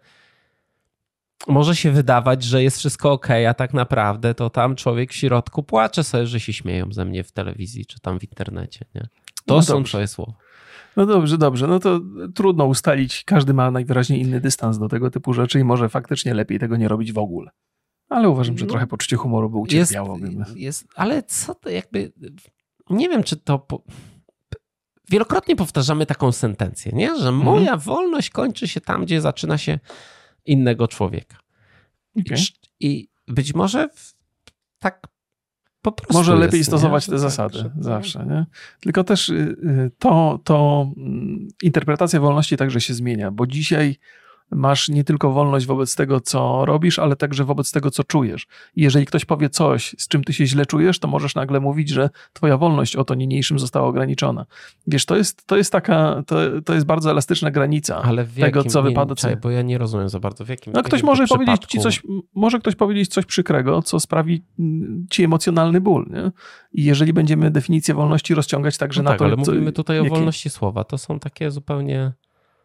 może 1.48 1.76
się 1.76 1.90
wydawać, 1.90 2.42
że 2.42 2.62
jest 2.62 2.78
wszystko 2.78 3.12
ok, 3.12 3.28
a 3.48 3.54
tak 3.54 3.74
naprawdę 3.74 4.34
to 4.34 4.50
tam 4.50 4.76
człowiek 4.76 5.12
w 5.12 5.14
środku 5.14 5.62
płacze 5.62 6.04
sobie, 6.04 6.26
że 6.26 6.40
się 6.40 6.52
śmieją 6.52 6.92
ze 6.92 7.04
mnie 7.04 7.24
w 7.24 7.32
telewizji 7.32 7.86
czy 7.86 8.00
tam 8.00 8.20
w 8.20 8.24
internecie. 8.24 8.84
Nie? 8.94 9.08
To 9.46 9.54
no 9.54 9.62
są 9.62 9.74
dobrze. 9.74 9.90
twoje 9.90 10.06
słowa. 10.06 10.32
No 10.96 11.06
dobrze, 11.06 11.38
dobrze. 11.38 11.66
No 11.66 11.78
to 11.78 12.00
trudno 12.34 12.64
ustalić. 12.64 13.24
Każdy 13.24 13.54
ma 13.54 13.70
najwyraźniej 13.70 14.20
inny 14.20 14.40
dystans 14.40 14.78
do 14.78 14.88
tego 14.88 15.10
typu 15.10 15.32
rzeczy 15.32 15.60
i 15.60 15.64
może 15.64 15.88
faktycznie 15.88 16.34
lepiej 16.34 16.58
tego 16.58 16.76
nie 16.76 16.88
robić 16.88 17.12
w 17.12 17.18
ogóle. 17.18 17.50
Ale 18.10 18.28
uważam, 18.28 18.58
że 18.58 18.64
no, 18.64 18.70
trochę 18.70 18.86
poczucie 18.86 19.16
humoru 19.16 19.50
by 19.50 19.58
ucierpiało. 19.58 20.18
Jest, 20.18 20.56
jest, 20.56 20.86
ale 20.94 21.22
co 21.22 21.54
to 21.54 21.70
jakby 21.70 22.12
nie 22.90 23.08
wiem, 23.08 23.22
czy 23.22 23.36
to. 23.36 23.58
Po... 23.58 23.82
Wielokrotnie 25.10 25.56
powtarzamy 25.56 26.06
taką 26.06 26.32
sentencję, 26.32 26.92
nie? 26.92 27.06
że 27.06 27.28
mhm. 27.28 27.36
moja 27.36 27.76
wolność 27.76 28.30
kończy 28.30 28.68
się 28.68 28.80
tam, 28.80 29.04
gdzie 29.04 29.20
zaczyna 29.20 29.58
się 29.58 29.78
innego 30.44 30.88
człowieka. 30.88 31.36
Okay. 32.20 32.38
I, 32.80 32.88
I, 32.88 33.08
być 33.28 33.54
może 33.54 33.88
tak 34.78 35.06
po 35.82 35.92
prostu. 35.92 36.14
Może 36.14 36.36
lepiej 36.36 36.58
jest, 36.58 36.70
stosować 36.70 37.08
nie? 37.08 37.10
te 37.10 37.16
tak, 37.16 37.20
zasady 37.20 37.70
zawsze. 37.80 38.26
Nie? 38.26 38.46
Tylko 38.80 39.04
też 39.04 39.28
y, 39.28 39.34
y, 39.34 39.90
to, 39.98 40.40
to 40.44 40.86
mm, 40.96 41.48
interpretacja 41.62 42.20
wolności 42.20 42.56
także 42.56 42.80
się 42.80 42.94
zmienia, 42.94 43.30
bo 43.30 43.46
dzisiaj 43.46 43.96
masz 44.50 44.88
nie 44.88 45.04
tylko 45.04 45.30
wolność 45.30 45.66
wobec 45.66 45.96
tego, 45.96 46.20
co 46.20 46.64
robisz, 46.64 46.98
ale 46.98 47.16
także 47.16 47.44
wobec 47.44 47.72
tego, 47.72 47.90
co 47.90 48.04
czujesz. 48.04 48.46
I 48.76 48.82
jeżeli 48.82 49.06
ktoś 49.06 49.24
powie 49.24 49.48
coś, 49.48 49.94
z 49.98 50.08
czym 50.08 50.24
ty 50.24 50.32
się 50.32 50.46
źle 50.46 50.66
czujesz, 50.66 50.98
to 50.98 51.08
możesz 51.08 51.34
nagle 51.34 51.60
mówić, 51.60 51.88
że 51.88 52.10
twoja 52.32 52.56
wolność 52.56 52.96
o 52.96 53.04
to 53.04 53.14
niniejszym 53.14 53.58
została 53.58 53.88
ograniczona. 53.88 54.46
Wiesz, 54.86 55.06
to 55.06 55.16
jest, 55.16 55.46
to 55.46 55.56
jest 55.56 55.72
taka, 55.72 56.22
to, 56.26 56.36
to 56.64 56.74
jest 56.74 56.86
bardzo 56.86 57.10
elastyczna 57.10 57.50
granica 57.50 58.02
tego, 58.40 58.64
co 58.64 58.82
wypada. 58.82 59.14
Nie, 59.28 59.36
bo 59.36 59.50
ja 59.50 59.62
nie 59.62 59.78
rozumiem 59.78 60.08
za 60.08 60.20
bardzo, 60.20 60.44
w 60.44 60.48
jakim 60.48 60.72
No 60.72 60.82
ktoś 60.82 61.02
może 61.02 61.26
powiedzieć 61.26 61.64
ci 61.66 61.78
coś, 61.78 62.02
może 62.34 62.58
ktoś 62.58 62.74
powiedzieć 62.74 63.08
coś 63.08 63.26
przykrego, 63.26 63.82
co 63.82 64.00
sprawi 64.00 64.42
mm, 64.58 65.06
ci 65.10 65.24
emocjonalny 65.24 65.80
ból, 65.80 66.06
nie? 66.10 66.30
I 66.72 66.84
jeżeli 66.84 67.12
będziemy 67.12 67.50
definicję 67.50 67.94
wolności 67.94 68.34
rozciągać 68.34 68.78
także 68.78 69.02
no 69.02 69.04
na 69.04 69.10
tak, 69.10 69.18
to... 69.18 69.24
ale 69.24 69.36
co, 69.36 69.52
mówimy 69.52 69.72
tutaj 69.72 69.98
o 69.98 70.04
wolności 70.04 70.50
słowa, 70.50 70.84
to 70.84 70.98
są 70.98 71.18
takie 71.18 71.50
zupełnie... 71.50 72.12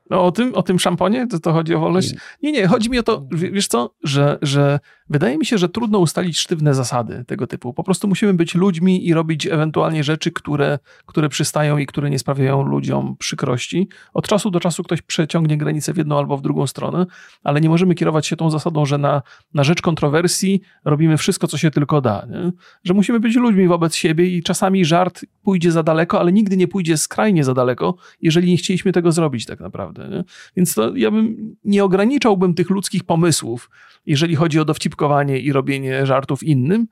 No 0.10 0.26
o 0.26 0.32
tym, 0.32 0.56
o 0.56 0.64
tym 0.64 0.80
szamponie? 0.80 1.28
To, 1.28 1.40
to 1.40 1.54
chodzi 1.54 1.76
o 1.76 1.80
wolność? 1.80 2.14
Nie, 2.44 2.52
nie, 2.52 2.68
chodzi 2.68 2.90
mi 2.90 3.00
o 3.00 3.04
to, 3.04 3.26
wiesz 3.32 3.68
co, 3.68 3.96
że, 4.04 4.38
że 4.42 4.80
wydaje 5.10 5.38
mi 5.38 5.46
się, 5.46 5.58
że 5.58 5.70
trudno 5.70 6.00
ustalić 6.00 6.40
sztywne 6.40 6.74
zasady 6.74 7.26
tego 7.28 7.48
typu. 7.48 7.74
Po 7.74 7.84
prostu 7.84 8.08
musimy 8.08 8.34
być 8.34 8.56
ludźmi 8.56 9.08
i 9.08 9.14
robić 9.14 9.48
ewentualnie 9.48 10.04
rzeczy, 10.04 10.32
które, 10.32 10.80
które 11.06 11.30
przystają 11.30 11.78
i 11.78 11.86
które 11.86 12.10
nie 12.10 12.20
sprawiają 12.20 12.64
ludziom 12.64 13.16
przykrości. 13.18 13.90
Od 14.14 14.28
czasu 14.28 14.52
do 14.52 14.60
czasu 14.60 14.84
ktoś 14.84 15.02
przeciągnie 15.02 15.58
granicę 15.58 15.94
w 15.94 15.98
jedną 15.98 16.18
albo 16.18 16.38
w 16.38 16.42
drugą 16.42 16.68
stronę, 16.68 17.06
ale 17.44 17.62
nie 17.62 17.70
możemy 17.70 17.96
kierować 17.96 18.28
się 18.28 18.36
tą 18.36 18.50
zasadą, 18.50 18.86
że 18.86 18.98
na, 18.98 19.22
na 19.54 19.64
rzecz 19.64 19.82
kontrowersji 19.82 20.62
robimy 20.86 21.18
wszystko, 21.18 21.48
co 21.48 21.58
się 21.58 21.72
tylko 21.72 22.02
da. 22.02 22.28
Nie? 22.30 22.52
Że 22.84 22.94
musimy 22.94 23.20
być 23.20 23.36
ludźmi 23.36 23.68
wobec 23.68 23.96
siebie 23.96 24.28
i 24.28 24.44
czasami 24.44 24.86
żart 24.86 25.26
pójdzie 25.44 25.72
za 25.72 25.84
daleko, 25.84 26.20
ale 26.20 26.32
nigdy 26.32 26.58
nie 26.58 26.68
pójdzie 26.68 26.98
skrajnie 26.98 27.44
za 27.44 27.54
daleko, 27.54 27.96
jeżeli 28.22 28.52
nie 28.52 28.58
chcieliśmy 28.58 28.92
tego 28.92 29.12
zrobić 29.12 29.46
tak 29.46 29.60
naprawdę. 29.60 30.10
Nie? 30.10 30.24
Więc 30.56 30.74
to 30.74 30.96
ja 30.96 31.12
bym 31.12 31.56
nie 31.66 31.84
ograniczałbym 31.84 32.54
tych 32.54 32.70
ludzkich 32.70 33.04
pomysłów, 33.04 33.70
jeżeli 34.06 34.36
chodzi 34.36 34.60
o 34.60 34.66
dowcipkowanie 34.96 35.40
i 35.40 35.52
robienie 35.52 36.06
żartów 36.06 36.44
innym, 36.44 36.88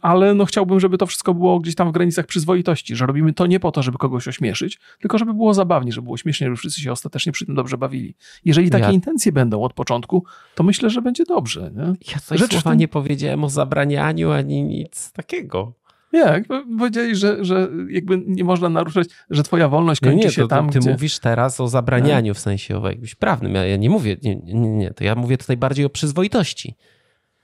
ale 0.00 0.34
no 0.34 0.44
chciałbym, 0.44 0.80
żeby 0.80 0.98
to 0.98 1.06
wszystko 1.06 1.34
było 1.34 1.60
gdzieś 1.60 1.74
tam 1.74 1.88
w 1.88 1.92
granicach 1.92 2.26
przyzwoitości, 2.26 2.96
że 2.96 3.06
robimy 3.06 3.32
to 3.32 3.46
nie 3.46 3.60
po 3.60 3.72
to, 3.72 3.82
żeby 3.82 3.98
kogoś 3.98 4.28
ośmieszyć, 4.28 4.80
tylko 5.00 5.18
żeby 5.18 5.34
było 5.34 5.54
zabawnie, 5.54 5.92
żeby 5.92 6.04
było 6.04 6.16
śmiesznie, 6.16 6.46
żeby 6.46 6.56
wszyscy 6.56 6.80
się 6.80 6.92
ostatecznie 6.92 7.32
przy 7.32 7.46
tym 7.46 7.54
dobrze 7.54 7.78
bawili. 7.78 8.14
Jeżeli 8.44 8.70
takie 8.70 8.84
ja... 8.84 8.90
intencje 8.90 9.32
będą 9.32 9.62
od 9.62 9.72
początku, 9.72 10.24
to 10.54 10.62
myślę, 10.62 10.90
że 10.90 11.02
będzie 11.02 11.24
dobrze. 11.24 11.70
Nie? 11.74 12.12
Ja 12.14 12.20
coś 12.20 12.40
Rzecz 12.40 12.52
słowa 12.52 12.70
tym... 12.70 12.78
nie 12.78 12.88
powiedziałem 12.88 13.44
o 13.44 13.48
zabranianiu 13.48 14.30
ani 14.30 14.62
nic 14.62 15.12
takiego. 15.12 15.74
Jak? 16.12 16.44
Powiedzieli, 16.78 17.16
że, 17.16 17.44
że 17.44 17.68
jakby 17.88 18.22
nie 18.26 18.44
można 18.44 18.68
naruszać, 18.68 19.08
że 19.30 19.42
twoja 19.42 19.68
wolność 19.68 20.00
kończy 20.00 20.16
nie, 20.16 20.24
nie, 20.24 20.30
się 20.30 20.42
to, 20.42 20.48
tam, 20.48 20.70
Ty 20.70 20.78
gdzie... 20.78 20.90
mówisz 20.90 21.18
teraz 21.18 21.60
o 21.60 21.68
zabranianiu 21.68 22.30
no. 22.30 22.34
w 22.34 22.38
sensie 22.38 22.78
o 22.78 22.88
jakimś 22.88 23.14
prawnym. 23.14 23.54
Ja, 23.54 23.64
ja 23.64 23.76
nie 23.76 23.90
mówię, 23.90 24.16
nie, 24.22 24.36
nie, 24.36 24.54
nie, 24.54 24.90
to 24.90 25.04
ja 25.04 25.14
mówię 25.14 25.38
tutaj 25.38 25.56
bardziej 25.56 25.84
o 25.84 25.90
przyzwoitości. 25.90 26.76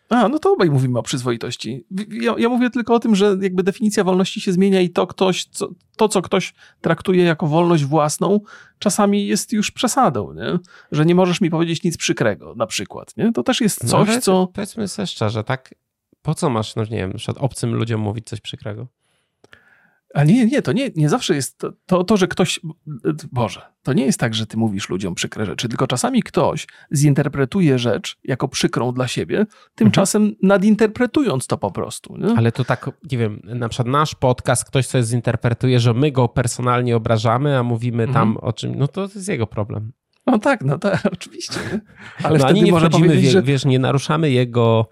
A, 0.09 0.29
no 0.29 0.39
to 0.39 0.53
obaj 0.53 0.71
mówimy 0.71 0.99
o 0.99 1.03
przyzwoitości. 1.03 1.87
Ja, 2.11 2.35
ja, 2.39 2.49
mówię 2.49 2.71
tylko 2.71 2.95
o 2.95 3.01
tym, 3.01 3.17
że 3.17 3.37
jakby 3.41 3.63
definicja 3.63 4.05
wolności 4.05 4.41
się 4.41 4.53
zmienia 4.53 4.81
i 4.81 4.91
to, 4.91 5.07
ktoś, 5.07 5.45
co, 5.45 5.69
to, 5.97 6.09
co 6.09 6.23
ktoś 6.23 6.55
traktuje 6.81 7.25
jako 7.25 7.47
wolność 7.47 7.85
własną, 7.85 8.41
czasami 8.79 9.27
jest 9.27 9.53
już 9.53 9.71
przesadą, 9.71 10.33
nie? 10.35 10.59
że 10.93 11.07
nie 11.07 11.15
możesz 11.15 11.41
mi 11.41 11.51
powiedzieć 11.51 11.83
nic 11.83 11.97
przykrego, 11.97 12.55
na 12.55 12.67
przykład. 12.67 13.17
Nie? 13.17 13.33
To 13.33 13.43
też 13.43 13.61
jest 13.61 13.85
no 13.85 13.91
coś, 13.91 14.09
no, 14.09 14.21
co... 14.21 14.47
Powiedzmy 14.55 14.89
sobie 14.89 15.07
szczerze, 15.07 15.45
tak 15.45 15.75
po 16.23 16.35
co 16.35 16.51
masz, 16.51 16.77
no 16.77 16.83
nie 16.83 16.89
wiem, 16.91 17.13
przykład 17.13 17.39
obcym 17.39 17.75
ludziom 17.75 18.01
mówić 18.01 18.27
coś 18.29 18.41
przykrego? 18.41 18.87
A 20.15 20.25
nie, 20.25 20.47
nie, 20.47 20.63
to 20.63 20.73
nie, 20.73 20.91
nie 20.97 21.09
zawsze 21.09 21.35
jest 21.35 21.59
to, 21.59 21.73
to, 21.87 22.05
to, 22.05 22.17
że 22.17 22.29
ktoś, 22.29 22.61
Boże, 23.33 23.61
to 23.83 23.93
nie 23.93 24.07
jest 24.07 24.21
tak, 24.21 24.35
że 24.35 24.47
ty 24.47 24.57
mówisz 24.57 24.89
ludziom 24.89 25.15
przykre 25.15 25.47
rzeczy, 25.47 25.69
tylko 25.69 25.87
czasami 25.87 26.23
ktoś 26.23 26.67
zinterpretuje 26.95 27.79
rzecz 27.79 28.19
jako 28.25 28.49
przykrą 28.49 28.93
dla 28.93 29.09
siebie, 29.09 29.47
tymczasem 29.75 30.23
mhm. 30.23 30.39
nadinterpretując 30.43 31.47
to 31.47 31.59
po 31.59 31.71
prostu. 31.71 32.17
Nie? 32.17 32.35
Ale 32.37 32.53
to 32.53 32.65
tak, 32.65 32.91
nie 33.13 33.19
wiem, 33.19 33.41
na 33.45 33.69
przykład 33.69 33.89
nasz 33.89 34.15
podcast 34.15 34.65
ktoś 34.65 34.87
coś 34.87 35.05
zinterpretuje, 35.05 35.81
że 35.81 35.95
my 35.95 36.13
go 36.13 36.29
personalnie 36.29 36.97
obrażamy, 36.97 37.59
a 37.59 37.63
mówimy 37.63 38.03
mhm. 38.03 38.15
tam 38.15 38.37
o 38.37 38.53
czym, 38.53 38.79
no 38.79 38.89
to 38.89 39.03
jest 39.03 39.29
jego 39.29 39.47
problem. 39.47 39.93
No 40.27 40.39
tak, 40.39 40.65
no 40.65 40.79
tak, 40.79 41.03
oczywiście. 41.13 41.61
Nie? 41.73 41.81
Ale 42.27 42.39
no, 42.39 42.45
wtedy 42.45 42.61
nie 42.61 42.73
może 42.73 42.91
powiedzieć, 42.91 43.31
że... 43.31 43.43
wiesz, 43.43 43.65
nie 43.65 43.79
naruszamy 43.79 44.31
jego 44.31 44.89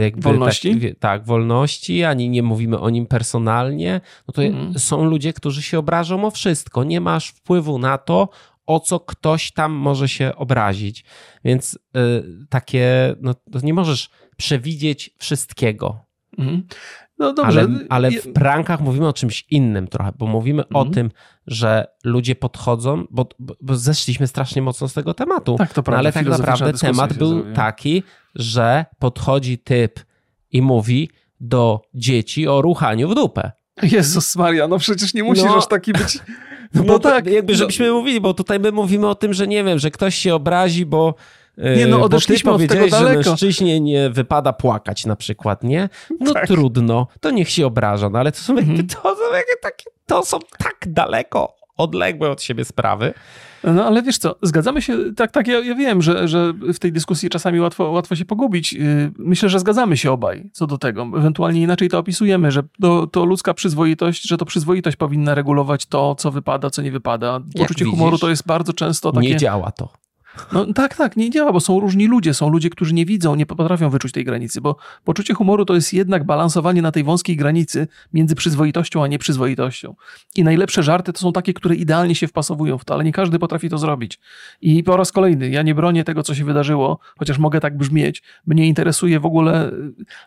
jakby 0.00 0.22
wolności? 0.22 0.80
Tak, 0.80 0.98
tak, 0.98 1.24
wolności, 1.24 2.04
ani 2.04 2.28
nie 2.30 2.42
mówimy 2.42 2.80
o 2.80 2.90
nim 2.90 3.06
personalnie, 3.06 4.00
no 4.28 4.32
to 4.34 4.42
mhm. 4.42 4.78
są 4.78 5.04
ludzie, 5.04 5.32
którzy 5.32 5.62
się 5.62 5.78
obrażą 5.78 6.24
o 6.24 6.30
wszystko. 6.30 6.84
Nie 6.84 7.00
masz 7.00 7.28
wpływu 7.28 7.78
na 7.78 7.98
to, 7.98 8.28
o 8.66 8.80
co 8.80 9.00
ktoś 9.00 9.52
tam 9.52 9.72
może 9.72 10.08
się 10.08 10.34
obrazić. 10.36 11.04
Więc 11.44 11.74
y, 11.74 11.78
takie, 12.48 13.14
no 13.20 13.34
nie 13.62 13.74
możesz 13.74 14.10
przewidzieć 14.36 15.10
wszystkiego. 15.18 16.04
Mhm. 16.38 16.66
No 17.22 17.32
dobrze. 17.32 17.60
Ale, 17.60 17.86
ale, 17.88 18.10
w 18.10 18.32
prankach 18.32 18.80
mówimy 18.80 19.08
o 19.08 19.12
czymś 19.12 19.46
innym 19.50 19.88
trochę, 19.88 20.12
bo 20.18 20.26
mówimy 20.26 20.62
mhm. 20.62 20.88
o 20.88 20.90
tym, 20.90 21.10
że 21.46 21.86
ludzie 22.04 22.34
podchodzą, 22.34 23.04
bo, 23.10 23.28
bo, 23.38 23.74
zeszliśmy 23.74 24.26
strasznie 24.26 24.62
mocno 24.62 24.88
z 24.88 24.94
tego 24.94 25.14
tematu. 25.14 25.56
Tak, 25.58 25.68
to 25.68 25.78
no, 25.78 25.82
prawda. 25.82 25.98
ale 25.98 26.12
tak 26.12 26.26
naprawdę 26.26 26.72
temat 26.72 27.12
był 27.12 27.52
taki, 27.54 28.02
że 28.34 28.84
podchodzi 28.98 29.58
typ 29.58 30.00
i 30.50 30.62
mówi 30.62 31.10
do 31.40 31.82
dzieci 31.94 32.48
o 32.48 32.62
ruchaniu 32.62 33.08
w 33.08 33.14
dupę. 33.14 33.52
Jezus 33.82 34.36
Maria, 34.36 34.68
no 34.68 34.78
przecież 34.78 35.14
nie 35.14 35.24
musisz 35.24 35.44
no, 35.44 35.56
aż 35.56 35.68
taki 35.68 35.92
być... 35.92 36.18
No, 36.74 36.82
no 36.82 36.98
tak. 36.98 37.26
Jakby 37.26 37.54
żebyśmy 37.54 37.86
no. 37.86 37.94
mówili, 37.94 38.20
bo 38.20 38.34
tutaj 38.34 38.60
my 38.60 38.72
mówimy 38.72 39.08
o 39.08 39.14
tym, 39.14 39.34
że 39.34 39.46
nie 39.46 39.64
wiem, 39.64 39.78
że 39.78 39.90
ktoś 39.90 40.14
się 40.14 40.34
obrazi, 40.34 40.86
bo 40.86 41.14
Nie, 41.58 41.86
no 41.86 42.02
odeszliśmy 42.02 42.50
od 42.50 42.66
tego 42.66 42.88
daleko. 42.88 43.22
że 43.22 43.30
mężczyźnie 43.30 43.80
nie 43.80 44.10
wypada 44.10 44.52
płakać 44.52 45.06
na 45.06 45.16
przykład, 45.16 45.64
nie? 45.64 45.88
No 46.20 46.32
Tak. 46.34 46.46
trudno, 46.46 47.06
to 47.20 47.30
niech 47.30 47.50
się 47.50 47.66
obraża, 47.66 48.08
no 48.10 48.18
ale 48.18 48.32
to 48.32 48.38
są, 48.38 48.58
Mhm. 48.58 48.86
to, 49.02 49.02
są 49.02 49.22
takie, 49.62 49.84
to 50.06 50.24
są 50.24 50.38
tak 50.58 50.76
daleko 50.86 51.56
odległe 51.76 52.30
od 52.30 52.42
siebie 52.42 52.64
sprawy. 52.64 53.14
No 53.64 53.84
ale 53.84 54.02
wiesz 54.02 54.18
co, 54.18 54.36
zgadzamy 54.42 54.82
się, 54.82 54.98
tak, 55.16 55.30
tak, 55.30 55.46
ja, 55.46 55.58
ja 55.60 55.74
wiem, 55.74 56.02
że, 56.02 56.28
że 56.28 56.52
w 56.74 56.78
tej 56.78 56.92
dyskusji 56.92 57.30
czasami 57.30 57.60
łatwo, 57.60 57.90
łatwo 57.90 58.16
się 58.16 58.24
pogubić. 58.24 58.72
Yy, 58.72 59.12
Myślę, 59.18 59.48
że 59.48 59.60
zgadzamy 59.60 59.96
się 59.96 60.12
obaj 60.12 60.50
co 60.52 60.66
do 60.66 60.78
tego. 60.78 61.02
Ewentualnie 61.16 61.62
inaczej 61.62 61.88
to 61.88 61.98
opisujemy, 61.98 62.50
że 62.50 62.62
to, 62.80 63.06
to 63.06 63.24
ludzka 63.24 63.54
przyzwoitość, 63.54 64.28
że 64.28 64.36
to 64.36 64.44
przyzwoitość 64.44 64.96
powinna 64.96 65.34
regulować 65.34 65.86
to, 65.86 66.14
co 66.14 66.30
wypada, 66.30 66.70
co 66.70 66.82
nie 66.82 66.90
wypada. 66.92 67.40
Poczucie 67.58 67.84
humoru 67.84 68.18
to 68.18 68.28
jest 68.30 68.46
bardzo 68.46 68.72
często 68.72 69.12
takie... 69.12 69.28
Nie 69.28 69.36
działa 69.36 69.70
to. 69.70 69.88
No 70.52 70.72
tak, 70.72 70.96
tak, 70.96 71.16
nie 71.16 71.30
działa, 71.30 71.52
bo 71.52 71.60
są 71.60 71.80
różni 71.80 72.06
ludzie, 72.06 72.34
są 72.34 72.48
ludzie, 72.48 72.70
którzy 72.70 72.94
nie 72.94 73.06
widzą, 73.06 73.34
nie 73.34 73.46
potrafią 73.46 73.90
wyczuć 73.90 74.12
tej 74.12 74.24
granicy, 74.24 74.60
bo 74.60 74.76
poczucie 75.04 75.34
humoru 75.34 75.64
to 75.64 75.74
jest 75.74 75.92
jednak 75.92 76.24
balansowanie 76.24 76.82
na 76.82 76.92
tej 76.92 77.04
wąskiej 77.04 77.36
granicy 77.36 77.88
między 78.12 78.34
przyzwoitością 78.34 79.04
a 79.04 79.06
nieprzyzwoitością. 79.06 79.94
I 80.36 80.44
najlepsze 80.44 80.82
żarty 80.82 81.12
to 81.12 81.20
są 81.20 81.32
takie, 81.32 81.54
które 81.54 81.74
idealnie 81.74 82.14
się 82.14 82.26
wpasowują 82.26 82.78
w 82.78 82.84
to, 82.84 82.94
ale 82.94 83.04
nie 83.04 83.12
każdy 83.12 83.38
potrafi 83.38 83.68
to 83.68 83.78
zrobić. 83.78 84.20
I 84.60 84.82
po 84.82 84.96
raz 84.96 85.12
kolejny, 85.12 85.48
ja 85.48 85.62
nie 85.62 85.74
bronię 85.74 86.04
tego, 86.04 86.22
co 86.22 86.34
się 86.34 86.44
wydarzyło, 86.44 86.98
chociaż 87.18 87.38
mogę 87.38 87.60
tak 87.60 87.76
brzmieć. 87.76 88.22
Mnie 88.46 88.66
interesuje 88.66 89.20
w 89.20 89.26
ogóle, 89.26 89.72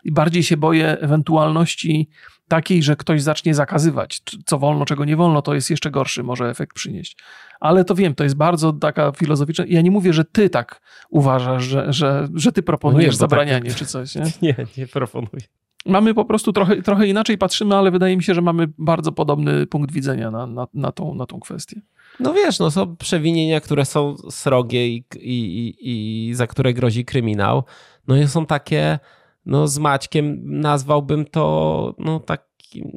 i 0.04 0.12
bardziej 0.12 0.42
się 0.42 0.56
boję 0.56 0.96
ewentualności 1.00 2.08
takiej, 2.48 2.82
że 2.82 2.96
ktoś 2.96 3.22
zacznie 3.22 3.54
zakazywać, 3.54 4.22
co 4.46 4.58
wolno, 4.58 4.84
czego 4.84 5.04
nie 5.04 5.16
wolno, 5.16 5.42
to 5.42 5.54
jest 5.54 5.70
jeszcze 5.70 5.90
gorszy 5.90 6.22
może 6.22 6.50
efekt 6.50 6.74
przynieść. 6.76 7.16
Ale 7.60 7.84
to 7.84 7.94
wiem, 7.94 8.14
to 8.14 8.24
jest 8.24 8.36
bardzo 8.36 8.72
taka 8.72 9.12
filozoficzna. 9.12 9.64
Ja 9.68 9.80
nie 9.80 9.90
mówię, 9.90 10.12
że 10.12 10.24
ty 10.24 10.50
tak 10.50 10.80
uważasz, 11.10 11.64
że, 11.64 11.92
że, 11.92 12.28
że 12.34 12.52
ty 12.52 12.62
proponujesz 12.62 13.06
No 13.06 13.08
nie, 13.08 13.12
bo 13.12 13.16
zabranianie 13.16 13.70
tak- 13.70 13.78
czy 13.78 13.86
coś. 13.86 14.14
Nie? 14.14 14.22
Nie, 14.42 14.54
nie 14.78 14.86
proponuję. 14.86 15.46
Mamy 15.86 16.14
po 16.14 16.24
prostu 16.24 16.52
trochę, 16.52 16.82
trochę 16.82 17.06
inaczej 17.06 17.38
patrzymy, 17.38 17.76
ale 17.76 17.90
wydaje 17.90 18.16
mi 18.16 18.22
się, 18.22 18.34
że 18.34 18.42
mamy 18.42 18.66
bardzo 18.78 19.12
podobny 19.12 19.66
punkt 19.66 19.92
widzenia 19.92 20.30
na, 20.30 20.46
na, 20.46 20.66
na, 20.74 20.92
tą, 20.92 21.14
na 21.14 21.26
tą 21.26 21.40
kwestię. 21.40 21.80
No 22.20 22.34
wiesz, 22.34 22.58
no 22.58 22.70
są 22.70 22.96
przewinienia, 22.96 23.60
które 23.60 23.84
są 23.84 24.16
srogie 24.30 24.88
i, 24.88 25.04
i, 25.16 25.68
i, 25.68 26.28
i 26.28 26.34
za 26.34 26.46
które 26.46 26.74
grozi 26.74 27.04
kryminał. 27.04 27.64
No 28.08 28.16
i 28.16 28.28
są 28.28 28.46
takie, 28.46 28.98
no 29.46 29.68
z 29.68 29.78
Maćkiem 29.78 30.40
nazwałbym 30.60 31.24
to 31.24 31.94
no 31.98 32.20
takim, 32.20 32.90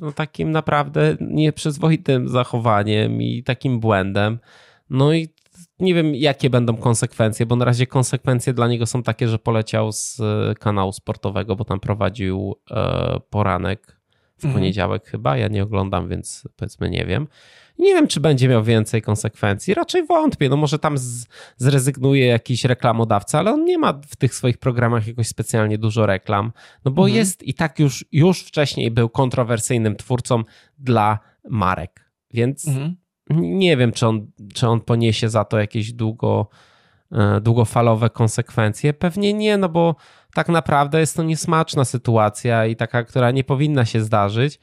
no 0.00 0.12
takim 0.12 0.50
naprawdę 0.50 1.16
nieprzyzwoitym 1.20 2.28
zachowaniem 2.28 3.22
i 3.22 3.42
takim 3.42 3.80
błędem. 3.80 4.38
No 4.90 5.12
i 5.12 5.28
nie 5.80 5.94
wiem, 5.94 6.14
jakie 6.14 6.50
będą 6.50 6.76
konsekwencje, 6.76 7.46
bo 7.46 7.56
na 7.56 7.64
razie 7.64 7.86
konsekwencje 7.86 8.52
dla 8.52 8.68
niego 8.68 8.86
są 8.86 9.02
takie, 9.02 9.28
że 9.28 9.38
poleciał 9.38 9.92
z 9.92 10.20
e, 10.20 10.54
kanału 10.54 10.92
sportowego, 10.92 11.56
bo 11.56 11.64
tam 11.64 11.80
prowadził 11.80 12.56
e, 12.70 13.20
poranek 13.30 14.00
w 14.38 14.44
Mhm. 14.44 14.54
poniedziałek 14.54 15.06
chyba. 15.06 15.36
Ja 15.36 15.48
nie 15.48 15.62
oglądam, 15.62 16.08
więc 16.08 16.48
powiedzmy 16.56 16.90
nie 16.90 17.06
wiem. 17.06 17.26
Nie 17.80 17.94
wiem, 17.94 18.08
czy 18.08 18.20
będzie 18.20 18.48
miał 18.48 18.64
więcej 18.64 19.02
konsekwencji. 19.02 19.74
Raczej 19.74 20.06
wątpię. 20.06 20.48
No 20.48 20.56
może 20.56 20.78
tam 20.78 20.98
z, 20.98 21.26
zrezygnuje 21.56 22.26
jakiś 22.26 22.64
reklamodawca, 22.64 23.38
ale 23.38 23.52
on 23.52 23.64
nie 23.64 23.78
ma 23.78 23.92
w 24.08 24.16
tych 24.16 24.34
swoich 24.34 24.58
programach 24.58 25.06
jakoś 25.06 25.28
specjalnie 25.28 25.78
dużo 25.78 26.06
reklam. 26.06 26.52
No 26.84 26.90
bo 26.90 27.02
Mhm. 27.02 27.16
jest 27.18 27.42
i 27.42 27.54
tak 27.54 27.78
już, 27.78 28.04
już 28.12 28.40
wcześniej 28.42 28.90
był 28.90 29.08
kontrowersyjnym 29.08 29.96
twórcą 29.96 30.44
dla 30.78 31.18
marek. 31.50 32.10
Więc 32.34 32.68
Mhm. 32.68 32.96
nie 33.30 33.76
wiem, 33.76 33.92
czy 33.92 34.06
on, 34.06 34.30
czy 34.54 34.68
on 34.68 34.80
poniesie 34.80 35.28
za 35.28 35.44
to 35.44 35.58
jakieś 35.58 35.92
długo, 35.92 36.48
e, 37.12 37.40
długofalowe 37.40 38.10
konsekwencje. 38.10 38.92
Pewnie 38.92 39.34
nie, 39.34 39.58
no 39.58 39.68
bo 39.68 39.96
tak 40.34 40.48
naprawdę 40.48 41.00
jest 41.00 41.16
to 41.16 41.22
niesmaczna 41.22 41.84
sytuacja 41.84 42.66
i 42.66 42.76
taka, 42.76 43.04
która 43.04 43.30
nie 43.30 43.44
powinna 43.44 43.84
się 43.84 44.00
zdarzyć. 44.00 44.58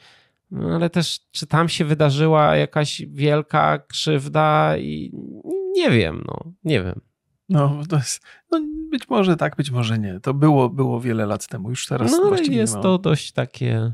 No, 0.51 0.75
ale 0.75 0.89
też, 0.89 1.19
czy 1.31 1.47
tam 1.47 1.69
się 1.69 1.85
wydarzyła 1.85 2.55
jakaś 2.55 3.01
wielka 3.07 3.79
krzywda 3.79 4.77
i 4.77 5.11
nie 5.75 5.91
wiem, 5.91 6.23
no, 6.27 6.51
nie 6.63 6.83
wiem. 6.83 7.01
No, 7.49 7.81
to 7.89 7.95
jest, 7.95 8.21
no, 8.51 8.61
być 8.91 9.09
może 9.09 9.37
tak, 9.37 9.55
być 9.55 9.71
może 9.71 9.99
nie. 9.99 10.19
To 10.19 10.33
było, 10.33 10.69
było 10.69 11.01
wiele 11.01 11.25
lat 11.25 11.47
temu, 11.47 11.69
już 11.69 11.87
teraz 11.87 12.11
No 12.11 12.27
właściwie 12.27 12.57
jest 12.57 12.73
to 12.73 12.97
dość 12.97 13.31
takie... 13.31 13.93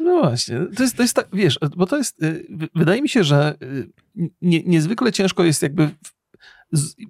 No 0.00 0.20
właśnie, 0.20 0.60
to 0.76 0.82
jest, 0.82 0.96
to 0.96 1.02
jest 1.02 1.16
tak, 1.16 1.28
wiesz, 1.32 1.58
bo 1.76 1.86
to 1.86 1.96
jest, 1.96 2.22
y, 2.22 2.46
wydaje 2.74 3.02
mi 3.02 3.08
się, 3.08 3.24
że 3.24 3.56
y, 3.62 3.90
nie, 4.42 4.62
niezwykle 4.62 5.12
ciężko 5.12 5.44
jest 5.44 5.62
jakby 5.62 5.90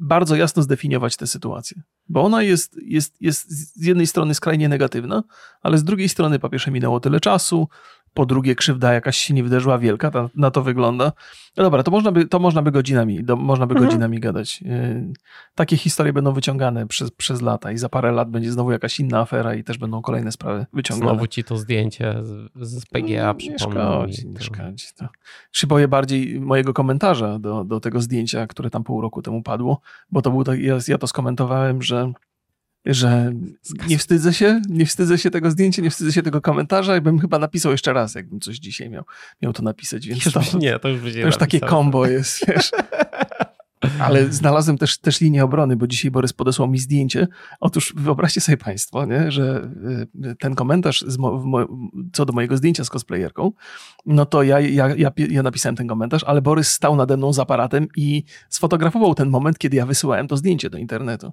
bardzo 0.00 0.36
jasno 0.36 0.62
zdefiniować 0.62 1.16
tę 1.16 1.26
sytuację, 1.26 1.82
bo 2.08 2.22
ona 2.22 2.42
jest, 2.42 2.76
jest, 2.82 3.22
jest 3.22 3.50
z 3.50 3.84
jednej 3.86 4.06
strony 4.06 4.34
skrajnie 4.34 4.68
negatywna, 4.68 5.24
ale 5.62 5.78
z 5.78 5.84
drugiej 5.84 6.08
strony 6.08 6.38
po 6.38 6.50
pierwsze 6.50 6.70
minęło 6.70 7.00
tyle 7.00 7.20
czasu, 7.20 7.68
po 8.16 8.26
drugie 8.26 8.54
krzywda 8.54 8.92
jakaś 8.92 9.16
się 9.16 9.34
nie 9.34 9.42
wydarzyła 9.42 9.78
wielka, 9.78 10.10
ta, 10.10 10.28
na 10.34 10.50
to 10.50 10.62
wygląda. 10.62 11.12
No 11.56 11.64
dobra, 11.64 11.82
to 11.82 11.90
można 11.90 12.12
by, 12.12 12.26
to 12.26 12.38
można 12.38 12.62
by 12.62 12.70
godzinami, 12.72 13.24
do, 13.24 13.36
można 13.36 13.66
by 13.66 13.74
Mhm. 13.74 13.90
godzinami 13.90 14.20
gadać. 14.20 14.62
Y, 14.66 15.12
takie 15.54 15.76
historie 15.76 16.12
będą 16.12 16.32
wyciągane 16.32 16.86
przez, 16.86 17.10
przez 17.10 17.42
lata 17.42 17.72
i 17.72 17.78
za 17.78 17.88
parę 17.88 18.12
lat 18.12 18.30
będzie 18.30 18.52
znowu 18.52 18.72
jakaś 18.72 19.00
inna 19.00 19.20
afera 19.20 19.54
i 19.54 19.64
też 19.64 19.78
będą 19.78 20.02
kolejne 20.02 20.32
sprawy 20.32 20.66
wyciągane. 20.72 21.10
Znowu 21.10 21.26
ci 21.26 21.44
to 21.44 21.56
zdjęcie 21.56 22.14
z, 22.22 22.50
z 22.68 22.86
PGA 22.86 23.26
No. 23.26 23.34
Nie 23.40 23.50
mi 23.50 23.58
szkodzi, 23.58 24.28
nie 24.28 24.40
szkodzi. 24.40 24.86
To. 24.96 25.08
Się 25.52 25.66
boję 25.66 25.88
bardziej 25.88 26.40
mojego 26.40 26.72
komentarza 26.72 27.38
do, 27.38 27.64
do 27.64 27.80
tego 27.80 28.00
zdjęcia, 28.00 28.46
które 28.46 28.70
tam 28.70 28.84
pół 28.84 29.00
roku 29.00 29.22
temu 29.22 29.42
padło, 29.42 29.80
bo 30.10 30.22
to 30.22 30.30
był 30.30 30.44
tak, 30.44 30.60
ja, 30.60 30.78
ja 30.88 30.98
to 30.98 31.06
skomentowałem, 31.06 31.82
że, 31.82 32.12
że 32.86 33.32
nie 33.88 33.98
wstydzę 33.98 34.34
się, 34.34 34.62
nie 34.68 34.86
wstydzę 34.86 35.18
się 35.18 35.30
tego 35.30 35.50
zdjęcia, 35.50 35.82
nie 35.82 35.90
wstydzę 35.90 36.12
się 36.12 36.22
tego 36.22 36.40
komentarza 36.40 36.96
i 36.96 37.00
bym 37.00 37.18
chyba 37.18 37.38
napisał 37.38 37.72
jeszcze 37.72 37.92
raz, 37.92 38.14
jakbym 38.14 38.40
coś 38.40 38.56
dzisiaj 38.56 38.90
miał, 38.90 39.04
miał 39.42 39.52
to 39.52 39.62
napisać, 39.62 40.06
więc 40.06 40.24
Już 40.24 40.34
to, 40.34 40.58
nie, 40.58 40.78
to 40.78 40.88
już 40.88 41.00
będzie 41.00 41.20
to 41.20 41.26
już 41.26 41.36
takie 41.36 41.60
kombo 41.60 42.06
jest, 42.06 42.40
wiesz. 42.48 42.70
Ale 44.00 44.32
znalazłem 44.32 44.78
też, 44.78 44.98
też 44.98 45.20
linię 45.20 45.44
obrony, 45.44 45.76
bo 45.76 45.86
dzisiaj 45.86 46.10
Borys 46.10 46.32
podesłał 46.32 46.68
mi 46.68 46.78
zdjęcie. 46.78 47.28
Otóż 47.60 47.94
wyobraźcie 47.96 48.40
sobie 48.40 48.56
Państwo, 48.56 49.04
nie, 49.04 49.30
że 49.30 49.70
y, 50.24 50.36
ten 50.36 50.54
komentarz 50.54 51.04
mo, 51.18 51.32
mo, 51.38 51.66
co 52.12 52.24
do 52.24 52.32
mojego 52.32 52.56
zdjęcia 52.56 52.84
z 52.84 52.90
cosplayerką, 52.90 53.52
no 54.06 54.26
to 54.26 54.42
ja, 54.42 54.60
ja, 54.60 54.94
ja, 54.96 55.10
ja 55.30 55.42
napisałem 55.42 55.76
ten 55.76 55.86
komentarz, 55.86 56.24
ale 56.24 56.42
Borys 56.42 56.72
stał 56.72 56.96
nade 56.96 57.16
mną 57.16 57.32
z 57.32 57.38
aparatem 57.38 57.88
i 57.96 58.24
sfotografował 58.48 59.14
ten 59.14 59.28
moment, 59.28 59.58
kiedy 59.58 59.76
ja 59.76 59.86
wysyłałem 59.86 60.28
to 60.28 60.36
zdjęcie 60.36 60.70
do 60.70 60.78
internetu. 60.78 61.32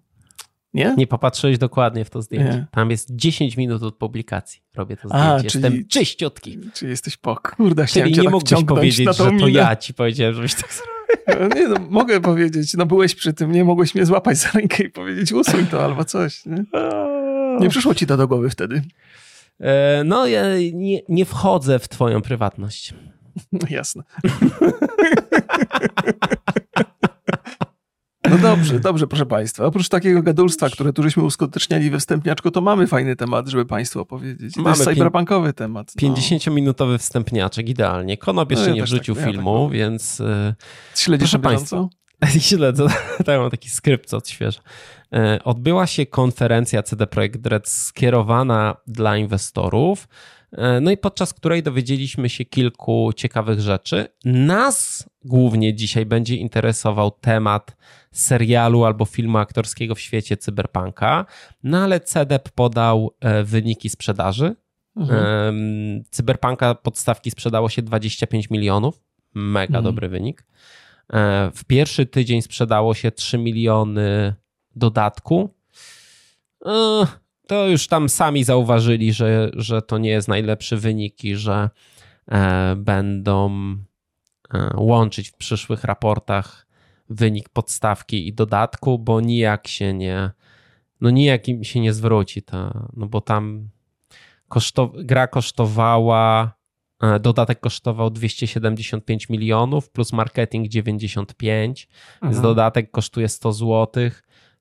Nie? 0.73 0.93
Nie 0.97 1.07
popatrzyłeś 1.07 1.57
dokładnie 1.57 2.05
w 2.05 2.09
to 2.09 2.21
zdjęcie. 2.21 2.49
Nie. 2.49 2.67
Tam 2.71 2.91
jest 2.91 3.07
10 3.15 3.57
minut 3.57 3.83
od 3.83 3.95
publikacji. 3.95 4.61
Robię 4.75 4.97
to 4.97 5.07
A, 5.11 5.39
zdjęcie. 5.39 5.49
czyli- 5.59 5.63
Jestem 5.63 5.87
czyściutki. 5.87 6.59
Czy 6.73 6.87
jesteś 6.87 7.17
po... 7.17 7.35
Kurde, 7.35 7.85
chciałem 7.85 8.05
Czyli 8.05 8.15
cię 8.15 8.21
nie 8.21 8.25
tak 8.25 8.33
mógłbyś 8.33 8.63
powiedzieć, 8.65 9.05
że 9.07 9.13
tą 9.13 9.23
to 9.25 9.31
minę. 9.31 9.51
ja 9.51 9.75
ci 9.75 9.93
powiedziałem, 9.93 10.35
żebyś 10.35 10.53
tak 10.55 10.69
zrobił. 10.73 10.93
Nie 11.55 11.67
no, 11.67 11.75
mogę 11.89 12.21
powiedzieć, 12.21 12.73
no 12.73 12.85
byłeś 12.85 13.15
przy 13.15 13.33
tym, 13.33 13.51
nie 13.51 13.63
mogłeś 13.63 13.95
mnie 13.95 14.05
złapać 14.05 14.37
za 14.37 14.49
rękę 14.51 14.83
i 14.83 14.89
powiedzieć 14.89 15.31
usuń 15.31 15.65
to 15.65 15.83
albo 15.85 16.05
coś. 16.05 16.45
Nie, 16.45 16.63
nie 17.61 17.69
przyszło 17.69 17.95
ci 17.95 18.05
to 18.07 18.17
do 18.17 18.27
głowy 18.27 18.49
wtedy. 18.49 18.81
E, 19.59 20.03
No, 20.05 20.27
ja 20.27 20.43
nie, 20.73 20.99
nie 21.09 21.25
wchodzę 21.25 21.79
w 21.79 21.87
twoją 21.87 22.21
prywatność. 22.21 22.93
No 23.51 23.59
jasne. 23.69 24.03
No 28.29 28.37
dobrze, 28.37 28.79
dobrze, 28.79 29.07
proszę 29.07 29.25
Państwa. 29.25 29.65
Oprócz 29.65 29.89
takiego 29.89 30.23
gadulstwa, 30.23 30.69
które 30.69 30.93
tu 30.93 31.03
żeśmy 31.03 31.23
uskuteczniali 31.23 31.89
we 31.89 31.99
wstępniaczku, 31.99 32.51
to 32.51 32.61
mamy 32.61 32.87
fajny 32.87 33.15
temat, 33.15 33.47
żeby 33.47 33.65
Państwu 33.65 33.99
opowiedzieć. 33.99 34.53
To 34.53 34.61
Mamy 34.61 34.75
jest 34.77 34.89
cyberpunkowy 34.89 35.53
temat. 35.53 35.91
No. 36.01 36.09
50-minutowy 36.09 36.97
wstępniaczek, 36.97 37.69
idealnie. 37.69 38.17
Konop 38.17 38.49
No, 38.49 38.53
jeszcze 38.53 38.69
ja 38.69 38.75
nie 38.75 38.81
też 38.81 38.89
wrzucił 38.89 39.15
tak- 39.15 39.21
ja 39.21 39.25
tak 39.27 39.35
filmu, 39.35 39.69
więc 39.69 40.21
e, 40.21 40.55
Śledzisz 40.95 41.31
Proszę 41.31 41.49
bieżąco? 41.49 41.89
śledzę. 42.49 42.87
Tak, 43.25 43.39
mam 43.39 43.51
taki 43.51 43.69
skrypt, 43.69 44.09
co 44.09 44.17
odświeża. 44.17 44.61
E, 45.13 45.39
Odbyła 45.43 45.87
się 45.87 46.05
konferencja 46.05 46.83
CD 46.83 47.07
Projekt 47.07 47.47
Red 47.47 47.69
skierowana 47.69 48.75
dla 48.87 49.17
inwestorów, 49.17 50.07
e, 50.51 50.81
no 50.81 50.91
i 50.91 50.97
podczas 50.97 51.33
której 51.33 51.63
dowiedzieliśmy 51.63 52.29
się 52.29 52.45
kilku 52.45 53.11
ciekawych 53.15 53.59
rzeczy. 53.59 54.07
Nas 54.25 55.09
głównie 55.25 55.73
dzisiaj 55.73 56.05
będzie 56.05 56.35
interesował 56.35 57.11
temat 57.11 57.75
serialu 58.11 58.83
albo 58.85 59.05
filmu 59.05 59.37
aktorskiego 59.37 59.95
w 59.95 59.99
świecie 59.99 60.37
cyberpunka, 60.37 61.25
no 61.63 61.77
ale 61.83 61.99
CDEP 61.99 62.49
podał 62.49 63.11
e, 63.19 63.43
wyniki 63.43 63.89
sprzedaży. 63.89 64.55
Mhm. 64.95 66.03
Cyberpunka 66.11 66.75
podstawki 66.75 67.31
sprzedało 67.31 67.69
się 67.69 67.81
25 67.81 68.49
milionów. 68.49 69.01
Mega 69.33 69.77
Mhm. 69.77 69.83
dobry 69.83 70.09
wynik. 70.09 70.45
E, 71.13 71.51
W 71.55 71.63
pierwszy 71.65 72.05
tydzień 72.05 72.41
sprzedało 72.41 72.93
się 72.93 73.11
3 73.11 73.37
miliony 73.37 74.33
dodatku. 74.75 75.49
E, 76.65 77.05
To 77.47 77.67
już 77.67 77.87
tam 77.87 78.09
sami 78.09 78.43
zauważyli, 78.43 79.13
że, 79.13 79.51
że 79.53 79.81
to 79.81 79.97
nie 79.97 80.09
jest 80.09 80.27
najlepszy 80.27 80.77
wynik 80.77 81.23
i 81.23 81.35
że 81.35 81.69
będą 82.75 83.49
łączyć 84.77 85.29
w 85.29 85.37
przyszłych 85.37 85.83
raportach 85.83 86.67
wynik 87.09 87.49
podstawki 87.49 88.27
i 88.27 88.33
dodatku, 88.33 88.99
bo 88.99 89.21
nijak 89.21 89.67
się 89.67 89.93
nie, 89.93 90.31
no 91.01 91.09
nijak 91.09 91.47
im 91.47 91.63
się 91.63 91.79
nie 91.79 91.93
zwróci, 91.93 92.41
ta, 92.41 92.87
no 92.93 93.07
bo 93.07 93.21
tam 93.21 93.69
kosztow, 94.47 94.91
gra 94.95 95.27
kosztowała, 95.27 96.53
e, 97.01 97.19
dodatek 97.19 97.59
kosztował 97.59 98.09
275 98.09 99.29
milionów 99.29 99.89
plus 99.89 100.13
marketing 100.13 100.67
95, 100.67 101.87
mhm. 102.13 102.31
więc 102.31 102.43
dodatek 102.43 102.91
kosztuje 102.91 103.29
100 103.29 103.53
zł, 103.53 104.09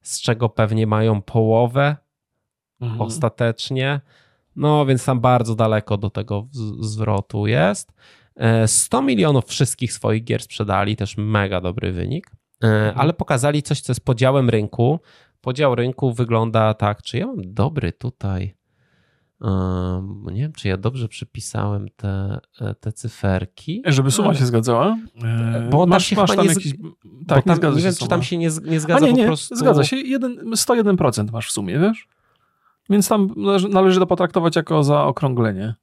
z 0.03 0.21
czego 0.21 0.49
pewnie 0.49 0.87
mają 0.87 1.23
połowę 1.23 1.97
mhm. 2.81 3.01
ostatecznie. 3.01 4.01
No 4.57 4.87
więc 4.87 5.05
tam 5.05 5.21
bardzo 5.21 5.55
daleko 5.55 5.97
do 5.97 6.11
tego 6.11 6.49
zwrotu 6.81 7.47
jest. 7.47 7.93
100 8.67 8.99
e, 8.99 9.03
milionów 9.03 9.45
wszystkich 9.47 9.93
swoich 9.93 10.25
gier 10.25 10.43
sprzedali, 10.43 10.97
też 10.97 11.17
mega 11.17 11.61
dobry 11.61 11.93
wynik, 11.93 12.31
e, 12.63 12.67
mhm. 12.67 13.01
ale 13.01 13.13
pokazali 13.13 13.63
coś, 13.63 13.81
co 13.81 13.93
jest 13.93 14.05
podziałem 14.05 14.51
rynku. 14.51 15.01
Podział 15.41 15.75
rynku 15.75 16.13
wygląda 16.13 16.75
tak, 16.75 17.03
czy 17.03 17.19
ja 17.19 17.27
mam 17.27 17.55
dobry 17.55 17.93
tutaj. 17.93 18.55
Um, 19.41 20.27
nie 20.33 20.41
wiem, 20.41 20.53
czy 20.53 20.69
ja 20.69 20.77
dobrze 20.77 21.09
przypisałem 21.09 21.89
te, 21.97 22.41
e, 22.61 22.75
te 22.75 22.93
cyferki. 22.93 23.83
Żeby 23.87 24.11
suma 24.11 24.35
się 24.35 24.47
zgadzała. 24.47 24.99
Bo 25.71 25.87
masz, 25.87 26.07
się 26.07 26.17
masz 26.17 26.37
tam 26.37 26.47
nie 26.47 26.53
jakiś... 26.53 26.75
Tak, 27.27 27.45
tam, 27.45 27.59
nie, 27.63 27.69
nie 27.71 27.83
wiem, 27.83 27.95
czy 27.95 28.09
tam 28.09 28.23
się 28.23 28.39
nie, 28.39 28.51
nie 28.65 28.81
zgadza 28.81 29.07
A 29.07 29.09
nie, 29.09 29.13
nie, 29.13 29.23
po 29.23 29.29
prostu. 29.29 29.57
Zgadza 29.57 29.85
się. 29.85 29.97
Jeden, 29.97 30.37
101% 30.37 31.33
masz 31.33 31.49
w 31.49 31.53
sumie, 31.53 31.79
wiesz? 31.79 32.09
Więc 32.91 33.09
tam 33.09 33.35
należy, 33.37 33.69
należy 33.69 34.01
to 34.01 34.07
potraktować 34.07 34.57
jako 34.57 34.85
zaokrąglenie. 34.85 35.75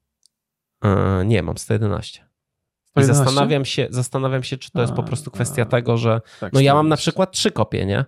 Nie, 1.26 1.44
mam 1.44 1.58
111. 1.58 2.29
111. 2.92 3.02
I 3.02 3.16
zastanawiam 3.16 3.66
się, 3.66 3.88
zastanawiam 3.90 4.44
się, 4.44 4.58
czy 4.58 4.72
to 4.72 4.82
jest 4.82 4.94
po 4.94 5.04
prostu 5.04 5.32
kwestia 5.32 5.66
tego, 5.66 5.98
że 5.98 6.22
tak, 6.40 6.54
no 6.54 6.60
ja 6.60 6.74
mam 6.74 6.88
na 6.88 6.98
przykład 6.98 7.32
trzy 7.32 7.52
kopie, 7.52 7.86
nie? 7.86 8.06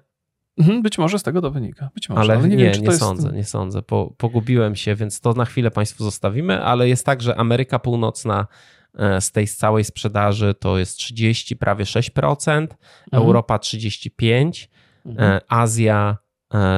Mhm, 0.57 0.81
być 0.81 0.97
może 0.97 1.19
z 1.19 1.23
tego 1.23 1.41
to 1.41 1.51
wynika. 1.51 1.89
Być 1.95 2.09
może, 2.09 2.21
ale, 2.21 2.33
ale 2.33 2.47
nie, 2.47 2.55
nie, 2.55 2.71
wiem, 2.71 2.83
nie 2.83 2.91
sądzę, 2.91 3.27
jest... 3.27 3.35
nie 3.35 3.43
sądzę. 3.43 3.81
Po, 3.81 4.13
pogubiłem 4.17 4.75
się, 4.75 4.95
więc 4.95 5.19
to 5.19 5.33
na 5.33 5.45
chwilę 5.45 5.71
Państwu 5.71 6.03
zostawimy, 6.03 6.63
ale 6.63 6.89
jest 6.89 7.05
tak, 7.05 7.21
że 7.21 7.35
Ameryka 7.35 7.79
Północna 7.79 8.47
e, 8.95 9.21
z 9.21 9.31
tej 9.31 9.47
całej 9.47 9.83
sprzedaży 9.83 10.53
to 10.59 10.77
jest 10.77 10.97
30, 10.97 11.55
prawie 11.55 11.85
6%, 11.85 12.51
mhm. 12.51 12.69
Europa 13.11 13.57
35%, 13.57 14.67
mhm. 15.05 15.31
E, 15.31 15.41
Azja 15.47 16.17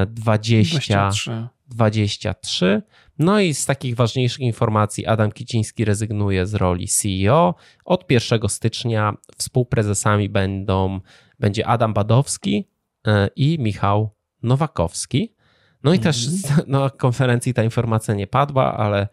20, 0.08 0.80
23. 0.80 1.48
23. 1.68 2.82
No 3.24 3.40
i 3.40 3.54
z 3.54 3.66
takich 3.66 3.96
ważniejszych 3.96 4.40
informacji 4.40 5.06
Adam 5.06 5.32
Kiciński 5.32 5.86
rezygnuje 5.86 6.46
z 6.48 6.54
roli 6.54 6.88
CEO. 6.88 7.56
Od 7.86 8.12
1 8.12 8.50
stycznia 8.50 9.14
współprezesami 9.38 10.30
będą, 10.30 11.00
będzie 11.40 11.68
Adam 11.68 11.94
Badowski 11.94 12.68
e, 13.08 13.30
i 13.36 13.60
Michał 13.60 14.10
Nowakowski. 14.44 15.36
No 15.84 15.94
i 15.94 16.00
też 16.00 16.28
mhm. 16.28 16.72
na 16.72 16.90
konferencji 16.90 17.54
ta 17.54 17.64
informacja 17.64 18.14
nie 18.14 18.28
padła, 18.28 18.78
ale 18.78 19.08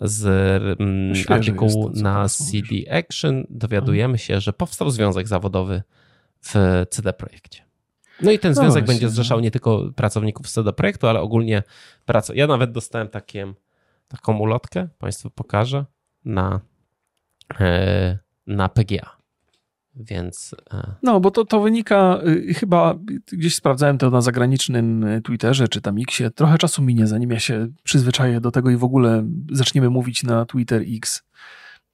z 0.00 0.26
mm, 0.80 1.12
artykułu 1.28 1.90
to, 1.90 2.00
na 2.02 2.28
CD 2.28 2.98
Action 2.98 3.46
dowiadujemy 3.50 4.18
się, 4.18 4.40
że 4.40 4.52
powstał 4.52 4.90
związek 4.90 5.28
zawodowy 5.28 5.82
w 6.40 6.84
CD 6.90 7.12
Projekcie. 7.12 7.65
No 8.22 8.30
i 8.30 8.38
ten 8.38 8.52
no 8.52 8.62
związek 8.62 8.82
no 8.82 8.86
będzie 8.86 9.08
zrzeszał 9.08 9.40
nie 9.40 9.50
tylko 9.50 9.92
pracowników 9.96 10.50
CD 10.50 10.72
Projektu, 10.72 11.06
ale 11.06 11.20
ogólnie 11.20 11.62
pracę. 12.04 12.36
Ja 12.36 12.46
nawet 12.46 12.72
dostałem 12.72 13.08
takie, 13.08 13.52
taką 14.08 14.38
ulotkę, 14.38 14.88
Państwu 14.98 15.30
pokażę, 15.30 15.84
na, 16.24 16.60
e, 17.60 18.18
na 18.46 18.68
PGA. 18.68 19.16
Więc. 19.96 20.54
E, 20.72 20.94
no, 21.02 21.20
bo 21.20 21.30
to, 21.30 21.44
to 21.44 21.60
wynika, 21.60 22.20
y, 22.48 22.54
chyba 22.54 22.94
gdzieś 23.32 23.54
sprawdzałem 23.54 23.98
to 23.98 24.10
na 24.10 24.20
zagranicznym 24.20 25.04
y, 25.04 25.22
Twitterze 25.22 25.68
czy 25.68 25.80
tam 25.80 25.96
Xie. 25.98 26.30
Trochę 26.30 26.58
czasu 26.58 26.82
minie, 26.82 27.06
zanim 27.06 27.30
ja 27.30 27.40
się 27.40 27.68
przyzwyczaję 27.82 28.40
do 28.40 28.50
tego 28.50 28.70
i 28.70 28.76
w 28.76 28.84
ogóle 28.84 29.24
zaczniemy 29.52 29.90
mówić 29.90 30.22
na 30.22 30.44
Twitter 30.44 30.82
X. 30.96 31.22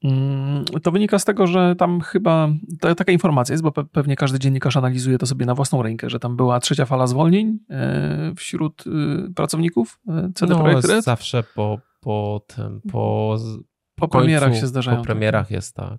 Mm, 0.05 0.65
to 0.83 0.93
wynika 0.93 1.19
z 1.19 1.25
tego, 1.25 1.47
że 1.47 1.75
tam 1.79 2.01
chyba 2.01 2.49
taka 2.97 3.13
informacja 3.13 3.53
jest, 3.53 3.63
bo 3.63 3.73
pewnie 3.73 4.17
każdy 4.17 4.39
dziennikarz 4.39 4.77
analizuje 4.77 5.19
to 5.19 5.27
sobie 5.27 5.47
na 5.47 5.55
własną 5.55 5.83
rękę, 5.83 6.11
że 6.11 6.19
tam 6.19 6.37
była 6.37 6.61
trzecia 6.61 6.87
fala 6.87 7.07
zwolnień 7.07 7.59
e, 7.71 8.33
wśród 8.37 8.85
y, 8.87 9.35
pracowników 9.35 10.01
e, 10.09 10.31
CD 10.35 10.55
no, 10.55 10.61
Projekt 10.61 10.85
Red. 10.85 11.05
zawsze 11.05 11.45
po, 11.55 11.79
po 12.01 12.41
tym, 12.47 12.81
po, 12.93 13.37
po 13.95 14.09
premierach 14.09 14.57
się 14.57 14.67
zdarzają. 14.67 14.97
Po 14.97 15.05
premierach 15.05 15.47
takie. 15.47 15.55
jest 15.55 15.77
tak. 15.77 15.99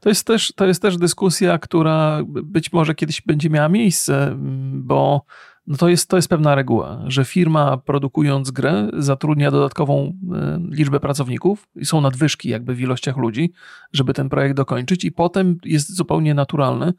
To 0.00 0.08
jest, 0.08 0.26
też, 0.26 0.52
to 0.52 0.66
jest 0.66 0.82
też 0.82 0.96
dyskusja, 0.96 1.58
która 1.58 2.20
być 2.26 2.72
może 2.72 2.94
kiedyś 2.94 3.20
będzie 3.20 3.50
miała 3.50 3.68
miejsce, 3.68 4.36
bo 4.72 5.24
no 5.66 5.76
to, 5.76 5.88
jest, 5.88 6.08
to 6.08 6.16
jest 6.16 6.28
pewna 6.28 6.54
reguła, 6.54 7.04
że 7.06 7.24
firma 7.24 7.76
produkując 7.76 8.50
grę 8.50 8.90
zatrudnia 8.92 9.50
dodatkową 9.50 10.18
e, 10.32 10.60
liczbę 10.70 11.00
pracowników 11.00 11.68
i 11.76 11.84
są 11.84 12.00
nadwyżki 12.00 12.48
jakby 12.48 12.74
w 12.74 12.80
ilościach 12.80 13.16
ludzi, 13.16 13.52
żeby 13.92 14.14
ten 14.14 14.28
projekt 14.28 14.56
dokończyć 14.56 15.04
i 15.04 15.12
potem 15.12 15.58
jest 15.64 15.96
zupełnie 15.96 16.34
naturalne, 16.34 16.92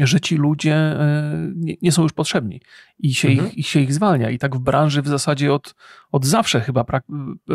że 0.00 0.20
ci 0.20 0.36
ludzie 0.36 0.74
e, 0.74 1.36
nie, 1.56 1.74
nie 1.82 1.92
są 1.92 2.02
już 2.02 2.12
potrzebni 2.12 2.60
i 2.98 3.14
się, 3.14 3.28
mhm. 3.28 3.48
ich, 3.48 3.58
i 3.58 3.62
się 3.62 3.80
ich 3.80 3.94
zwalnia. 3.94 4.30
I 4.30 4.38
tak 4.38 4.56
w 4.56 4.58
branży 4.58 5.02
w 5.02 5.08
zasadzie 5.08 5.54
od, 5.54 5.74
od 6.12 6.26
zawsze 6.26 6.60
chyba 6.60 6.84
prak 6.84 7.04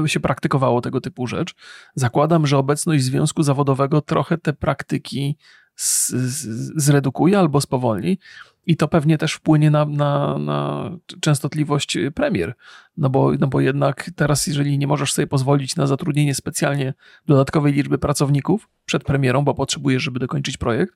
się 0.06 0.20
praktykowało 0.20 0.82
tego 0.82 1.02
typu 1.02 1.28
rzecz. 1.28 1.56
Zakładam, 1.96 2.48
że 2.48 2.58
obecność 2.58 3.04
związku 3.04 3.44
zawodowego 3.44 4.02
trochę 4.02 4.38
te 4.38 4.54
praktyki 4.54 5.38
zredukuje 5.76 7.40
albo 7.40 7.62
spowolni. 7.62 8.18
I 8.68 8.78
to 8.78 8.88
pewnie 8.88 9.18
też 9.18 9.34
wpłynie 9.34 9.72
na, 9.72 9.86
na, 9.86 10.38
na 10.38 10.90
częstotliwość 11.22 11.98
premier. 12.16 12.54
No 12.98 13.10
bo, 13.10 13.32
no 13.40 13.48
bo 13.48 13.62
jednak 13.62 14.10
teraz, 14.16 14.48
jeżeli 14.48 14.78
nie 14.78 14.88
możesz 14.88 15.14
sobie 15.14 15.28
pozwolić 15.28 15.76
na 15.76 15.88
zatrudnienie 15.88 16.36
specjalnie 16.36 16.94
dodatkowej 17.26 17.74
liczby 17.74 17.98
pracowników 17.98 18.70
przed 18.86 19.04
premierą, 19.04 19.44
bo 19.44 19.54
potrzebujesz, 19.54 20.04
żeby 20.04 20.20
dokończyć 20.20 20.58
projekt, 20.58 20.96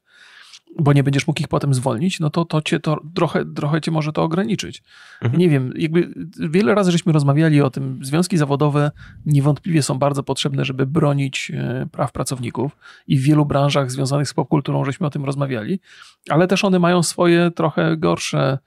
bo 0.77 0.93
nie 0.93 1.03
będziesz 1.03 1.27
mógł 1.27 1.41
ich 1.41 1.47
potem 1.47 1.73
zwolnić, 1.73 2.19
no 2.19 2.29
to, 2.29 2.45
to 2.45 2.61
cię 2.61 2.79
to 2.79 3.01
trochę, 3.15 3.45
trochę 3.45 3.81
cię 3.81 3.91
może 3.91 4.13
to 4.13 4.23
ograniczyć. 4.23 4.83
Mhm. 5.21 5.39
Nie 5.39 5.49
wiem, 5.49 5.73
jakby 5.75 6.13
wiele 6.49 6.75
razy 6.75 6.91
żeśmy 6.91 7.13
rozmawiali 7.13 7.61
o 7.61 7.69
tym, 7.69 7.99
związki 8.01 8.37
zawodowe 8.37 8.91
niewątpliwie 9.25 9.83
są 9.83 9.99
bardzo 9.99 10.23
potrzebne, 10.23 10.65
żeby 10.65 10.85
bronić 10.85 11.51
e, 11.55 11.87
praw 11.91 12.11
pracowników 12.11 12.77
i 13.07 13.17
w 13.17 13.21
wielu 13.21 13.45
branżach 13.45 13.91
związanych 13.91 14.29
z 14.29 14.33
popkulturą 14.33 14.85
żeśmy 14.85 15.07
o 15.07 15.09
tym 15.09 15.25
rozmawiali, 15.25 15.79
ale 16.29 16.47
też 16.47 16.65
one 16.65 16.79
mają 16.79 17.03
swoje 17.03 17.51
trochę 17.51 17.97
gorsze 17.97 18.59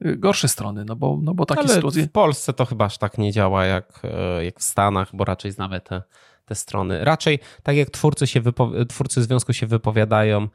e, 0.00 0.16
gorsze 0.16 0.48
strony, 0.48 0.84
no 0.84 0.96
bo, 0.96 1.18
no 1.22 1.34
bo 1.34 1.46
takie 1.46 1.60
Ale 1.60 1.68
sytuacje... 1.68 2.06
w 2.06 2.10
Polsce 2.10 2.52
to 2.52 2.64
chyba 2.64 2.84
aż 2.84 2.98
tak 2.98 3.18
nie 3.18 3.32
działa 3.32 3.64
jak, 3.64 4.02
e, 4.04 4.44
jak 4.44 4.60
w 4.60 4.62
Stanach, 4.62 5.08
bo 5.12 5.24
raczej 5.24 5.52
znamy 5.52 5.80
te, 5.80 6.02
te 6.44 6.54
strony. 6.54 7.04
Raczej 7.04 7.38
tak 7.62 7.76
jak 7.76 7.90
twórcy, 7.90 8.26
się 8.26 8.40
twórcy 8.88 9.22
związku 9.22 9.52
się 9.52 9.66
wypowiadają, 9.66 10.48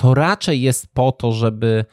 to 0.00 0.14
raczej 0.14 0.60
jest 0.60 0.94
po 0.94 1.12
to, 1.12 1.32
żeby, 1.32 1.84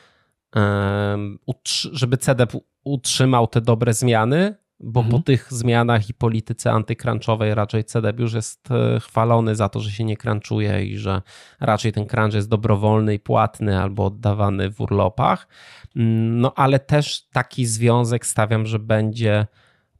żeby 1.91 2.18
CDEP 2.18 2.53
utrzymał 2.84 3.47
te 3.47 3.62
dobre 3.62 3.93
zmiany, 3.93 4.55
bo 4.80 4.99
mhm. 4.99 5.12
po 5.12 5.26
tych 5.26 5.53
zmianach 5.53 6.10
i 6.10 6.14
polityce 6.14 6.72
antykranczowej 6.72 7.55
raczej 7.55 7.84
CDEP 7.84 8.20
już 8.20 8.34
jest 8.34 8.72
e, 8.72 8.99
chwalony 8.99 9.55
za 9.55 9.70
to, 9.70 9.80
że 9.80 9.91
się 9.91 10.03
nie 10.03 10.18
crunchuje 10.18 10.86
i 10.86 10.97
że 10.97 11.22
raczej 11.60 11.93
ten 11.93 12.05
crunch 12.05 12.34
jest 12.34 12.49
dobrowolny 12.49 13.14
i 13.14 13.20
płatny 13.20 13.82
albo 13.82 14.05
oddawany 14.05 14.72
w 14.72 14.82
urlopach. 14.82 15.47
No 15.95 16.53
ale 16.55 16.80
też 16.80 17.28
taki 17.30 17.66
związek 17.66 18.26
stawiam, 18.26 18.66
że 18.66 18.80
będzie 18.80 19.47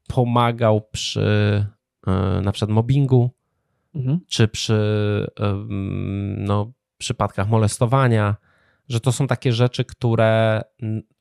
pomagał 0.08 0.82
przy 0.92 1.66
e, 2.08 2.42
na 2.42 2.52
przykład 2.52 2.76
mobbingu, 2.76 3.30
mhm. 3.96 4.20
czy 4.28 4.48
przy 4.48 4.78
no, 6.38 6.77
przypadkach 6.98 7.50
molestowania, 7.50 8.36
że 8.90 9.00
to 9.00 9.12
są 9.12 9.28
takie 9.28 9.54
rzeczy, 9.54 9.86
które 9.86 10.62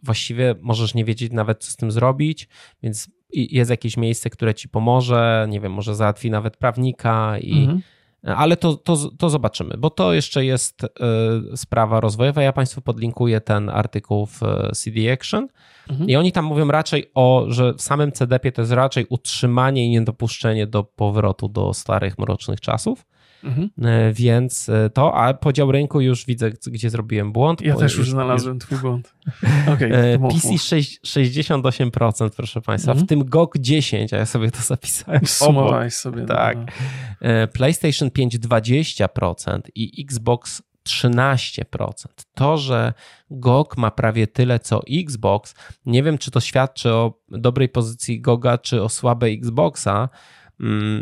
właściwie 0.02 0.54
możesz 0.62 0.94
nie 0.94 1.04
wiedzieć 1.04 1.32
nawet, 1.32 1.64
co 1.64 1.70
z 1.70 1.76
tym 1.76 1.90
zrobić, 1.90 2.48
więc 2.82 3.10
jest 3.32 3.70
jakieś 3.70 3.96
miejsce, 3.96 4.30
które 4.30 4.54
ci 4.54 4.68
pomoże, 4.68 5.46
nie 5.48 5.60
wiem, 5.60 5.72
może 5.72 5.94
załatwi 5.94 6.30
nawet 6.30 6.56
prawnika 6.56 7.38
i. 7.38 7.58
Mhm. 7.58 7.82
Ale 8.26 8.56
to, 8.56 8.74
to, 8.74 8.96
to 9.18 9.30
zobaczymy, 9.30 9.74
bo 9.78 9.90
to 9.90 10.12
jeszcze 10.12 10.44
jest 10.44 10.84
y, 10.84 11.56
sprawa 11.56 12.00
rozwojowa. 12.00 12.42
Ja 12.42 12.52
Państwu 12.52 12.80
podlinkuję 12.80 13.40
ten 13.40 13.68
artykuł 13.68 14.26
w 14.26 14.42
e, 14.42 14.72
CD 14.72 15.12
Action 15.12 15.48
mhm. 15.90 16.10
i 16.10 16.16
oni 16.16 16.32
tam 16.32 16.44
mówią 16.44 16.68
raczej 16.68 17.10
o, 17.14 17.46
że 17.48 17.74
w 17.74 17.82
samym 17.82 18.12
CDP 18.12 18.52
to 18.52 18.62
jest 18.62 18.72
raczej 18.72 19.06
utrzymanie 19.08 19.86
i 19.86 19.90
niedopuszczenie 19.90 20.66
do 20.66 20.84
powrotu 20.84 21.48
do 21.48 21.74
starych, 21.74 22.18
mrocznych 22.18 22.60
czasów. 22.60 23.06
Mhm. 23.45 23.70
E, 23.82 24.12
więc 24.12 24.68
e, 24.68 24.91
to, 24.91 25.14
a 25.14 25.34
podział 25.34 25.72
rynku 25.72 26.01
już 26.01 26.26
widzę, 26.26 26.51
gdzie 26.51 26.91
zrobiłem 26.91 27.32
błąd. 27.32 27.61
Ja 27.61 27.76
też 27.76 27.97
już 27.97 28.11
znalazłem 28.11 28.59
twój 28.59 28.78
błąd. 28.78 29.14
Okay, 29.74 30.18
PC 30.32 30.59
6, 30.59 31.01
68%, 31.05 32.30
proszę 32.37 32.61
Państwa, 32.61 32.93
mhm. 32.93 33.07
w 33.07 33.09
tym 33.09 33.24
GOG 33.24 33.59
10, 33.59 34.14
a 34.14 34.16
ja 34.16 34.26
sobie 34.26 34.51
to 34.51 34.62
zapisałem. 34.62 35.26
Sumowałeś 35.41 35.95
sobie. 35.95 36.20
No. 36.20 36.26
Tak. 36.26 36.59
No. 36.59 36.68
PlayStation 37.53 38.11
5 38.11 38.39
20% 38.39 39.61
i 39.74 40.05
Xbox 40.05 40.62
13%. 40.87 41.64
To, 42.34 42.59
że 42.59 42.93
GOG 43.30 43.76
ma 43.76 43.91
prawie 43.91 44.26
tyle 44.26 44.61
co 44.61 44.80
Xbox, 44.91 45.55
nie 45.87 46.03
wiem, 46.03 46.18
czy 46.18 46.30
to 46.30 46.41
świadczy 46.41 46.91
o 46.91 47.20
dobrej 47.28 47.68
pozycji 47.68 48.20
GOGa, 48.20 48.59
czy 48.59 48.82
o 48.82 48.89
słabej 48.89 49.39
Xboxa, 49.39 50.09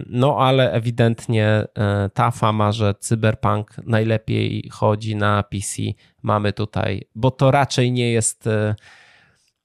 no 0.06 0.38
ale 0.38 0.72
ewidentnie 0.72 1.46
e, 1.46 2.10
ta 2.14 2.30
fama, 2.30 2.72
że 2.72 2.94
Cyberpunk 2.94 3.76
najlepiej 3.86 4.68
chodzi 4.72 5.16
na 5.16 5.42
PC, 5.42 5.82
mamy 6.22 6.52
tutaj, 6.52 7.08
bo 7.14 7.30
to 7.30 7.50
raczej 7.50 7.92
nie 7.92 8.12
jest 8.12 8.46
e, 8.46 8.74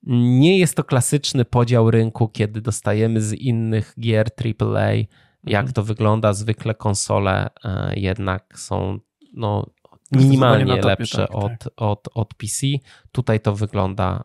nie 0.07 0.57
jest 0.57 0.75
to 0.75 0.83
klasyczny 0.83 1.45
podział 1.45 1.91
rynku, 1.91 2.27
kiedy 2.27 2.61
dostajemy 2.61 3.21
z 3.21 3.33
innych 3.33 3.93
gier 3.99 4.27
AAA, 4.59 4.91
jak 5.43 5.59
mhm. 5.59 5.73
to 5.73 5.83
wygląda. 5.83 6.33
Zwykle 6.33 6.75
konsole 6.75 7.49
e, 7.63 7.93
jednak 7.99 8.59
są 8.59 8.99
no, 9.33 9.65
minimalnie 10.11 10.75
topie, 10.75 10.87
lepsze 10.87 11.17
tak, 11.17 11.35
od, 11.35 11.51
tak. 11.59 11.73
Od, 11.77 12.09
od 12.13 12.33
PC. 12.33 12.67
Tutaj 13.11 13.39
to 13.39 13.55
wygląda, 13.55 14.23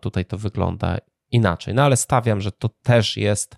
tutaj 0.00 0.24
to 0.24 0.38
wygląda 0.38 0.98
inaczej. 1.30 1.74
No 1.74 1.82
ale 1.82 1.96
stawiam, 1.96 2.40
że 2.40 2.52
to 2.52 2.68
też 2.82 3.16
jest 3.16 3.56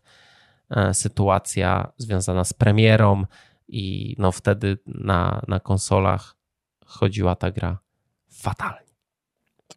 sytuacja 0.93 1.93
związana 1.97 2.45
z 2.45 2.53
premierą 2.53 3.25
i 3.69 4.15
no 4.19 4.33
wtedy 4.33 4.79
na, 4.87 5.43
na 5.49 5.61
konsolach 5.61 6.37
chodziła 6.87 7.37
ta 7.37 7.51
gra 7.51 7.79
fatalnie. 8.31 8.87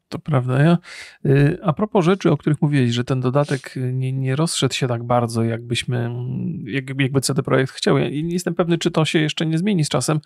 To 0.09 0.19
prawda. 0.19 0.61
Ja, 0.61 0.77
y, 1.25 1.57
a 1.63 1.73
propos 1.73 2.05
rzeczy, 2.05 2.31
o 2.31 2.37
których 2.37 2.61
mówiłeś, 2.61 2.91
że 2.91 3.03
ten 3.03 3.21
dodatek 3.21 3.75
nie, 3.93 4.13
nie 4.13 4.35
rozszedł 4.35 4.73
się 4.73 4.87
tak 4.87 5.03
bardzo, 5.03 5.43
jakbyśmy, 5.43 6.11
jakby, 6.65 7.03
jakby 7.03 7.21
CD 7.21 7.43
Projekt 7.43 7.73
chciał. 7.73 7.97
Ja 7.97 8.09
nie 8.09 8.33
jestem 8.33 8.55
pewny, 8.55 8.77
czy 8.77 8.91
to 8.91 9.05
się 9.05 9.19
jeszcze 9.19 9.45
nie 9.45 9.57
zmieni 9.57 9.85
z 9.85 9.89
czasem. 9.89 10.19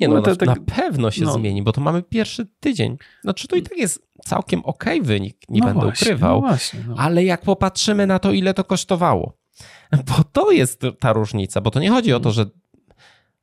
Nie, 0.00 0.08
no, 0.08 0.22
te, 0.22 0.36
te, 0.36 0.46
na, 0.46 0.56
pewno 0.76 1.10
się 1.10 1.24
no. 1.24 1.32
zmieni, 1.32 1.62
bo 1.62 1.72
to 1.72 1.80
mamy 1.80 2.02
pierwszy 2.02 2.46
tydzień. 2.60 2.96
Znaczy 3.22 3.48
to 3.48 3.56
i 3.56 3.62
tak 3.62 3.78
jest 3.78 4.08
całkiem 4.24 4.60
ok 4.64 4.84
wynik, 5.02 5.36
nie 5.48 5.60
no 5.60 5.66
będę 5.66 5.80
właśnie, 5.80 6.06
ukrywał. 6.06 6.40
No 6.40 6.48
właśnie, 6.48 6.80
no. 6.88 6.94
ale 6.98 7.24
jak 7.24 7.42
popatrzymy 7.42 8.06
na 8.06 8.18
to, 8.18 8.32
ile 8.32 8.54
to 8.54 8.64
kosztowało, 8.64 9.37
bo 10.06 10.24
to 10.32 10.50
jest 10.50 10.82
ta 11.00 11.12
różnica, 11.12 11.60
bo 11.60 11.70
to 11.70 11.80
nie 11.80 11.90
chodzi 11.90 12.12
o 12.12 12.20
to, 12.20 12.30
że 12.30 12.46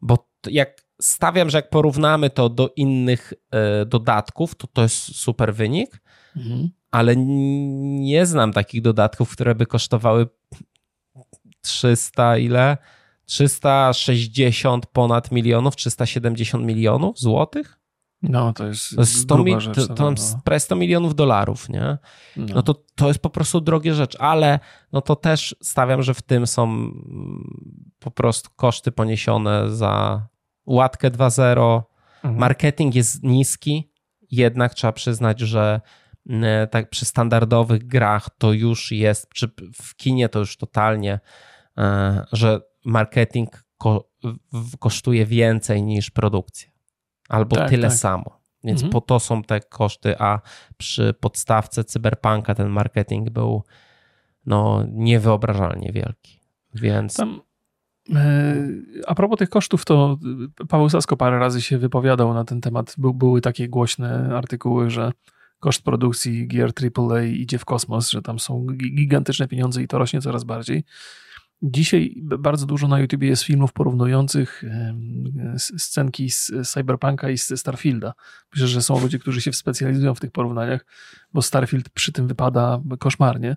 bo 0.01 0.29
jak 0.47 0.85
stawiam, 1.01 1.49
że 1.49 1.57
jak 1.57 1.69
porównamy 1.69 2.29
to 2.29 2.49
do 2.49 2.69
innych 2.75 3.33
e, 3.51 3.85
dodatków, 3.85 4.55
to 4.55 4.67
to 4.67 4.81
jest 4.81 5.15
super 5.15 5.55
wynik, 5.55 6.01
mhm. 6.35 6.69
ale 6.91 7.15
nie 7.15 8.25
znam 8.25 8.53
takich 8.53 8.81
dodatków, 8.81 9.31
które 9.31 9.55
by 9.55 9.65
kosztowały 9.65 10.27
300 11.61 12.37
ile? 12.37 12.77
360 13.25 14.85
ponad 14.85 15.31
milionów, 15.31 15.75
370 15.75 16.65
milionów 16.65 17.19
złotych? 17.19 17.79
No, 18.29 18.53
to 18.53 18.67
jest 18.67 18.95
100, 19.03 19.43
mi, 19.43 19.61
rzecz, 19.61 19.75
to, 19.75 19.93
to 19.93 20.11
no. 20.11 20.59
100 20.59 20.75
milionów 20.75 21.15
dolarów, 21.15 21.69
nie? 21.69 21.97
No. 22.37 22.45
no, 22.55 22.63
to, 22.63 22.83
to 22.95 23.07
jest 23.07 23.19
po 23.19 23.29
prostu 23.29 23.61
drogie 23.61 23.93
rzecz, 23.93 24.17
ale 24.19 24.59
no 24.93 25.01
to 25.01 25.15
też 25.15 25.55
stawiam, 25.61 26.03
że 26.03 26.13
w 26.13 26.21
tym 26.21 26.47
są 26.47 26.63
mm, 26.63 27.91
po 27.99 28.11
prostu 28.11 28.49
koszty 28.55 28.91
poniesione 28.91 29.69
za 29.69 30.27
łatkę 30.65 31.11
2.0. 31.11 31.81
Mhm. 32.15 32.39
Marketing 32.39 32.95
jest 32.95 33.23
niski, 33.23 33.91
jednak 34.31 34.73
trzeba 34.73 34.93
przyznać, 34.93 35.39
że 35.39 35.81
mm, 36.29 36.67
tak 36.67 36.89
przy 36.89 37.05
standardowych 37.05 37.87
grach 37.87 38.29
to 38.37 38.53
już 38.53 38.91
jest, 38.91 39.29
czy 39.33 39.51
w 39.81 39.95
kinie 39.95 40.29
to 40.29 40.39
już 40.39 40.57
totalnie, 40.57 41.19
e, 41.77 42.25
że 42.31 42.61
marketing 42.85 43.65
ko 43.77 44.09
kosztuje 44.79 45.25
więcej 45.25 45.83
niż 45.83 46.11
produkcja. 46.11 46.74
Albo 47.29 47.55
tak, 47.55 47.69
tyle 47.69 47.87
tak. 47.87 47.97
samo. 47.97 48.39
Więc 48.63 48.81
mhm. 48.81 48.91
po 48.91 49.01
to 49.01 49.19
są 49.19 49.43
te 49.43 49.59
koszty, 49.59 50.19
a 50.19 50.39
przy 50.77 51.13
podstawce 51.19 51.83
cyberpunka 51.83 52.55
ten 52.55 52.69
marketing 52.69 53.29
był 53.29 53.63
no, 54.45 54.83
niewyobrażalnie 54.87 55.91
wielki. 55.91 56.39
Więc. 56.73 57.13
Tam 57.13 57.41
E, 58.13 58.55
a 59.07 59.15
propos 59.15 59.39
tych 59.39 59.49
kosztów, 59.49 59.85
to 59.85 60.19
Paweł 60.69 60.89
Sasko 60.89 61.17
parę 61.17 61.39
razy 61.39 61.61
się 61.61 61.77
wypowiadał 61.77 62.33
na 62.33 62.43
ten 62.43 62.61
temat. 62.61 62.95
By, 62.97 63.13
były 63.13 63.41
takie 63.41 63.69
głośne 63.69 64.29
artykuły, 64.35 64.89
że 64.89 65.11
koszt 65.59 65.83
produkcji 65.83 66.47
gier 66.47 66.71
AAA 66.97 67.21
idzie 67.21 67.57
w 67.57 67.65
kosmos, 67.65 68.09
że 68.09 68.21
tam 68.21 68.39
są 68.39 68.65
gigantyczne 68.95 69.47
pieniądze 69.47 69.83
i 69.83 69.87
to 69.87 69.97
rośnie 69.97 70.21
coraz 70.21 70.43
bardziej. 70.43 70.83
Dzisiaj 71.67 72.15
bardzo 72.21 72.65
dużo 72.65 72.87
na 72.87 72.99
YouTube 72.99 73.23
jest 73.23 73.43
filmów 73.43 73.73
porównujących 73.73 74.63
scenki 75.57 76.29
z 76.29 76.51
Cyberpunka 76.63 77.29
i 77.29 77.37
z 77.37 77.59
Starfielda. 77.59 78.13
Myślę, 78.53 78.67
że 78.67 78.81
są 78.81 79.01
ludzie, 79.01 79.19
którzy 79.19 79.41
się 79.41 79.53
specjalizują 79.53 80.15
w 80.15 80.19
tych 80.19 80.31
porównaniach, 80.31 80.85
bo 81.33 81.41
Starfield 81.41 81.89
przy 81.89 82.11
tym 82.11 82.27
wypada 82.27 82.81
koszmarnie. 82.99 83.55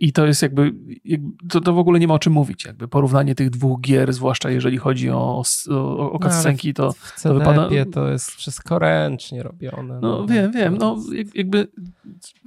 I 0.00 0.12
to 0.12 0.26
jest 0.26 0.42
jakby, 0.42 0.74
to, 1.48 1.60
to 1.60 1.72
w 1.72 1.78
ogóle 1.78 2.00
nie 2.00 2.08
ma 2.08 2.14
o 2.14 2.18
czym 2.18 2.32
mówić. 2.32 2.64
Jakby 2.64 2.88
porównanie 2.88 3.34
tych 3.34 3.50
dwóch 3.50 3.80
gier, 3.80 4.12
zwłaszcza 4.12 4.50
jeżeli 4.50 4.78
chodzi 4.78 5.10
o, 5.10 5.42
o, 5.70 6.12
o 6.12 6.18
no, 6.22 6.30
to, 6.74 6.92
w 6.92 7.22
to 7.22 7.34
wypada. 7.34 7.68
to 7.92 8.08
jest 8.08 8.30
wszystko 8.30 8.78
ręcznie 8.78 9.42
robione. 9.42 9.98
No, 10.02 10.18
no 10.18 10.26
wiem, 10.26 10.52
wiem. 10.52 10.78
No, 10.78 10.96
jakby 11.34 11.68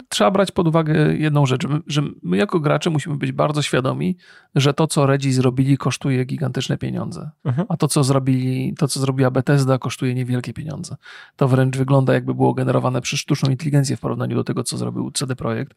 trzeba 0.10 0.32
brać 0.32 0.52
pod 0.52 0.68
uwagę 0.68 1.16
jedną 1.16 1.46
rzecz, 1.46 1.68
że 1.88 2.02
my 2.24 2.38
jako 2.38 2.60
gracze 2.60 2.90
musimy 2.90 3.18
być 3.18 3.32
bardzo 3.32 3.62
świadomi, 3.62 4.18
że 4.56 4.74
to, 4.74 4.88
co 4.88 5.06
Redzi 5.06 5.34
zrobili, 5.34 5.78
kosztuje 5.78 6.26
gigantyczne 6.26 6.78
pieniądze. 6.78 7.30
Mhm. 7.46 7.68
A 7.70 7.78
to, 7.78 7.88
co 7.88 8.04
zrobili, 8.04 8.74
to, 8.78 8.88
co 8.88 9.00
zrobiła 9.00 9.32
Bethesda, 9.32 9.78
kosztuje 9.78 10.16
niewielkie 10.16 10.54
pieniądze. 10.54 10.96
To 11.36 11.48
wręcz 11.48 11.78
wygląda, 11.78 12.14
jakby 12.14 12.34
było 12.34 12.54
generowane 12.54 13.02
przez 13.02 13.20
sztuczną 13.20 13.50
inteligencję 13.50 13.98
w 13.98 14.00
porównaniu 14.00 14.36
do 14.36 14.44
tego, 14.44 14.64
co 14.64 14.78
zrobił 14.78 15.12
CD 15.12 15.36
Projekt. 15.36 15.74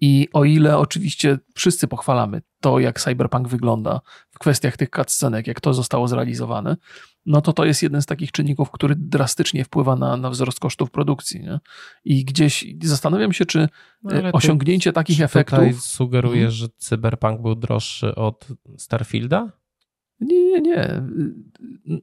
I 0.00 0.28
o 0.32 0.44
ile 0.44 0.78
oczywiście 0.90 1.38
wszyscy 1.54 1.88
pochwalamy 1.88 2.42
to, 2.60 2.78
jak 2.78 3.00
Cyberpunk 3.00 3.48
wygląda 3.48 4.00
w 4.30 4.38
kwestiach 4.38 4.76
tych 4.76 4.90
cutscenek, 4.90 5.46
jak 5.46 5.60
to 5.60 5.74
zostało 5.74 6.08
zrealizowane, 6.08 6.76
no 7.26 7.40
to 7.40 7.52
to 7.52 7.64
jest 7.64 7.82
jeden 7.82 8.02
z 8.02 8.06
takich 8.06 8.32
czynników, 8.32 8.70
który 8.70 8.94
drastycznie 8.96 9.64
wpływa 9.64 9.96
na, 9.96 10.16
na 10.16 10.30
wzrost 10.30 10.60
kosztów 10.60 10.90
produkcji. 10.90 11.40
Nie? 11.40 11.60
I 12.04 12.24
gdzieś 12.24 12.64
zastanawiam 12.82 13.32
się, 13.32 13.46
czy 13.46 13.68
no, 14.02 14.12
e, 14.12 14.32
osiągnięcie 14.32 14.92
takich 14.92 15.16
czy 15.16 15.24
efektów... 15.24 15.58
Tutaj 15.58 15.74
sugerujesz, 15.74 16.40
hmm. 16.40 16.50
że 16.50 16.68
Cyberpunk 16.78 17.40
był 17.40 17.54
droższy 17.54 18.14
od 18.14 18.48
Starfielda? 18.76 19.52
Nie, 20.20 20.50
nie, 20.50 20.60
nie. 20.60 21.02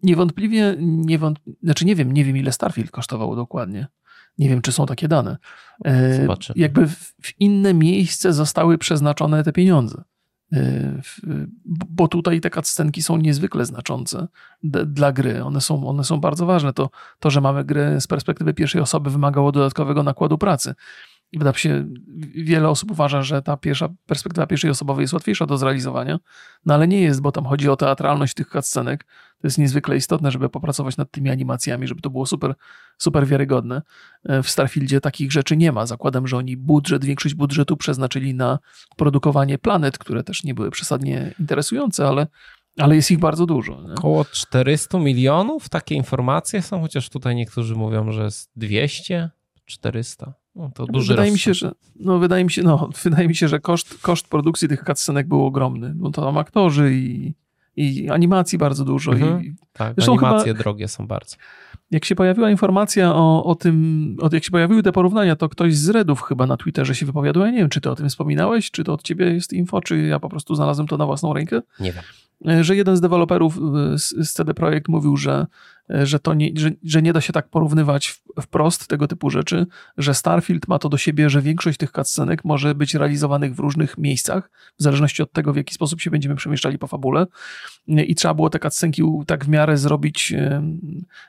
Niewątpliwie, 0.03 0.75
niewątp... 0.79 1.41
znaczy 1.63 1.85
nie 1.85 1.95
wiem, 1.95 2.11
nie 2.11 2.25
wiem 2.25 2.37
ile 2.37 2.51
Starfield 2.51 2.91
kosztował 2.91 3.35
dokładnie. 3.35 3.87
Nie 4.37 4.49
wiem, 4.49 4.61
czy 4.61 4.71
są 4.71 4.85
takie 4.85 5.07
dane. 5.07 5.37
E, 5.85 6.21
Zobaczymy. 6.21 6.59
Jakby 6.59 6.87
w, 6.87 7.13
w 7.21 7.41
inne 7.41 7.73
miejsce 7.73 8.33
zostały 8.33 8.77
przeznaczone 8.77 9.43
te 9.43 9.51
pieniądze. 9.53 10.03
E, 10.53 11.01
bo 11.65 12.07
tutaj 12.07 12.41
te 12.41 12.49
cutscenki 12.49 13.01
są 13.01 13.17
niezwykle 13.17 13.65
znaczące 13.65 14.27
dla 14.85 15.11
gry. 15.11 15.43
One 15.43 15.61
są, 15.61 15.87
one 15.87 16.03
są 16.03 16.19
bardzo 16.19 16.45
ważne. 16.45 16.73
To, 16.73 16.89
to, 17.19 17.29
że 17.29 17.41
mamy 17.41 17.65
grę 17.65 18.01
z 18.01 18.07
perspektywy 18.07 18.53
pierwszej 18.53 18.81
osoby 18.81 19.09
wymagało 19.09 19.51
dodatkowego 19.51 20.03
nakładu 20.03 20.37
pracy. 20.37 20.75
Wydaje 21.33 21.57
się, 21.57 21.85
wiele 22.35 22.69
osób 22.69 22.91
uważa, 22.91 23.21
że 23.21 23.41
ta 23.41 23.57
pierwsza 23.57 23.89
perspektywa 24.05 24.47
pierwszej 24.47 24.71
osobowej 24.71 25.03
jest 25.03 25.13
łatwiejsza 25.13 25.45
do 25.45 25.57
zrealizowania, 25.57 26.19
no 26.65 26.73
ale 26.73 26.87
nie 26.87 27.01
jest, 27.01 27.21
bo 27.21 27.31
tam 27.31 27.45
chodzi 27.45 27.69
o 27.69 27.75
teatralność 27.75 28.33
tych 28.33 28.49
cutscenek. 28.49 29.03
To 29.41 29.47
jest 29.47 29.57
niezwykle 29.57 29.97
istotne, 29.97 30.31
żeby 30.31 30.49
popracować 30.49 30.97
nad 30.97 31.11
tymi 31.11 31.29
animacjami, 31.29 31.87
żeby 31.87 32.01
to 32.01 32.09
było 32.09 32.25
super, 32.25 32.53
super 32.97 33.27
wiarygodne. 33.27 33.81
E, 34.23 34.43
w 34.43 34.49
Starfieldzie 34.49 35.01
takich 35.01 35.31
rzeczy 35.31 35.57
nie 35.57 35.71
ma. 35.71 35.85
Zakładam, 35.85 36.27
że 36.27 36.37
oni 36.37 36.57
budżet, 36.57 37.05
większość 37.05 37.35
budżetu 37.35 37.77
przeznaczyli 37.77 38.33
na 38.33 38.59
produkowanie 38.97 39.57
planet, 39.57 39.97
które 39.97 40.23
też 40.23 40.43
nie 40.43 40.53
były 40.53 40.71
przesadnie 40.71 41.33
interesujące, 41.39 42.07
ale 42.07 42.27
ale 42.77 42.95
jest 42.95 43.11
ich 43.11 43.19
bardzo 43.19 43.45
dużo. 43.45 43.81
Nie? 43.81 43.93
Około 43.93 44.25
400 44.25 44.99
milionów 44.99 45.69
takie 45.69 45.95
informacje 45.95 46.61
są, 46.61 46.81
chociaż 46.81 47.09
tutaj 47.09 47.35
niektórzy 47.35 47.75
mówią, 47.75 48.11
że 48.11 48.23
jest 48.23 48.51
200, 48.55 49.29
400. 49.65 50.33
No, 50.57 50.71
to 50.73 50.85
duży 50.85 51.13
wydaje 51.13 51.31
mi 51.31 51.39
się, 51.39 51.53
że 51.53 51.71
no, 51.99 52.19
wydaje 52.19 52.43
mi 52.43 52.51
się, 52.51 52.63
no, 52.63 52.89
wydaje 53.03 53.27
mi 53.27 53.35
się, 53.35 53.47
że 53.47 53.59
koszt, 53.59 54.01
koszt 54.01 54.27
produkcji 54.27 54.67
tych 54.67 54.83
cutscenek 54.83 55.27
był 55.27 55.45
ogromny. 55.45 55.93
Bo 55.95 56.11
to 56.11 56.21
tam 56.21 56.37
aktorzy 56.37 56.93
i, 56.93 57.33
i 57.75 58.09
animacji 58.09 58.57
bardzo 58.57 58.85
dużo. 58.85 59.11
Mhm. 59.11 59.43
I, 59.43 59.55
tak, 59.73 59.95
animacje 60.07 60.53
chyba, 60.53 60.63
drogie 60.63 60.87
są 60.87 61.07
bardzo. 61.07 61.35
Jak 61.91 62.05
się 62.05 62.15
pojawiła 62.15 62.51
informacja 62.51 63.15
o, 63.15 63.43
o 63.43 63.55
tym, 63.55 64.15
o, 64.21 64.29
jak 64.31 64.43
się 64.43 64.51
pojawiły 64.51 64.83
te 64.83 64.91
porównania, 64.91 65.35
to 65.35 65.49
ktoś 65.49 65.75
z 65.75 65.89
Redów 65.89 66.21
chyba 66.21 66.45
na 66.45 66.57
Twitterze 66.57 66.95
się 66.95 67.05
wypowiadał. 67.05 67.45
Ja 67.45 67.51
nie 67.51 67.57
wiem, 67.57 67.69
czy 67.69 67.81
ty 67.81 67.89
o 67.89 67.95
tym 67.95 68.09
wspominałeś, 68.09 68.71
czy 68.71 68.83
to 68.83 68.93
od 68.93 69.03
ciebie 69.03 69.33
jest 69.33 69.53
info, 69.53 69.81
czy 69.81 70.01
ja 70.01 70.19
po 70.19 70.29
prostu 70.29 70.55
znalazłem 70.55 70.87
to 70.87 70.97
na 70.97 71.05
własną 71.05 71.33
rękę. 71.33 71.61
Nie 71.79 71.91
wiem. 71.91 72.03
E, 72.45 72.63
że 72.63 72.75
jeden 72.75 72.97
z 72.97 73.01
deweloperów 73.01 73.57
e, 73.57 73.97
z 73.97 74.33
CD 74.33 74.53
Projekt 74.53 74.87
mówił, 74.87 75.17
że 75.17 75.45
e, 75.89 76.05
że, 76.05 76.19
to 76.19 76.33
nie, 76.33 76.49
że, 76.55 76.71
że 76.83 77.01
nie 77.01 77.13
da 77.13 77.21
się 77.21 77.33
tak 77.33 77.49
porównywać 77.49 78.21
wprost 78.41 78.87
tego 78.87 79.07
typu 79.07 79.29
rzeczy, 79.29 79.65
że 79.97 80.13
Starfield 80.13 80.67
ma 80.67 80.79
to 80.79 80.89
do 80.89 80.97
siebie, 80.97 81.29
że 81.29 81.41
większość 81.41 81.77
tych 81.77 81.91
cutscenek 81.91 82.45
może 82.45 82.75
być 82.75 82.95
realizowanych 82.95 83.55
w 83.55 83.59
różnych 83.59 83.97
miejscach, 83.97 84.49
w 84.79 84.83
zależności 84.83 85.23
od 85.23 85.31
tego, 85.31 85.53
w 85.53 85.55
jaki 85.55 85.73
sposób 85.73 86.01
się 86.01 86.11
będziemy 86.11 86.35
przemieszczali 86.35 86.77
po 86.77 86.87
fabule 86.87 87.27
i 87.87 88.15
trzeba 88.15 88.33
było 88.33 88.49
te 88.49 88.59
cutscenki 88.59 89.03
tak 89.27 89.45
w 89.45 89.47
miarę 89.47 89.77
zrobić, 89.77 90.33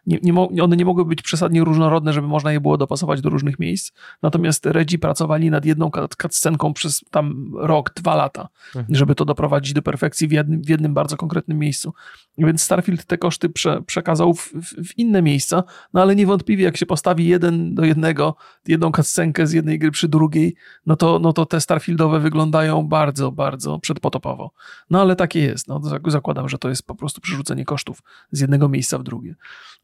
nie, 0.06 0.18
nie, 0.22 0.32
one 0.62 0.76
nie 0.76 0.84
mogły 0.84 1.04
być 1.04 1.22
przesadnie 1.22 1.64
różnorodne, 1.64 2.12
żeby 2.12 2.28
można 2.28 2.52
je 2.52 2.60
było 2.60 2.76
dopasować 2.76 3.20
do 3.20 3.30
różnych 3.30 3.58
miejsc, 3.58 3.92
natomiast 4.22 4.66
Redzi 4.66 4.98
pracowali 4.98 5.50
nad 5.50 5.64
jedną 5.64 5.90
cutscenką 6.22 6.72
przez 6.72 7.04
tam 7.10 7.52
rok, 7.56 7.94
dwa 7.94 8.16
lata, 8.16 8.48
mhm. 8.76 8.94
żeby 8.94 9.14
to 9.14 9.24
doprowadzić 9.24 9.72
do 9.72 9.82
perfekcji 9.82 10.28
w 10.28 10.32
jednym, 10.32 10.62
w 10.62 10.68
jednym 10.68 10.94
bardzo 10.94 11.16
konkretnym 11.16 11.58
miejscu. 11.58 11.94
Więc 12.38 12.62
Starfield 12.62 13.04
te 13.04 13.18
koszty 13.18 13.48
prze, 13.48 13.82
przekazał 13.82 14.34
w, 14.34 14.52
w, 14.52 14.88
w, 14.88 14.98
inne 14.98 15.22
miejsca, 15.22 15.62
no 15.94 16.02
ale 16.02 16.16
niewątpliwie 16.16 16.64
jak 16.64 16.76
się 16.76 16.86
postawi 16.86 17.26
jeden 17.26 17.74
do 17.74 17.84
jednego, 17.84 18.36
jedną 18.66 18.92
cutscenkę 18.92 19.46
z 19.46 19.52
jednej 19.52 19.78
gry 19.78 19.90
przy 19.90 20.08
drugiej, 20.08 20.54
no 20.86 20.96
to, 20.96 21.18
no 21.18 21.32
to 21.32 21.46
te 21.46 21.60
Starfieldowe 21.60 22.20
wyglądają 22.20 22.82
bardzo, 22.82 23.32
bardzo 23.32 23.78
przedpotopowo. 23.78 24.50
No 24.90 25.00
ale 25.00 25.16
takie 25.16 25.40
jest. 25.40 25.68
No, 25.68 25.80
zakładam, 26.06 26.48
że 26.48 26.58
to 26.58 26.68
jest 26.68 26.86
po 26.86 26.94
prostu 26.94 27.20
przerzucenie 27.20 27.64
kosztów 27.64 28.02
z 28.32 28.40
jednego 28.40 28.68
miejsca 28.68 28.98
w 28.98 29.02
drugie. 29.02 29.34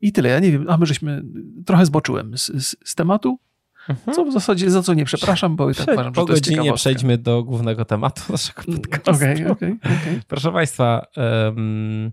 I 0.04 0.12
tyle. 0.12 0.28
Ja 0.28 0.38
nie 0.38 0.52
wiem, 0.52 0.66
a 0.70 0.76
my 0.76 0.86
żeśmy 0.86 1.22
trochę 1.66 1.86
zboczyłem 1.86 2.38
z, 2.38 2.46
z, 2.46 2.76
z 2.84 2.94
tematu. 2.94 3.38
Mhm. 3.88 4.14
Co 4.16 4.24
w 4.24 4.32
zasadzie 4.32 4.70
za 4.70 4.82
co 4.82 4.94
nie 4.94 5.04
przepraszam, 5.04 5.56
bo 5.56 5.70
i 5.70 5.74
tak 5.74 5.88
uważam, 5.92 6.12
po 6.12 6.20
że 6.20 6.26
to 6.26 6.32
jest 6.32 6.44
godzinie 6.44 6.72
przejdźmy 6.72 7.18
do 7.18 7.44
głównego 7.44 7.84
tematu 7.84 8.22
naszego 8.32 8.62
mm, 8.68 8.80
podcastu. 8.80 9.24
Okay, 9.24 9.50
okay, 9.50 9.76
okay. 9.82 10.20
Proszę 10.28 10.52
Państwa, 10.52 11.06
um, 11.16 12.12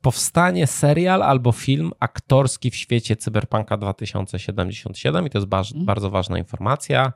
powstanie 0.00 0.66
serial 0.66 1.22
albo 1.22 1.52
film 1.52 1.92
aktorski 2.00 2.70
w 2.70 2.76
świecie 2.76 3.16
Cyberpunka 3.16 3.76
2077 3.76 5.26
i 5.26 5.30
to 5.30 5.38
jest 5.38 5.48
ba 5.48 5.58
mhm. 5.58 5.84
bardzo 5.84 6.10
ważna 6.10 6.38
informacja. 6.38 7.12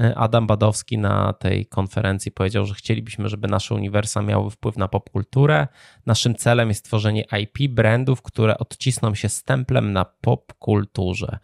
E, 0.00 0.14
Adam 0.14 0.46
Badowski 0.46 0.98
na 0.98 1.32
tej 1.32 1.66
konferencji 1.66 2.32
powiedział, 2.32 2.66
że 2.66 2.74
chcielibyśmy, 2.74 3.28
żeby 3.28 3.48
nasze 3.48 3.74
uniwersa 3.74 4.22
miały 4.22 4.50
wpływ 4.50 4.76
na 4.76 4.88
popkulturę. 4.88 5.68
Naszym 6.06 6.34
celem 6.34 6.68
jest 6.68 6.84
tworzenie 6.84 7.24
IP 7.40 7.72
brandów, 7.72 8.22
które 8.22 8.58
odcisną 8.58 9.14
się 9.14 9.28
stemplem 9.28 9.92
na 9.92 10.04
popkulturze. 10.04 11.38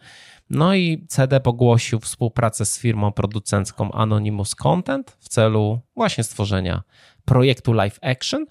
No 0.49 0.75
i 0.75 1.05
CD 1.07 1.43
ogłosił 1.43 1.99
współpracę 1.99 2.65
z 2.65 2.79
firmą 2.79 3.11
producencką 3.11 3.91
Anonymous 3.91 4.55
Content 4.55 5.17
w 5.19 5.29
celu 5.29 5.79
właśnie 5.95 6.23
stworzenia 6.23 6.83
projektu 7.25 7.73
live 7.73 7.99
action. 8.01 8.45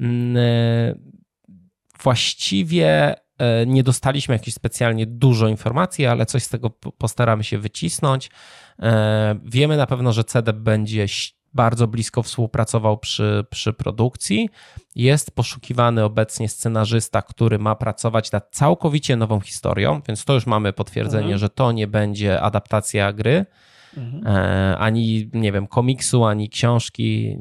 Mm, 0.00 0.36
e, 0.36 0.94
właściwie 2.02 3.14
e, 3.38 3.66
nie 3.66 3.82
dostaliśmy 3.82 4.34
jakichś 4.34 4.54
specjalnie 4.54 5.06
dużo 5.06 5.48
informacji, 5.48 6.06
ale 6.06 6.26
coś 6.26 6.42
z 6.42 6.48
tego 6.48 6.70
postaramy 6.98 7.44
się 7.44 7.58
wycisnąć. 7.58 8.30
E, 8.82 9.34
wiemy 9.44 9.76
na 9.76 9.86
pewno, 9.86 10.12
że 10.12 10.24
CD 10.24 10.52
będzie 10.52 11.06
bardzo 11.54 11.86
blisko 11.86 12.22
współpracował 12.22 12.98
przy, 12.98 13.44
przy 13.50 13.72
produkcji. 13.72 14.48
Jest 14.94 15.30
poszukiwany 15.30 16.04
obecnie 16.04 16.48
scenarzysta, 16.48 17.22
który 17.22 17.58
ma 17.58 17.74
pracować 17.74 18.32
nad 18.32 18.50
całkowicie 18.50 19.16
nową 19.16 19.40
historią, 19.40 20.00
więc 20.08 20.24
to 20.24 20.34
już 20.34 20.46
mamy 20.46 20.72
potwierdzenie, 20.72 21.22
mhm. 21.22 21.38
że 21.38 21.48
to 21.48 21.72
nie 21.72 21.86
będzie 21.86 22.40
adaptacja 22.40 23.12
gry. 23.12 23.46
Mhm. 23.96 24.26
E, 24.26 24.78
ani, 24.78 25.30
nie 25.32 25.52
wiem, 25.52 25.66
komiksu, 25.66 26.24
ani 26.24 26.48
książki. 26.48 27.36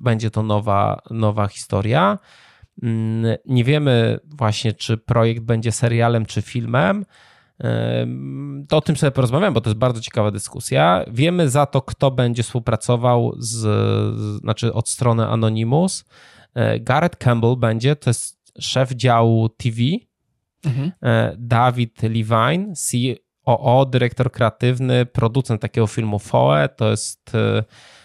Będzie 0.00 0.30
to 0.30 0.42
nowa, 0.42 1.02
nowa 1.10 1.48
historia. 1.48 2.18
Mm, 2.82 3.36
nie 3.46 3.64
wiemy 3.64 4.18
właśnie, 4.24 4.72
czy 4.72 4.96
projekt 4.96 5.42
będzie 5.42 5.72
serialem, 5.72 6.26
czy 6.26 6.42
filmem 6.42 7.04
to 8.68 8.76
o 8.76 8.80
tym 8.80 8.96
sobie 8.96 9.10
porozmawiam, 9.10 9.54
bo 9.54 9.60
to 9.60 9.70
jest 9.70 9.78
bardzo 9.78 10.00
ciekawa 10.00 10.30
dyskusja. 10.30 11.04
Wiemy 11.10 11.48
za 11.48 11.66
to, 11.66 11.82
kto 11.82 12.10
będzie 12.10 12.42
współpracował 12.42 13.34
z, 13.38 13.60
znaczy 14.40 14.72
od 14.72 14.88
strony 14.88 15.26
Anonymous. 15.26 16.04
E, 16.54 16.80
Garrett 16.80 17.16
Campbell 17.16 17.56
będzie, 17.56 17.96
to 17.96 18.10
jest 18.10 18.52
szef 18.60 18.92
działu 18.92 19.48
TV. 19.48 19.76
Mhm. 20.64 20.92
E, 21.02 21.36
Dawid 21.38 22.02
Levine, 22.02 22.72
COO, 22.74 23.86
dyrektor 23.86 24.32
kreatywny, 24.32 25.06
producent 25.06 25.62
takiego 25.62 25.86
filmu 25.86 26.18
FOE. 26.18 26.68
To 26.68 26.90
jest, 26.90 27.34
e, 27.34 27.64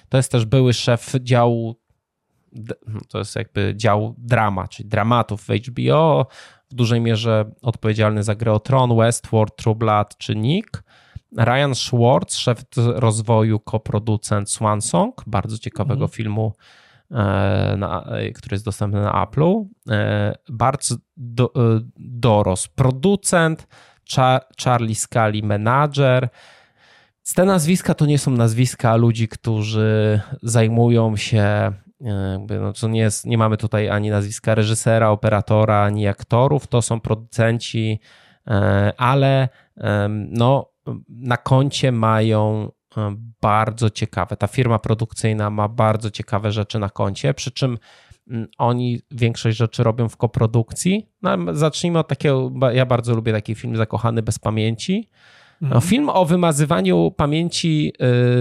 to 0.09 0.17
jest 0.17 0.31
też 0.31 0.45
były 0.45 0.73
szef 0.73 1.13
działu 1.21 1.75
to 3.09 3.17
jest 3.17 3.35
jakby 3.35 3.73
dział 3.75 4.15
drama, 4.17 4.67
czyli 4.67 4.89
dramatów 4.89 5.41
w 5.41 5.49
HBO 5.49 6.27
dużej 6.71 7.01
mierze 7.01 7.51
odpowiedzialny 7.61 8.23
za 8.23 8.35
grę 8.35 8.53
o 8.53 8.59
Tron, 8.59 8.97
Westworld, 8.97 9.55
True 9.55 9.75
Blood 9.75 10.17
czy 10.17 10.35
Nick. 10.35 10.83
Ryan 11.37 11.75
Schwartz, 11.75 12.35
szef 12.35 12.63
rozwoju, 12.75 13.59
koproducent 13.59 14.51
Swan 14.51 14.81
Song, 14.81 15.21
bardzo 15.27 15.57
ciekawego 15.57 16.05
mhm. 16.05 16.09
filmu, 16.09 16.53
e, 17.11 17.75
na, 17.77 18.03
e, 18.03 18.31
który 18.31 18.55
jest 18.55 18.65
dostępny 18.65 19.01
na 19.01 19.25
Apple'u. 19.25 19.65
E, 19.89 20.35
Bart 20.49 20.87
Do, 21.17 21.51
Doros, 21.97 22.67
producent, 22.67 23.67
Charlie 24.63 24.95
Scali, 24.95 25.43
menadżer. 25.43 26.29
Te 27.35 27.45
nazwiska 27.45 27.93
to 27.93 28.05
nie 28.05 28.19
są 28.19 28.31
nazwiska 28.31 28.95
ludzi, 28.95 29.27
którzy 29.27 30.21
zajmują 30.43 31.17
się 31.17 31.73
jakby, 31.99 32.59
no, 32.59 32.73
to 32.73 32.87
nie, 32.87 32.99
jest, 32.99 33.25
nie 33.25 33.37
mamy 33.37 33.57
tutaj 33.57 33.89
ani 33.89 34.09
nazwiska 34.09 34.55
reżysera, 34.55 35.09
operatora, 35.09 35.83
ani 35.83 36.07
aktorów, 36.07 36.67
to 36.67 36.81
są 36.81 36.99
producenci, 36.99 37.99
e, 38.47 38.93
ale 38.97 39.49
no, 40.29 40.71
na 41.09 41.37
koncie 41.37 41.91
mają 41.91 42.71
e, 42.97 43.15
bardzo 43.41 43.89
ciekawe. 43.89 44.37
Ta 44.37 44.47
firma 44.47 44.79
produkcyjna 44.79 45.49
ma 45.49 45.67
bardzo 45.67 46.11
ciekawe 46.11 46.51
rzeczy 46.51 46.79
na 46.79 46.89
koncie, 46.89 47.33
przy 47.33 47.51
czym 47.51 47.77
mm, 48.27 48.47
oni 48.57 48.99
większość 49.11 49.57
rzeczy 49.57 49.83
robią 49.83 50.09
w 50.09 50.17
koprodukcji. 50.17 51.09
No, 51.21 51.37
zacznijmy 51.55 51.99
od 51.99 52.07
takiego, 52.07 52.51
ja 52.73 52.85
bardzo 52.85 53.15
lubię 53.15 53.33
taki 53.33 53.55
film 53.55 53.75
Zakochany 53.75 54.21
bez 54.21 54.39
pamięci. 54.39 55.09
No, 55.61 55.67
mhm. 55.67 55.81
film 55.81 56.09
o 56.09 56.25
wymazywaniu 56.25 57.11
pamięci, 57.11 57.93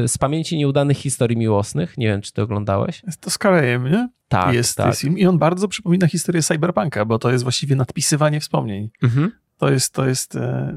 yy, 0.03 0.09
z 0.09 0.19
pamięci 0.19 0.57
nieudanych 0.57 0.97
historii 0.97 1.37
miłosnych. 1.37 1.99
Nie 1.99 2.07
wiem, 2.07 2.23
czy 2.23 2.33
ty 2.33 2.43
oglądałeś. 2.43 3.03
Jest 3.07 3.21
to 3.21 3.31
z 3.31 3.39
Karejem, 3.39 3.91
nie? 3.91 4.09
Tak, 4.29 4.55
jest 4.55 4.77
tak. 4.77 4.97
film 4.97 5.19
i 5.19 5.27
on 5.27 5.39
bardzo 5.39 5.69
przypomina 5.69 6.07
historię 6.07 6.43
Cyberpunka, 6.43 7.05
bo 7.05 7.19
to 7.19 7.31
jest 7.31 7.45
właściwie 7.45 7.77
nadpisywanie 7.77 8.41
wspomnień. 8.41 8.91
Mhm. 9.03 9.31
To 9.59 9.71
jest, 9.71 9.95
to 9.95 10.07
jest 10.07 10.37
e, 10.37 10.77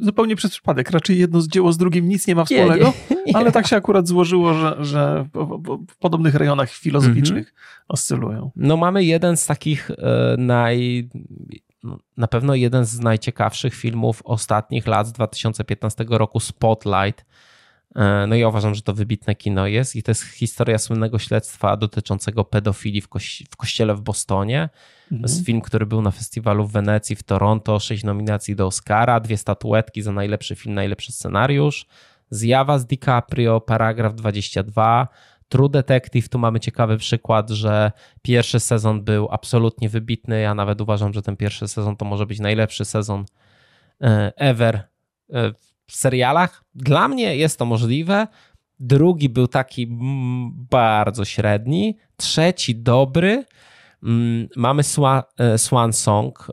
zupełnie 0.00 0.36
przez 0.36 0.50
przypadek. 0.50 0.90
Raczej 0.90 1.18
jedno 1.18 1.40
z 1.40 1.48
dzieło 1.48 1.72
z 1.72 1.78
drugim 1.78 2.08
nic 2.08 2.26
nie 2.26 2.34
ma 2.34 2.44
wspólnego, 2.44 2.92
nie, 3.10 3.16
nie, 3.16 3.22
nie. 3.26 3.36
ale 3.36 3.52
tak 3.52 3.66
się 3.66 3.76
akurat 3.76 4.08
złożyło, 4.08 4.54
że, 4.54 4.76
że 4.80 5.28
w 5.88 5.96
podobnych 5.96 6.34
rejonach 6.34 6.70
filozoficznych 6.70 7.48
mhm. 7.48 7.56
oscylują. 7.88 8.50
No 8.56 8.76
mamy 8.76 9.04
jeden 9.04 9.36
z 9.36 9.46
takich 9.46 9.90
e, 9.90 10.34
naj 10.38 11.08
no, 11.14 11.20
na 12.16 12.26
pewno 12.26 12.54
jeden 12.54 12.84
z 12.84 13.00
najciekawszych 13.00 13.74
filmów 13.74 14.22
ostatnich 14.24 14.86
lat 14.86 15.06
z 15.06 15.12
2015 15.12 16.04
roku, 16.08 16.40
Spotlight. 16.40 17.24
E, 17.96 18.26
no 18.26 18.34
i 18.34 18.40
ja 18.40 18.48
uważam, 18.48 18.74
że 18.74 18.82
to 18.82 18.94
wybitne 18.94 19.34
kino 19.34 19.66
jest 19.66 19.96
i 19.96 20.02
to 20.02 20.10
jest 20.10 20.22
historia 20.22 20.78
słynnego 20.78 21.18
śledztwa 21.18 21.76
dotyczącego 21.76 22.44
pedofilii 22.44 23.00
w, 23.00 23.08
kości 23.08 23.46
w 23.50 23.56
kościele 23.56 23.94
w 23.94 24.00
Bostonie. 24.00 24.62
Mhm. 24.62 25.20
To 25.20 25.24
jest 25.24 25.34
mhm. 25.34 25.44
film, 25.44 25.60
który 25.60 25.86
był 25.86 26.02
na 26.02 26.10
festiwalu 26.10 26.66
w 26.66 26.72
Wenecji, 26.72 27.16
w 27.16 27.22
Toronto, 27.22 27.78
sześć 27.78 28.04
nominacji 28.04 28.56
do 28.56 28.66
Oscara, 28.66 29.20
dwie 29.20 29.36
statuetki 29.36 30.02
za 30.02 30.12
najlepszy 30.12 30.56
film, 30.56 30.74
najlepszy 30.74 31.12
scenariusz. 31.12 31.86
Zjawa 32.30 32.78
z 32.78 32.86
DiCaprio, 32.86 33.60
paragraf 33.60 34.14
22, 34.14 35.08
True 35.50 35.68
Detective, 35.68 36.28
tu 36.28 36.38
mamy 36.38 36.60
ciekawy 36.60 36.98
przykład, 36.98 37.50
że 37.50 37.92
pierwszy 38.22 38.60
sezon 38.60 39.04
był 39.04 39.28
absolutnie 39.30 39.88
wybitny. 39.88 40.40
Ja 40.40 40.54
nawet 40.54 40.80
uważam, 40.80 41.12
że 41.12 41.22
ten 41.22 41.36
pierwszy 41.36 41.68
sezon 41.68 41.96
to 41.96 42.04
może 42.04 42.26
być 42.26 42.40
najlepszy 42.40 42.84
sezon 42.84 43.24
e, 44.00 44.32
ever 44.36 44.74
e, 44.74 44.82
w 45.86 45.96
serialach. 45.96 46.64
Dla 46.74 47.08
mnie 47.08 47.36
jest 47.36 47.58
to 47.58 47.64
możliwe. 47.64 48.26
Drugi 48.80 49.28
był 49.28 49.48
taki 49.48 49.86
bardzo 50.70 51.24
średni. 51.24 51.96
Trzeci 52.16 52.76
dobry. 52.76 53.44
Mm, 54.02 54.48
mamy 54.56 54.82
e, 55.38 55.58
Swan 55.58 55.92
Song, 55.92 56.52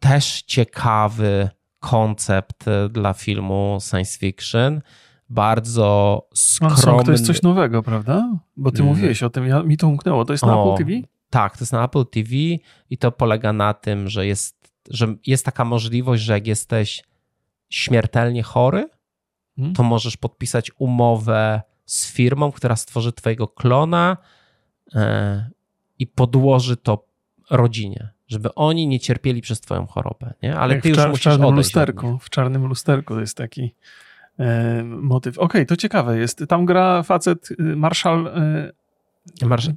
też 0.00 0.42
ciekawy 0.42 1.48
koncept 1.80 2.64
dla 2.90 3.12
filmu 3.12 3.78
science 3.90 4.18
fiction 4.18 4.80
bardzo 5.28 6.28
skromny. 6.34 6.76
Song 6.76 7.04
to 7.04 7.12
jest 7.12 7.26
coś 7.26 7.42
nowego, 7.42 7.82
prawda? 7.82 8.38
Bo 8.56 8.70
ty 8.70 8.82
mm. 8.82 8.94
mówiłeś 8.94 9.22
o 9.22 9.30
tym, 9.30 9.46
ja, 9.46 9.62
mi 9.62 9.76
to 9.76 9.88
umknęło. 9.88 10.24
To 10.24 10.32
jest 10.32 10.46
na 10.46 10.58
o, 10.58 10.74
Apple 10.74 10.84
TV? 10.84 11.06
Tak, 11.30 11.56
to 11.56 11.62
jest 11.62 11.72
na 11.72 11.84
Apple 11.84 12.06
TV 12.06 12.30
i 12.90 12.98
to 12.98 13.12
polega 13.12 13.52
na 13.52 13.74
tym, 13.74 14.08
że 14.08 14.26
jest, 14.26 14.74
że 14.90 15.14
jest 15.26 15.44
taka 15.44 15.64
możliwość, 15.64 16.22
że 16.22 16.32
jak 16.32 16.46
jesteś 16.46 17.02
śmiertelnie 17.70 18.42
chory, 18.42 18.88
hmm. 19.56 19.74
to 19.74 19.82
możesz 19.82 20.16
podpisać 20.16 20.70
umowę 20.78 21.62
z 21.84 22.12
firmą, 22.12 22.52
która 22.52 22.76
stworzy 22.76 23.12
twojego 23.12 23.48
klona 23.48 24.16
e, 24.94 25.50
i 25.98 26.06
podłoży 26.06 26.76
to 26.76 27.06
rodzinie 27.50 28.14
żeby 28.26 28.54
oni 28.54 28.86
nie 28.86 29.00
cierpieli 29.00 29.40
przez 29.40 29.60
twoją 29.60 29.86
chorobę, 29.86 30.34
nie? 30.42 30.56
Ale 30.56 30.74
Jak 30.74 30.82
ty 30.82 30.88
już 30.88 30.98
czar- 30.98 31.08
w 31.08 31.10
musisz 31.10 31.24
czarnym 31.24 31.54
lusterku. 31.54 32.18
W 32.18 32.30
czarnym 32.30 32.66
lusterku 32.66 33.14
to 33.14 33.20
jest 33.20 33.36
taki 33.36 33.74
motyw. 34.84 35.38
Okej, 35.38 35.66
to 35.66 35.76
ciekawe 35.76 36.18
jest. 36.18 36.44
Tam 36.48 36.66
gra 36.66 37.02
facet 37.02 37.50
y, 37.50 37.76
Marszal. 37.76 38.26
E, 39.42 39.46
Marsz... 39.46 39.68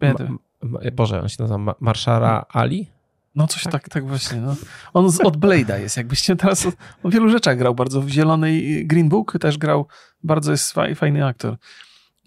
Ma... 0.61 0.79
Boże, 0.93 1.21
on 1.21 1.29
się 1.29 1.35
nazywa 1.39 1.57
Ma- 1.57 1.75
Marszara 1.79 2.45
Ali? 2.49 2.87
no 3.37 3.47
coś 3.47 3.63
tak, 3.63 3.89
tak, 3.89 4.07
właśnie. 4.07 4.41
No. 4.41 4.55
On 4.93 5.11
z, 5.11 5.21
od 5.21 5.37
Blade'a 5.37 5.79
jest. 5.79 5.97
Jakbyście 5.97 6.35
teraz 6.35 6.65
o, 6.65 6.71
o 7.03 7.09
wielu 7.09 7.29
rzeczach 7.29 7.57
grał 7.57 7.75
bardzo. 7.75 8.01
W 8.01 8.09
zielonej 8.09 8.87
Green 8.87 9.09
Book 9.09 9.37
też 9.39 9.57
grał. 9.57 9.87
Bardzo 10.23 10.51
jest 10.51 10.73
faj, 10.73 10.95
fajny 10.95 11.25
aktor. 11.25 11.57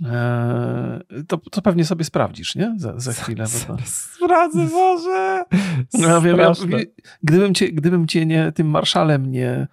E, 0.05 1.01
to, 1.29 1.39
to 1.39 1.63
pewnie 1.63 1.85
sobie 1.85 2.05
sprawdzisz, 2.05 2.55
nie? 2.55 2.75
Za, 2.77 3.01
za 3.01 3.13
chwilę. 3.13 3.45
Bo 3.69 3.77
to... 3.77 3.83
Sprawdzę, 3.85 4.67
Boże! 4.67 5.45
No, 5.95 6.09
ja 6.09 6.21
wiem, 6.21 6.39
ja, 6.39 6.53
gdybym, 7.23 7.55
cię, 7.55 7.73
gdybym 7.73 8.07
cię 8.07 8.27
nie 8.27 8.53
tym 8.53 8.71
marszalem 8.71 9.33
nie. 9.33 9.67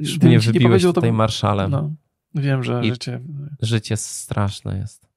Już 0.00 0.10
Gdybym 0.10 0.28
mnie 0.28 0.46
nie 0.46 0.52
wybiłeś 0.52 0.82
to 0.82 0.92
tutaj 0.92 1.10
bym- 1.10 1.16
marszalem. 1.16 1.70
No, 1.70 1.90
wiem, 2.34 2.62
że 2.62 2.80
I- 2.84 2.88
życie. 2.90 3.20
Życie 3.62 3.96
straszne 3.96 4.78
jest. 4.78 5.08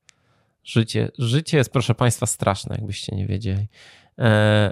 Życie, 0.63 1.11
życie 1.17 1.57
jest, 1.57 1.71
proszę 1.73 1.95
Państwa, 1.95 2.25
straszne, 2.25 2.75
jakbyście 2.75 3.15
nie 3.15 3.27
wiedzieli. 3.27 3.67
E, 4.19 4.71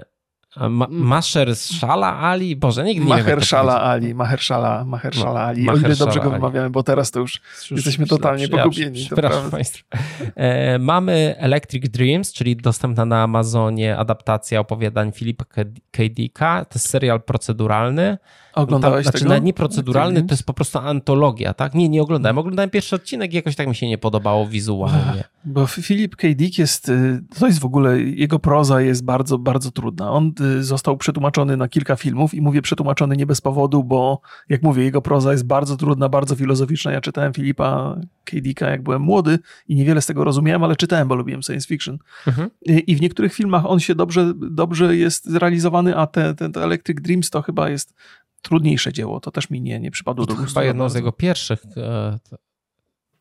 ma, 0.70 0.86
Masher 0.90 1.56
Szala 1.56 2.18
Ali? 2.20 2.56
Boże, 2.56 2.84
nigdy 2.84 3.00
nie 3.04 3.06
wiem. 3.08 3.16
jak 3.18 3.26
to 3.26 3.30
Mahershala 3.30 3.72
powiedzieć. 3.72 3.90
Ali, 4.04 4.14
Mahershala, 4.14 4.84
Mahershala 4.84 5.32
Ma- 5.40 5.46
Ali. 5.46 5.68
O 5.68 5.76
ile 5.76 5.96
dobrze 5.96 6.18
go 6.20 6.24
Ali. 6.24 6.32
wymawiamy, 6.32 6.70
bo 6.70 6.82
teraz 6.82 7.10
to 7.10 7.20
już 7.20 7.40
Już 7.60 7.70
Jesteśmy 7.70 8.06
totalnie 8.06 8.46
źle, 8.46 8.58
pogubieni, 8.62 9.00
to 9.00 9.06
Przepraszam. 9.06 9.50
Państwa. 9.50 9.98
E, 10.36 10.78
mamy 10.78 11.34
Electric 11.38 11.88
Dreams, 11.90 12.32
czyli 12.32 12.56
dostępna 12.56 13.04
na 13.04 13.22
Amazonie 13.22 13.96
adaptacja 13.96 14.60
opowiadań 14.60 15.12
Filipa. 15.12 15.44
K. 15.90 16.02
Dicka. 16.10 16.64
To 16.64 16.74
jest 16.78 16.88
serial 16.88 17.22
proceduralny. 17.22 18.18
Oglądałeś 18.54 19.04
Tam, 19.04 19.10
znaczy, 19.10 19.18
tego? 19.18 19.28
nawet 19.28 19.44
nie 19.44 19.52
proceduralny, 19.52 20.22
to 20.22 20.32
jest 20.34 20.44
po 20.44 20.54
prostu 20.54 20.78
antologia, 20.78 21.54
tak? 21.54 21.74
Nie, 21.74 21.88
nie 21.88 22.02
oglądałem. 22.02 22.38
Oglądałem 22.38 22.70
pierwszy 22.70 22.96
odcinek 22.96 23.32
i 23.32 23.36
jakoś 23.36 23.56
tak 23.56 23.68
mi 23.68 23.74
się 23.74 23.88
nie 23.88 23.98
podobało 23.98 24.46
wizualnie. 24.46 25.24
Bo 25.44 25.66
Philip 25.66 26.16
K. 26.16 26.28
Dick 26.34 26.58
jest, 26.58 26.88
y, 26.88 27.22
to 27.38 27.46
jest 27.46 27.58
w 27.58 27.64
ogóle, 27.64 28.00
jego 28.00 28.38
proza 28.38 28.80
jest 28.80 29.04
bardzo, 29.04 29.38
bardzo 29.38 29.70
trudna. 29.70 30.10
On 30.10 30.32
y, 30.58 30.64
został 30.64 30.96
przetłumaczony 30.96 31.56
na 31.56 31.68
kilka 31.68 31.96
filmów 31.96 32.34
i 32.34 32.40
mówię 32.40 32.62
przetłumaczony 32.62 33.16
nie 33.16 33.26
bez 33.26 33.40
powodu, 33.40 33.84
bo 33.84 34.20
jak 34.48 34.62
mówię, 34.62 34.82
jego 34.82 35.02
proza 35.02 35.32
jest 35.32 35.46
bardzo 35.46 35.76
trudna, 35.76 36.08
bardzo 36.08 36.36
filozoficzna. 36.36 36.92
Ja 36.92 37.00
czytałem 37.00 37.32
Filipa 37.32 37.96
K. 38.24 38.36
Dicka, 38.40 38.70
jak 38.70 38.82
byłem 38.82 39.02
młody 39.02 39.38
i 39.68 39.74
niewiele 39.74 40.02
z 40.02 40.06
tego 40.06 40.24
rozumiałem, 40.24 40.64
ale 40.64 40.76
czytałem, 40.76 41.08
bo 41.08 41.14
lubiłem 41.14 41.42
science 41.42 41.68
fiction. 41.68 41.98
Mhm. 42.26 42.50
I 42.66 42.90
i 42.90 42.96
w 42.96 43.00
niektórych 43.00 43.34
filmach 43.34 43.66
on 43.66 43.80
się 43.80 43.94
dobrze, 43.94 44.32
dobrze 44.36 44.96
jest 44.96 45.24
zrealizowany, 45.24 45.96
a 45.96 46.06
te, 46.06 46.34
te, 46.34 46.52
te 46.52 46.64
Electric 46.64 47.00
Dreams 47.00 47.30
to 47.30 47.42
chyba 47.42 47.70
jest 47.70 47.94
trudniejsze 48.42 48.92
dzieło. 48.92 49.20
To 49.20 49.30
też 49.30 49.50
mi 49.50 49.60
nie, 49.60 49.80
nie 49.80 49.90
przypadło 49.90 50.26
do 50.26 50.34
gustu. 50.34 50.48
chyba 50.48 50.64
jedno 50.64 50.88
z 50.88 50.94
jego 50.94 51.12
pierwszych, 51.12 51.62
e, 51.76 52.18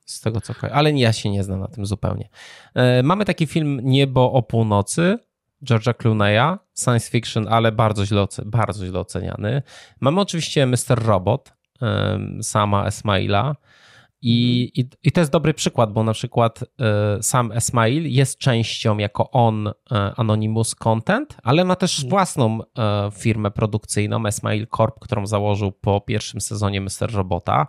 z 0.06 0.22
tego 0.22 0.42
co 0.42 0.54
kojarzę, 0.56 0.76
ale 0.76 0.92
ja 0.92 1.14
się 1.14 1.30
nie 1.30 1.44
znam 1.44 1.60
na 1.60 1.68
tym 1.68 1.86
zupełnie. 1.86 2.30
E, 2.76 3.04
Mamy 3.04 3.26
taki 3.26 3.48
film 3.48 3.80
Niebo 3.84 4.32
o 4.32 4.44
północy, 4.44 5.18
George'a 5.66 5.94
Clooney'a, 5.94 6.58
science 6.84 7.10
fiction, 7.12 7.48
ale 7.48 7.72
bardzo 7.72 8.06
źle, 8.06 8.26
bardzo 8.46 8.86
źle 8.86 9.00
oceniany. 9.00 9.62
Mamy 10.00 10.22
oczywiście 10.22 10.66
Mr. 10.66 11.06
Robot, 11.06 11.54
em, 11.82 12.44
sama 12.44 12.86
Esmaila. 12.86 13.56
I, 14.22 14.72
i, 14.76 14.90
I 15.04 15.12
to 15.12 15.22
jest 15.22 15.32
dobry 15.32 15.54
przykład, 15.54 15.94
bo 15.94 16.04
na 16.04 16.14
przykład 16.14 16.64
e, 16.64 17.24
sam 17.24 17.52
Esmail 17.52 18.12
jest 18.12 18.38
częścią 18.38 18.98
jako 18.98 19.32
on 19.32 19.68
e, 19.68 19.74
Anonymous 20.18 20.76
Content, 20.76 21.38
ale 21.44 21.66
ma 21.66 21.76
też 21.76 22.06
własną 22.06 22.60
e, 22.62 23.10
firmę 23.14 23.52
produkcyjną 23.52 24.26
Esmail 24.26 24.68
Corp, 24.78 25.00
którą 25.00 25.28
założył 25.28 25.72
po 25.72 26.02
pierwszym 26.02 26.42
sezonie 26.42 26.82
Mr. 26.82 27.14
Robota. 27.14 27.68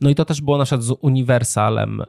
No 0.00 0.10
i 0.10 0.14
to 0.14 0.24
też 0.24 0.40
było 0.40 0.58
na 0.58 0.64
przykład 0.64 0.82
z 0.82 0.90
Universalem 1.00 2.02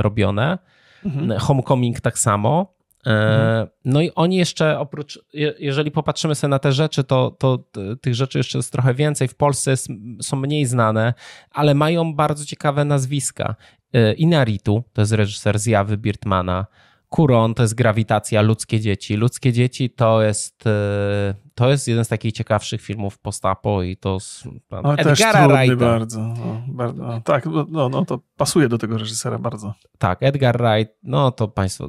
robione. 0.00 0.58
Mhm. 1.04 1.40
Homecoming 1.40 2.00
tak 2.00 2.18
samo. 2.18 2.75
E, 3.06 3.66
No 3.84 4.00
i 4.00 4.10
oni 4.14 4.36
jeszcze 4.36 4.78
oprócz, 4.78 5.18
je- 5.32 5.54
jeżeli 5.58 5.90
popatrzymy 5.90 6.34
sobie 6.34 6.48
na 6.50 6.58
te 6.58 6.72
rzeczy, 6.72 7.04
to, 7.04 7.30
to 7.38 7.58
tych 8.00 8.14
rzeczy 8.14 8.38
jeszcze 8.38 8.58
jest 8.58 8.72
trochę 8.72 8.94
więcej. 8.94 9.28
W 9.28 9.34
Polsce 9.34 9.70
jest, 9.70 9.88
są 10.22 10.36
mniej 10.36 10.66
znane, 10.66 11.14
ale 11.50 11.74
mają 11.74 12.14
bardzo 12.14 12.44
ciekawe 12.44 12.84
nazwiska. 12.84 13.54
E, 13.92 14.12
Inaritu, 14.12 14.84
to 14.92 15.02
jest 15.02 15.12
reżyser 15.12 15.58
zjawy 15.58 15.96
Birtmana. 15.96 16.66
Kuron 17.08 17.54
to 17.54 17.62
jest 17.62 17.74
grawitacja, 17.74 18.42
ludzkie 18.42 18.80
dzieci. 18.80 19.16
Ludzkie 19.16 19.52
dzieci 19.52 19.90
to 19.90 20.22
jest, 20.22 20.66
e, 20.66 21.34
to 21.54 21.70
jest 21.70 21.88
jeden 21.88 22.04
z 22.04 22.08
takich 22.08 22.32
ciekawszych 22.32 22.80
filmów 22.82 23.18
postapo 23.18 23.82
i 23.82 23.96
to 23.96 24.20
z 24.20 24.44
Ale 24.70 24.94
Edgara 24.96 25.48
Wrighta. 25.48 25.76
bardzo. 25.76 26.20
No, 26.20 26.62
bardzo. 26.68 27.02
No, 27.02 27.20
tak, 27.20 27.46
no, 27.68 27.88
no 27.88 28.04
to 28.04 28.20
pasuje 28.36 28.68
do 28.68 28.78
tego 28.78 28.98
reżysera 28.98 29.38
bardzo. 29.38 29.74
Tak, 29.98 30.22
Edgar 30.22 30.58
Wright, 30.58 30.94
no 31.02 31.30
to 31.30 31.48
państwo, 31.48 31.88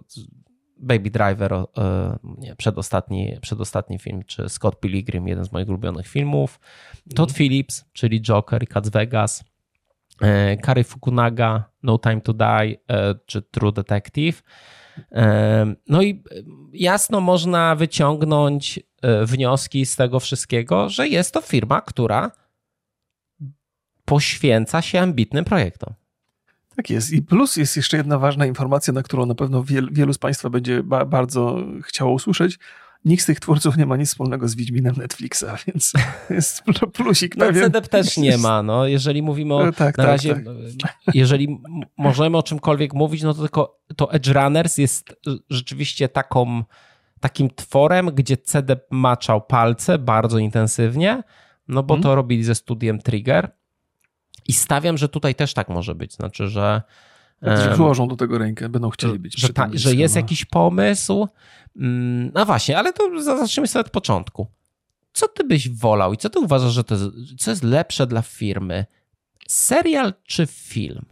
Baby 0.79 1.09
Driver, 1.09 1.53
e, 1.53 1.65
nie, 2.23 2.55
przedostatni, 2.55 3.37
przedostatni 3.41 3.99
film, 3.99 4.23
czy 4.27 4.49
Scott 4.49 4.79
Pilgrim, 4.79 5.27
jeden 5.27 5.45
z 5.45 5.51
moich 5.51 5.69
ulubionych 5.69 6.07
filmów, 6.07 6.59
Todd 7.15 7.33
Phillips, 7.33 7.85
czyli 7.93 8.21
Joker 8.21 8.63
i 8.63 8.67
Cats 8.67 8.89
Vegas, 8.89 9.43
e, 10.21 10.57
Kary 10.57 10.83
Fukunaga, 10.83 11.63
No 11.83 11.99
Time 11.99 12.21
to 12.21 12.33
Die, 12.33 12.77
e, 12.87 13.15
czy 13.25 13.41
True 13.41 13.71
Detective. 13.71 14.43
No 15.87 16.01
i 16.01 16.23
jasno 16.73 17.21
można 17.21 17.75
wyciągnąć 17.75 18.79
wnioski 19.23 19.85
z 19.85 19.95
tego 19.95 20.19
wszystkiego, 20.19 20.89
że 20.89 21.07
jest 21.07 21.33
to 21.33 21.41
firma, 21.41 21.81
która 21.81 22.31
poświęca 24.05 24.81
się 24.81 24.99
ambitnym 24.99 25.45
projektom. 25.45 25.93
Tak 26.77 26.89
jest. 26.89 27.11
I 27.13 27.21
plus 27.21 27.55
jest 27.57 27.75
jeszcze 27.77 27.97
jedna 27.97 28.19
ważna 28.19 28.45
informacja, 28.45 28.93
na 28.93 29.03
którą 29.03 29.25
na 29.25 29.35
pewno 29.35 29.63
wiel, 29.63 29.89
wielu 29.91 30.13
z 30.13 30.17
Państwa 30.17 30.49
będzie 30.49 30.83
ba, 30.83 31.05
bardzo 31.05 31.57
chciało 31.83 32.11
usłyszeć. 32.11 32.59
Nikt 33.05 33.23
z 33.23 33.25
tych 33.25 33.39
twórców 33.39 33.77
nie 33.77 33.85
ma 33.85 33.97
nic 33.97 34.09
wspólnego 34.09 34.47
z 34.47 34.55
Wiedźminem 34.55 34.95
Netflixa, 34.97 35.43
więc 35.67 35.93
jest 36.29 36.63
pl- 36.63 36.91
plusik 36.91 37.37
No 37.37 37.45
pewien. 37.45 37.63
CDEP 37.63 37.87
też 37.87 38.17
nie 38.17 38.37
ma, 38.37 38.63
no 38.63 38.87
jeżeli 38.87 39.21
mówimy 39.21 39.53
o, 39.53 39.65
No 39.65 39.71
tak, 39.71 39.97
na 39.97 40.03
tak, 40.03 40.11
razie, 40.11 40.43
tak. 40.81 40.97
jeżeli 41.13 41.45
m- 41.45 41.81
możemy 41.97 42.37
o 42.37 42.43
czymkolwiek 42.43 42.93
mówić, 42.93 43.23
no 43.23 43.33
to 43.33 43.41
tylko 43.41 43.79
to 43.95 44.11
Edge 44.13 44.27
Runners 44.27 44.77
jest 44.77 45.15
rzeczywiście 45.49 46.09
taką, 46.09 46.63
takim 47.19 47.49
tworem, 47.49 48.05
gdzie 48.05 48.37
CDEP 48.37 48.87
maczał 48.91 49.41
palce 49.41 49.97
bardzo 49.99 50.37
intensywnie, 50.37 51.23
no 51.67 51.83
bo 51.83 51.93
Mhm. 51.93 52.03
to 52.03 52.15
robili 52.15 52.43
ze 52.43 52.55
studiem 52.55 52.99
Trigger 52.99 53.51
i 54.47 54.53
stawiam, 54.53 54.97
że 54.97 55.09
tutaj 55.09 55.35
też 55.35 55.53
tak 55.53 55.69
może 55.69 55.95
być, 55.95 56.13
znaczy, 56.13 56.47
że 56.47 56.81
Że 57.41 57.77
do 58.09 58.15
tego 58.15 58.37
rękę, 58.37 58.69
będą 58.69 58.89
chcieli 58.89 59.19
być. 59.19 59.39
że, 59.39 59.49
ta, 59.53 59.69
że 59.73 59.95
jest 59.95 60.15
no. 60.15 60.21
jakiś 60.21 60.45
pomysł. 60.45 61.27
Mm, 61.79 62.31
No 62.33 62.45
właśnie, 62.45 62.77
ale 62.77 62.93
to 62.93 63.21
za- 63.21 63.37
zacznijmy 63.37 63.67
sobie 63.67 63.85
od 63.85 63.89
początku. 63.91 64.47
Co 65.13 65.27
ty 65.27 65.43
byś 65.43 65.69
wolał 65.69 66.13
i 66.13 66.17
co 66.17 66.29
ty 66.29 66.39
uważasz, 66.39 66.73
że 66.73 66.83
to 66.83 66.95
jest, 66.95 67.05
co 67.39 67.51
jest 67.51 67.63
lepsze 67.63 68.07
dla 68.07 68.21
firmy? 68.21 68.85
Serial 69.47 70.13
czy 70.23 70.45
film? 70.47 71.05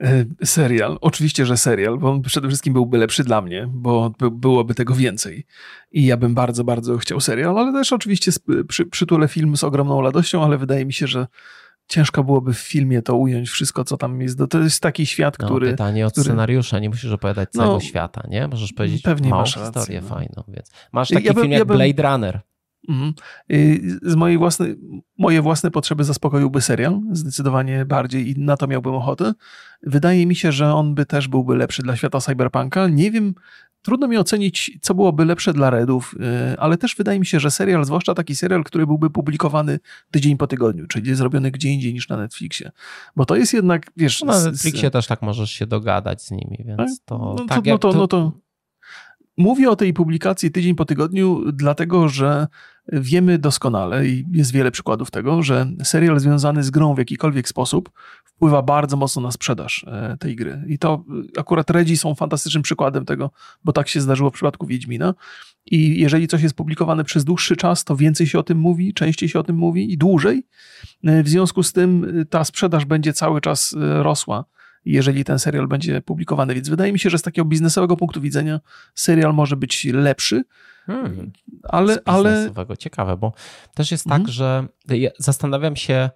E, 0.00 0.24
Serial. 0.44 0.98
Oczywiście, 1.00 1.46
że 1.46 1.56
serial, 1.56 1.98
bo 1.98 2.10
on 2.10 2.22
przede 2.22 2.48
wszystkim 2.48 2.72
byłby 2.72 2.98
lepszy 2.98 3.24
dla 3.24 3.40
mnie, 3.42 3.68
bo 3.70 4.10
by, 4.18 4.30
byłoby 4.30 4.74
tego 4.74 4.94
więcej. 4.94 5.46
I 5.92 6.06
ja 6.06 6.16
bym 6.16 6.34
bardzo, 6.34 6.64
bardzo 6.64 6.98
chciał 6.98 7.20
serial, 7.20 7.58
ale 7.58 7.72
też 7.72 7.92
oczywiście 7.92 8.32
przy, 8.68 8.86
przytulę 8.86 9.28
film 9.28 9.56
z 9.56 9.64
ogromną 9.64 10.02
radością, 10.02 10.44
ale 10.44 10.58
wydaje 10.58 10.86
mi 10.86 10.92
się, 10.92 11.06
że 11.06 11.26
ciężko 11.88 12.24
byłoby 12.24 12.52
w 12.54 12.58
filmie 12.58 13.02
to 13.02 13.16
ująć 13.16 13.48
wszystko, 13.48 13.84
co 13.84 13.96
tam 13.96 14.20
jest. 14.20 14.38
To 14.50 14.58
jest 14.60 14.80
taki 14.82 15.06
świat, 15.06 15.38
No, 15.38 15.46
który... 15.46 15.70
pytanie 15.70 16.06
od 16.06 16.12
który- 16.12 16.24
scenariusza, 16.24 16.78
nie 16.78 16.88
musisz 16.88 17.12
opowiadać 17.12 17.48
No, 17.54 17.62
całego 17.62 17.80
świata, 17.80 18.22
nie? 18.28 18.48
Możesz 18.48 18.72
powiedzieć 18.72 19.02
pewnie 19.02 19.30
masz 19.30 19.56
rację, 19.56 19.72
historię 19.80 20.00
no. 20.00 20.08
fajną. 20.08 20.42
Więc 20.48 20.70
masz 20.92 21.10
Ja 21.10 21.14
taki 21.16 21.26
bym- 21.34 21.36
film 21.42 21.52
ja 21.52 21.58
jak 21.58 21.68
bym- 21.68 21.76
Blade 21.76 22.02
Runner. 22.02 22.40
Mhm. 22.88 23.12
Z 24.02 24.14
mojej 24.14 24.38
własnej, 24.38 24.76
moje 25.18 25.42
własne 25.42 25.70
potrzeby 25.70 26.04
zaspokoiłby 26.04 26.60
serial, 26.60 27.00
zdecydowanie 27.12 27.84
bardziej 27.84 28.30
i 28.30 28.40
na 28.40 28.56
to 28.56 28.66
miałbym 28.66 28.94
ochotę. 28.94 29.32
Wydaje 29.82 30.26
mi 30.26 30.36
się, 30.36 30.52
że 30.52 30.74
on 30.74 30.94
by 30.94 31.06
też 31.06 31.28
byłby 31.28 31.56
lepszy 31.56 31.82
dla 31.82 31.96
świata 31.96 32.20
cyberpunka. 32.20 32.88
Nie 32.88 33.10
wiem, 33.10 33.34
trudno 33.82 34.08
mi 34.08 34.16
ocenić, 34.16 34.78
co 34.82 34.94
byłoby 34.94 35.24
lepsze 35.24 35.52
dla 35.52 35.70
Redów, 35.70 36.14
y, 36.54 36.58
ale 36.58 36.76
też 36.76 36.94
wydaje 36.96 37.18
mi 37.20 37.26
się, 37.26 37.40
że 37.40 37.50
serial, 37.50 37.84
zwłaszcza 37.84 38.14
taki 38.14 38.34
serial, 38.36 38.64
który 38.64 38.86
byłby 38.86 39.10
publikowany 39.10 39.78
tydzień 40.10 40.36
po 40.36 40.46
tygodniu, 40.46 40.86
czyli 40.86 41.14
zrobiony 41.14 41.50
gdzie 41.50 41.68
indziej 41.68 41.94
niż 41.94 42.08
na 42.08 42.16
Netflixie. 42.16 42.70
Bo 43.16 43.24
to 43.24 43.36
jest 43.36 43.54
jednak, 43.54 43.90
wiesz... 43.96 44.20
No, 44.20 44.26
na 44.26 44.32
z- 44.32 44.42
z- 44.42 44.46
Netflixie 44.46 44.90
też 44.90 45.06
tak 45.06 45.22
możesz 45.22 45.50
się 45.50 45.66
dogadać 45.66 46.22
z 46.22 46.30
nimi, 46.30 46.64
więc 46.64 47.00
to 47.04 47.18
no, 47.18 47.34
tak 47.44 47.48
to, 47.48 47.62
no, 47.64 47.70
jak 47.72 47.80
to, 47.80 47.92
no 47.92 48.06
to 48.06 48.32
mówię 49.36 49.70
o 49.70 49.76
tej 49.76 49.92
publikacji 49.92 50.50
tydzień 50.50 50.74
po 50.74 50.84
tygodniu, 50.84 51.52
dlatego 51.52 52.08
że 52.08 52.46
wiemy 52.92 53.38
doskonale 53.38 54.06
i 54.06 54.24
jest 54.32 54.52
wiele 54.52 54.70
przykładów 54.70 55.10
tego, 55.10 55.42
że 55.42 55.66
serial 55.84 56.20
związany 56.20 56.62
z 56.62 56.70
grą 56.70 56.94
w 56.94 56.98
jakikolwiek 56.98 57.48
sposób 57.48 57.90
wpływa 58.24 58.62
bardzo 58.62 58.96
mocno 58.96 59.22
na 59.22 59.30
sprzedaż 59.30 59.84
e, 59.88 60.16
tej 60.20 60.36
gry. 60.36 60.64
I 60.68 60.78
to 60.78 61.04
e, 61.36 61.40
akurat 61.40 61.70
Redzi 61.70 61.96
są 61.96 62.14
fantastycznym 62.14 62.62
przykładem 62.62 63.04
tego, 63.04 63.30
bo 63.64 63.72
tak 63.72 63.88
się 63.88 64.00
zdarzyło 64.00 64.30
w 64.30 64.32
przypadku 64.32 64.66
Wiedźmina. 64.66 65.14
I 65.66 66.00
jeżeli 66.00 66.28
coś 66.28 66.42
jest 66.42 66.54
publikowane 66.54 67.04
przez 67.04 67.24
dłuższy 67.24 67.56
czas, 67.56 67.84
to 67.84 67.96
więcej 67.96 68.26
się 68.26 68.38
o 68.38 68.42
tym 68.42 68.58
mówi, 68.58 68.94
częściej 68.94 69.28
się 69.28 69.38
o 69.38 69.42
tym 69.42 69.56
mówi 69.56 69.92
i 69.92 69.98
dłużej. 69.98 70.46
E, 71.04 71.22
w 71.22 71.28
związku 71.28 71.62
z 71.62 71.72
tym 71.72 72.24
ta 72.30 72.44
sprzedaż 72.44 72.84
będzie 72.84 73.12
cały 73.12 73.40
czas 73.40 73.74
rosła, 73.78 74.44
jeżeli 74.86 75.24
ten 75.24 75.38
serial 75.38 75.68
będzie 75.68 76.02
publikowany. 76.02 76.54
Więc 76.54 76.68
wydaje 76.68 76.92
mi 76.92 76.98
się, 76.98 77.10
że 77.10 77.18
z 77.18 77.22
takiego 77.22 77.44
biznesowego 77.44 77.96
punktu 77.96 78.20
widzenia 78.20 78.60
serial 78.94 79.34
może 79.34 79.56
być 79.56 79.84
lepszy. 79.84 80.44
Hmm. 80.86 81.32
Ale, 81.62 81.98
ale. 82.04 82.50
Ciekawe, 82.78 83.16
bo 83.16 83.32
też 83.74 83.90
jest 83.90 84.04
tak, 84.04 84.10
hmm. 84.10 84.26
tak, 84.26 84.32
że 84.32 84.68
ja 84.88 85.10
zastanawiam 85.18 85.76
się, 85.76 86.10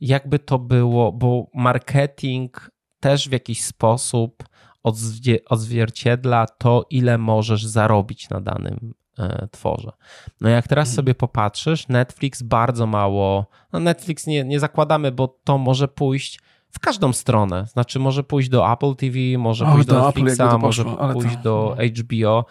jakby 0.00 0.38
to 0.38 0.58
było, 0.58 1.12
bo 1.12 1.50
marketing 1.54 2.70
też 3.00 3.28
w 3.28 3.32
jakiś 3.32 3.64
sposób 3.64 4.44
odzwierciedla 5.48 6.46
to, 6.46 6.86
ile 6.90 7.18
możesz 7.18 7.66
zarobić 7.66 8.28
na 8.28 8.40
danym 8.40 8.94
e, 9.18 9.48
tworze. 9.50 9.92
No 10.40 10.48
jak 10.48 10.68
teraz 10.68 10.88
mhm. 10.88 10.96
sobie 10.96 11.14
popatrzysz, 11.14 11.88
Netflix 11.88 12.42
bardzo 12.42 12.86
mało, 12.86 13.46
no 13.72 13.80
Netflix 13.80 14.26
nie, 14.26 14.44
nie 14.44 14.60
zakładamy, 14.60 15.12
bo 15.12 15.28
to 15.44 15.58
może 15.58 15.88
pójść 15.88 16.40
w 16.74 16.78
każdą 16.78 17.12
stronę. 17.12 17.66
Znaczy 17.66 17.98
może 17.98 18.24
pójść 18.24 18.48
do 18.48 18.72
Apple 18.72 18.94
TV, 18.94 19.18
może 19.38 19.66
o, 19.66 19.72
pójść 19.72 19.88
do, 19.88 19.94
do 19.94 20.06
Netflixa, 20.06 20.58
może 20.58 20.84
pójść 21.12 21.36
to... 21.36 21.42
do 21.42 21.76
HBO. 22.00 22.46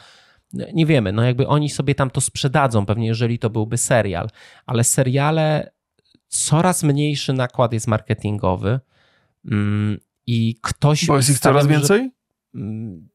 Nie 0.73 0.85
wiemy, 0.85 1.11
no 1.11 1.23
jakby 1.23 1.47
oni 1.47 1.69
sobie 1.69 1.95
tam 1.95 2.09
to 2.09 2.21
sprzedadzą, 2.21 2.85
pewnie 2.85 3.07
jeżeli 3.07 3.39
to 3.39 3.49
byłby 3.49 3.77
serial, 3.77 4.29
ale 4.65 4.83
seriale 4.83 5.71
coraz 6.27 6.83
mniejszy 6.83 7.33
nakład 7.33 7.73
jest 7.73 7.87
marketingowy 7.87 8.79
mm, 9.51 9.99
i 10.27 10.55
ktoś... 10.61 11.05
Bo 11.05 11.17
jest 11.17 11.29
ich 11.29 11.39
coraz 11.39 11.67
więcej? 11.67 12.11
Że, 12.53 12.59
mm, 12.59 13.09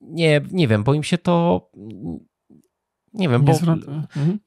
nie, 0.00 0.40
nie 0.50 0.68
wiem, 0.68 0.84
bo 0.84 0.94
im 0.94 1.02
się 1.02 1.18
to 1.18 1.68
nie 3.16 3.28
wiem, 3.28 3.44
bo 3.44 3.52
mhm. 3.52 4.38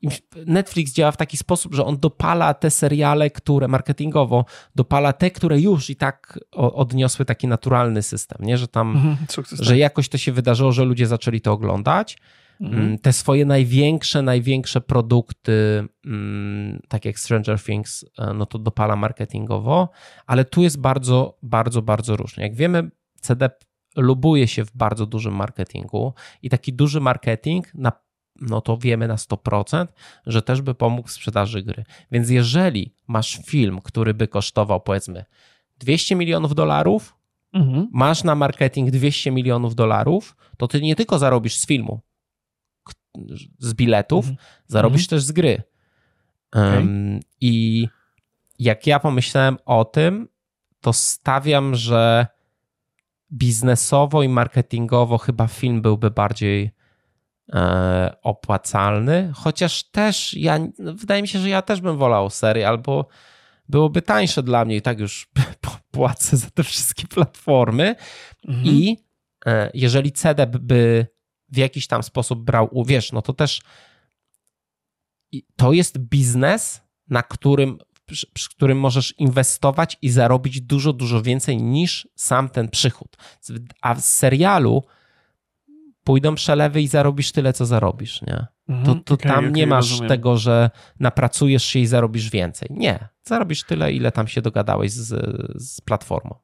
Netflix 0.46 0.94
działa 0.94 1.12
w 1.12 1.18
taki 1.18 1.38
sposób, 1.38 1.76
że 1.76 1.86
on 1.86 1.98
dopala 1.98 2.54
te 2.54 2.70
seriale, 2.70 3.30
które 3.30 3.68
marketingowo 3.68 4.46
dopala 4.76 5.14
te, 5.14 5.32
które 5.32 5.60
już 5.60 5.90
i 5.90 5.96
tak 5.96 6.40
odniosły 6.52 7.26
taki 7.26 7.48
naturalny 7.48 8.02
system, 8.02 8.38
nie? 8.46 8.58
Że 8.58 8.68
tam, 8.68 8.92
mhm, 8.96 9.18
że 9.52 9.70
tak. 9.70 9.78
jakoś 9.78 10.10
to 10.10 10.18
się 10.18 10.32
wydarzyło, 10.32 10.72
że 10.72 10.86
ludzie 10.86 11.08
zaczęli 11.08 11.42
to 11.42 11.52
oglądać. 11.52 12.18
Mhm. 12.62 12.84
Mm, 12.84 12.98
te 12.98 13.14
swoje 13.14 13.46
największe, 13.46 14.22
największe 14.22 14.82
produkty, 14.82 15.88
mm, 16.06 16.80
tak 16.88 17.06
jak 17.06 17.20
Stranger 17.20 17.62
Things, 17.62 18.06
e, 18.18 18.34
no 18.34 18.46
to 18.46 18.60
dopala 18.60 18.96
marketingowo, 18.96 19.90
ale 20.26 20.46
tu 20.46 20.62
jest 20.62 20.82
bardzo, 20.82 21.38
bardzo, 21.44 21.82
bardzo 21.82 22.16
różnie. 22.16 22.44
Jak 22.44 22.56
wiemy, 22.56 22.90
CD 23.22 23.50
lubuje 23.96 24.48
się 24.48 24.66
w 24.66 24.72
bardzo 24.76 25.06
dużym 25.06 25.36
marketingu 25.36 26.14
i 26.42 26.50
taki 26.50 26.74
duży 26.74 27.00
marketing 27.02 27.74
na 27.74 27.92
no 28.42 28.62
to 28.62 28.78
wiemy 28.78 29.08
na 29.08 29.16
100%, 29.16 29.88
że 30.26 30.42
też 30.42 30.62
by 30.62 30.76
pomógł 30.76 31.08
w 31.08 31.12
sprzedaży 31.12 31.64
gry. 31.64 31.84
Więc 32.12 32.30
jeżeli 32.30 32.94
masz 33.08 33.40
film, 33.46 33.82
który 33.84 34.14
by 34.14 34.28
kosztował 34.28 34.82
powiedzmy 34.82 35.26
200 35.80 36.16
milionów 36.16 36.56
dolarów, 36.56 37.16
mhm. 37.54 37.88
masz 37.92 38.24
na 38.24 38.36
marketing 38.36 38.92
200 38.92 39.32
milionów 39.32 39.76
dolarów, 39.76 40.36
to 40.58 40.68
ty 40.68 40.82
nie 40.82 40.96
tylko 40.96 41.20
zarobisz 41.20 41.56
z 41.56 41.68
filmu, 41.68 42.00
z 43.60 43.74
biletów, 43.74 44.26
mhm. 44.26 44.48
zarobisz 44.68 45.04
mhm. 45.04 45.10
też 45.10 45.24
z 45.24 45.32
gry. 45.32 45.64
Okay. 46.52 46.76
Um, 46.76 47.20
I 47.42 47.88
jak 48.60 48.88
ja 48.88 49.00
pomyślałem 49.00 49.58
o 49.66 49.86
tym, 49.86 50.28
to 50.82 50.94
stawiam, 50.94 51.76
że 51.76 52.28
biznesowo 53.32 54.24
i 54.24 54.30
marketingowo 54.30 55.18
chyba 55.18 55.48
film 55.48 55.82
byłby 55.82 56.12
bardziej 56.12 56.72
opłacalny, 58.24 59.32
chociaż 59.36 59.84
też 59.84 60.34
ja, 60.34 60.60
wydaje 60.80 61.22
mi 61.22 61.28
się, 61.28 61.40
że 61.40 61.50
ja 61.50 61.62
też 61.62 61.82
bym 61.82 61.98
wolał 61.98 62.30
serial, 62.30 62.78
bo 62.78 63.08
byłoby 63.70 64.02
tańsze 64.02 64.44
dla 64.44 64.66
mnie 64.66 64.76
i 64.76 64.82
tak 64.82 65.00
już 65.00 65.30
płacę 65.92 66.38
za 66.38 66.50
te 66.50 66.64
wszystkie 66.64 67.08
platformy 67.08 67.96
mhm. 68.48 68.66
i 68.66 68.98
e, 69.46 69.72
jeżeli 69.74 70.12
CDEP 70.12 70.58
by 70.58 71.08
w 71.50 71.58
jakiś 71.58 71.88
tam 71.88 72.04
sposób 72.04 72.44
brał, 72.44 72.84
wiesz, 72.86 73.12
no 73.12 73.22
to 73.22 73.34
też 73.34 73.62
to 75.56 75.74
jest 75.74 75.98
biznes, 75.98 76.82
na 77.08 77.24
którym, 77.24 77.78
przy, 78.06 78.28
przy 78.34 78.50
którym 78.50 78.80
możesz 78.80 79.14
inwestować 79.18 79.98
i 80.02 80.10
zarobić 80.10 80.62
dużo, 80.62 80.94
dużo 80.94 81.22
więcej 81.22 81.58
niż 81.58 82.08
sam 82.16 82.50
ten 82.50 82.70
przychód. 82.70 83.18
A 83.82 83.96
w 83.96 84.02
serialu 84.02 84.84
pójdą 86.04 86.36
przelewy 86.36 86.82
i 86.82 86.88
zarobisz 86.88 87.32
tyle, 87.32 87.54
co 87.54 87.66
zarobisz, 87.66 88.22
nie? 88.22 88.46
Mhm, 88.70 88.86
to, 88.86 89.04
to 89.04 89.14
okay, 89.14 89.32
tam 89.32 89.40
okay, 89.40 89.52
nie 89.52 89.68
masz 89.68 89.90
rozumiem. 89.90 90.10
tego, 90.10 90.38
że 90.38 90.70
napracujesz 91.00 91.64
się 91.64 91.80
i 91.80 91.86
zarobisz 91.86 92.30
więcej. 92.30 92.70
Nie, 92.72 93.08
zarobisz 93.24 93.64
tyle, 93.64 93.94
ile 93.94 94.12
tam 94.12 94.28
się 94.28 94.42
dogadałeś 94.42 94.92
z, 94.92 95.08
z 95.62 95.82
platformą. 95.82 96.36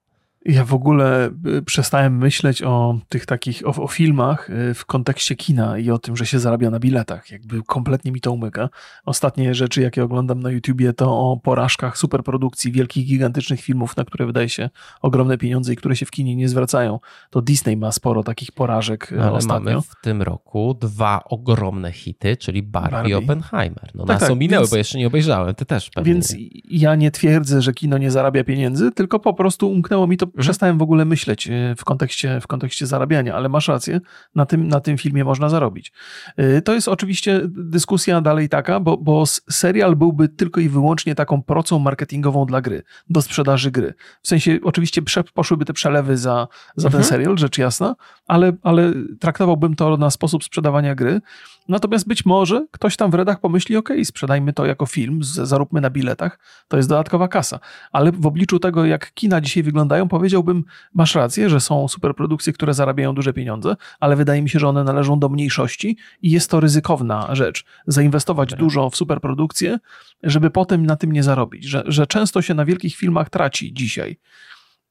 Ja 0.45 0.65
w 0.65 0.73
ogóle 0.73 1.29
y, 1.47 1.61
przestałem 1.61 2.17
myśleć 2.17 2.63
o 2.63 2.99
tych 3.09 3.25
takich, 3.25 3.67
o, 3.67 3.83
o, 3.83 3.87
filmach 3.87 4.49
y, 4.49 4.73
w 4.73 4.85
kontekście 4.85 5.35
kina 5.35 5.77
i 5.77 5.91
o 5.91 5.99
tym, 5.99 6.17
że 6.17 6.25
się 6.25 6.39
zarabia 6.39 6.69
na 6.69 6.79
biletach. 6.79 7.31
Jakby 7.31 7.63
kompletnie 7.63 8.11
mi 8.11 8.21
to 8.21 8.31
umyka. 8.31 8.69
Ostatnie 9.05 9.55
rzeczy, 9.55 9.81
jakie 9.81 10.03
oglądam 10.03 10.39
na 10.39 10.51
YouTubie, 10.51 10.93
to 10.93 11.11
o 11.11 11.37
porażkach 11.43 11.97
superprodukcji 11.97 12.71
wielkich, 12.71 13.05
gigantycznych 13.05 13.61
filmów, 13.61 13.97
na 13.97 14.05
które 14.05 14.25
wydaje 14.25 14.49
się 14.49 14.69
ogromne 15.01 15.37
pieniądze 15.37 15.73
i 15.73 15.75
które 15.75 15.95
się 15.95 16.05
w 16.05 16.11
kinie 16.11 16.35
nie 16.35 16.49
zwracają. 16.49 16.99
To 17.29 17.41
Disney 17.41 17.77
ma 17.77 17.91
sporo 17.91 18.23
takich 18.23 18.51
porażek 18.51 19.11
y, 19.11 19.21
Ale 19.21 19.31
ostatnio. 19.31 19.71
mamy 19.71 19.81
w 19.81 20.01
tym 20.01 20.21
roku 20.21 20.77
dwa 20.81 21.23
ogromne 21.23 21.91
hity, 21.91 22.37
czyli 22.37 22.63
Barbie, 22.63 22.91
Barbie. 22.91 23.11
i 23.11 23.13
Oppenheimer. 23.13 23.91
No 23.95 24.05
tak, 24.05 24.13
nas 24.15 24.21
tak, 24.21 24.31
ominęły, 24.31 24.61
więc, 24.61 24.71
bo 24.71 24.77
jeszcze 24.77 24.97
nie 24.97 25.07
obejrzałem. 25.07 25.55
Ty 25.55 25.65
też 25.65 25.89
pewnie. 25.89 26.13
Więc 26.13 26.35
ja 26.65 26.95
nie 26.95 27.11
twierdzę, 27.11 27.61
że 27.61 27.73
kino 27.73 27.97
nie 27.97 28.11
zarabia 28.11 28.43
pieniędzy, 28.43 28.91
tylko 28.91 29.19
po 29.19 29.33
prostu 29.33 29.71
umknęło 29.71 30.07
mi 30.07 30.17
to. 30.17 30.27
Przestałem 30.39 30.77
w 30.77 30.81
ogóle 30.81 31.05
myśleć 31.05 31.47
e, 31.47 31.75
w 31.77 31.83
kontekście, 31.85 32.41
w 32.41 32.47
kontekście 32.47 32.87
zarabiania, 32.87 33.35
ale 33.35 33.49
masz 33.49 33.67
rację, 33.67 34.01
na 34.35 34.45
tym, 34.45 34.67
na 34.67 34.79
tym 34.79 34.97
filmie 34.97 35.23
można 35.23 35.49
zarobić. 35.49 35.91
E, 36.37 36.61
to 36.61 36.73
jest 36.73 36.87
oczywiście 36.87 37.41
dyskusja 37.47 38.21
dalej 38.21 38.49
taka, 38.49 38.79
bo, 38.79 38.97
bo 38.97 39.23
serial 39.49 39.95
byłby 39.95 40.29
tylko 40.29 40.61
i 40.61 40.69
wyłącznie 40.69 41.15
taką 41.15 41.41
procą 41.41 41.79
marketingową 41.79 42.45
dla 42.45 42.61
gry, 42.61 42.83
do 43.09 43.21
sprzedaży 43.21 43.71
gry. 43.71 43.93
W 44.21 44.27
sensie 44.27 44.59
oczywiście 44.63 45.01
poszłyby 45.33 45.65
te 45.65 45.73
przelewy 45.73 46.17
za, 46.17 46.47
za 46.75 46.89
ten 46.89 47.01
mhm. 47.01 47.03
serial, 47.03 47.37
rzecz 47.37 47.57
jasna, 47.57 47.95
ale, 48.27 48.53
ale 48.63 48.93
traktowałbym 49.19 49.75
to 49.75 49.97
na 49.97 50.09
sposób 50.09 50.43
sprzedawania 50.43 50.95
gry. 50.95 51.21
Natomiast 51.67 52.07
być 52.07 52.25
może 52.25 52.65
ktoś 52.71 52.97
tam 52.97 53.11
w 53.11 53.13
redach 53.13 53.39
pomyśli, 53.39 53.77
ok, 53.77 53.89
sprzedajmy 54.03 54.53
to 54.53 54.65
jako 54.65 54.85
film, 54.85 55.19
zaróbmy 55.23 55.81
na 55.81 55.89
biletach, 55.89 56.39
to 56.67 56.77
jest 56.77 56.89
dodatkowa 56.89 57.27
kasa. 57.27 57.59
Ale 57.91 58.11
w 58.11 58.25
obliczu 58.25 58.59
tego, 58.59 58.85
jak 58.85 59.13
kina 59.13 59.41
dzisiaj 59.41 59.63
wyglądają, 59.63 60.07
powiedziałbym, 60.25 60.63
masz 60.93 61.15
rację, 61.15 61.49
że 61.49 61.59
są 61.59 61.87
superprodukcje, 61.87 62.53
które 62.53 62.73
zarabiają 62.73 63.15
duże 63.15 63.33
pieniądze, 63.33 63.75
ale 63.99 64.15
wydaje 64.15 64.41
mi 64.41 64.49
się, 64.49 64.59
że 64.59 64.67
one 64.67 64.83
należą 64.83 65.19
do 65.19 65.29
mniejszości 65.29 65.97
i 66.21 66.31
jest 66.31 66.49
to 66.49 66.59
ryzykowna 66.59 67.35
rzecz. 67.35 67.65
Zainwestować 67.87 68.49
okay. 68.49 68.59
dużo 68.59 68.89
w 68.89 68.95
superprodukcję, 68.95 69.79
żeby 70.23 70.49
potem 70.49 70.85
na 70.85 70.95
tym 70.95 71.11
nie 71.11 71.23
zarobić. 71.23 71.63
Że, 71.63 71.83
że 71.85 72.07
często 72.07 72.41
się 72.41 72.53
na 72.53 72.65
wielkich 72.65 72.95
filmach 72.95 73.29
traci 73.29 73.73
dzisiaj. 73.73 74.17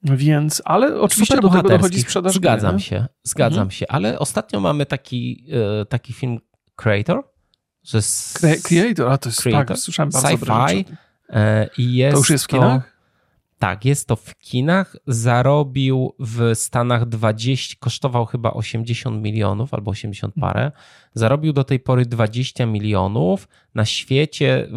Więc, 0.03 0.63
ale 0.65 1.01
oczywiście 1.01 1.41
do 1.41 1.49
tego 1.49 1.69
dochodzi 1.69 2.01
sprzedaż. 2.01 2.35
Zgadzam 2.35 2.77
gry, 2.77 2.85
się, 2.85 3.07
zgadzam 3.23 3.63
mhm. 3.63 3.71
się, 3.71 3.87
ale 3.89 4.19
ostatnio 4.19 4.61
mamy 4.61 4.87
taki, 4.87 5.47
e, 5.81 5.87
taki 5.87 6.13
film 6.13 6.39
Creator, 6.77 7.23
że 7.83 7.99
Creator, 8.63 9.13
a 9.13 9.19
to 9.19 9.29
jest, 9.29 9.39
tak, 9.39 9.43
creator, 9.43 9.69
tak, 9.69 9.79
słyszałem 9.79 10.11
bardzo 10.11 10.29
sci-fi 10.29 10.85
e, 11.29 11.69
i 11.79 11.95
jest 11.95 12.15
to 12.15 12.19
już 12.19 12.31
jest 12.31 12.45
w 12.45 12.49
kinach? 12.49 12.94
Tak, 13.65 13.85
jest 13.85 14.09
to 14.09 14.17
w 14.17 14.39
kinach. 14.39 14.97
Zarobił 15.07 16.15
w 16.19 16.51
Stanach 16.55 17.07
20, 17.07 17.77
kosztował 17.81 18.27
chyba 18.27 18.53
80 18.53 19.23
milionów 19.23 19.75
albo 19.75 19.91
80 19.91 20.35
parę. 20.41 20.73
Zarobił 21.15 21.53
do 21.53 21.65
tej 21.65 21.81
pory 21.81 22.07
20 22.07 22.67
milionów, 22.67 23.49
na 23.75 23.85
świecie 23.85 24.65
y, 24.65 24.71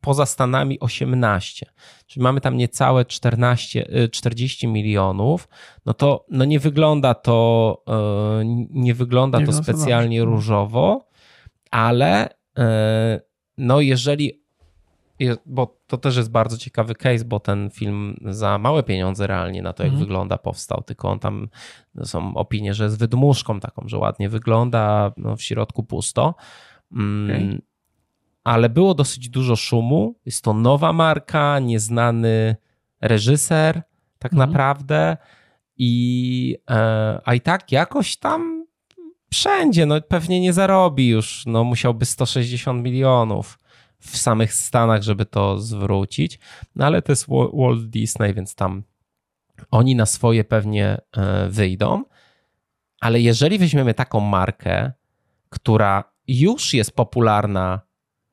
poza 0.00 0.26
Stanami 0.26 0.80
18. 0.80 1.66
Czyli 2.06 2.22
mamy 2.22 2.40
tam 2.40 2.56
niecałe 2.56 3.04
14, 3.04 4.08
40 4.12 4.66
y, 4.66 4.70
milionów. 4.70 5.48
No 5.86 5.94
to 5.94 6.26
no 6.30 6.44
nie 6.44 6.60
wygląda 6.60 7.14
to, 7.14 7.82
y, 8.40 8.44
nie 8.70 8.94
wygląda 8.94 9.38
nie 9.40 9.46
to 9.46 9.52
specjalnie 9.52 10.24
różowo, 10.24 11.08
ale 11.70 12.28
no 13.58 13.80
jeżeli 13.80 14.43
bo 15.46 15.80
to 15.86 15.98
też 15.98 16.16
jest 16.16 16.30
bardzo 16.30 16.58
ciekawy 16.58 16.94
case, 16.94 17.24
bo 17.24 17.40
ten 17.40 17.70
film 17.70 18.16
za 18.24 18.58
małe 18.58 18.82
pieniądze 18.82 19.26
realnie 19.26 19.62
na 19.62 19.72
to, 19.72 19.82
jak 19.82 19.92
mhm. 19.92 20.06
wygląda, 20.06 20.38
powstał. 20.38 20.82
Tylko 20.82 21.10
on 21.10 21.18
tam 21.18 21.48
są 22.04 22.34
opinie, 22.34 22.74
że 22.74 22.84
jest 22.84 22.98
wydmuszką 22.98 23.60
taką, 23.60 23.82
że 23.86 23.98
ładnie 23.98 24.28
wygląda, 24.28 25.12
no 25.16 25.36
w 25.36 25.42
środku 25.42 25.82
pusto. 25.82 26.34
Mm, 26.92 27.30
okay. 27.30 27.62
Ale 28.44 28.68
było 28.68 28.94
dosyć 28.94 29.28
dużo 29.28 29.56
szumu. 29.56 30.14
Jest 30.26 30.44
to 30.44 30.52
nowa 30.52 30.92
marka, 30.92 31.58
nieznany 31.58 32.56
reżyser 33.00 33.82
tak 34.18 34.32
Mhm. 34.32 34.50
naprawdę 34.50 35.16
i 35.76 36.56
e, 36.70 37.20
a 37.24 37.34
i 37.34 37.40
tak 37.40 37.72
jakoś 37.72 38.16
tam 38.16 38.66
wszędzie, 39.30 39.86
no 39.86 40.00
pewnie 40.00 40.40
nie 40.40 40.52
zarobi 40.52 41.08
już, 41.08 41.46
no 41.46 41.64
musiałby 41.64 42.04
160 42.04 42.84
milionów 42.84 43.58
w 44.06 44.16
samych 44.16 44.54
Stanach, 44.54 45.02
żeby 45.02 45.26
to 45.26 45.58
zwrócić, 45.58 46.38
no 46.76 46.86
ale 46.86 47.02
to 47.02 47.12
jest 47.12 47.26
Wa- 47.28 47.48
Walt 47.54 47.84
Disney, 47.90 48.34
więc 48.34 48.54
tam 48.54 48.82
oni 49.70 49.96
na 49.96 50.06
swoje 50.06 50.44
pewnie 50.44 50.98
e, 51.16 51.48
wyjdą, 51.48 52.04
ale 53.00 53.20
jeżeli 53.20 53.58
weźmiemy 53.58 53.94
taką 53.94 54.20
markę, 54.20 54.92
która 55.48 56.04
już 56.26 56.74
jest 56.74 56.96
popularna 56.96 57.80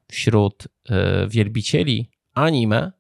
wśród 0.07 0.67
e, 0.89 1.27
wielbicieli 1.27 2.11
anime, 2.33 2.91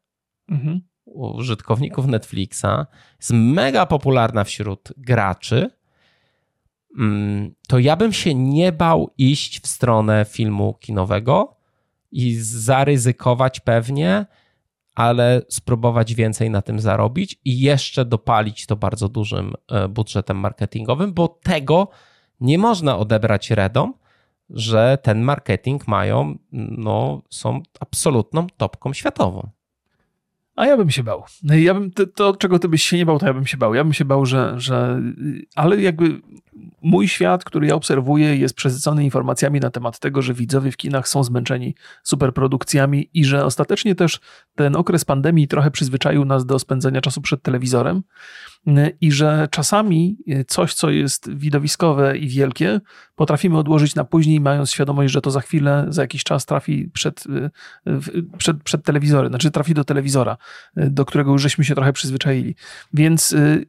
Mhm. 0.49 0.81
użytkowników 1.05 2.07
Netflixa, 2.07 2.85
jest 3.19 3.31
mega 3.33 3.85
popularna 3.85 4.43
wśród 4.43 4.93
graczy, 4.97 5.69
mm, 6.99 7.55
to 7.67 7.79
ja 7.79 7.95
bym 7.95 8.13
się 8.13 8.35
nie 8.35 8.71
bał 8.71 9.13
iść 9.17 9.59
w 9.61 9.67
stronę 9.67 10.25
filmu 10.29 10.73
kinowego 10.73 11.57
i 12.11 12.35
zaryzykować 12.41 13.59
pewnie, 13.59 14.25
ale 14.95 15.41
spróbować 15.49 16.13
więcej 16.13 16.49
na 16.49 16.61
tym 16.61 16.79
zarobić 16.79 17.39
i 17.45 17.59
jeszcze 17.59 18.05
dopalić 18.05 18.65
to 18.65 18.75
bardzo 18.75 19.09
dużym 19.09 19.53
e, 19.71 19.87
budżetem 19.87 20.37
marketingowym, 20.37 21.13
bo 21.13 21.27
tego 21.27 21.87
nie 22.41 22.57
można 22.57 22.97
odebrać 22.97 23.51
Redom, 23.51 23.93
że 24.49 24.97
ten 25.01 25.21
marketing 25.21 25.87
mają, 25.87 26.37
no, 26.51 27.21
są 27.29 27.61
absolutną 27.79 28.47
topką 28.57 28.93
światową. 28.93 29.49
A 30.55 30.65
ja 30.65 30.77
bym 30.77 30.89
się 30.89 31.03
bał. 31.03 31.23
Ja 31.43 31.73
bym, 31.73 31.91
to, 31.91 32.07
to, 32.07 32.35
czego 32.35 32.59
ty 32.59 32.69
byś 32.69 32.83
się 32.83 32.97
nie 32.97 33.05
bał, 33.05 33.19
to 33.19 33.25
ja 33.25 33.33
bym 33.33 33.47
się 33.47 33.57
bał. 33.57 33.73
Ja 33.73 33.83
bym 33.83 33.93
się 33.93 34.05
bał, 34.05 34.25
że, 34.25 34.53
że. 34.57 35.01
Ale 35.55 35.81
jakby 35.81 36.21
mój 36.81 37.07
świat, 37.07 37.43
który 37.43 37.67
ja 37.67 37.75
obserwuję, 37.75 38.37
jest 38.37 38.55
przesycony 38.55 39.03
informacjami 39.03 39.59
na 39.59 39.69
temat 39.69 39.99
tego, 39.99 40.21
że 40.21 40.33
widzowie 40.33 40.71
w 40.71 40.77
kinach 40.77 41.07
są 41.07 41.23
zmęczeni 41.23 41.75
superprodukcjami 42.03 43.09
i 43.13 43.25
że 43.25 43.45
ostatecznie 43.45 43.95
też 43.95 44.19
ten 44.55 44.75
okres 44.75 45.05
pandemii 45.05 45.47
trochę 45.47 45.71
przyzwyczaił 45.71 46.25
nas 46.25 46.45
do 46.45 46.59
spędzania 46.59 47.01
czasu 47.01 47.21
przed 47.21 47.41
telewizorem 47.41 48.03
i 49.01 49.11
że 49.11 49.47
czasami 49.51 50.17
coś, 50.47 50.73
co 50.73 50.89
jest 50.89 51.33
widowiskowe 51.33 52.17
i 52.17 52.27
wielkie, 52.27 52.79
potrafimy 53.15 53.57
odłożyć 53.57 53.95
na 53.95 54.03
później, 54.03 54.39
mając 54.39 54.71
świadomość, 54.71 55.13
że 55.13 55.21
to 55.21 55.31
za 55.31 55.41
chwilę, 55.41 55.85
za 55.89 56.01
jakiś 56.01 56.23
czas 56.23 56.45
trafi 56.45 56.89
przed, 56.93 57.23
w- 57.85 58.37
przed, 58.37 58.63
przed 58.63 58.83
telewizory, 58.85 59.27
znaczy 59.27 59.51
trafi 59.51 59.73
do 59.73 59.83
telewizora, 59.83 60.37
do 60.75 61.05
którego 61.05 61.31
już 61.31 61.41
żeśmy 61.41 61.63
się 61.63 61.75
trochę 61.75 61.93
przyzwyczaili. 61.93 62.55
Więc 62.93 63.31
y, 63.31 63.65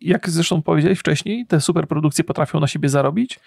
jak 0.00 0.30
zresztą 0.30 0.62
powiedziałeś 0.62 0.98
wcześniej, 0.98 1.46
te 1.46 1.60
superprodukcje 1.60 2.24
potrafią 2.24 2.60
na 2.60 2.66
siebie 2.66 2.88
zarobić, 2.88 3.40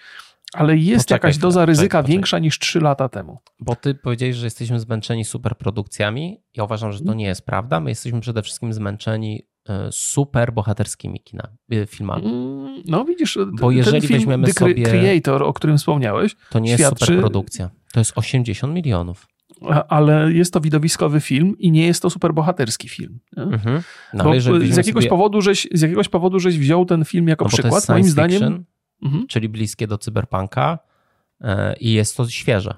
ale 0.52 0.76
jest 0.76 1.06
Poczekaj 1.06 1.28
jakaś 1.28 1.38
doza 1.38 1.66
ryzyka 1.66 1.82
poczekaj, 1.82 2.02
poczekaj. 2.02 2.12
większa 2.12 2.38
niż 2.38 2.58
3 2.58 2.80
lata 2.80 3.08
temu. 3.08 3.38
Bo 3.60 3.76
ty 3.76 3.94
powiedziałeś, 3.94 4.36
że 4.36 4.46
jesteśmy 4.46 4.80
zmęczeni 4.80 5.24
superprodukcjami. 5.24 6.40
Ja 6.56 6.64
uważam, 6.64 6.92
że 6.92 7.00
to 7.00 7.14
nie 7.14 7.24
jest 7.26 7.46
prawda. 7.46 7.80
My 7.80 7.90
jesteśmy 7.90 8.20
przede 8.20 8.42
wszystkim 8.42 8.72
zmęczeni 8.72 9.42
super 9.90 10.52
bohaterskimi 10.52 11.20
kina, 11.20 11.48
e, 11.72 11.86
filmami. 11.86 12.26
Mm, 12.26 12.82
No 12.86 13.04
widzisz, 13.04 13.38
Bo 13.60 13.70
jeżeli 13.70 14.00
ten 14.00 14.08
film 14.08 14.20
weźmiemy 14.20 14.46
The 14.46 14.52
sobie- 14.52 14.82
Creator, 14.84 15.42
o 15.42 15.52
którym 15.52 15.78
wspomniałeś, 15.78 16.36
To 16.50 16.58
nie 16.58 16.70
jest 16.70 16.82
Świadczy- 16.84 17.04
superprodukcja. 17.06 17.70
To 17.92 18.00
jest 18.00 18.12
80 18.16 18.74
milionów. 18.74 19.26
ale 19.88 20.32
jest 20.32 20.52
to 20.52 20.60
widowiskowy 20.60 21.20
film 21.20 21.54
i 21.58 21.70
nie 21.70 21.86
jest 21.86 22.02
to 22.02 22.10
superbohaterski 22.10 22.88
film. 22.88 23.18
nie? 23.36 23.42
Mhm. 23.42 23.82
No, 24.14 24.24
Bo 24.24 24.40
z 24.40 24.46
jakiegoś, 24.76 24.84
sobie, 25.04 25.08
powodu, 25.08 25.40
żeś, 25.42 25.68
z 25.72 25.80
jakiegoś 25.80 26.08
powodu 26.08 26.40
żeś 26.40 26.58
wziął 26.58 26.84
ten 26.84 27.04
film 27.04 27.28
jako 27.28 27.44
no 27.44 27.48
przykład, 27.48 27.72
moim 27.72 27.82
science 28.04 28.10
zdaniem. 28.10 28.30
fiction, 28.38 28.64
Mhm. 29.02 29.26
czyli 29.26 29.48
bliskie 29.48 29.86
do 29.86 29.98
cyberpunka 29.98 30.78
e, 31.40 31.76
i 31.76 31.92
jest 31.92 32.16
to 32.16 32.28
świeże. 32.28 32.74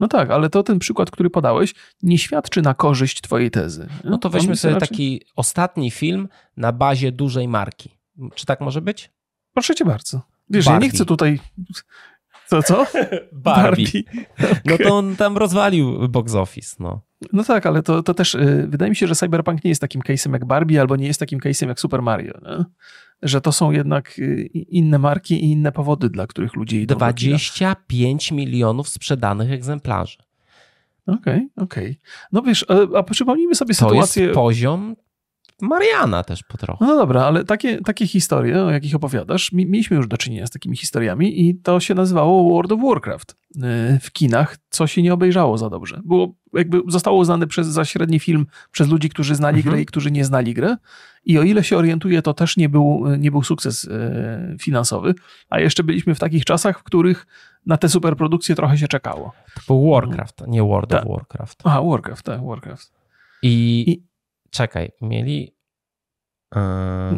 No 0.00 0.08
tak, 0.08 0.30
ale 0.30 0.50
to 0.50 0.62
ten 0.62 0.78
przykład, 0.78 1.10
który 1.10 1.30
podałeś, 1.30 1.74
nie 2.02 2.18
świadczy 2.18 2.62
na 2.62 2.74
korzyść 2.74 3.20
twojej 3.20 3.50
tezy. 3.50 3.88
nie? 4.04 4.10
No 4.10 4.18
to 4.18 4.30
weźmy 4.30 4.56
sobie 4.56 4.74
raczej- 4.74 4.88
taki 4.88 5.22
ostatni 5.36 5.90
film 5.90 6.28
na 6.56 6.72
bazie 6.72 7.12
dużej 7.12 7.48
marki. 7.48 7.98
Czy 8.34 8.46
tak 8.46 8.60
może 8.60 8.80
być? 8.80 9.10
Proszę 9.52 9.74
cię 9.74 9.84
bardzo. 9.84 10.20
Wiesz, 10.50 10.66
ja 10.66 10.72
Barbie. 10.72 10.86
nie 10.86 10.90
chcę 10.90 11.04
tutaj... 11.04 11.40
Co, 12.46 12.62
co? 12.62 12.86
No 14.64 14.78
to 14.78 14.96
on 14.98 15.16
tam 15.16 15.36
rozwalił 15.36 16.08
box 16.08 16.34
office, 16.34 16.76
no. 16.80 17.00
No 17.32 17.44
tak, 17.44 17.66
ale 17.66 17.82
to, 17.82 18.02
to 18.02 18.14
też 18.14 18.34
y, 18.34 18.66
wydaje 18.68 18.90
mi 18.90 18.96
się, 18.96 19.06
że 19.06 19.14
Cyberpunk 19.14 19.64
nie 19.64 19.68
jest 19.68 19.80
takim 19.80 20.02
case'em 20.02 20.32
jak 20.32 20.44
Barbie, 20.44 20.80
albo 20.80 20.96
nie 20.96 21.06
jest 21.06 21.20
takim 21.20 21.40
case'em 21.40 21.68
jak 21.68 21.80
Super 21.80 22.02
Mario. 22.02 22.32
Nie? 22.42 22.64
Że 23.22 23.40
to 23.40 23.52
są 23.52 23.70
jednak 23.70 24.18
y, 24.18 24.46
inne 24.52 24.98
marki 24.98 25.44
i 25.44 25.50
inne 25.50 25.72
powody, 25.72 26.10
dla 26.10 26.26
których 26.26 26.56
ludzie 26.56 26.80
idą 26.82 26.94
do 26.94 26.98
kina. 26.98 27.12
25 27.12 28.32
milionów 28.32 28.88
sprzedanych 28.88 29.50
egzemplarzy. 29.50 30.18
Okej, 31.06 31.48
okej. 31.56 31.98
No 32.32 32.42
wiesz, 32.42 32.66
a, 32.68 32.98
a 32.98 33.02
przypomnijmy 33.02 33.54
sobie 33.54 33.74
To 33.74 33.88
sytuację... 33.88 34.22
jest 34.22 34.34
poziom 34.34 34.96
Mariana 35.62 36.24
też 36.24 36.42
po 36.42 36.58
trochu. 36.58 36.84
No 36.84 36.96
dobra, 36.96 37.22
ale 37.24 37.44
takie, 37.44 37.78
takie 37.80 38.06
historie, 38.06 38.64
o 38.64 38.70
jakich 38.70 38.94
opowiadasz, 38.94 39.52
mi, 39.52 39.66
mieliśmy 39.66 39.96
już 39.96 40.08
do 40.08 40.16
czynienia 40.16 40.46
z 40.46 40.50
takimi 40.50 40.76
historiami 40.76 41.48
i 41.48 41.54
to 41.54 41.80
się 41.80 41.94
nazywało 41.94 42.50
World 42.52 42.72
of 42.72 42.80
Warcraft 42.82 43.36
yy, 43.54 43.62
w 44.02 44.12
kinach, 44.12 44.56
co 44.70 44.86
się 44.86 45.02
nie 45.02 45.14
obejrzało 45.14 45.58
za 45.58 45.70
dobrze. 45.70 46.00
Było, 46.04 46.34
jakby 46.54 46.80
zostało 46.88 47.18
uznane 47.18 47.46
przez, 47.46 47.66
za 47.66 47.84
średni 47.84 48.18
film 48.18 48.46
przez 48.70 48.88
ludzi, 48.88 49.08
którzy 49.08 49.34
znali 49.34 49.56
Mhm. 49.56 49.72
grę 49.74 49.82
i 49.82 49.86
którzy 49.86 50.10
nie 50.10 50.24
znali 50.24 50.54
grę 50.54 50.76
i 51.24 51.38
o 51.38 51.42
ile 51.42 51.64
się 51.64 51.76
orientuję, 51.76 52.22
to 52.22 52.34
też 52.34 52.56
nie 52.56 52.68
był, 52.68 53.04
nie 53.18 53.30
był 53.30 53.42
sukces 53.42 53.84
yy, 53.84 54.58
finansowy, 54.60 55.14
a 55.50 55.60
jeszcze 55.60 55.82
byliśmy 55.84 56.14
w 56.14 56.18
takich 56.18 56.44
czasach, 56.44 56.80
w 56.80 56.82
których 56.82 57.26
na 57.66 57.76
te 57.76 57.88
superprodukcje 57.88 58.54
trochę 58.54 58.78
się 58.78 58.88
czekało. 58.88 59.32
To 59.54 59.60
był 59.66 59.90
Warcraft, 59.90 60.42
nie 60.46 60.62
World 60.62 60.90
Tak. 60.90 61.02
of 61.06 61.08
Warcraft. 61.08 61.60
Aha, 61.64 61.82
Warcraft, 61.82 62.24
tak, 62.26 62.46
Warcraft. 62.46 62.92
I, 63.42 63.84
I- 63.90 64.07
czekaj, 64.50 64.90
mieli... 65.00 65.54
Yy, 66.54 66.60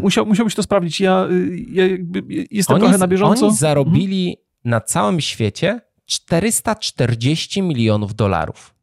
Musiał, 0.01 0.27
musiałbyś 0.27 0.55
to 0.55 0.63
sprawdzić, 0.63 1.01
ja, 1.01 1.27
yy, 1.31 1.57
ja 1.59 1.87
jakby 1.87 2.23
jestem 2.51 2.75
oni, 2.75 2.83
trochę 2.83 2.99
na 2.99 3.09
bieżąco. 3.09 3.33
Mhm. 3.33 3.49
Oni 3.49 3.57
zarobili 3.57 4.37
na 4.65 4.81
całym 4.81 5.21
świecie 5.21 5.81
440 6.07 7.63
milionów 7.63 8.15
dolarów 8.15 8.75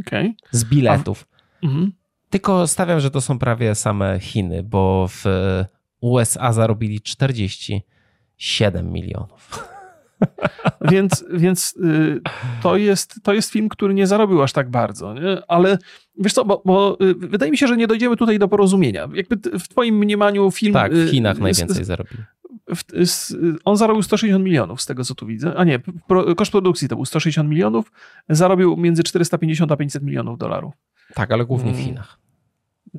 Okej. 0.00 0.36
z 0.50 0.64
biletów. 0.64 1.26
Mhm. 1.62 1.92
Tylko 2.30 2.66
stawiam, 2.66 3.00
że 3.00 3.10
to 3.10 3.20
są 3.20 3.38
prawie 3.38 3.74
same 3.74 4.20
Chiny, 4.20 4.62
bo 4.62 5.08
w 5.08 5.24
USA 6.00 6.52
zarobili 6.52 7.00
47 7.00 8.92
milionów. 8.92 9.68
Więc, 10.90 11.24
więc 11.32 11.74
y, 11.76 12.20
to, 12.62 12.76
jest, 12.76 13.14
to 13.22 13.32
jest 13.32 13.50
film, 13.52 13.68
który 13.68 13.94
nie 13.94 14.06
zarobił 14.06 14.42
aż 14.42 14.52
tak 14.52 14.70
bardzo, 14.70 15.14
nie? 15.14 15.42
ale 15.48 15.78
wiesz 16.18 16.32
co, 16.32 16.44
bo, 16.44 16.62
bo 16.64 16.98
y, 17.02 17.14
wydaje 17.14 17.50
mi 17.52 17.58
się, 17.58 17.66
że 17.66 17.76
nie 17.76 17.86
dojdziemy 17.86 18.16
tutaj 18.16 18.38
do 18.38 18.48
porozumienia. 18.48 19.08
Jakby 19.14 19.36
t- 19.36 19.58
w 19.58 19.68
twoim 19.68 19.98
mniemaniu 19.98 20.50
film... 20.50 20.72
Tak, 20.72 20.92
w 20.92 20.96
y, 20.96 21.08
Chinach 21.08 21.38
najwięcej 21.38 21.84
w- 22.74 22.94
s- 22.94 23.36
on 23.64 23.76
zarobił 23.76 24.02
160 24.02 24.44
milionów, 24.44 24.82
z 24.82 24.86
tego 24.86 25.04
co 25.04 25.14
tu 25.14 25.26
widzę. 25.26 25.54
A 25.56 25.64
nie, 25.64 25.78
pro, 26.08 26.34
koszt 26.34 26.52
produkcji 26.52 26.88
to 26.88 26.96
był 26.96 27.04
160 27.04 27.48
milionów, 27.50 27.92
zarobił 28.28 28.76
między 28.76 29.02
450 29.02 29.72
a 29.72 29.76
500 29.76 30.02
milionów 30.02 30.38
dolarów. 30.38 30.74
Tak, 31.14 31.32
ale 31.32 31.44
głównie 31.44 31.72
w 31.72 31.74
Mm. 31.74 31.86
Chinach. 31.86 32.18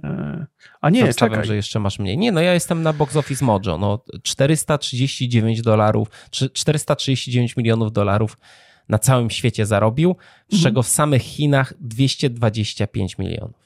E, 0.03 0.45
A 0.81 0.89
nie, 0.89 1.03
Tam 1.03 1.13
stawiam, 1.13 1.34
czekaj. 1.34 1.47
że 1.47 1.55
jeszcze 1.55 1.80
masz 1.80 1.99
mniej. 1.99 2.18
Nie, 2.18 2.31
no 2.31 2.41
ja 2.41 2.53
jestem 2.53 2.84
na 2.84 2.93
box 2.93 3.15
office 3.15 3.45
Mojo. 3.45 3.77
No 3.77 4.03
439 4.23 5.61
dolarów, 5.61 6.07
czy 6.31 6.49
439 6.49 7.57
milionów 7.57 7.91
dolarów 7.91 8.38
na 8.89 8.99
całym 8.99 9.30
świecie 9.30 9.65
zarobił, 9.65 10.15
z 10.49 10.53
Mhm. 10.53 10.63
czego 10.63 10.84
w 10.84 10.88
samych 10.88 11.22
Chinach 11.22 11.73
225 11.80 13.18
milionów. 13.18 13.61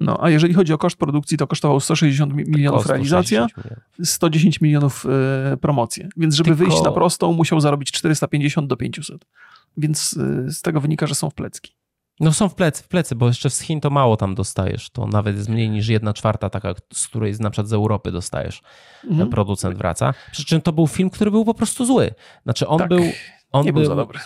No, 0.00 0.18
a 0.22 0.30
jeżeli 0.30 0.54
chodzi 0.54 0.72
o 0.72 0.78
koszt 0.78 0.96
produkcji, 0.96 1.36
to 1.38 1.46
kosztował 1.46 1.80
160 1.80 2.34
mi- 2.34 2.44
milionów 2.44 2.86
realizacja, 2.86 3.46
60 3.48 3.56
milionów. 3.64 4.08
110 4.10 4.60
milionów 4.60 5.06
e, 5.52 5.56
promocje. 5.56 6.08
Więc 6.16 6.34
żeby 6.34 6.50
Tylko- 6.50 6.64
wyjść 6.64 6.82
na 6.82 6.92
prostą, 6.92 7.32
musiał 7.32 7.60
zarobić 7.60 7.90
450 7.92 8.66
do 8.68 8.76
500. 8.76 9.24
Więc 9.76 10.16
e, 10.46 10.50
z 10.50 10.62
tego 10.62 10.80
wynika, 10.80 11.06
że 11.06 11.14
są 11.14 11.30
w 11.30 11.34
plecki. 11.34 11.76
No 12.20 12.32
są 12.32 12.48
w 12.48 12.54
plecy, 12.54 12.82
w 12.82 12.88
plecy, 12.88 13.14
bo 13.16 13.26
jeszcze 13.26 13.50
z 13.50 13.60
Chin 13.60 13.80
to 13.80 13.90
mało 13.90 14.16
tam 14.16 14.34
dostajesz. 14.34 14.90
To 14.90 15.06
nawet 15.06 15.36
jest 15.36 15.48
mniej 15.48 15.70
niż 15.70 15.88
jedna 15.88 16.14
czwarta 16.14 16.50
taka, 16.50 16.74
z 16.92 17.08
której 17.08 17.34
na 17.40 17.50
przykład 17.50 17.68
z 17.68 17.72
Europy 17.72 18.12
dostajesz. 18.12 18.62
Mhm. 19.04 19.18
Ten 19.18 19.28
producent 19.30 19.78
wraca. 19.78 20.14
Przy 20.32 20.44
czym 20.44 20.60
to 20.60 20.72
był 20.72 20.86
film, 20.86 21.10
który 21.10 21.30
był 21.30 21.44
po 21.44 21.54
prostu 21.54 21.84
zły. 21.84 22.14
Znaczy 22.42 22.66
on 22.68 22.78
Tak, 22.78 22.88
był... 22.88 23.02
On 23.52 23.64
Nie 23.66 23.72
był 23.72 23.84
za 23.84 23.94
dobry. 23.96 24.18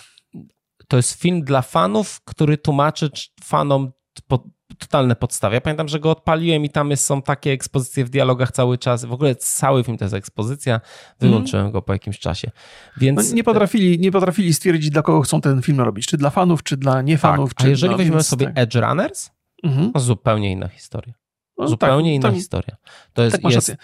to 0.87 0.97
jest 0.97 1.13
film 1.21 1.41
dla 1.43 1.61
fanów, 1.61 2.21
który 2.25 2.57
tłumaczy 2.57 3.09
cz- 3.09 3.29
fanom 3.43 3.91
po, 4.27 4.43
totalne 4.81 5.15
podstawy. 5.15 5.55
Ja 5.55 5.61
pamiętam, 5.61 5.87
że 5.87 5.99
go 5.99 6.11
odpaliłem 6.11 6.65
i 6.65 6.69
tam 6.69 6.97
są 6.97 7.21
takie 7.21 7.51
ekspozycje 7.51 8.05
w 8.05 8.09
dialogach 8.09 8.51
cały 8.51 8.77
czas. 8.77 9.05
W 9.05 9.13
ogóle 9.13 9.35
cały 9.35 9.83
film 9.83 9.97
to 9.97 10.05
jest 10.05 10.15
ekspozycja. 10.15 10.81
Wyłączyłem 11.19 11.71
go 11.71 11.81
po 11.81 11.93
jakimś 11.93 12.19
czasie. 12.19 12.51
No, 12.55 12.91
Więc 13.01 13.33
nie, 13.33 13.43
potrafili, 13.43 13.99
nie 13.99 14.11
potrafili 14.11 14.53
stwierdzić, 14.53 14.89
dla 14.89 15.01
kogo 15.01 15.21
chcą 15.21 15.41
ten 15.41 15.61
film 15.61 15.81
robić. 15.81 16.07
Czy 16.07 16.17
dla 16.17 16.29
fanów, 16.29 16.63
czy 16.63 16.77
dla 16.77 16.93
tak, 16.93 17.05
niefanów. 17.05 17.51
a 17.55 17.61
czy 17.61 17.69
jeżeli 17.69 17.91
no, 17.91 17.97
weźmiemy 17.97 18.23
sobie 18.23 18.45
tak. 18.45 18.57
Edge 18.57 18.75
Runners, 18.75 19.29
Mhm. 19.63 19.91
to 19.93 19.99
zupełnie 19.99 20.51
inna 20.51 20.67
historia. 20.67 21.13
No, 21.57 21.67
Zupełnie 21.67 22.15
inna 22.15 22.31
historia. 22.31 22.75
To 23.13 23.23
jest, 23.23 23.41
tak 23.41 23.51
jest. 23.51 23.75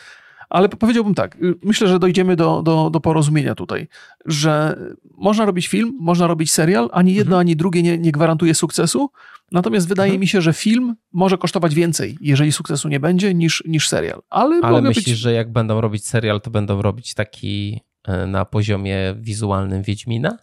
Ale 0.49 0.69
powiedziałbym 0.69 1.13
tak, 1.15 1.35
y, 1.35 1.53
myślę, 1.63 1.87
że 1.87 1.99
dojdziemy 1.99 2.35
do, 2.35 2.61
do, 2.61 2.89
do 2.89 2.99
porozumienia 2.99 3.55
tutaj, 3.55 3.87
że 4.25 4.79
można 5.17 5.45
robić 5.45 5.67
film, 5.67 5.97
można 5.99 6.27
robić 6.27 6.51
serial, 6.51 6.89
ani 6.93 7.13
jedno, 7.13 7.35
Mhm. 7.35 7.39
ani 7.39 7.55
drugie 7.55 7.83
nie, 7.83 7.97
nie 7.97 8.11
gwarantuje 8.11 8.55
sukcesu. 8.55 9.09
Natomiast 9.51 9.87
wydaje 9.87 10.09
Mhm. 10.09 10.19
mi 10.21 10.27
się, 10.27 10.41
że 10.41 10.53
film 10.53 10.95
może 11.13 11.37
kosztować 11.37 11.75
więcej, 11.75 12.17
jeżeli 12.21 12.51
sukcesu 12.51 12.89
nie 12.89 12.99
będzie, 12.99 13.33
niż, 13.33 13.63
niż 13.67 13.87
serial. 13.89 14.21
Ale, 14.29 14.59
Ale 14.63 14.81
myślisz, 14.81 15.05
być... 15.05 15.17
że 15.17 15.33
jak 15.33 15.51
będą 15.51 15.81
robić 15.81 16.05
serial, 16.05 16.41
to 16.41 16.49
będą 16.51 16.81
robić 16.81 17.13
taki 17.13 17.81
e, 18.07 18.27
na 18.27 18.45
poziomie 18.45 19.15
wizualnym 19.19 19.81
Wiedźmina? 19.83 20.37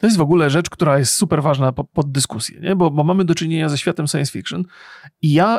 To 0.00 0.06
jest 0.06 0.16
w 0.18 0.20
ogóle 0.20 0.50
rzecz, 0.50 0.70
która 0.70 0.98
jest 0.98 1.12
super 1.14 1.42
ważna 1.42 1.72
pod, 1.72 1.90
pod 1.90 2.12
dyskusję, 2.12 2.60
nie? 2.60 2.76
Bo, 2.76 2.90
bo 2.90 3.04
mamy 3.04 3.24
do 3.24 3.34
czynienia 3.34 3.68
ze 3.68 3.78
światem 3.78 4.06
science 4.06 4.32
fiction 4.32 4.64
i 5.22 5.32
ja, 5.32 5.58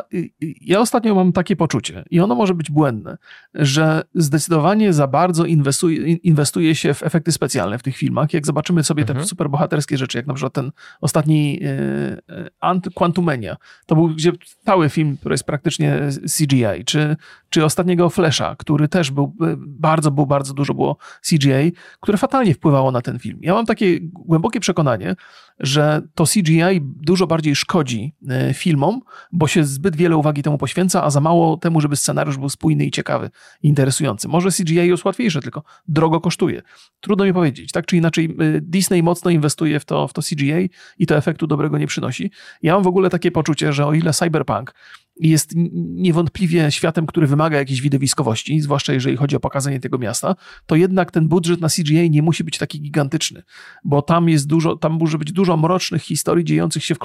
ja 0.60 0.80
ostatnio 0.80 1.14
mam 1.14 1.32
takie 1.32 1.56
poczucie, 1.56 2.04
i 2.10 2.20
ono 2.20 2.34
może 2.34 2.54
być 2.54 2.70
błędne, 2.70 3.18
że 3.54 4.02
zdecydowanie 4.14 4.92
za 4.92 5.06
bardzo 5.06 5.44
inwestuje, 5.44 5.96
in- 6.06 6.16
inwestuje 6.22 6.74
się 6.74 6.94
w 6.94 7.02
efekty 7.02 7.32
specjalne 7.32 7.78
w 7.78 7.82
tych 7.82 7.96
filmach. 7.96 8.32
Jak 8.32 8.46
zobaczymy 8.46 8.84
sobie 8.84 9.04
te 9.04 9.10
Mhm. 9.12 9.26
super 9.28 9.50
bohaterskie 9.50 9.98
rzeczy, 9.98 10.18
jak 10.18 10.26
na 10.26 10.34
przykład 10.34 10.52
ten 10.52 10.70
ostatni 11.00 11.58
y, 11.62 11.66
y, 11.66 12.48
Ant 12.60 12.88
Quantumania, 12.94 13.56
to 13.86 13.94
był 13.94 14.08
gdzie 14.08 14.32
cały 14.64 14.88
film, 14.88 15.16
który 15.16 15.32
jest 15.32 15.44
praktycznie 15.44 16.00
CGI, 16.38 16.84
czy, 16.86 17.16
czy 17.52 17.64
ostatniego 17.64 18.10
Flasha, 18.10 18.56
który 18.58 18.88
też 18.88 19.10
był, 19.10 19.24
y, 19.24 19.56
bardzo, 19.58 20.10
był, 20.10 20.26
bardzo 20.26 20.54
dużo 20.54 20.74
było 20.74 20.96
CGI, 21.30 21.72
które 22.00 22.18
fatalnie 22.18 22.54
wpływało 22.54 22.90
na 22.92 23.00
ten 23.02 23.18
film. 23.18 23.38
Ja 23.42 23.54
mam 23.54 23.66
takie 23.66 23.98
głębokie 24.02 24.60
przekonanie, 24.60 25.16
że 25.60 26.02
to 26.14 26.24
CGI 26.24 26.80
dużo 26.80 27.26
bardziej 27.26 27.56
szkodzi 27.56 28.14
e, 28.28 28.54
filmom, 28.54 29.00
bo 29.32 29.48
się 29.48 29.64
zbyt 29.64 29.96
wiele 29.96 30.16
uwagi 30.16 30.42
temu 30.42 30.58
poświęca, 30.58 31.04
a 31.04 31.10
za 31.10 31.20
mało 31.20 31.56
temu, 31.56 31.80
żeby 31.80 31.96
scenariusz 31.96 32.36
był 32.38 32.48
spójny 32.48 32.84
i 32.84 32.90
ciekawy, 32.90 33.30
interesujący. 33.62 34.28
Może 34.28 34.50
CGI 34.50 34.74
jest 34.74 35.04
łatwiejsze, 35.04 35.40
tylko 35.40 35.62
drogo 35.88 36.20
kosztuje. 36.20 36.62
Trudno 37.00 37.24
mi 37.24 37.32
powiedzieć. 37.32 37.72
Tak 37.72 37.86
czy 37.86 37.96
inaczej, 37.96 38.24
e, 38.24 38.60
Disney 38.60 39.02
mocno 39.02 39.30
inwestuje 39.30 39.80
w 39.80 39.84
to, 39.84 40.08
w 40.08 40.12
to 40.12 40.22
CGI 40.22 40.70
i 40.98 41.06
to 41.06 41.16
efektu 41.16 41.46
dobrego 41.46 41.78
nie 41.78 41.86
przynosi. 41.86 42.30
Ja 42.62 42.74
mam 42.74 42.82
w 42.82 42.86
ogóle 42.86 43.10
takie 43.10 43.30
poczucie, 43.30 43.72
że 43.72 43.86
o 43.86 43.94
ile 43.94 44.12
Cyberpunk 44.12 44.74
jest 45.20 45.52
niewątpliwie 45.74 46.70
światem, 46.70 47.06
który 47.06 47.26
wymaga 47.26 47.58
jakiejś 47.58 47.80
widowiskowości, 47.80 48.60
zwłaszcza 48.60 48.92
jeżeli 48.92 49.16
chodzi 49.16 49.36
o 49.36 49.40
pokazanie 49.40 49.80
tego 49.80 49.98
miasta, 49.98 50.34
to 50.66 50.76
jednak 50.76 51.10
ten 51.10 51.28
budżet 51.28 51.60
na 51.60 51.68
CGI 51.68 52.10
nie 52.10 52.22
musi 52.22 52.44
być 52.44 52.58
taki 52.58 52.80
gigantyczny, 52.80 53.42
bo 53.84 54.02
tam 54.02 54.28
jest 54.28 54.46
dużo, 54.46 54.76
tam 54.76 54.92
może 54.92 55.18
być 55.18 55.32
dużo 55.32 55.56
mrocznych 55.56 56.02
historii 56.02 56.44
dziejących 56.44 56.84
się 56.84 56.94
w 56.94 56.98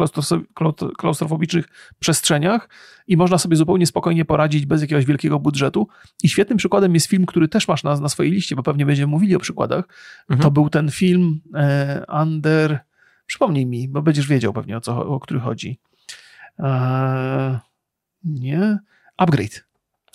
klaustrofobicznych 0.98 1.66
przestrzeniach 2.00 2.70
i 3.08 3.18
można 3.18 3.38
sobie 3.38 3.56
zupełnie 3.56 3.88
spokojnie 3.88 4.26
poradzić 4.26 4.66
bez 4.66 4.82
jakiegoś 4.82 5.06
wielkiego 5.06 5.40
budżetu. 5.40 5.88
I 6.24 6.30
świetnym 6.30 6.58
przykładem 6.58 6.94
jest 6.94 7.08
film, 7.08 7.26
który 7.26 7.48
też 7.48 7.68
masz 7.68 7.84
na, 7.84 8.00
na 8.00 8.10
swojej 8.10 8.32
liście, 8.32 8.56
bo 8.56 8.64
pewnie 8.64 8.86
będziemy 8.86 9.12
mówili 9.12 9.36
o 9.36 9.40
przykładach. 9.40 9.86
Mhm. 10.30 10.40
To 10.40 10.52
był 10.52 10.70
ten 10.70 10.92
film 10.92 11.40
e, 11.56 12.06
Under... 12.22 12.80
Przypomnij 13.26 13.66
mi, 13.66 13.88
bo 13.88 14.02
będziesz 14.02 14.28
wiedział 14.28 14.54
pewnie 14.54 14.78
o 14.78 14.82
co, 14.82 15.08
o 15.08 15.20
który 15.20 15.40
chodzi. 15.40 15.80
E, 16.60 17.60
nie? 18.24 18.80
Upgrade. 19.18 19.64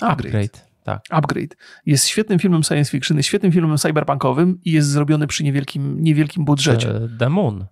Upgrade. 0.00 0.34
Upgrade. 0.34 0.72
Tak. 0.84 1.02
Upgrade. 1.10 1.56
Jest 1.86 2.06
świetnym 2.06 2.38
filmem 2.38 2.62
science 2.64 2.90
fiction, 2.90 3.16
jest 3.16 3.28
świetnym 3.28 3.52
filmem 3.52 3.78
cyberpunkowym 3.78 4.58
i 4.64 4.72
jest 4.72 4.88
zrobiony 4.88 5.26
przy 5.26 5.44
niewielkim, 5.44 6.02
niewielkim 6.02 6.44
budżecie. 6.44 6.90
E, 6.90 7.08
The 7.18 7.28
Moon. 7.28 7.66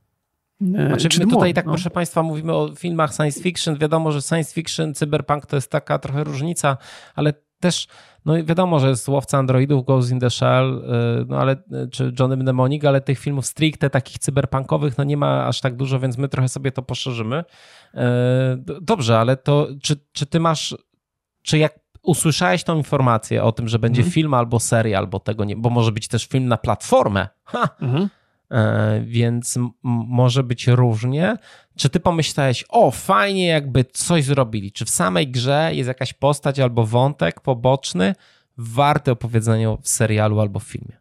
E, 0.75 0.87
Znaczy, 0.87 1.09
czy 1.09 1.19
my 1.19 1.25
tutaj 1.25 1.49
Moon, 1.49 1.55
tak, 1.55 1.67
no. 1.67 1.73
proszę 1.73 1.91
Państwa, 1.91 2.23
mówimy 2.23 2.53
o 2.53 2.75
filmach 2.77 3.15
science 3.15 3.41
fiction. 3.43 3.79
Wiadomo, 3.79 4.13
że 4.13 4.23
science 4.23 4.55
fiction, 4.55 4.95
cyberpunk 4.95 5.47
to 5.47 5.57
jest 5.57 5.71
taka 5.71 5.99
trochę 5.99 6.25
różnica, 6.25 6.77
ale 7.15 7.33
też, 7.61 7.87
no 8.25 8.45
wiadomo, 8.45 8.81
że 8.81 8.89
jest 8.89 9.09
Łowca 9.09 9.39
Androidów, 9.39 9.85
Ghost 9.87 10.11
in 10.11 10.21
the 10.21 10.31
Shell, 10.31 10.85
y, 11.23 11.27
no 11.29 11.37
ale, 11.39 11.53
y, 11.53 11.89
czy 11.93 12.13
Johnny 12.21 12.37
Mnemonic, 12.37 12.85
ale 12.85 13.01
tych 13.01 13.19
filmów 13.19 13.47
stricte 13.47 13.91
takich 13.91 14.19
cyberpunkowych, 14.19 14.99
no 14.99 15.05
nie 15.05 15.17
ma 15.17 15.47
aż 15.47 15.61
tak 15.61 15.77
dużo, 15.77 16.01
więc 16.01 16.19
my 16.19 16.29
trochę 16.29 16.49
sobie 16.49 16.73
to 16.73 16.83
poszerzymy. 16.83 17.45
Y, 17.95 17.99
Dobrze, 18.81 19.19
ale 19.19 19.37
to, 19.37 19.69
czy, 19.83 19.97
czy 20.13 20.27
ty 20.27 20.41
masz, 20.41 20.77
czy 21.43 21.59
jak 21.59 21.81
usłyszałeś 22.03 22.65
tą 22.65 22.77
informację 22.77 23.45
o 23.45 23.53
tym, 23.53 23.69
że 23.69 23.79
będzie 23.79 24.01
Mhm. 24.01 24.13
film 24.13 24.35
albo 24.35 24.61
seria, 24.61 24.99
albo 24.99 25.21
tego 25.21 25.45
nie, 25.45 25.57
bo 25.57 25.71
może 25.71 25.93
być 25.93 26.09
też 26.09 26.27
film 26.27 26.47
na 26.49 26.57
platformę, 26.57 27.29
ha! 27.45 27.69
Mhm. 27.81 28.09
E, 28.51 29.01
więc 29.01 29.59
może 29.83 30.43
być 30.43 30.67
różnie. 30.67 31.37
Czy 31.77 31.89
ty 31.89 32.01
pomyślałeś, 32.01 32.65
o 32.69 32.91
fajnie 32.91 33.47
jakby 33.47 33.85
coś 33.85 34.25
zrobili? 34.25 34.73
Czy 34.73 34.85
w 34.85 34.91
samej 34.91 35.29
grze 35.29 35.71
jest 35.75 35.89
jakaś 35.89 36.13
postać 36.13 36.61
albo 36.61 36.87
wątek 36.87 37.41
poboczny 37.41 38.15
warty 38.57 39.11
opowiedzenia 39.11 39.77
w 39.83 39.89
serialu 39.89 40.41
albo 40.41 40.61
w 40.61 40.65
filmie? 40.65 41.00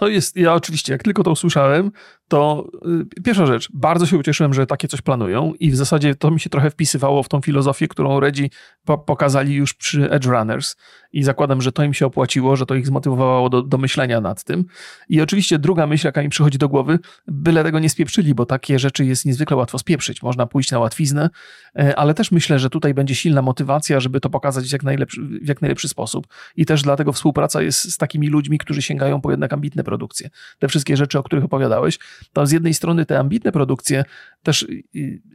To 0.00 0.08
jest, 0.08 0.36
ja 0.36 0.54
oczywiście, 0.54 0.92
jak 0.92 1.02
tylko 1.02 1.22
to 1.22 1.30
usłyszałem, 1.30 1.90
to 2.28 2.68
y, 3.16 3.22
pierwsza 3.22 3.46
rzecz, 3.46 3.68
bardzo 3.74 4.06
się 4.06 4.18
ucieszyłem, 4.18 4.54
że 4.54 4.66
takie 4.66 4.88
coś 4.88 5.00
planują 5.00 5.52
i 5.60 5.70
w 5.70 5.76
zasadzie 5.76 6.14
to 6.14 6.30
mi 6.30 6.40
się 6.40 6.50
trochę 6.50 6.70
wpisywało 6.70 7.22
w 7.22 7.28
tą 7.28 7.40
filozofię, 7.40 7.88
którą 7.88 8.20
Redzi 8.20 8.50
po, 8.84 8.98
pokazali 8.98 9.54
już 9.54 9.74
przy 9.74 10.10
Edge 10.10 10.26
Runners 10.26 10.76
i 11.12 11.22
zakładam, 11.22 11.62
że 11.62 11.72
to 11.72 11.84
im 11.84 11.94
się 11.94 12.06
opłaciło, 12.06 12.56
że 12.56 12.66
to 12.66 12.74
ich 12.74 12.86
zmotywowało 12.86 13.48
do, 13.48 13.62
do 13.62 13.78
myślenia 13.78 14.20
nad 14.20 14.44
tym. 14.44 14.64
I 15.08 15.20
oczywiście 15.20 15.58
druga 15.58 15.86
myśl, 15.86 16.06
jaka 16.06 16.22
mi 16.22 16.28
przychodzi 16.28 16.58
do 16.58 16.68
głowy, 16.68 16.98
byle 17.26 17.64
tego 17.64 17.78
nie 17.78 17.90
spieprzyli, 17.90 18.34
bo 18.34 18.46
takie 18.46 18.78
rzeczy 18.78 19.04
jest 19.04 19.24
niezwykle 19.26 19.56
łatwo 19.56 19.78
spieprzyć, 19.78 20.22
można 20.22 20.46
pójść 20.46 20.70
na 20.70 20.78
łatwiznę, 20.78 21.30
e, 21.78 21.96
ale 21.96 22.14
też 22.14 22.32
myślę, 22.32 22.58
że 22.58 22.70
tutaj 22.70 22.94
będzie 22.94 23.14
silna 23.14 23.42
motywacja, 23.42 24.00
żeby 24.00 24.20
to 24.20 24.30
pokazać 24.30 24.68
w 24.68 24.72
jak 24.72 24.82
najlepszy, 24.82 25.22
w 25.22 25.48
jak 25.48 25.62
najlepszy 25.62 25.88
sposób 25.88 26.26
i 26.56 26.66
też 26.66 26.82
dlatego 26.82 27.12
współpraca 27.12 27.62
jest 27.62 27.92
z 27.92 27.96
takimi 27.96 28.28
ludźmi, 28.28 28.58
którzy 28.58 28.82
sięgają 28.82 29.20
po 29.20 29.30
jednak 29.30 29.52
ambitne 29.52 29.84
produkcje. 29.90 30.30
Te 30.58 30.68
wszystkie 30.68 30.96
rzeczy, 30.96 31.18
o 31.18 31.22
których 31.22 31.44
opowiadałeś, 31.44 31.98
to 32.32 32.46
z 32.46 32.52
jednej 32.52 32.74
strony 32.74 33.06
te 33.06 33.18
ambitne 33.18 33.52
produkcje 33.52 34.04
też 34.42 34.66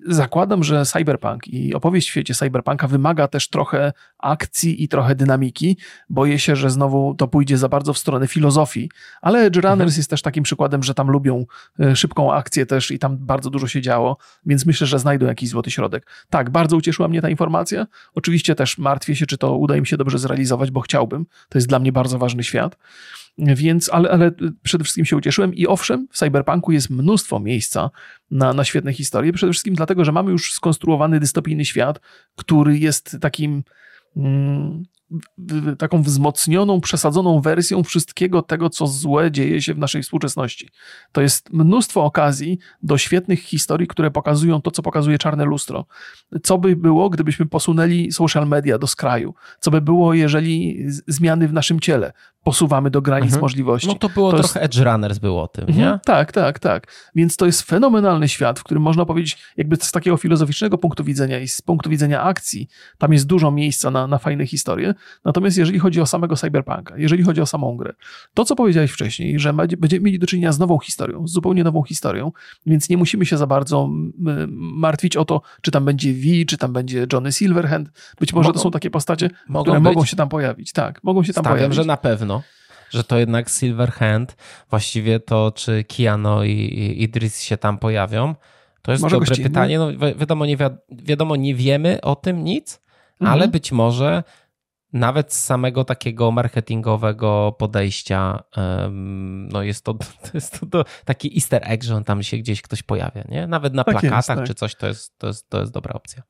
zakładam, 0.08 0.64
że 0.64 0.86
cyberpunk 0.86 1.48
i 1.48 1.74
opowieść 1.74 2.08
w 2.08 2.12
świecie 2.12 2.34
cyberpunka 2.36 2.88
wymaga 2.88 3.28
też 3.28 3.50
trochę 3.50 3.94
akcji 4.20 4.84
i 4.84 4.88
trochę 4.88 5.16
dynamiki. 5.16 5.78
Boję 6.10 6.40
się, 6.40 6.56
że 6.56 6.70
znowu 6.70 7.16
to 7.16 7.28
pójdzie 7.28 7.58
za 7.58 7.70
bardzo 7.70 7.94
w 7.94 7.98
stronę 7.98 8.28
filozofii, 8.28 8.90
ale 9.22 9.40
Edge 9.46 9.56
Runners 9.56 9.74
Mhm. 9.74 9.98
jest 9.98 10.10
też 10.10 10.22
takim 10.22 10.44
przykładem, 10.44 10.84
że 10.84 10.94
tam 10.94 11.08
lubią 11.12 11.46
y, 11.80 11.96
szybką 11.96 12.34
akcję 12.34 12.66
też 12.66 12.92
i 12.92 13.00
tam 13.00 13.18
bardzo 13.18 13.50
dużo 13.50 13.68
się 13.68 13.82
działo, 13.82 14.18
więc 14.46 14.66
myślę, 14.66 14.88
że 14.88 15.00
znajdą 15.00 15.26
jakiś 15.26 15.50
złoty 15.50 15.72
środek. 15.72 16.08
Tak, 16.30 16.50
bardzo 16.50 16.78
ucieszyła 16.78 17.08
mnie 17.08 17.22
ta 17.22 17.30
informacja. 17.30 17.88
Oczywiście 18.16 18.56
też 18.56 18.78
martwię 18.78 19.16
się, 19.16 19.26
czy 19.26 19.38
to 19.38 19.58
uda 19.58 19.76
im 19.76 19.86
się 19.86 19.98
dobrze 19.98 20.18
zrealizować, 20.20 20.72
bo 20.72 20.82
chciałbym. 20.82 21.26
To 21.50 21.58
jest 21.58 21.68
dla 21.68 21.80
mnie 21.80 21.92
bardzo 21.92 22.18
ważny 22.18 22.44
świat. 22.44 22.78
Więc, 23.38 23.90
ale, 23.94 24.12
ale 24.12 24.32
przede 24.64 24.84
wszystkim 24.84 25.06
się 25.06 25.18
ucieszyłem 25.18 25.54
i 25.54 25.68
owszem, 25.68 26.08
w 26.12 26.18
Cyberpunku 26.18 26.72
jest 26.72 26.90
mnóstwo 26.90 27.40
miejsca 27.40 27.90
na, 28.32 28.54
na 28.54 28.64
świetne 28.64 28.94
historie, 28.94 29.34
przede 29.34 29.52
wszystkim 29.52 29.76
dlatego, 29.76 30.06
że 30.06 30.12
mamy 30.12 30.32
już 30.32 30.54
skonstruowany 30.54 31.20
dystopijny 31.20 31.66
świat, 31.66 32.00
który 32.36 32.78
jest 32.78 33.18
takim 33.22 33.64
mm, 34.18 34.84
taką 35.78 36.02
wzmocnioną, 36.02 36.82
przesadzoną 36.82 37.42
wersją 37.42 37.84
wszystkiego 37.84 38.42
tego, 38.42 38.70
co 38.70 38.88
złe 38.88 39.32
dzieje 39.32 39.62
się 39.62 39.74
w 39.74 39.78
naszej 39.78 40.04
współczesności. 40.04 40.70
To 41.12 41.22
jest 41.22 41.54
mnóstwo 41.54 42.04
okazji 42.04 42.58
do 42.84 42.98
świetnych 42.98 43.40
historii, 43.40 43.88
które 43.88 44.12
pokazują 44.12 44.62
to, 44.62 44.72
co 44.72 44.82
pokazuje 44.82 45.18
czarne 45.18 45.46
lustro. 45.46 45.86
Co 46.44 46.58
by 46.58 46.76
było, 46.76 47.10
gdybyśmy 47.10 47.46
posunęli 47.46 48.12
social 48.12 48.48
media 48.48 48.78
do 48.78 48.88
skraju? 48.88 49.34
Co 49.60 49.72
by 49.72 49.82
było, 49.82 50.14
jeżeli 50.14 50.86
zmiany 51.08 51.48
w 51.48 51.54
naszym 51.54 51.80
ciele 51.80 52.14
posuwamy 52.44 52.90
do 52.92 53.02
granic 53.02 53.26
Mhm. 53.26 53.42
możliwości? 53.42 53.88
No 53.88 53.96
to 53.96 54.10
było 54.10 54.32
To 54.32 54.38
trochę 54.40 54.62
Edge 54.62 54.78
Runners 54.78 55.18
było 55.18 55.44
o 55.44 55.48
tym, 55.48 55.66
Mhm, 55.68 55.80
nie? 55.94 56.00
Tak, 56.06 56.32
tak, 56.32 56.60
tak. 56.60 56.88
Więc 57.16 57.38
to 57.38 57.46
jest 57.46 57.62
fenomenalny 57.62 58.28
świat, 58.28 58.60
w 58.60 58.64
którym 58.64 58.84
można 58.84 59.06
powiedzieć, 59.06 59.38
jakby 59.58 59.76
z 59.76 59.92
takiego 59.92 60.18
filozoficznego 60.18 60.78
punktu 60.78 61.04
widzenia 61.04 61.40
i 61.40 61.48
z 61.48 61.62
punktu 61.62 61.90
widzenia 61.90 62.24
akcji, 62.24 62.68
tam 62.98 63.14
jest 63.14 63.28
dużo 63.28 63.52
miejsca 63.52 63.92
na, 63.92 64.08
na 64.08 64.18
fajne 64.18 64.46
historie. 64.48 64.94
Natomiast 65.26 65.58
jeżeli 65.58 65.80
chodzi 65.80 66.02
o 66.02 66.06
samego 66.06 66.36
cyberpunka, 66.36 66.98
jeżeli 66.98 67.24
chodzi 67.24 67.42
o 67.42 67.46
samą 67.46 67.78
grę, 67.78 67.94
to 68.34 68.46
co 68.46 68.56
powiedziałeś 68.56 68.92
wcześniej, 68.92 69.40
że 69.40 69.54
będzie- 69.54 69.78
będziemy 69.78 70.04
mieli 70.06 70.20
do 70.20 70.28
czynienia 70.28 70.52
z 70.52 70.60
nową 70.60 70.80
historią, 70.80 71.28
z 71.28 71.32
zupełnie 71.32 71.64
nową 71.64 71.84
historią, 71.84 72.32
więc 72.66 72.90
nie 72.90 72.98
musimy 72.98 73.26
się 73.26 73.38
za 73.38 73.48
bardzo 73.48 73.90
martwić 74.50 75.18
o 75.18 75.26
to, 75.26 75.42
czy 75.62 75.72
tam 75.72 75.86
będzie 75.86 76.14
V, 76.14 76.20
czy 76.48 76.58
tam 76.58 76.74
będzie 76.74 77.08
Johnny 77.14 77.32
Silverhand. 77.32 77.90
Być 78.20 78.34
może 78.34 78.48
to 78.50 78.54
Mogą- 78.54 78.64
są 78.64 78.72
takie 78.72 78.90
postacie, 78.90 79.30
Mogą 79.48 79.64
które 79.64 79.80
być. 79.80 79.84
mogą 79.96 80.06
się 80.06 80.16
tam 80.16 80.30
pojawić. 80.30 80.72
Tak, 80.72 81.04
mogą 81.04 81.24
się 81.24 81.34
tam 81.34 81.44
Stawiam, 81.44 81.58
pojawić. 81.58 81.76
że 81.76 81.86
na 81.86 81.98
pewno. 81.98 82.42
Że 82.90 83.04
to 83.04 83.18
jednak 83.20 83.50
Silverhand, 83.50 84.36
właściwie 84.70 85.20
to 85.20 85.52
czy 85.56 85.84
Kiano 85.84 86.44
i, 86.44 86.52
i 86.52 87.04
Idris 87.04 87.42
się 87.42 87.58
tam 87.58 87.78
pojawią, 87.78 88.36
to 88.82 88.92
jest 88.92 89.04
Może 89.04 89.16
dobre 89.16 89.28
gościnnie. 89.30 89.50
pytanie. 89.50 89.80
No, 89.80 89.92
wi- 89.92 90.16
wiadomo, 90.20 90.46
nie, 90.46 90.58
wi- 90.58 90.64
wiadomo, 90.92 91.36
nie 91.36 91.56
wiemy 91.56 92.02
o 92.02 92.16
tym 92.16 92.44
nic, 92.44 92.82
Mhm. 93.22 93.32
ale 93.40 93.48
być 93.48 93.72
może 93.72 94.24
nawet 94.96 95.34
z 95.34 95.44
samego 95.44 95.84
takiego 95.84 96.32
marketingowego 96.32 97.56
podejścia 97.60 98.44
no 99.52 99.64
jest 99.64 99.86
to, 99.86 99.98
jest 100.34 100.60
to, 100.60 100.66
to 100.66 100.86
taki 101.06 101.36
easter 101.36 101.62
egg, 101.66 101.84
że 101.84 101.96
on 101.96 102.04
tam 102.04 102.24
się 102.24 102.38
gdzieś 102.38 102.62
ktoś 102.62 102.84
pojawia, 102.84 103.24
nie? 103.30 103.48
Nawet 103.48 103.74
na 103.74 103.84
Tak 103.84 103.94
jest, 103.94 104.02
plakatach 104.02 104.38
tak. 104.38 104.48
czy 104.48 104.56
coś, 104.56 104.76
to 104.76 104.88
jest, 104.88 105.18
to, 105.18 105.28
jest, 105.28 105.50
to 105.50 105.60
jest 105.60 105.74
dobra 105.74 105.94
opcja. 105.94 106.24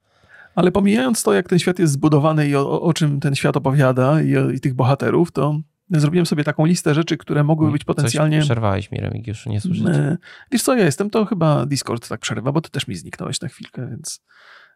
Ale 0.56 0.72
pomijając 0.72 1.24
to, 1.24 1.34
jak 1.34 1.50
ten 1.50 1.60
świat 1.60 1.80
jest 1.80 1.94
zbudowany 1.94 2.48
i 2.48 2.56
o, 2.56 2.82
o 2.82 2.94
czym 2.94 3.20
ten 3.20 3.36
świat 3.36 3.58
opowiada 3.58 4.22
i, 4.22 4.38
o, 4.38 4.50
i 4.50 4.60
tych 4.60 4.74
bohaterów, 4.74 5.32
to 5.32 5.60
zrobiłem 5.90 6.26
sobie 6.26 6.44
taką 6.44 6.66
listę 6.66 6.94
rzeczy, 6.94 7.18
które 7.18 7.44
mogły 7.44 7.72
być 7.72 7.84
potencjalnie... 7.84 8.40
Coś 8.40 8.48
przerwałeś 8.48 8.92
mi, 8.92 9.00
Remigiuszu, 9.00 9.50
nie 9.50 9.62
słyszycie. 9.62 9.90
E, 9.90 10.18
wiesz 10.52 10.64
co, 10.64 10.76
ja 10.76 10.86
jestem, 10.86 11.10
to 11.10 11.26
chyba 11.26 11.66
Discord 11.66 12.10
tak 12.10 12.20
przerywa, 12.20 12.52
bo 12.52 12.62
ty 12.62 12.70
też 12.70 12.88
mi 12.88 12.96
zniknąłeś 12.96 13.42
na 13.42 13.48
chwilkę, 13.48 13.88
więc, 13.90 14.22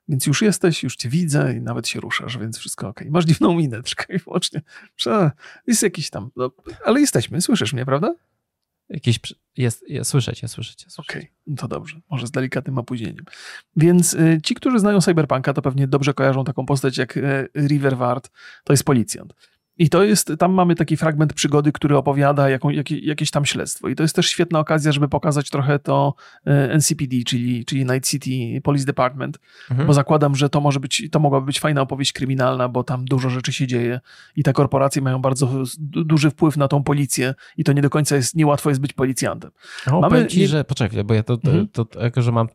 więc 0.10 0.26
już 0.26 0.42
jesteś, 0.42 0.84
już 0.84 0.96
cię 0.96 1.10
widzę 1.10 1.54
i 1.54 1.62
nawet 1.62 1.88
się 1.88 2.00
ruszasz, 2.00 2.38
więc 2.38 2.58
wszystko 2.58 2.88
ok. 2.88 3.04
Masz 3.10 3.26
dziwną 3.26 3.56
minę, 3.56 3.84
tylko 3.84 4.14
i 4.14 4.18
wyłącznie. 4.18 4.62
Jest 5.68 5.84
jakiś 5.84 6.10
tam, 6.10 6.30
no, 6.36 6.52
ale 6.86 7.00
jesteśmy, 7.00 7.42
słyszysz 7.42 7.74
mnie, 7.74 7.86
prawda? 7.86 8.16
Jakieś, 8.90 9.20
jest, 9.58 9.90
jest, 9.90 10.12
słyszę 10.12 10.34
cię, 10.34 10.48
słyszę 10.48 10.76
cię. 10.76 10.88
Okej, 10.98 11.22
okay, 11.22 11.32
no 11.48 11.56
to 11.56 11.68
dobrze, 11.68 12.00
może 12.10 12.28
z 12.28 12.32
delikatnym 12.32 12.78
opóźnieniem. 12.78 13.26
Więc 13.76 14.14
y, 14.14 14.40
ci, 14.44 14.56
którzy 14.56 14.80
znają 14.80 15.02
Cyberpunka, 15.02 15.54
to 15.54 15.62
pewnie 15.62 15.88
dobrze 15.88 16.14
kojarzą 16.14 16.44
taką 16.44 16.66
postać 16.66 16.98
jak 16.98 17.18
y, 17.18 17.50
River 17.56 17.98
Ward, 17.98 18.30
to 18.64 18.74
jest 18.74 18.84
policjant. 18.84 19.34
I 19.80 19.90
to 19.90 20.04
jest, 20.04 20.32
tam 20.40 20.52
mamy 20.52 20.76
taki 20.76 20.98
fragment 20.98 21.34
przygody, 21.34 21.72
który 21.72 21.98
opowiada 21.98 22.50
jaką, 22.50 22.70
jakie, 22.70 23.00
jakieś 23.00 23.32
tam 23.32 23.46
śledztwo. 23.46 23.88
I 23.88 23.96
to 23.96 24.04
jest 24.04 24.16
też 24.16 24.30
świetna 24.30 24.60
okazja, 24.60 24.92
żeby 24.92 25.08
pokazać 25.08 25.50
trochę 25.50 25.80
to 25.80 26.14
e, 26.46 26.74
NCPD, 26.74 27.16
czyli, 27.26 27.66
czyli 27.66 27.86
Night 27.86 28.10
City 28.10 28.62
Police 28.64 28.86
Department, 28.86 29.40
mhm. 29.72 29.88
bo 29.88 29.94
zakładam, 29.94 30.36
że 30.36 30.50
to 30.50 30.62
może 30.62 30.80
być, 30.80 31.04
to 31.12 31.20
mogłaby 31.20 31.46
być 31.46 31.60
fajna 31.60 31.82
opowieść 31.82 32.12
kryminalna, 32.12 32.70
bo 32.70 32.84
tam 32.84 33.06
dużo 33.06 33.30
rzeczy 33.30 33.54
się 33.54 33.68
dzieje 33.68 34.00
i 34.36 34.44
te 34.44 34.54
korporacje 34.54 35.02
mają 35.02 35.22
bardzo 35.22 35.50
duży 35.80 36.30
wpływ 36.30 36.58
na 36.58 36.68
tą 36.68 36.84
policję 36.84 37.36
i 37.58 37.64
to 37.64 37.74
nie 37.74 37.82
do 37.82 37.90
końca 37.90 38.16
jest, 38.16 38.36
niełatwo 38.36 38.70
jest 38.70 38.82
być 38.82 38.94
policjantem. 38.94 39.52
O, 39.92 40.02
mamy 40.02 40.28
ci, 40.28 40.48
że, 40.48 40.64
poczekaj, 40.64 41.04
bo 41.04 41.14
ja 41.14 41.24
to, 41.24 41.34
mhm. 41.34 41.68
to, 41.68 41.86
to, 41.86 42.04
jako, 42.04 42.22
że 42.22 42.32
mam, 42.32 42.48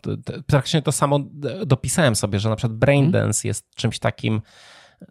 praktycznie 0.46 0.82
to 0.82 0.92
samo 0.92 1.20
dopisałem 1.66 2.16
sobie, 2.16 2.38
że 2.38 2.48
na 2.48 2.56
przykład 2.56 2.78
Braindance 2.78 3.38
mhm. 3.38 3.48
jest 3.48 3.74
czymś 3.74 3.98
takim, 3.98 4.40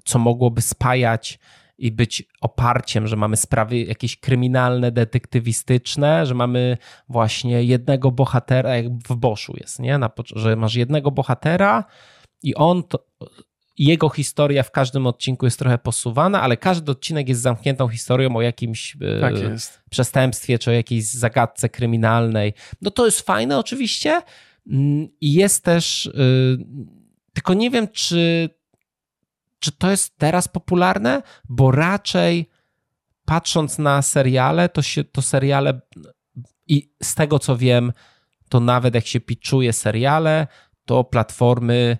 co 0.03 0.19
mogłoby 0.19 0.61
spajać 0.61 1.39
i 1.77 1.91
być 1.91 2.23
oparciem, 2.41 3.07
że 3.07 3.15
mamy 3.15 3.37
sprawy 3.37 3.79
jakieś 3.79 4.17
kryminalne, 4.17 4.91
detektywistyczne, 4.91 6.25
że 6.25 6.33
mamy 6.33 6.77
właśnie 7.09 7.63
jednego 7.63 8.11
bohatera, 8.11 8.75
jak 8.75 8.85
w 9.07 9.15
Boszu 9.15 9.53
jest, 9.57 9.79
nie? 9.79 9.97
Na, 9.97 10.11
że 10.35 10.55
masz 10.55 10.75
jednego 10.75 11.11
bohatera 11.11 11.85
i 12.43 12.55
on, 12.55 12.83
to, 12.83 13.05
jego 13.77 14.09
historia 14.09 14.63
w 14.63 14.71
każdym 14.71 15.07
odcinku 15.07 15.45
jest 15.45 15.59
trochę 15.59 15.77
posuwana, 15.77 16.41
ale 16.41 16.57
każdy 16.57 16.91
odcinek 16.91 17.29
jest 17.29 17.41
zamkniętą 17.41 17.87
historią 17.87 18.35
o 18.35 18.41
jakimś 18.41 18.97
e, 19.01 19.21
tak 19.21 19.33
przestępstwie 19.89 20.59
czy 20.59 20.69
o 20.69 20.73
jakiejś 20.73 21.03
zagadce 21.05 21.69
kryminalnej. 21.69 22.53
No 22.81 22.91
to 22.91 23.05
jest 23.05 23.21
fajne 23.21 23.57
oczywiście 23.57 24.21
mm, 24.67 25.07
i 25.21 25.33
jest 25.33 25.63
też, 25.63 26.05
y, 26.05 26.57
tylko 27.33 27.53
nie 27.53 27.69
wiem, 27.69 27.87
czy 27.87 28.49
czy 29.63 29.71
to 29.71 29.91
jest 29.91 30.17
teraz 30.17 30.47
popularne? 30.47 31.21
Bo 31.49 31.71
raczej 31.71 32.49
patrząc 33.25 33.79
na 33.79 34.01
seriale, 34.01 34.69
to, 34.69 34.81
się, 34.81 35.03
to 35.03 35.21
seriale 35.21 35.81
i 36.67 36.91
z 37.03 37.15
tego 37.15 37.39
co 37.39 37.57
wiem, 37.57 37.93
to 38.49 38.59
nawet 38.59 38.95
jak 38.95 39.07
się 39.07 39.19
pitchuje 39.19 39.73
seriale, 39.73 40.47
to 40.85 41.03
platformy 41.03 41.97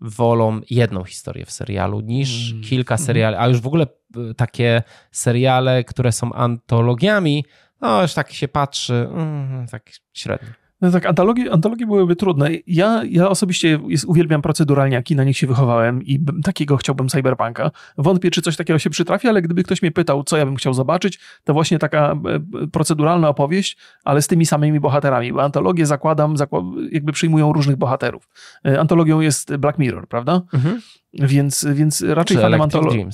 wolą 0.00 0.60
jedną 0.70 1.04
historię 1.04 1.44
w 1.46 1.50
serialu 1.50 2.00
niż 2.00 2.52
mm. 2.52 2.62
kilka 2.62 2.94
mhm. 2.94 3.06
seriali, 3.06 3.36
a 3.36 3.48
już 3.48 3.60
w 3.60 3.66
ogóle 3.66 3.86
y, 4.16 4.34
takie 4.34 4.82
seriale, 5.12 5.84
które 5.84 6.12
są 6.12 6.32
antologiami, 6.32 7.44
no 7.80 8.02
już 8.02 8.14
tak 8.14 8.32
się 8.32 8.48
patrzy, 8.48 8.94
mm, 8.94 9.66
tak 9.66 9.90
średnio. 10.12 10.48
No 10.80 10.90
tak, 10.90 11.06
antologie, 11.06 11.52
antologie 11.52 11.86
byłyby 11.86 12.16
trudne. 12.16 12.50
Ja, 12.66 13.02
ja 13.08 13.28
osobiście 13.28 13.78
jest, 13.86 14.04
uwielbiam 14.04 14.42
proceduralniaki, 14.42 15.16
na 15.16 15.24
nich 15.24 15.38
się 15.38 15.46
wychowałem 15.46 16.02
i 16.02 16.20
takiego 16.44 16.76
chciałbym 16.76 17.08
cyberpunka. 17.08 17.70
Wątpię, 17.98 18.30
czy 18.30 18.42
coś 18.42 18.56
takiego 18.56 18.78
się 18.78 18.90
przytrafi, 18.90 19.28
ale 19.28 19.42
gdyby 19.42 19.62
ktoś 19.62 19.82
mnie 19.82 19.90
pytał, 19.90 20.24
co 20.24 20.36
ja 20.36 20.46
bym 20.46 20.56
chciał 20.56 20.74
zobaczyć, 20.74 21.18
to 21.44 21.52
właśnie 21.52 21.78
taka 21.78 22.12
e, 22.12 22.66
proceduralna 22.66 23.28
opowieść, 23.28 23.76
ale 24.04 24.22
z 24.22 24.26
tymi 24.26 24.46
samymi 24.46 24.80
bohaterami, 24.80 25.32
bo 25.32 25.42
antologie 25.42 25.86
zakładam, 25.86 26.36
zakład, 26.36 26.64
jakby 26.90 27.12
przyjmują 27.12 27.52
różnych 27.52 27.76
bohaterów. 27.76 28.28
E, 28.66 28.80
antologią 28.80 29.20
jest 29.20 29.56
Black 29.56 29.78
Mirror, 29.78 30.08
prawda? 30.08 30.42
Mhm. 30.54 30.80
Więc, 31.12 31.66
więc 31.72 32.02
raczej 32.02 32.36
fanem 32.36 32.60
antologii. 32.60 33.06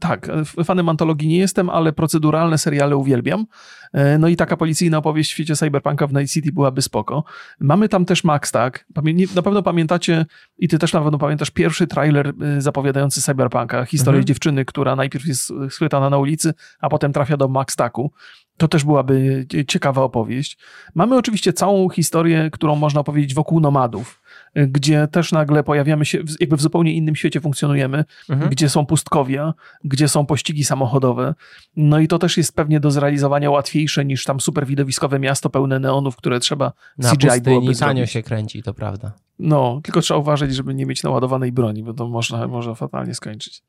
Tak, 0.00 0.30
fanem 0.64 0.88
antologii 0.88 1.28
nie 1.28 1.38
jestem, 1.38 1.70
ale 1.70 1.92
proceduralne 1.92 2.58
seriale 2.58 2.96
uwielbiam. 2.96 3.46
E, 3.92 4.18
no 4.18 4.28
i 4.28 4.36
taka 4.36 4.56
policyjna 4.56 4.98
opowieść 4.98 5.30
w 5.30 5.32
świecie 5.32 5.56
cyberpunka 5.56 6.06
w 6.06 6.12
Night 6.12 6.32
City 6.32 6.52
byłaby 6.52 6.82
spoko. 6.82 7.24
Mamy 7.60 7.88
tam 7.88 8.04
też 8.04 8.24
Max, 8.24 8.52
tak? 8.52 8.86
Na 9.34 9.42
pewno 9.42 9.62
pamiętacie, 9.62 10.26
i 10.58 10.68
ty 10.68 10.78
też 10.78 10.92
na 10.92 11.00
pewno 11.00 11.18
pamiętasz, 11.18 11.50
pierwszy 11.50 11.86
trailer 11.86 12.32
e, 12.42 12.60
zapowiadający 12.60 13.22
cyberpunka. 13.22 13.84
Historię 13.84 14.18
mhm. 14.18 14.26
dziewczyny, 14.26 14.64
która 14.64 14.96
najpierw 14.96 15.26
jest 15.26 15.52
schwytana 15.70 16.10
na 16.10 16.18
ulicy, 16.18 16.54
a 16.80 16.88
potem 16.88 17.12
trafia 17.12 17.36
do 17.36 17.48
Max 17.48 17.76
Taku. 17.76 18.12
To 18.56 18.68
też 18.68 18.84
byłaby 18.84 19.46
ciekawa 19.68 20.02
opowieść. 20.02 20.58
Mamy 20.94 21.16
oczywiście 21.16 21.52
całą 21.52 21.88
historię, 21.88 22.50
którą 22.52 22.76
można 22.76 23.00
opowiedzieć 23.00 23.34
wokół 23.34 23.60
nomadów 23.60 24.20
gdzie 24.54 25.08
też 25.08 25.32
nagle 25.32 25.62
pojawiamy 25.62 26.04
się, 26.04 26.18
jakby 26.40 26.56
w 26.56 26.60
zupełnie 26.60 26.94
innym 26.94 27.16
świecie 27.16 27.40
funkcjonujemy, 27.40 28.04
mhm. 28.30 28.50
gdzie 28.50 28.68
są 28.68 28.86
pustkowia, 28.86 29.54
gdzie 29.84 30.08
są 30.08 30.26
pościgi 30.26 30.64
samochodowe. 30.64 31.34
No 31.76 31.98
i 31.98 32.08
to 32.08 32.18
też 32.18 32.36
jest 32.36 32.56
pewnie 32.56 32.80
do 32.80 32.90
zrealizowania 32.90 33.50
łatwiejsze 33.50 34.04
niż 34.04 34.24
tam 34.24 34.40
super 34.40 34.66
widowiskowe 34.66 35.18
miasto 35.18 35.50
pełne 35.50 35.80
neonów, 35.80 36.16
które 36.16 36.40
trzeba 36.40 36.72
Na 36.98 37.10
CGI 37.10 37.40
byłoby 37.40 37.74
tanio 37.74 38.06
się 38.06 38.22
kręci, 38.22 38.62
to 38.62 38.74
prawda. 38.74 39.12
No, 39.38 39.80
tylko 39.84 40.00
trzeba 40.00 40.20
uważać, 40.20 40.54
żeby 40.54 40.74
nie 40.74 40.86
mieć 40.86 41.02
naładowanej 41.02 41.52
broni, 41.52 41.82
bo 41.82 41.94
to 41.94 42.08
można, 42.08 42.48
może 42.48 42.74
fatalnie 42.74 43.14
skończyć. 43.14 43.62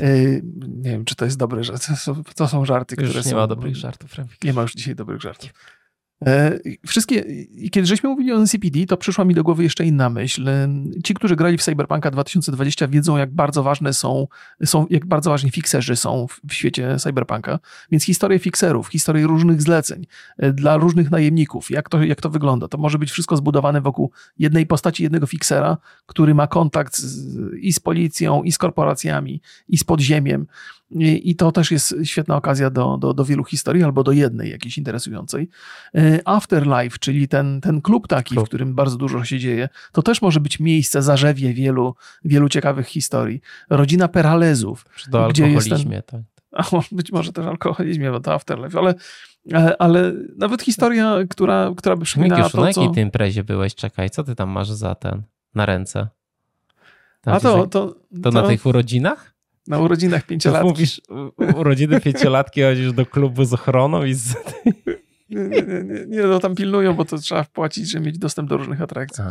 Yy, 0.00 0.42
nie 0.68 0.90
wiem, 0.90 1.04
czy 1.04 1.14
to 1.14 1.24
jest 1.24 1.38
dobre, 1.38 1.64
że 1.64 1.72
to 1.72 1.96
są, 1.96 2.22
to 2.34 2.48
są 2.48 2.64
żarty, 2.64 2.96
już 2.98 3.10
które 3.10 3.24
nie 3.24 3.30
są... 3.30 3.36
ma 3.36 3.46
dobrych 3.46 3.76
żartów. 3.76 4.10
Nie 4.44 4.52
ma 4.52 4.62
już 4.62 4.74
dzisiaj 4.74 4.94
dobrych 4.94 5.20
żartów. 5.20 5.50
E, 6.26 6.58
wszystkie, 6.86 7.24
kiedy 7.70 7.86
żeśmy 7.86 8.08
mówili 8.08 8.32
o 8.32 8.38
NCPD, 8.38 8.86
to 8.86 8.96
przyszła 8.96 9.24
mi 9.24 9.34
do 9.34 9.44
głowy 9.44 9.62
jeszcze 9.62 9.84
inna 9.84 10.10
myśl. 10.10 10.48
E, 10.48 10.68
ci, 11.04 11.14
którzy 11.14 11.36
grali 11.36 11.58
w 11.58 11.62
Cyberpunka 11.62 12.10
2020 12.10 12.88
wiedzą, 12.88 13.16
jak 13.16 13.34
bardzo 13.34 13.62
ważne 13.62 13.92
są, 13.92 14.26
są 14.64 14.86
jak 14.90 15.06
bardzo 15.06 15.30
ważni 15.30 15.50
fikserzy 15.50 15.96
są 15.96 16.26
w, 16.26 16.40
w 16.48 16.54
świecie 16.54 16.96
Cyberpunka. 16.98 17.58
Więc 17.90 18.04
historie 18.04 18.38
fikserów, 18.38 18.88
historie 18.88 19.26
różnych 19.26 19.62
zleceń 19.62 20.06
e, 20.38 20.52
dla 20.52 20.76
różnych 20.76 21.10
najemników, 21.10 21.70
jak 21.70 21.88
to, 21.88 22.02
jak 22.02 22.20
to 22.20 22.30
wygląda. 22.30 22.68
To 22.68 22.78
może 22.78 22.98
być 22.98 23.10
wszystko 23.10 23.36
zbudowane 23.36 23.80
wokół 23.80 24.10
jednej 24.38 24.66
postaci, 24.66 25.02
jednego 25.02 25.26
fiksera, 25.26 25.76
który 26.06 26.34
ma 26.34 26.46
kontakt 26.46 26.96
z, 26.96 27.28
i 27.60 27.72
z 27.72 27.80
policją, 27.80 28.42
i 28.42 28.52
z 28.52 28.58
korporacjami, 28.58 29.40
i 29.68 29.78
z 29.78 29.84
podziemiem. 29.84 30.46
I 30.90 31.36
to 31.36 31.52
też 31.52 31.70
jest 31.70 31.94
świetna 32.04 32.36
okazja 32.36 32.70
do, 32.70 32.96
do, 32.96 33.14
do 33.14 33.24
wielu 33.24 33.44
historii, 33.44 33.82
albo 33.82 34.02
do 34.04 34.12
jednej 34.12 34.50
jakiejś 34.50 34.78
interesującej. 34.78 35.48
E, 35.94 36.20
Afterlife, 36.24 36.98
czyli 36.98 37.28
ten, 37.28 37.60
ten 37.60 37.80
klub 37.80 38.08
taki, 38.08 38.34
klub. 38.34 38.46
w 38.46 38.48
którym 38.48 38.74
bardzo 38.74 38.96
dużo 38.96 39.24
się 39.24 39.38
dzieje, 39.38 39.68
to 39.92 40.02
też 40.02 40.22
może 40.22 40.40
być 40.40 40.60
miejsce, 40.60 41.02
zarzewie 41.02 41.54
wielu, 41.54 41.94
wielu 42.24 42.48
ciekawych 42.48 42.86
historii. 42.86 43.40
Rodzina 43.70 44.08
Peralezów. 44.08 44.86
Do 45.08 45.28
gdzie 45.28 45.48
jest 45.48 45.68
ten, 45.68 46.02
tak. 46.06 46.20
A 46.52 46.64
być 46.92 47.12
może 47.12 47.32
też 47.32 47.46
alkoholizmie, 47.46 48.10
bo 48.10 48.20
to 48.20 48.34
Afterlife, 48.34 48.78
ale, 48.78 48.94
e, 49.52 49.82
ale 49.82 50.12
nawet 50.36 50.62
historia, 50.62 51.16
która, 51.30 51.72
która 51.76 51.96
by 51.96 52.04
przypominała 52.04 52.38
Mikiuszu, 52.38 52.56
to, 52.56 52.62
na 52.62 52.68
jakiej 52.68 52.88
co... 52.88 52.94
ty 52.94 53.00
imprezie 53.00 53.44
byłeś? 53.44 53.74
Czekaj, 53.74 54.10
co 54.10 54.24
ty 54.24 54.34
tam 54.34 54.50
masz 54.50 54.70
za 54.70 54.94
ten, 54.94 55.22
na 55.54 55.66
ręce? 55.66 56.08
Tam 57.20 57.34
A 57.34 57.40
to, 57.40 57.66
to, 57.66 57.66
to, 57.66 57.94
to, 58.22 58.30
na 58.30 58.48
tych 58.48 58.66
urodzinach? 58.66 59.37
Na 59.68 59.78
urodzinach 59.78 60.26
pięciolatki. 60.26 60.68
Mówisz, 60.68 61.00
urodziny 61.56 62.00
pięciolatki 62.00 62.62
chodzisz 62.62 62.92
do 62.92 63.06
klubu 63.06 63.44
z 63.44 63.54
ochroną 63.54 64.04
i 64.04 64.14
z... 64.14 64.34
Nie, 65.30 65.42
nie, 65.42 65.62
nie, 65.84 66.06
nie, 66.06 66.22
no 66.22 66.38
tam 66.38 66.54
pilnują, 66.54 66.94
bo 66.94 67.04
to 67.04 67.18
trzeba 67.18 67.42
wpłacić, 67.42 67.90
żeby 67.90 68.06
mieć 68.06 68.18
dostęp 68.18 68.48
do 68.48 68.56
różnych 68.56 68.82
atrakcji. 68.82 69.24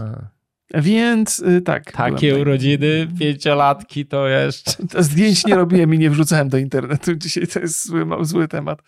Więc 0.74 1.40
y, 1.40 1.62
tak. 1.62 1.92
Takie 1.92 2.42
urodziny, 2.42 3.08
pięciolatki 3.20 4.06
to 4.06 4.28
jeszcze. 4.28 4.72
Zdjęć 5.00 5.46
nie 5.46 5.56
robiłem 5.56 5.94
i 5.94 5.98
nie 5.98 6.10
wrzucałem 6.10 6.50
do 6.50 6.58
internetu. 6.58 7.16
Dzisiaj 7.24 7.48
to 7.48 7.60
jest 7.60 7.88
zły, 7.88 8.06
zły 8.22 8.48
temat. 8.48 8.82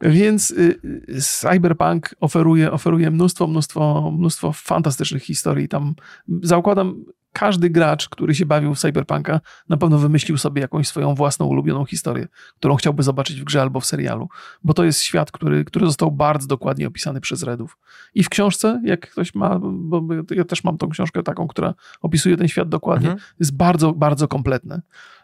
Więc 0.00 0.50
y, 0.50 0.80
y, 1.08 1.20
Cyberpunk 1.20 2.14
oferuje, 2.20 2.72
oferuje 2.72 3.10
mnóstwo, 3.10 3.46
mnóstwo, 3.46 4.10
mnóstwo 4.18 4.52
fantastycznych 4.52 5.22
historii. 5.22 5.68
Tam 5.68 5.94
zakładam, 6.42 7.04
każdy 7.32 7.70
gracz, 7.70 8.08
który 8.08 8.34
się 8.34 8.46
bawił 8.46 8.74
w 8.74 8.78
Cyberpunka, 8.78 9.40
na 9.68 9.76
pewno 9.76 9.98
wymyślił 9.98 10.38
sobie 10.38 10.62
jakąś 10.62 10.88
swoją 10.88 11.14
własną 11.14 11.46
ulubioną 11.46 11.84
historię, 11.84 12.28
którą 12.56 12.76
chciałby 12.76 13.02
zobaczyć 13.02 13.40
w 13.40 13.44
grze 13.44 13.62
albo 13.62 13.80
w 13.80 13.86
serialu, 13.86 14.28
bo 14.64 14.74
to 14.74 14.84
jest 14.84 15.02
świat, 15.02 15.32
który, 15.32 15.64
który 15.64 15.86
został 15.86 16.10
bardzo 16.10 16.46
dokładnie 16.46 16.86
opisany 16.86 17.20
przez 17.20 17.42
Redów. 17.42 17.78
I 18.14 18.22
w 18.22 18.28
książce, 18.28 18.80
jak 18.84 19.10
ktoś 19.10 19.34
ma, 19.34 19.58
bo 19.62 20.02
ja 20.30 20.44
też 20.44 20.64
mam 20.64 20.78
tą 20.78 20.88
książkę 20.88 21.22
taką, 21.22 21.48
która 21.48 21.74
opisuje 22.00 22.36
ten 22.36 22.48
świat 22.48 22.68
dokładnie, 22.68 23.10
mhm. 23.10 23.28
jest 23.40 23.56
bardzo, 23.56 23.92
bardzo 23.92 24.28
kompletne. 24.28 24.82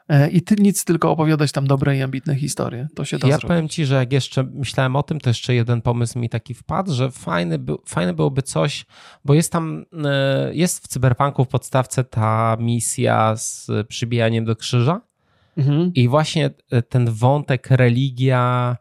E, 0.09 0.29
i 0.31 0.43
ty 0.43 0.55
nic, 0.59 0.85
tylko 0.85 1.11
opowiadać 1.11 1.53
tam 1.53 1.67
dobre 1.67 1.97
i 1.97 2.03
ambitne 2.03 2.35
historie. 2.35 2.89
To 2.95 3.05
się 3.05 3.19
da 3.19 3.29
Ja 3.29 3.33
zrobić. 3.35 3.49
powiem 3.49 3.69
ci, 3.69 3.87
że 3.87 3.95
jak 3.95 4.13
jeszcze 4.13 4.43
myślałem 4.43 4.97
o 4.97 5.03
tym, 5.03 5.21
to 5.21 5.31
jeszcze 5.31 5.55
jeden 5.55 5.83
pomysł 5.83 6.19
mi 6.19 6.29
taki 6.29 6.55
wpadł, 6.55 6.93
że 6.95 7.11
fajny, 7.11 7.59
by, 7.59 7.75
fajne 7.87 8.15
byłoby 8.15 8.43
coś, 8.43 8.87
bo 9.25 9.35
jest 9.35 9.53
tam, 9.53 9.85
e, 10.05 10.55
jest 10.55 10.85
w 10.85 10.89
Cyberpunku 10.89 11.45
w 11.45 11.49
podstawce 11.49 12.05
ta 12.05 12.57
misja 12.61 13.37
z 13.37 13.71
przybijaniem 13.89 14.45
do 14.45 14.57
krzyża 14.57 15.01
Mhm. 15.59 15.91
i 15.95 16.09
właśnie 16.09 16.51
e, 16.71 16.83
ten 16.83 17.11
wątek 17.11 17.71
religia 17.71 18.77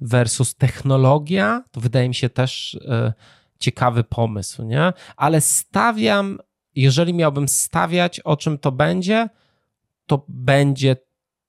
versus 0.00 0.54
technologia, 0.54 1.64
to 1.70 1.80
wydaje 1.80 2.08
mi 2.08 2.14
się 2.14 2.28
też 2.28 2.78
ciekawy 3.58 4.04
pomysł, 4.04 4.62
nie? 4.62 4.92
Ale 5.16 5.40
stawiam, 5.40 6.38
jeżeli 6.74 7.14
miałbym 7.14 7.48
stawiać, 7.48 8.20
o 8.20 8.36
czym 8.36 8.58
to 8.58 8.72
będzie, 8.72 9.28
to 10.10 10.24
będzie, 10.28 10.96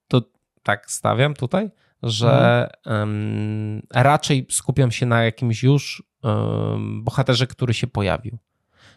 to 0.08 0.22
tak 0.62 0.90
stawiam 0.90 1.34
tutaj, 1.34 1.70
że 2.02 2.68
em, 2.86 3.82
raczej 3.94 4.46
skupiam 4.50 4.90
się 4.90 5.06
na 5.06 5.24
jakimś 5.24 5.62
już 5.62 6.02
em, 6.24 7.04
bohaterze, 7.04 7.46
który 7.46 7.74
się 7.74 7.86
pojawił. 7.86 8.38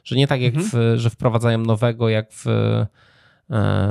Że 0.03 0.15
nie 0.15 0.27
tak 0.27 0.41
jak 0.41 0.53
w, 0.57 0.93
że 0.95 1.09
wprowadzają 1.09 1.57
nowego, 1.57 2.09
jak 2.09 2.31
w, 2.31 2.47
e, 2.47 2.87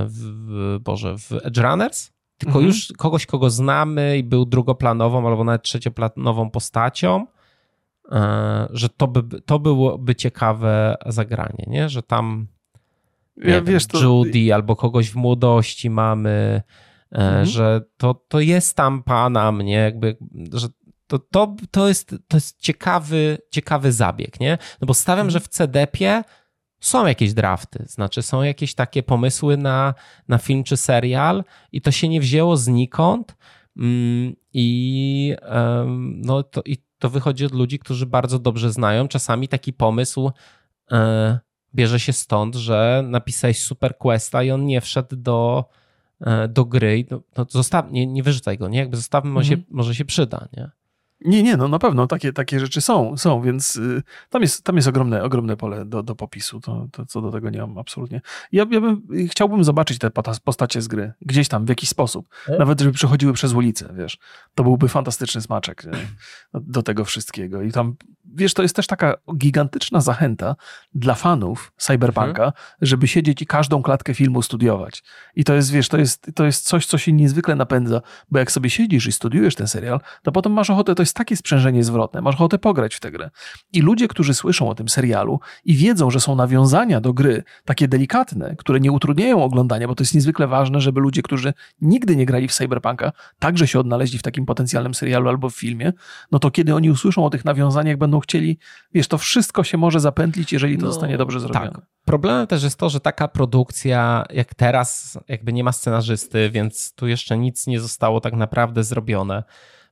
w, 0.07 0.19
w 0.19 0.79
Boże, 0.81 1.19
w 1.19 1.33
Edge 1.33 1.59
Runners, 1.59 2.13
tylko 2.39 2.59
Mhm. 2.59 2.67
już 2.67 2.93
kogoś, 2.99 3.27
kogo 3.27 3.51
znamy 3.51 4.19
i 4.19 4.23
był 4.23 4.45
drugoplanową 4.47 5.29
albo 5.29 5.45
nawet 5.45 5.63
trzecioplanową 5.63 6.51
postacią, 6.51 7.27
e, 8.13 8.69
że 8.71 8.89
to, 8.89 9.09
by, 9.09 9.41
to 9.41 9.59
byłoby 9.59 10.15
ciekawe 10.15 10.97
zagranie, 11.07 11.65
nie? 11.67 11.89
Że 11.89 12.03
tam 12.03 12.47
Ja, 13.37 13.61
wiesz, 13.63 13.87
to, 13.87 14.03
Judy 14.03 14.55
albo 14.55 14.77
kogoś 14.77 15.11
w 15.11 15.17
młodości 15.17 15.91
mamy, 15.91 16.63
e, 17.13 17.17
Mhm. 17.19 17.47
że 17.47 17.83
to, 17.97 18.15
to 18.29 18.41
jest 18.41 18.77
tam 18.77 19.03
pana 19.03 19.53
mnie, 19.53 19.75
jakby, 19.75 20.17
że 20.53 20.69
to, 21.07 21.19
to, 21.19 21.57
to, 21.71 21.89
jest, 21.89 22.15
to 22.29 22.37
jest 22.37 22.61
ciekawy, 22.61 23.39
ciekawy 23.51 23.93
zabieg, 23.93 24.41
nie? 24.41 24.59
No 24.81 24.87
bo 24.87 24.95
stawiam, 24.95 25.27
Mhm. 25.27 25.31
że 25.31 25.41
w 25.41 25.49
CDP 25.49 26.23
są 26.81 27.07
jakieś 27.07 27.35
drafty, 27.35 27.85
znaczy 27.89 28.23
są 28.23 28.43
jakieś 28.43 28.75
takie 28.75 29.03
pomysły 29.03 29.57
na, 29.57 29.95
na 30.29 30.39
film 30.39 30.65
czy 30.65 30.77
serial 30.77 31.45
i 31.73 31.81
to 31.81 31.91
się 31.91 32.09
nie 32.09 32.21
wzięło 32.21 32.57
znikąd 32.57 33.37
mm, 33.77 34.35
i, 34.53 35.37
em, 35.43 36.21
no, 36.25 36.43
to, 36.43 36.63
i 36.65 36.77
to 36.99 37.11
wychodzi 37.11 37.47
od 37.47 37.53
ludzi, 37.53 37.79
którzy 37.79 38.07
bardzo 38.07 38.39
dobrze 38.39 38.73
znają. 38.73 39.09
Czasami 39.09 39.49
taki 39.49 39.73
pomysł 39.73 40.31
e, 40.93 41.39
bierze 41.75 42.01
się 42.01 42.13
stąd, 42.13 42.55
że 42.55 43.05
napisałeś 43.07 43.63
super 43.63 43.99
questa 43.99 44.43
i 44.43 44.51
on 44.51 44.67
nie 44.67 44.81
wszedł 44.81 45.17
do, 45.17 45.65
e, 46.21 46.49
do 46.49 46.65
gry. 46.65 47.05
No, 47.11 47.21
no 47.37 47.47
zostaw, 47.49 47.91
nie, 47.91 48.07
nie 48.07 48.23
wyrzucaj 48.23 48.59
go, 48.59 48.69
nie? 48.69 48.79
Jakby 48.79 48.97
zostawmy, 48.97 49.31
może, 49.31 49.49
się, 49.49 49.55
Mhm. 49.55 49.77
może 49.77 49.95
się 49.95 50.05
przyda, 50.05 50.49
nie? 50.57 50.71
Nie, 51.25 51.43
nie, 51.43 51.57
no 51.57 51.69
na 51.69 51.79
pewno 51.79 52.07
takie, 52.07 52.33
takie 52.33 52.61
rzeczy 52.61 52.81
są, 52.81 53.17
są, 53.17 53.43
więc 53.43 53.77
y, 53.77 54.03
tam 54.31 54.43
jest, 54.43 54.65
tam 54.65 54.77
jest 54.77 54.89
ogromne, 54.89 55.23
ogromne 55.23 55.57
pole 55.57 55.85
do, 55.85 56.03
do 56.03 56.15
popisu, 56.15 56.61
to, 56.61 56.87
to 56.93 57.07
co 57.07 57.21
do 57.21 57.31
tego 57.31 57.51
nie 57.51 57.61
mam 57.61 57.79
absolutnie. 57.79 58.21
Ja, 58.53 58.67
ja 58.71 58.81
bym, 58.81 59.03
chciałbym 59.31 59.65
zobaczyć 59.65 59.99
te 59.99 60.11
postacie 60.45 60.83
z 60.83 60.89
gry, 60.89 61.13
gdzieś 61.21 61.49
tam, 61.49 61.67
w 61.67 61.69
jakiś 61.69 61.89
sposób, 61.89 62.29
E? 62.49 62.59
nawet 62.59 62.81
żeby 62.81 62.93
przechodziły 62.93 63.33
przez 63.33 63.53
ulicę, 63.53 63.95
wiesz, 63.97 64.19
to 64.55 64.63
byłby 64.63 64.89
fantastyczny 64.89 65.41
smaczek 65.41 65.85
nie? 65.85 65.93
do 66.55 66.83
tego 66.83 67.05
wszystkiego 67.05 67.63
i 67.63 67.73
tam, 67.73 67.97
wiesz, 68.35 68.55
to 68.55 68.63
jest 68.63 68.77
też 68.77 68.87
taka 68.87 69.15
gigantyczna 69.37 70.01
zachęta 70.01 70.57
dla 70.95 71.15
fanów 71.15 71.73
Cyberpunka, 71.77 72.53
żeby 72.81 73.09
siedzieć 73.09 73.43
i 73.43 73.47
każdą 73.47 73.83
klatkę 73.83 74.15
filmu 74.15 74.43
studiować. 74.43 75.03
I 75.37 75.45
to 75.45 75.55
jest, 75.55 75.71
wiesz, 75.71 75.89
to 75.89 75.99
jest, 75.99 76.31
to 76.35 76.45
jest 76.45 76.65
coś, 76.65 76.87
co 76.87 76.99
się 76.99 77.13
niezwykle 77.13 77.57
napędza, 77.57 78.01
bo 78.31 78.39
jak 78.39 78.53
sobie 78.53 78.71
siedzisz 78.71 79.07
i 79.07 79.13
studiujesz 79.13 79.55
ten 79.55 79.69
serial, 79.69 80.01
to 80.23 80.33
potem 80.33 80.53
masz 80.53 80.71
ochotę, 80.71 80.95
to 80.95 81.03
jest 81.15 81.27
takie 81.27 81.37
sprzężenie 81.37 81.85
zwrotne, 81.85 82.21
masz 82.21 82.35
ochotę 82.35 82.59
pograć 82.59 82.95
w 82.95 83.01
tę 83.01 83.11
grę. 83.11 83.31
I 83.73 83.81
ludzie, 83.81 84.09
którzy 84.09 84.35
słyszą 84.35 84.69
o 84.69 84.75
tym 84.75 84.89
serialu 84.89 85.41
i 85.65 85.75
wiedzą, 85.75 86.11
że 86.11 86.21
są 86.21 86.37
nawiązania 86.37 87.01
do 87.01 87.13
gry, 87.13 87.43
takie 87.65 87.89
delikatne, 87.89 88.57
które 88.57 88.81
nie 88.81 88.93
utrudniają 88.93 89.43
oglądania, 89.43 89.89
bo 89.89 89.95
to 89.95 90.03
jest 90.03 90.15
niezwykle 90.15 90.47
ważne, 90.47 90.81
żeby 90.81 91.01
ludzie, 91.01 91.23
którzy 91.23 91.55
nigdy 91.81 92.17
nie 92.17 92.27
grali 92.27 92.49
w 92.49 92.53
Cyberpunka, 92.53 93.13
także 93.39 93.67
się 93.67 93.81
odnaleźli 93.81 94.19
w 94.19 94.23
takim 94.23 94.47
potencjalnym 94.47 94.95
serialu 94.95 95.29
albo 95.29 95.51
w 95.51 95.57
filmie, 95.57 95.93
no 96.33 96.39
to 96.39 96.51
kiedy 96.51 96.75
oni 96.75 96.91
usłyszą 96.91 97.25
o 97.25 97.31
tych 97.31 97.45
nawiązaniach, 97.45 97.97
będą 97.97 98.21
chcieli, 98.21 98.59
wiesz, 98.95 99.09
to 99.09 99.19
wszystko 99.19 99.65
się 99.65 99.79
może 99.79 100.01
zapętlić, 100.01 100.53
jeżeli 100.53 100.79
to 100.79 100.87
No, 100.87 100.93
zostanie 100.93 101.19
dobrze 101.19 101.41
zrobione. 101.41 101.71
Tak. 101.71 101.81
Problemem 102.05 102.47
też 102.47 102.63
jest 102.63 102.79
to, 102.79 102.91
że 102.91 103.01
taka 103.01 103.29
produkcja, 103.29 104.25
jak 104.31 104.55
teraz, 104.55 105.19
jakby 105.29 105.53
nie 105.53 105.65
ma 105.65 105.73
scenarzysty, 105.73 106.51
więc 106.51 106.95
tu 106.95 107.07
jeszcze 107.07 107.39
nic 107.39 107.67
nie 107.67 107.81
zostało 107.81 108.21
tak 108.21 108.35
naprawdę 108.35 108.85
zrobione. 108.85 109.43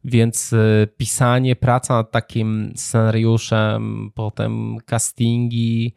Więc 0.04 0.52
y, 0.52 0.88
pisanie, 0.96 1.56
praca 1.56 1.94
nad 1.94 2.10
takim 2.10 2.72
scenariuszem, 2.76 4.10
potem 4.14 4.78
castingi, 4.86 5.94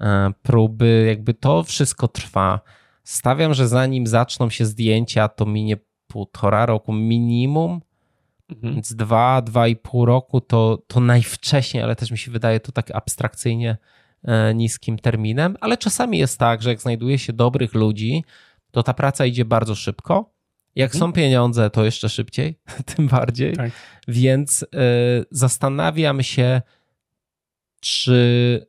y, 0.00 0.04
próby, 0.42 1.04
jakby 1.08 1.34
to 1.34 1.62
wszystko 1.62 2.08
trwa. 2.08 2.60
Stawiam, 3.04 3.54
że 3.54 3.68
zanim 3.68 4.06
zaczną 4.06 4.50
się 4.50 4.64
zdjęcia, 4.66 5.28
to 5.28 5.46
minie 5.46 5.76
półtora 6.06 6.66
roku 6.66 6.92
minimum, 6.92 7.80
Mhm. 8.56 8.74
więc 8.74 8.94
dwa, 8.94 9.42
dwa 9.42 9.68
i 9.68 9.76
pół 9.76 10.04
roku 10.04 10.40
to, 10.40 10.82
to 10.86 11.00
najwcześniej, 11.00 11.82
ale 11.82 11.96
też 11.96 12.10
mi 12.10 12.18
się 12.18 12.30
wydaje 12.30 12.60
to 12.60 12.72
tak 12.72 12.90
abstrakcyjnie 12.90 13.76
e, 14.24 14.54
niskim 14.54 14.98
terminem, 14.98 15.56
ale 15.60 15.76
czasami 15.76 16.18
jest 16.18 16.38
tak, 16.38 16.62
że 16.62 16.70
jak 16.70 16.80
znajduje 16.80 17.18
się 17.18 17.32
dobrych 17.32 17.74
ludzi, 17.74 18.24
to 18.70 18.82
ta 18.82 18.94
praca 18.94 19.26
idzie 19.26 19.44
bardzo 19.44 19.74
szybko. 19.74 20.31
Jak 20.74 20.94
Mhm. 20.94 21.00
są 21.00 21.12
pieniądze, 21.12 21.70
to 21.70 21.84
jeszcze 21.84 22.08
szybciej, 22.08 22.58
tym 22.96 23.08
bardziej. 23.08 23.56
Tak. 23.56 23.70
Więc 24.08 24.62
e, 24.62 24.66
zastanawiam 25.30 26.22
się, 26.22 26.62
czy, 27.80 28.66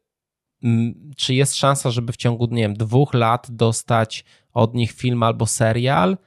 m, 0.64 1.12
czy 1.18 1.34
jest 1.34 1.56
szansa, 1.56 1.92
żeby 1.92 2.14
w 2.14 2.18
ciągu, 2.18 2.48
nie 2.52 2.62
wiem, 2.62 2.74
dwóch 2.74 3.14
lat 3.14 3.48
dostać 3.52 4.24
od 4.54 4.74
nich 4.74 4.92
film 4.92 5.24
albo 5.24 5.46
serial 5.48 6.18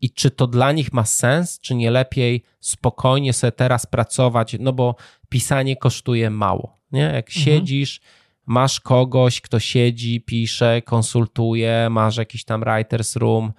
i 0.00 0.10
czy 0.10 0.30
to 0.30 0.46
dla 0.46 0.72
nich 0.72 0.92
ma 0.92 1.04
sens, 1.04 1.60
czy 1.60 1.74
nie 1.74 1.90
lepiej 1.90 2.42
spokojnie 2.60 3.32
sobie 3.32 3.52
teraz 3.52 3.86
pracować, 3.86 4.56
no 4.60 4.72
bo 4.72 4.94
pisanie 5.28 5.76
kosztuje 5.76 6.30
mało, 6.30 6.78
nie? 6.92 7.00
Jak 7.00 7.28
Mhm. 7.28 7.44
siedzisz, 7.44 8.00
masz 8.46 8.80
kogoś, 8.80 9.40
kto 9.40 9.60
siedzi, 9.60 10.20
pisze, 10.20 10.82
konsultuje, 10.82 11.88
masz 11.90 12.16
jakiś 12.16 12.44
tam 12.44 12.60
writer's 12.60 13.18
room, 13.18 13.52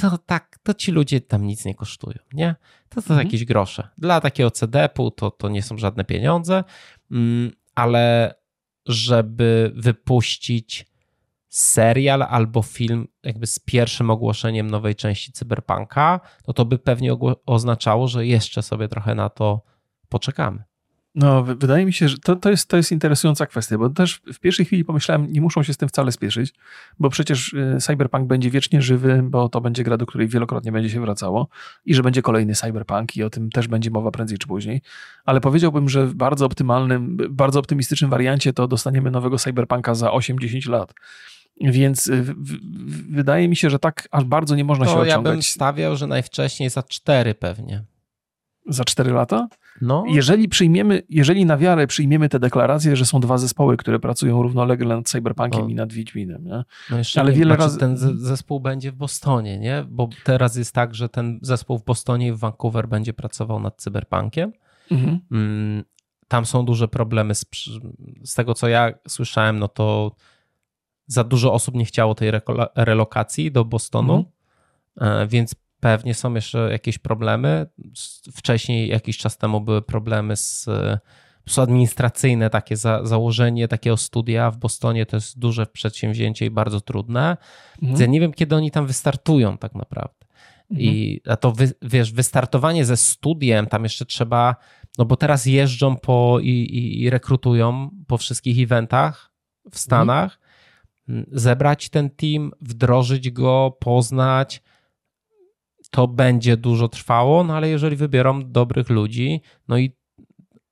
to 0.00 0.18
tak, 0.18 0.58
to 0.62 0.74
ci 0.74 0.92
ludzie 0.92 1.20
tam 1.20 1.46
nic 1.46 1.64
nie 1.64 1.74
kosztują, 1.74 2.18
nie? 2.32 2.54
To 2.88 3.02
to 3.02 3.10
Mhm. 3.14 3.26
jakieś 3.26 3.44
grosze. 3.44 3.88
Dla 3.98 4.20
takiego 4.20 4.50
CDP-u 4.50 5.10
to, 5.10 5.30
to 5.30 5.48
nie 5.48 5.62
są 5.62 5.78
żadne 5.78 6.04
pieniądze, 6.04 6.64
mm, 7.10 7.52
ale 7.74 8.34
żeby 8.86 9.72
wypuścić 9.74 10.86
serial 11.48 12.22
albo 12.22 12.62
film 12.62 13.08
jakby 13.22 13.46
z 13.46 13.58
pierwszym 13.58 14.10
ogłoszeniem 14.10 14.70
nowej 14.70 14.94
części 14.94 15.32
Cyberpunka, 15.32 16.20
to 16.44 16.52
to 16.52 16.64
by 16.64 16.78
pewnie 16.78 17.16
oznaczało, 17.46 18.08
że 18.08 18.26
jeszcze 18.26 18.62
sobie 18.62 18.88
trochę 18.88 19.14
na 19.14 19.28
to 19.28 19.62
poczekamy. 20.08 20.64
No, 21.14 21.42
wy- 21.42 21.54
wydaje 21.56 21.86
mi 21.86 21.92
się, 21.92 22.08
że 22.08 22.18
to, 22.18 22.36
to, 22.36 22.50
jest, 22.50 22.68
to 22.68 22.76
jest 22.76 22.92
interesująca 22.92 23.46
kwestia, 23.46 23.78
bo 23.78 23.90
też 23.90 24.20
w 24.32 24.38
pierwszej 24.38 24.66
chwili 24.66 24.84
pomyślałem, 24.84 25.32
nie 25.32 25.40
muszą 25.40 25.62
się 25.62 25.72
z 25.74 25.76
tym 25.76 25.88
wcale 25.88 26.12
spieszyć, 26.12 26.54
bo 26.98 27.10
przecież 27.10 27.52
y, 27.52 27.76
Cyberpunk 27.80 28.26
będzie 28.28 28.50
wiecznie 28.50 28.82
żywy, 28.82 29.20
bo 29.24 29.48
to 29.48 29.60
będzie 29.60 29.84
gra, 29.84 29.96
do 29.96 30.06
której 30.06 30.28
wielokrotnie 30.28 30.72
będzie 30.72 30.90
się 30.90 31.00
wracało 31.00 31.48
i 31.84 31.94
że 31.94 32.02
będzie 32.02 32.22
kolejny 32.22 32.54
Cyberpunk 32.54 33.16
i 33.16 33.22
o 33.22 33.30
tym 33.30 33.50
też 33.50 33.68
będzie 33.68 33.90
mowa 33.90 34.10
prędzej 34.10 34.38
czy 34.38 34.46
później. 34.46 34.82
Ale 35.24 35.40
powiedziałbym, 35.40 35.88
że 35.88 36.06
w 36.06 36.14
bardzo 36.14 36.46
optymalnym, 36.46 37.16
bardzo 37.30 37.58
optymistycznym 37.60 38.10
wariancie 38.10 38.52
to 38.52 38.68
dostaniemy 38.68 39.10
nowego 39.10 39.38
Cyberpunka 39.38 39.94
za 39.94 40.08
8-10 40.10 40.70
lat. 40.70 40.94
Więc 41.60 42.06
y, 42.06 42.22
w, 42.22 42.30
w, 42.30 43.14
wydaje 43.14 43.48
mi 43.48 43.56
się, 43.56 43.70
że 43.70 43.78
tak 43.78 44.08
aż 44.10 44.24
bardzo 44.24 44.54
nie 44.56 44.64
można 44.64 44.86
się 44.86 44.92
To 44.92 45.04
ja 45.04 45.16
bym 45.16 45.26
ociągać 45.26 45.46
stawiał, 45.46 45.96
że 45.96 46.06
najwcześniej 46.06 46.70
za 46.70 46.82
cztery 46.82 47.34
pewnie. 47.34 47.84
za 48.66 48.84
4 48.84 49.12
lata. 49.12 49.48
No, 49.80 50.04
Jeżeli 50.08 50.48
przyjmiemy, 50.48 51.02
jeżeli 51.08 51.46
na 51.46 51.56
wiarę 51.56 51.86
przyjmiemy 51.86 52.28
tę 52.28 52.38
deklarację, 52.38 52.96
że 52.96 53.06
są 53.06 53.20
dwa 53.20 53.38
zespoły, 53.38 53.76
które 53.76 53.98
pracują 53.98 54.42
równolegle 54.42 54.96
nad 54.96 55.08
Cyberpunkiem 55.08 55.62
O. 55.64 55.68
i 55.68 55.74
nad 55.74 55.92
Wiedźminem, 55.92 56.44
nie? 56.44 56.64
no 56.90 56.98
jeszcze 56.98 57.20
ale 57.20 57.32
nie, 57.32 57.38
wiele 57.38 57.54
znaczy 57.54 57.70
razy- 57.70 57.78
ten 57.78 57.96
zespół 58.18 58.60
będzie 58.60 58.92
w 58.92 58.94
Bostonie, 58.94 59.58
nie? 59.58 59.84
Bo 59.88 60.08
teraz 60.24 60.56
jest 60.56 60.74
tak, 60.74 60.94
że 60.94 61.08
ten 61.08 61.38
zespół 61.42 61.78
w 61.78 61.84
Bostonie 61.84 62.26
i 62.28 62.32
w 62.32 62.38
Vancouver 62.38 62.88
będzie 62.88 63.12
pracował 63.12 63.60
nad 63.60 63.76
Cyberpunkiem. 63.76 64.52
Mhm. 64.90 65.20
Mm, 65.32 65.84
Tam 66.28 66.46
są 66.46 66.64
duże 66.64 66.88
problemy. 66.88 67.34
Z, 67.34 67.44
z 68.24 68.34
tego, 68.34 68.54
co 68.54 68.68
ja 68.68 68.92
słyszałem, 69.08 69.58
no 69.58 69.68
to 69.68 70.12
za 71.06 71.24
dużo 71.24 71.52
osób 71.52 71.74
nie 71.74 71.84
chciało 71.84 72.14
tej 72.14 72.30
relokacji 72.76 73.52
do 73.52 73.64
Bostonu, 73.64 74.24
e, 75.00 75.26
więc 75.26 75.54
pewnie 75.80 76.14
są 76.14 76.34
jeszcze 76.34 76.68
jakieś 76.72 76.98
problemy. 76.98 77.66
Wcześniej, 78.32 78.88
jakiś 78.88 79.18
czas 79.18 79.38
temu 79.38 79.60
były 79.60 79.82
problemy 79.82 80.36
z 80.36 80.68
e, 80.68 80.98
administracyjne 81.56 82.50
takie 82.50 82.76
za, 82.76 83.06
założenie 83.06 83.68
takiego 83.68 83.96
studia 83.96 84.50
w 84.50 84.56
Bostonie 84.56 85.06
to 85.06 85.16
jest 85.16 85.38
duże 85.38 85.66
przedsięwzięcie 85.66 86.46
i 86.46 86.50
bardzo 86.50 86.80
trudne. 86.80 87.36
Mhm. 87.82 88.00
Ja 88.00 88.06
nie 88.06 88.20
wiem, 88.20 88.32
kiedy 88.32 88.56
oni 88.56 88.70
tam 88.70 88.86
wystartują 88.86 89.58
tak 89.58 89.74
naprawdę. 89.74 90.26
Mhm. 90.70 90.80
I 90.80 91.20
a 91.28 91.36
to 91.36 91.52
wy, 91.52 91.72
wiesz, 91.82 92.12
wystartowanie 92.12 92.84
ze 92.84 92.96
studiem, 92.96 93.66
tam 93.66 93.82
jeszcze 93.82 94.04
trzeba, 94.04 94.56
no 94.98 95.04
bo 95.04 95.16
teraz 95.16 95.46
jeżdżą 95.46 95.96
po 95.96 96.38
i, 96.42 96.48
i, 96.48 97.02
i 97.02 97.10
rekrutują 97.10 97.90
po 98.06 98.18
wszystkich 98.18 98.64
eventach 98.64 99.32
w 99.70 99.78
Stanach, 99.78 100.40
mhm. 101.08 101.26
zebrać 101.32 101.88
ten 101.88 102.10
team, 102.10 102.50
wdrożyć 102.60 103.30
go, 103.30 103.76
poznać. 103.80 104.62
To 105.90 106.08
będzie 106.08 106.56
dużo 106.56 106.88
trwało, 106.88 107.44
no 107.44 107.56
ale 107.56 107.68
jeżeli 107.68 107.96
wybiorą 107.96 108.52
dobrych 108.52 108.90
ludzi, 108.90 109.40
no 109.68 109.78
i 109.78 109.98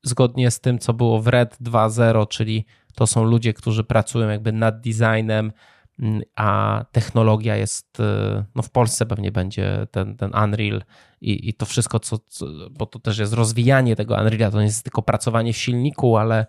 zgodnie 0.03 0.51
z 0.51 0.61
tym, 0.61 0.79
co 0.79 0.95
było 0.95 1.21
w 1.23 1.27
Red 1.27 1.57
2.0, 1.63 2.29
czyli 2.29 2.67
to 2.95 3.07
są 3.07 3.25
ludzie, 3.25 3.55
którzy 3.55 3.85
pracują 3.85 4.29
jakby 4.29 4.53
nad 4.53 4.81
designem, 4.81 5.53
mm, 5.99 6.23
a 6.37 6.85
technologia 6.93 7.57
jest, 7.57 8.01
y, 8.01 8.45
no 8.55 8.63
w 8.63 8.71
Polsce 8.71 9.07
pewnie 9.07 9.33
będzie 9.33 9.87
ten, 9.91 10.17
ten 10.17 10.31
Unreal 10.45 10.83
i, 11.21 11.49
i 11.49 11.55
to 11.55 11.67
wszystko, 11.67 12.01
co, 12.01 12.19
co, 12.19 12.47
bo 12.71 12.87
to 12.87 12.99
też 12.99 13.19
jest 13.19 13.33
rozwijanie 13.33 13.97
tego 13.97 14.15
Unreala, 14.15 14.51
to 14.51 14.59
nie 14.59 14.67
jest 14.67 14.83
tylko 14.83 15.03
pracowanie 15.03 15.53
w 15.53 15.57
silniku, 15.57 16.17
ale 16.17 16.47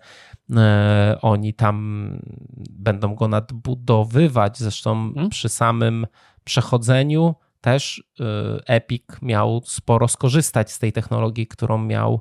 e, 0.56 1.18
oni 1.22 1.54
tam 1.54 2.08
będą 2.70 3.14
go 3.14 3.28
nadbudowywać. 3.28 4.58
Zresztą 4.58 5.12
hmm? 5.14 5.30
przy 5.30 5.48
samym 5.48 6.06
przechodzeniu 6.44 7.34
też 7.60 7.98
y, 8.20 8.24
Epic 8.66 9.04
miał 9.22 9.62
sporo 9.64 10.08
skorzystać 10.08 10.72
z 10.72 10.78
tej 10.78 10.92
technologii, 10.92 11.46
którą 11.46 11.78
miał 11.78 12.20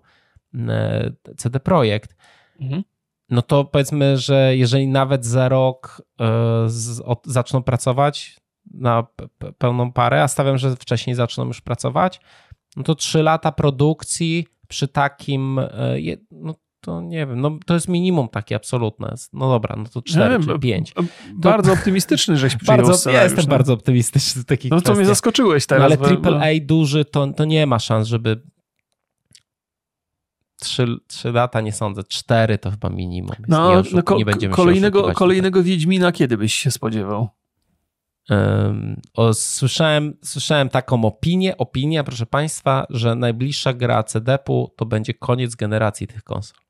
E, 0.56 1.12
CD 1.38 1.60
Projekt, 1.60 2.16
mhm. 2.60 2.84
no 3.30 3.42
to 3.42 3.66
powiedzmy, 3.66 4.18
że 4.18 4.58
jeżeli 4.58 4.88
nawet 4.88 5.26
za 5.26 5.50
rok 5.50 6.02
z, 6.68 7.02
od, 7.02 7.26
zaczną 7.26 7.64
pracować 7.64 8.38
na 8.72 9.08
pełną 9.58 9.92
parę, 9.92 10.24
a 10.24 10.28
stawiam, 10.28 10.58
że 10.58 10.76
wcześniej 10.76 11.16
zaczną 11.16 11.46
już 11.46 11.62
pracować, 11.62 12.22
no 12.76 12.84
to 12.84 12.96
trzy 12.96 13.24
lata 13.24 13.52
produkcji 13.52 14.48
przy 14.68 14.88
takim, 14.88 15.60
no 16.32 16.56
to 16.88 17.02
nie 17.02 17.28
wiem, 17.28 17.42
no 17.42 17.58
to 17.66 17.74
jest 17.74 17.88
minimum 17.88 18.30
takie 18.30 18.56
absolutne. 18.56 19.16
No 19.34 19.50
dobra, 19.50 19.76
no 19.78 19.86
to 19.86 20.02
cztery 20.02 20.40
czy 20.46 20.60
pięć. 20.60 20.94
Bardzo 21.34 21.74
optymistyczny 21.74 22.38
żeś 22.38 22.56
przyjął 22.56 22.78
bardzo, 22.78 23.12
Ja 23.12 23.24
jestem 23.24 23.46
no. 23.46 23.50
bardzo 23.50 23.74
optymistyczny 23.74 24.42
w 24.42 24.46
takich 24.46 24.72
No 24.72 24.82
to 24.82 24.94
mnie 24.94 25.06
zaskoczyłeś 25.06 25.66
teraz. 25.66 26.00
No, 26.00 26.08
ale 26.08 26.40
AAA 26.40 26.52
duży 26.62 27.06
to, 27.06 27.34
to 27.34 27.46
nie 27.46 27.68
ma 27.68 27.80
szans, 27.80 28.08
żeby 28.08 28.42
Trzy, 30.60 30.88
trzy 31.08 31.32
lata 31.32 31.62
nie 31.62 31.72
sądzę, 31.72 32.04
cztery 32.04 32.58
to 32.58 32.72
chyba 32.72 32.90
minimum. 32.90 33.36
No, 33.48 33.82
nie, 33.82 33.90
no 33.94 34.04
ko 34.04 34.18
nie 34.18 34.26
będziemy 34.26 34.56
kolejnego, 34.56 35.14
kolejnego 35.14 35.64
Wiedźmina 35.64 36.12
kiedy 36.12 36.38
byś 36.38 36.54
się 36.54 36.72
spodziewał? 36.72 37.30
Um, 38.30 39.02
o, 39.14 39.34
słyszałem, 39.34 40.14
słyszałem 40.24 40.70
taką 40.70 41.06
opinię, 41.06 41.58
opinię, 41.58 42.04
proszę 42.04 42.26
Państwa, 42.26 42.86
że 42.90 43.16
najbliższa 43.16 43.74
gra 43.74 44.04
CD-u 44.04 44.74
to 44.78 44.86
będzie 44.86 45.14
koniec 45.14 45.56
generacji 45.56 46.08
tych 46.08 46.24
konsol. 46.24 46.66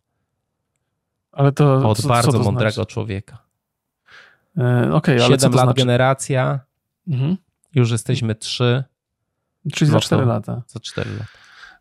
Ale 1.32 1.52
to 1.52 1.90
Od 1.90 2.02
co, 2.02 2.08
bardzo 2.08 2.32
co 2.32 2.40
mądrego 2.40 2.72
znaczy? 2.72 2.94
człowieka. 2.94 3.38
E, 4.58 4.94
okay, 4.94 5.16
ale 5.16 5.40
7 5.40 5.52
lat 5.52 5.66
znaczy? 5.66 5.78
generacja, 5.78 6.60
mhm. 7.08 7.38
już 7.76 7.92
jesteśmy 7.92 8.36
3. 8.36 8.84
Czyli 9.74 9.92
no 9.92 9.98
za 9.98 10.02
4 10.02 10.26
lata. 10.26 10.62
Za 10.68 10.80
4 10.80 11.12
lata. 11.12 11.26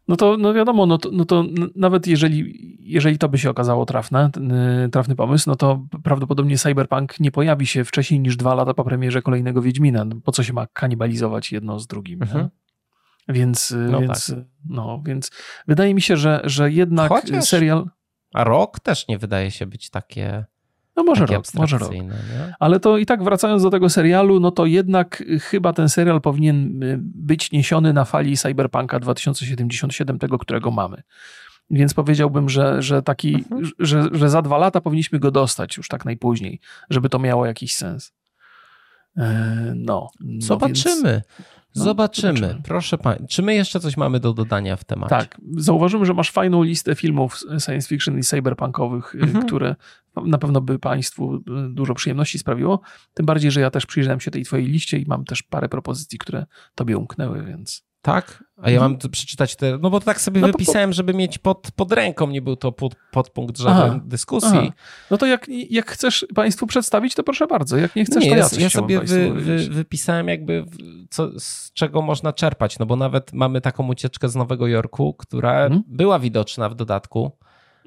No 0.08 0.16
to 0.16 0.36
no 0.36 0.54
wiadomo, 0.54 0.86
no 0.86 0.98
to, 0.98 1.10
no 1.12 1.24
to 1.24 1.44
nawet 1.74 2.06
jeżeli, 2.06 2.54
jeżeli 2.80 3.18
to 3.18 3.28
by 3.28 3.38
się 3.38 3.50
okazało 3.50 3.86
trafne, 3.86 4.30
y, 4.86 4.88
trafny 4.88 5.16
pomysł, 5.16 5.50
no 5.50 5.56
to 5.56 5.86
prawdopodobnie 6.02 6.58
Cyberpunk 6.58 7.20
nie 7.20 7.30
pojawi 7.30 7.66
się 7.66 7.84
wcześniej 7.84 8.20
niż 8.20 8.36
dwa 8.36 8.54
lata 8.54 8.74
po 8.74 8.84
premierze 8.84 9.22
kolejnego 9.22 9.62
Wiedźmina. 9.62 10.04
No 10.04 10.16
po 10.24 10.32
co 10.32 10.42
się 10.42 10.52
ma 10.52 10.66
kanibalizować 10.66 11.52
jedno 11.52 11.80
z 11.80 11.86
drugim? 11.86 12.22
Mhm. 12.22 12.48
Więc, 13.28 13.70
y, 13.70 13.76
no 13.76 14.00
więc, 14.00 14.26
tak. 14.26 14.38
no, 14.68 15.02
więc 15.04 15.30
wydaje 15.68 15.94
mi 15.94 16.00
się, 16.00 16.16
że, 16.16 16.40
że 16.44 16.72
jednak 16.72 17.08
Chociaż, 17.08 17.44
serial. 17.44 17.88
A 18.36 18.44
rok 18.44 18.80
też 18.80 19.08
nie 19.08 19.18
wydaje 19.18 19.50
się 19.50 19.66
być 19.66 19.90
takie. 19.90 20.44
No 20.96 21.02
może 21.04 21.26
rok, 21.26 21.44
może 21.54 21.78
rok. 21.78 21.92
Nie? 21.92 22.10
Ale 22.58 22.80
to 22.80 22.98
i 22.98 23.06
tak 23.06 23.24
wracając 23.24 23.62
do 23.62 23.70
tego 23.70 23.90
serialu, 23.90 24.40
no 24.40 24.50
to 24.50 24.66
jednak 24.66 25.24
chyba 25.40 25.72
ten 25.72 25.88
serial 25.88 26.20
powinien 26.20 26.82
y, 26.82 26.98
być 27.00 27.52
niesiony 27.52 27.92
na 27.92 28.04
fali 28.04 28.36
Cyberpunka 28.36 29.00
2077, 29.00 30.18
tego, 30.18 30.38
którego 30.38 30.70
mamy. 30.70 31.02
Więc 31.70 31.94
powiedziałbym, 31.94 32.48
że, 32.48 32.82
że 32.82 33.02
taki, 33.02 33.34
mhm. 33.34 33.70
że, 33.78 34.08
że 34.12 34.30
za 34.30 34.42
dwa 34.42 34.58
lata 34.58 34.80
powinniśmy 34.80 35.18
go 35.18 35.30
dostać 35.30 35.76
już 35.76 35.88
tak 35.88 36.04
najpóźniej, 36.04 36.60
żeby 36.90 37.08
to 37.08 37.18
miało 37.18 37.46
jakiś 37.46 37.74
sens. 37.74 38.12
E, 39.16 39.72
no. 39.76 40.10
no 40.20 40.40
Zobaczymy. 40.46 41.12
Więc... 41.12 41.24
No, 41.76 41.84
zobaczymy. 41.84 42.38
zobaczymy. 42.38 42.62
Proszę 42.64 42.98
Państwa, 42.98 43.26
czy 43.26 43.42
my 43.42 43.54
jeszcze 43.54 43.80
coś 43.80 43.96
mamy 43.96 44.20
do 44.20 44.32
dodania 44.32 44.76
w 44.76 44.84
temacie? 44.84 45.10
Tak. 45.10 45.40
Zauważymy, 45.56 46.06
że 46.06 46.14
masz 46.14 46.30
fajną 46.30 46.62
listę 46.62 46.94
filmów 46.94 47.38
science 47.58 47.88
fiction 47.88 48.18
i 48.18 48.22
cyberpunkowych, 48.22 49.14
y, 49.14 49.18
mhm. 49.18 49.46
które 49.46 49.76
na 50.24 50.38
pewno 50.38 50.60
by 50.60 50.78
Państwu 50.78 51.34
y, 51.34 51.40
dużo 51.70 51.94
przyjemności 51.94 52.38
sprawiło. 52.38 52.80
Tym 53.14 53.26
bardziej, 53.26 53.50
że 53.50 53.60
ja 53.60 53.70
też 53.70 53.86
przyjrzałem 53.86 54.20
się 54.20 54.30
tej 54.30 54.44
Twojej 54.44 54.66
liście 54.66 54.98
i 54.98 55.04
mam 55.06 55.24
też 55.24 55.42
parę 55.42 55.68
propozycji, 55.68 56.18
które 56.18 56.46
Tobie 56.74 56.98
umknęły, 56.98 57.44
więc. 57.44 57.86
Tak? 58.06 58.44
A 58.62 58.70
ja 58.70 58.80
mam 58.80 58.98
tu 58.98 59.08
przeczytać 59.08 59.56
te. 59.56 59.78
No 59.78 59.90
bo 59.90 60.00
tak 60.00 60.20
sobie 60.20 60.40
no 60.40 60.46
wypisałem, 60.46 60.92
żeby 60.92 61.14
mieć 61.14 61.38
pod, 61.38 61.70
pod 61.76 61.92
ręką, 61.92 62.26
nie 62.26 62.42
był 62.42 62.56
to 62.56 62.72
pod, 62.72 62.94
podpunkt 63.10 63.58
żadnej 63.58 63.90
aha, 63.90 64.00
dyskusji. 64.04 64.58
Aha. 64.58 64.72
No 65.10 65.18
to 65.18 65.26
jak, 65.26 65.46
jak 65.48 65.90
chcesz 65.90 66.26
Państwu 66.34 66.66
przedstawić, 66.66 67.14
to 67.14 67.22
proszę 67.22 67.46
bardzo. 67.46 67.76
Jak 67.76 67.96
nie 67.96 68.04
chcesz, 68.04 68.24
nie, 68.24 68.30
to 68.30 68.36
ja, 68.36 68.48
ja 68.58 68.70
sobie 68.70 69.00
wy, 69.00 69.32
wy, 69.32 69.58
wypisałem, 69.58 70.28
jakby 70.28 70.64
co, 71.10 71.40
z 71.40 71.72
czego 71.72 72.02
można 72.02 72.32
czerpać. 72.32 72.78
No 72.78 72.86
bo 72.86 72.96
nawet 72.96 73.32
mamy 73.32 73.60
taką 73.60 73.88
ucieczkę 73.88 74.28
z 74.28 74.36
Nowego 74.36 74.66
Jorku, 74.66 75.14
która 75.14 75.64
mhm. 75.64 75.82
była 75.86 76.18
widoczna 76.18 76.68
w 76.68 76.74
dodatku. 76.74 77.30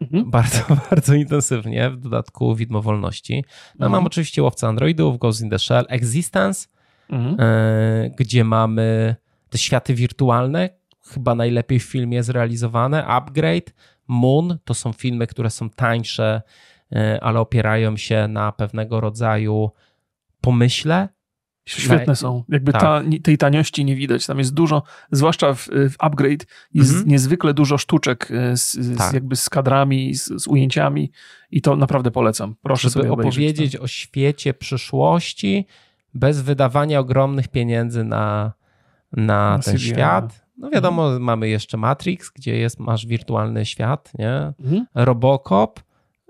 Mhm. 0.01 0.31
Bardzo, 0.31 0.59
bardzo 0.89 1.13
intensywnie, 1.13 1.89
w 1.89 1.97
dodatku 1.97 2.55
widmo 2.55 2.81
wolności. 2.81 3.43
No, 3.79 3.85
mhm. 3.85 3.91
Mam 3.91 4.05
oczywiście 4.05 4.43
łowcę 4.43 4.67
Androidów, 4.67 5.17
Ghost 5.17 5.41
in 5.41 5.49
the 5.49 5.59
Shell, 5.59 5.85
Existence, 5.89 6.67
mhm. 7.09 7.39
y, 7.39 8.13
gdzie 8.17 8.43
mamy 8.43 9.15
te 9.49 9.57
światy 9.57 9.93
wirtualne, 9.93 10.69
chyba 11.13 11.35
najlepiej 11.35 11.79
w 11.79 11.83
filmie 11.83 12.23
zrealizowane. 12.23 13.05
Upgrade, 13.05 13.73
Moon 14.07 14.57
to 14.63 14.73
są 14.73 14.93
filmy, 14.93 15.27
które 15.27 15.49
są 15.49 15.69
tańsze, 15.69 16.41
e, 16.91 17.19
ale 17.23 17.39
opierają 17.39 17.97
się 17.97 18.27
na 18.27 18.51
pewnego 18.51 19.01
rodzaju 19.01 19.71
pomyśle. 20.41 21.09
Świetne 21.65 22.15
są. 22.15 22.43
Jakby 22.49 22.71
tak. 22.71 22.81
ta, 22.81 23.01
tej 23.23 23.37
taniości 23.37 23.85
nie 23.85 23.95
widać. 23.95 24.25
Tam 24.25 24.39
jest 24.39 24.53
dużo, 24.53 24.83
zwłaszcza 25.11 25.53
w, 25.53 25.67
w 25.67 25.95
Upgrade, 25.99 26.45
jest 26.73 26.91
mhm. 26.91 27.09
niezwykle 27.09 27.53
dużo 27.53 27.77
sztuczek 27.77 28.31
e, 28.31 28.57
z, 28.57 28.97
tak. 28.97 29.11
z 29.11 29.13
jakby 29.13 29.35
z 29.35 29.49
kadrami, 29.49 30.15
z, 30.15 30.25
z, 30.25 30.47
ujęciami 30.47 31.11
i 31.51 31.61
to 31.61 31.75
naprawdę 31.75 32.11
polecam. 32.11 32.55
Proszę 32.61 32.89
Żeby 32.89 32.93
sobie 32.93 33.11
opowiedzieć 33.11 33.75
o 33.75 33.87
świecie 33.87 34.53
przyszłości 34.53 35.65
bez 36.13 36.41
wydawania 36.41 36.99
ogromnych 36.99 37.47
pieniędzy 37.47 38.03
na, 38.03 38.53
na 39.11 39.59
ten 39.65 39.79
świat. 39.79 40.45
No 40.57 40.69
wiadomo, 40.69 41.03
mhm. 41.03 41.23
mamy 41.23 41.49
jeszcze 41.49 41.77
Matrix, 41.77 42.31
gdzie 42.31 42.57
jest, 42.57 42.79
masz 42.79 43.05
wirtualny 43.05 43.65
świat, 43.65 44.11
nie? 44.19 44.53
Mhm. 44.59 44.85
Robocop, 44.95 45.79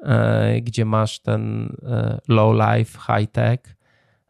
e, 0.04 0.62
gdzie 0.62 0.86
masz 0.86 1.20
ten 1.20 1.76
e, 1.84 2.20
low 2.28 2.56
life, 2.56 3.00
high 3.08 3.32
tech. 3.32 3.60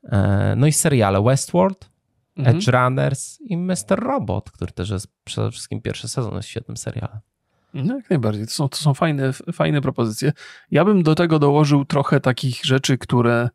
E, 0.04 0.54
no 0.58 0.68
i 0.68 0.72
seriale 0.72 1.24
Westworld, 1.24 1.90
mhm. 2.38 2.58
Edge 2.58 2.68
Runners 2.68 3.42
i 3.42 3.58
Mr. 3.58 4.00
Robot, 4.00 4.52
który 4.52 4.72
też 4.72 4.90
jest 4.90 5.08
przede 5.24 5.52
wszystkim 5.52 5.82
pierwszy 5.82 6.08
sezon 6.08 6.36
jest 6.36 6.48
świetnym 6.48 6.78
serialem. 6.78 7.20
No 7.74 7.96
jak 7.96 8.10
najbardziej. 8.10 8.46
To 8.46 8.52
są, 8.52 8.70
to 8.70 8.78
są 8.78 8.94
fajne, 8.94 9.34
fajne 9.34 9.82
propozycje. 9.82 10.32
Ja 10.72 10.86
bym 10.86 11.04
do 11.04 11.16
tego 11.16 11.40
dołożył 11.40 11.86
trochę 11.86 12.20
takich 12.20 12.66
rzeczy, 12.66 12.98
które 12.98 13.50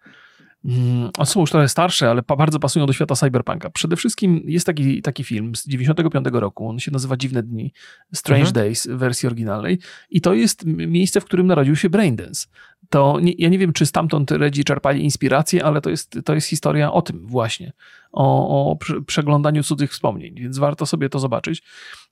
one 1.19 1.27
są 1.27 1.41
już 1.41 1.51
trochę 1.51 1.69
starsze, 1.69 2.11
ale 2.11 2.23
bardzo 2.39 2.59
pasują 2.59 2.87
do 2.87 2.93
świata 2.93 3.15
cyberpunka. 3.15 3.71
Przede 3.71 3.97
wszystkim 3.97 4.43
jest 4.45 4.67
taki, 4.67 5.03
taki 5.03 5.25
film 5.25 5.57
z 5.57 5.67
95 5.67 6.27
roku, 6.33 6.69
on 6.69 6.79
się 6.79 6.91
nazywa 6.91 7.17
Dziwne 7.17 7.43
Dni, 7.43 7.73
Strange 8.15 8.47
mhm. 8.47 8.55
Days 8.55 8.87
w 8.87 8.97
wersji 8.97 9.27
oryginalnej 9.27 9.79
i 10.11 10.21
to 10.21 10.35
jest 10.35 10.65
miejsce, 10.67 11.21
w 11.21 11.25
którym 11.25 11.47
narodził 11.47 11.77
się 11.77 11.91
Braindance. 11.91 12.47
To 12.95 13.21
nie, 13.21 13.33
ja 13.39 13.49
nie 13.49 13.59
wiem, 13.59 13.73
czy 13.73 13.87
stamtąd 13.87 14.31
Redzi 14.31 14.65
czerpali 14.65 15.05
inspirację, 15.05 15.65
ale 15.65 15.81
to 15.81 15.91
jest, 15.91 16.19
to 16.25 16.35
jest 16.35 16.47
historia 16.47 16.93
o 16.93 17.03
tym 17.03 17.27
właśnie. 17.27 17.73
o, 18.13 18.71
o 18.71 18.77
przeglądaniu 19.07 19.63
cudzych 19.63 19.91
wspomnień, 19.91 20.35
więc 20.35 20.59
warto 20.59 20.87
sobie 20.87 21.09
to 21.09 21.19
zobaczyć. 21.19 21.63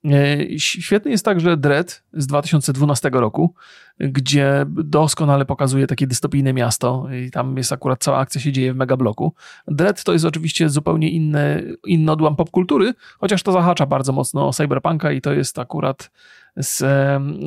E, 0.05 0.59
świetny 0.59 1.11
jest 1.11 1.25
także 1.25 1.57
Dread 1.57 2.03
z 2.13 2.27
2012 2.27 3.11
roku, 3.13 3.55
gdzie 3.99 4.67
doskonale 4.69 5.45
pokazuje 5.45 5.87
takie 5.87 6.07
dystopijne 6.07 6.53
miasto 6.53 7.09
i 7.27 7.31
tam 7.31 7.57
jest 7.57 7.73
akurat 7.73 8.03
cała 8.05 8.19
akcja 8.19 8.41
się 8.41 8.53
dzieje 8.53 8.73
w 8.73 8.77
megabloku. 8.77 9.35
Dread 9.69 10.05
to 10.05 10.13
jest 10.13 10.25
oczywiście 10.25 10.69
zupełnie 10.69 11.11
inny, 11.11 11.75
inny 11.87 12.13
odłam 12.13 12.37
popkultury, 12.37 12.95
chociaż 13.19 13.43
to 13.43 13.53
zahacza 13.53 13.87
bardzo 13.87 14.13
mocno 14.13 14.49
o 14.49 14.53
cyberpunka 14.53 15.13
i 15.13 15.21
to 15.21 15.33
jest 15.33 15.59
akurat 15.59 16.11
z, 16.57 16.79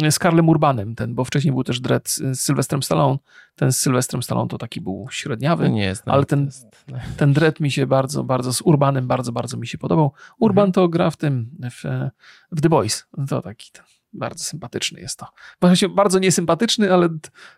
z 0.10 0.20
Karlem 0.20 0.50
Urbanem, 0.50 0.96
ten, 0.96 1.16
bo 1.16 1.26
wcześniej 1.26 1.52
był 1.52 1.64
też 1.64 1.80
Dread 1.80 2.10
z 2.10 2.40
Sylwestrem 2.40 2.84
Stallone. 2.84 3.18
Ten 3.56 3.72
z 3.72 3.78
Sylwestrem 3.78 4.24
Stallone 4.24 4.48
to 4.48 4.58
taki 4.58 4.82
był 4.82 5.08
średniawy, 5.12 5.70
nie 5.70 5.94
ale 6.06 6.26
ten, 6.26 6.50
ten 7.18 7.34
Dread 7.34 7.60
mi 7.60 7.72
się 7.72 7.88
bardzo, 7.88 8.24
bardzo 8.24 8.54
z 8.54 8.62
Urbanem 8.62 9.08
bardzo, 9.08 9.32
bardzo 9.32 9.58
mi 9.58 9.68
się 9.68 9.78
podobał. 9.78 10.14
Urban 10.40 10.66
mhm. 10.66 10.72
to 10.72 10.88
gra 10.88 11.12
w 11.12 11.18
tym, 11.18 11.50
w, 11.72 12.10
w 12.52 12.62
The 12.62 12.70
Boys. 12.70 13.08
To 13.30 13.42
taki 13.42 13.72
ten, 13.72 13.84
bardzo 14.14 14.44
sympatyczny 14.44 15.00
jest 15.00 15.20
to. 15.20 15.28
Właśnie 15.62 15.90
bardzo 15.90 16.20
niesympatyczny, 16.20 16.94
ale, 16.94 17.10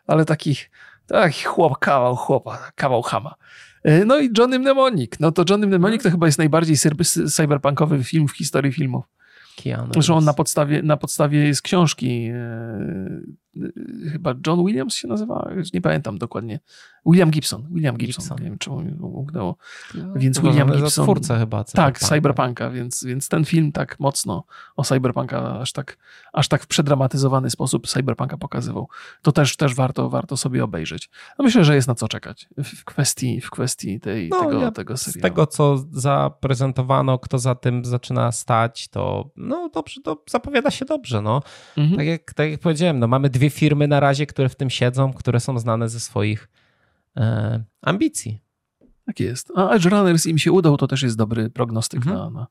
ale 0.07 0.25
taki, 0.25 0.55
taki 1.07 1.43
chłop, 1.43 1.77
kawał 1.79 2.15
chłopa, 2.15 2.71
kawał 2.75 3.01
chama. 3.01 3.35
E, 3.83 4.05
no 4.05 4.19
i 4.19 4.29
Johnny 4.37 4.59
Mnemonic. 4.59 5.11
No 5.19 5.31
to 5.31 5.43
Johnny 5.49 5.67
Mnemonic 5.67 6.03
to 6.03 6.11
chyba 6.11 6.25
jest 6.25 6.37
najbardziej 6.37 6.77
cyberpunkowy 7.29 8.03
film 8.03 8.27
w 8.27 8.31
historii 8.31 8.73
filmów. 8.73 9.05
Keanu 9.63 9.93
Zresztą 9.93 10.15
on 10.15 10.25
na 10.25 10.33
podstawie, 10.33 10.83
na 10.83 10.97
podstawie 10.97 11.47
jest 11.47 11.61
książki, 11.61 12.29
e, 12.33 12.79
chyba 14.11 14.33
John 14.47 14.65
Williams 14.65 14.95
się 14.95 15.07
nazywa, 15.07 15.51
nie 15.73 15.81
pamiętam 15.81 16.17
dokładnie. 16.17 16.59
William 17.05 17.31
Gibson. 17.31 17.67
William 17.71 17.97
Gibson. 17.97 18.23
Gibson. 18.23 18.37
Nie 18.37 18.43
wiem, 18.43 18.57
czemu 18.57 18.81
mi 18.81 18.91
umknęło. 19.01 19.57
No, 19.95 20.13
więc 20.15 20.39
William 20.39 20.71
Gibson. 20.71 21.05
twórca 21.05 21.39
chyba. 21.39 21.63
Tak, 21.63 21.99
Cyberpunka, 21.99 22.69
więc, 22.69 23.03
więc 23.03 23.29
ten 23.29 23.45
film 23.45 23.71
tak 23.71 23.99
mocno 23.99 24.43
o 24.75 24.83
Cyberpunka 24.83 25.59
aż 25.59 25.71
tak, 25.71 25.97
aż 26.33 26.47
tak 26.47 26.63
w 26.63 26.67
przedramatyzowany 26.67 27.49
sposób 27.49 27.87
Cyberpunka 27.87 28.37
pokazywał. 28.37 28.87
To 29.21 29.31
też, 29.31 29.57
też 29.57 29.75
warto, 29.75 30.09
warto 30.09 30.37
sobie 30.37 30.63
obejrzeć. 30.63 31.09
No 31.39 31.45
myślę, 31.45 31.63
że 31.63 31.75
jest 31.75 31.87
na 31.87 31.95
co 31.95 32.07
czekać 32.07 32.49
w 32.57 32.85
kwestii, 32.85 33.41
w 33.41 33.49
kwestii 33.49 33.99
tej, 33.99 34.29
no, 34.29 34.39
tego, 34.39 34.61
ja 34.61 34.71
tego 34.71 34.97
serialu. 34.97 35.19
Z 35.19 35.21
tego, 35.21 35.47
co 35.47 35.85
zaprezentowano, 35.91 37.19
kto 37.19 37.39
za 37.39 37.55
tym 37.55 37.85
zaczyna 37.85 38.31
stać, 38.31 38.87
to 38.87 39.29
no 39.35 39.69
dobrze, 39.73 40.01
to 40.01 40.23
zapowiada 40.29 40.71
się 40.71 40.85
dobrze. 40.85 41.21
No. 41.21 41.41
Mhm. 41.77 41.97
Tak, 41.97 42.07
jak, 42.07 42.33
tak 42.33 42.51
jak 42.51 42.59
powiedziałem, 42.59 42.99
no, 42.99 43.07
mamy 43.07 43.29
dwie 43.29 43.46
firmy 43.49 43.87
na 43.87 43.99
razie, 43.99 44.25
które 44.25 44.49
w 44.49 44.55
tym 44.55 44.69
siedzą, 44.69 45.13
które 45.13 45.39
są 45.39 45.59
znane 45.59 45.89
ze 45.89 45.99
swoich 45.99 46.49
e, 47.17 47.63
ambicji. 47.81 48.41
Tak 49.05 49.19
jest. 49.19 49.51
A 49.55 49.69
Edge 49.69 49.85
Runners 49.85 50.25
im 50.25 50.37
się 50.37 50.51
udał, 50.51 50.77
to 50.77 50.87
też 50.87 51.01
jest 51.01 51.17
dobry 51.17 51.49
prognostyk 51.49 51.97
mhm. 51.97 52.17
na, 52.17 52.29
na, 52.29 52.47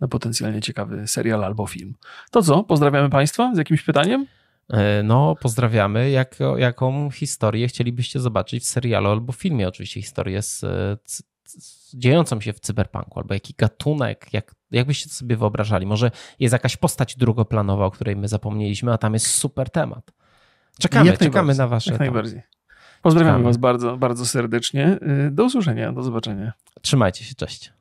na 0.00 0.08
potencjalnie 0.08 0.60
ciekawy 0.60 1.06
serial 1.06 1.44
albo 1.44 1.66
film. 1.66 1.94
To 2.30 2.42
co? 2.42 2.64
Pozdrawiamy 2.64 3.10
Państwa 3.10 3.54
z 3.54 3.58
jakimś 3.58 3.82
pytaniem? 3.82 4.26
E, 4.70 5.02
no, 5.02 5.36
pozdrawiamy. 5.40 6.10
Jak, 6.10 6.38
jaką 6.56 7.10
historię 7.10 7.68
chcielibyście 7.68 8.20
zobaczyć 8.20 8.62
w 8.62 8.66
serialu 8.66 9.10
albo 9.10 9.32
filmie? 9.32 9.68
Oczywiście 9.68 10.02
historię 10.02 10.42
z, 10.42 10.60
z, 11.04 11.22
z 11.44 11.96
dziejącą 11.96 12.40
się 12.40 12.52
w 12.52 12.60
cyberpunku, 12.60 13.18
albo 13.20 13.34
jaki 13.34 13.54
gatunek, 13.58 14.26
jak, 14.32 14.54
jak 14.70 14.86
byście 14.86 15.08
to 15.08 15.14
sobie 15.14 15.36
wyobrażali? 15.36 15.86
Może 15.86 16.10
jest 16.38 16.52
jakaś 16.52 16.76
postać 16.76 17.16
drugoplanowa, 17.16 17.84
o 17.84 17.90
której 17.90 18.16
my 18.16 18.28
zapomnieliśmy, 18.28 18.92
a 18.92 18.98
tam 18.98 19.14
jest 19.14 19.26
super 19.26 19.70
temat. 19.70 20.12
Czekamy, 20.80 21.18
czekamy 21.18 21.54
na 21.54 21.68
wasze. 21.68 21.90
Jak 21.90 22.00
najbardziej. 22.00 22.42
Pozdrawiam 23.02 23.42
Was 23.42 23.56
bardzo, 23.56 23.96
bardzo 23.96 24.26
serdecznie. 24.26 24.98
Y, 25.26 25.30
do 25.30 25.44
usłyszenia, 25.44 25.92
do 25.92 26.02
zobaczenia. 26.02 26.52
Trzymajcie 26.82 27.24
się, 27.24 27.34
cześć. 27.34 27.72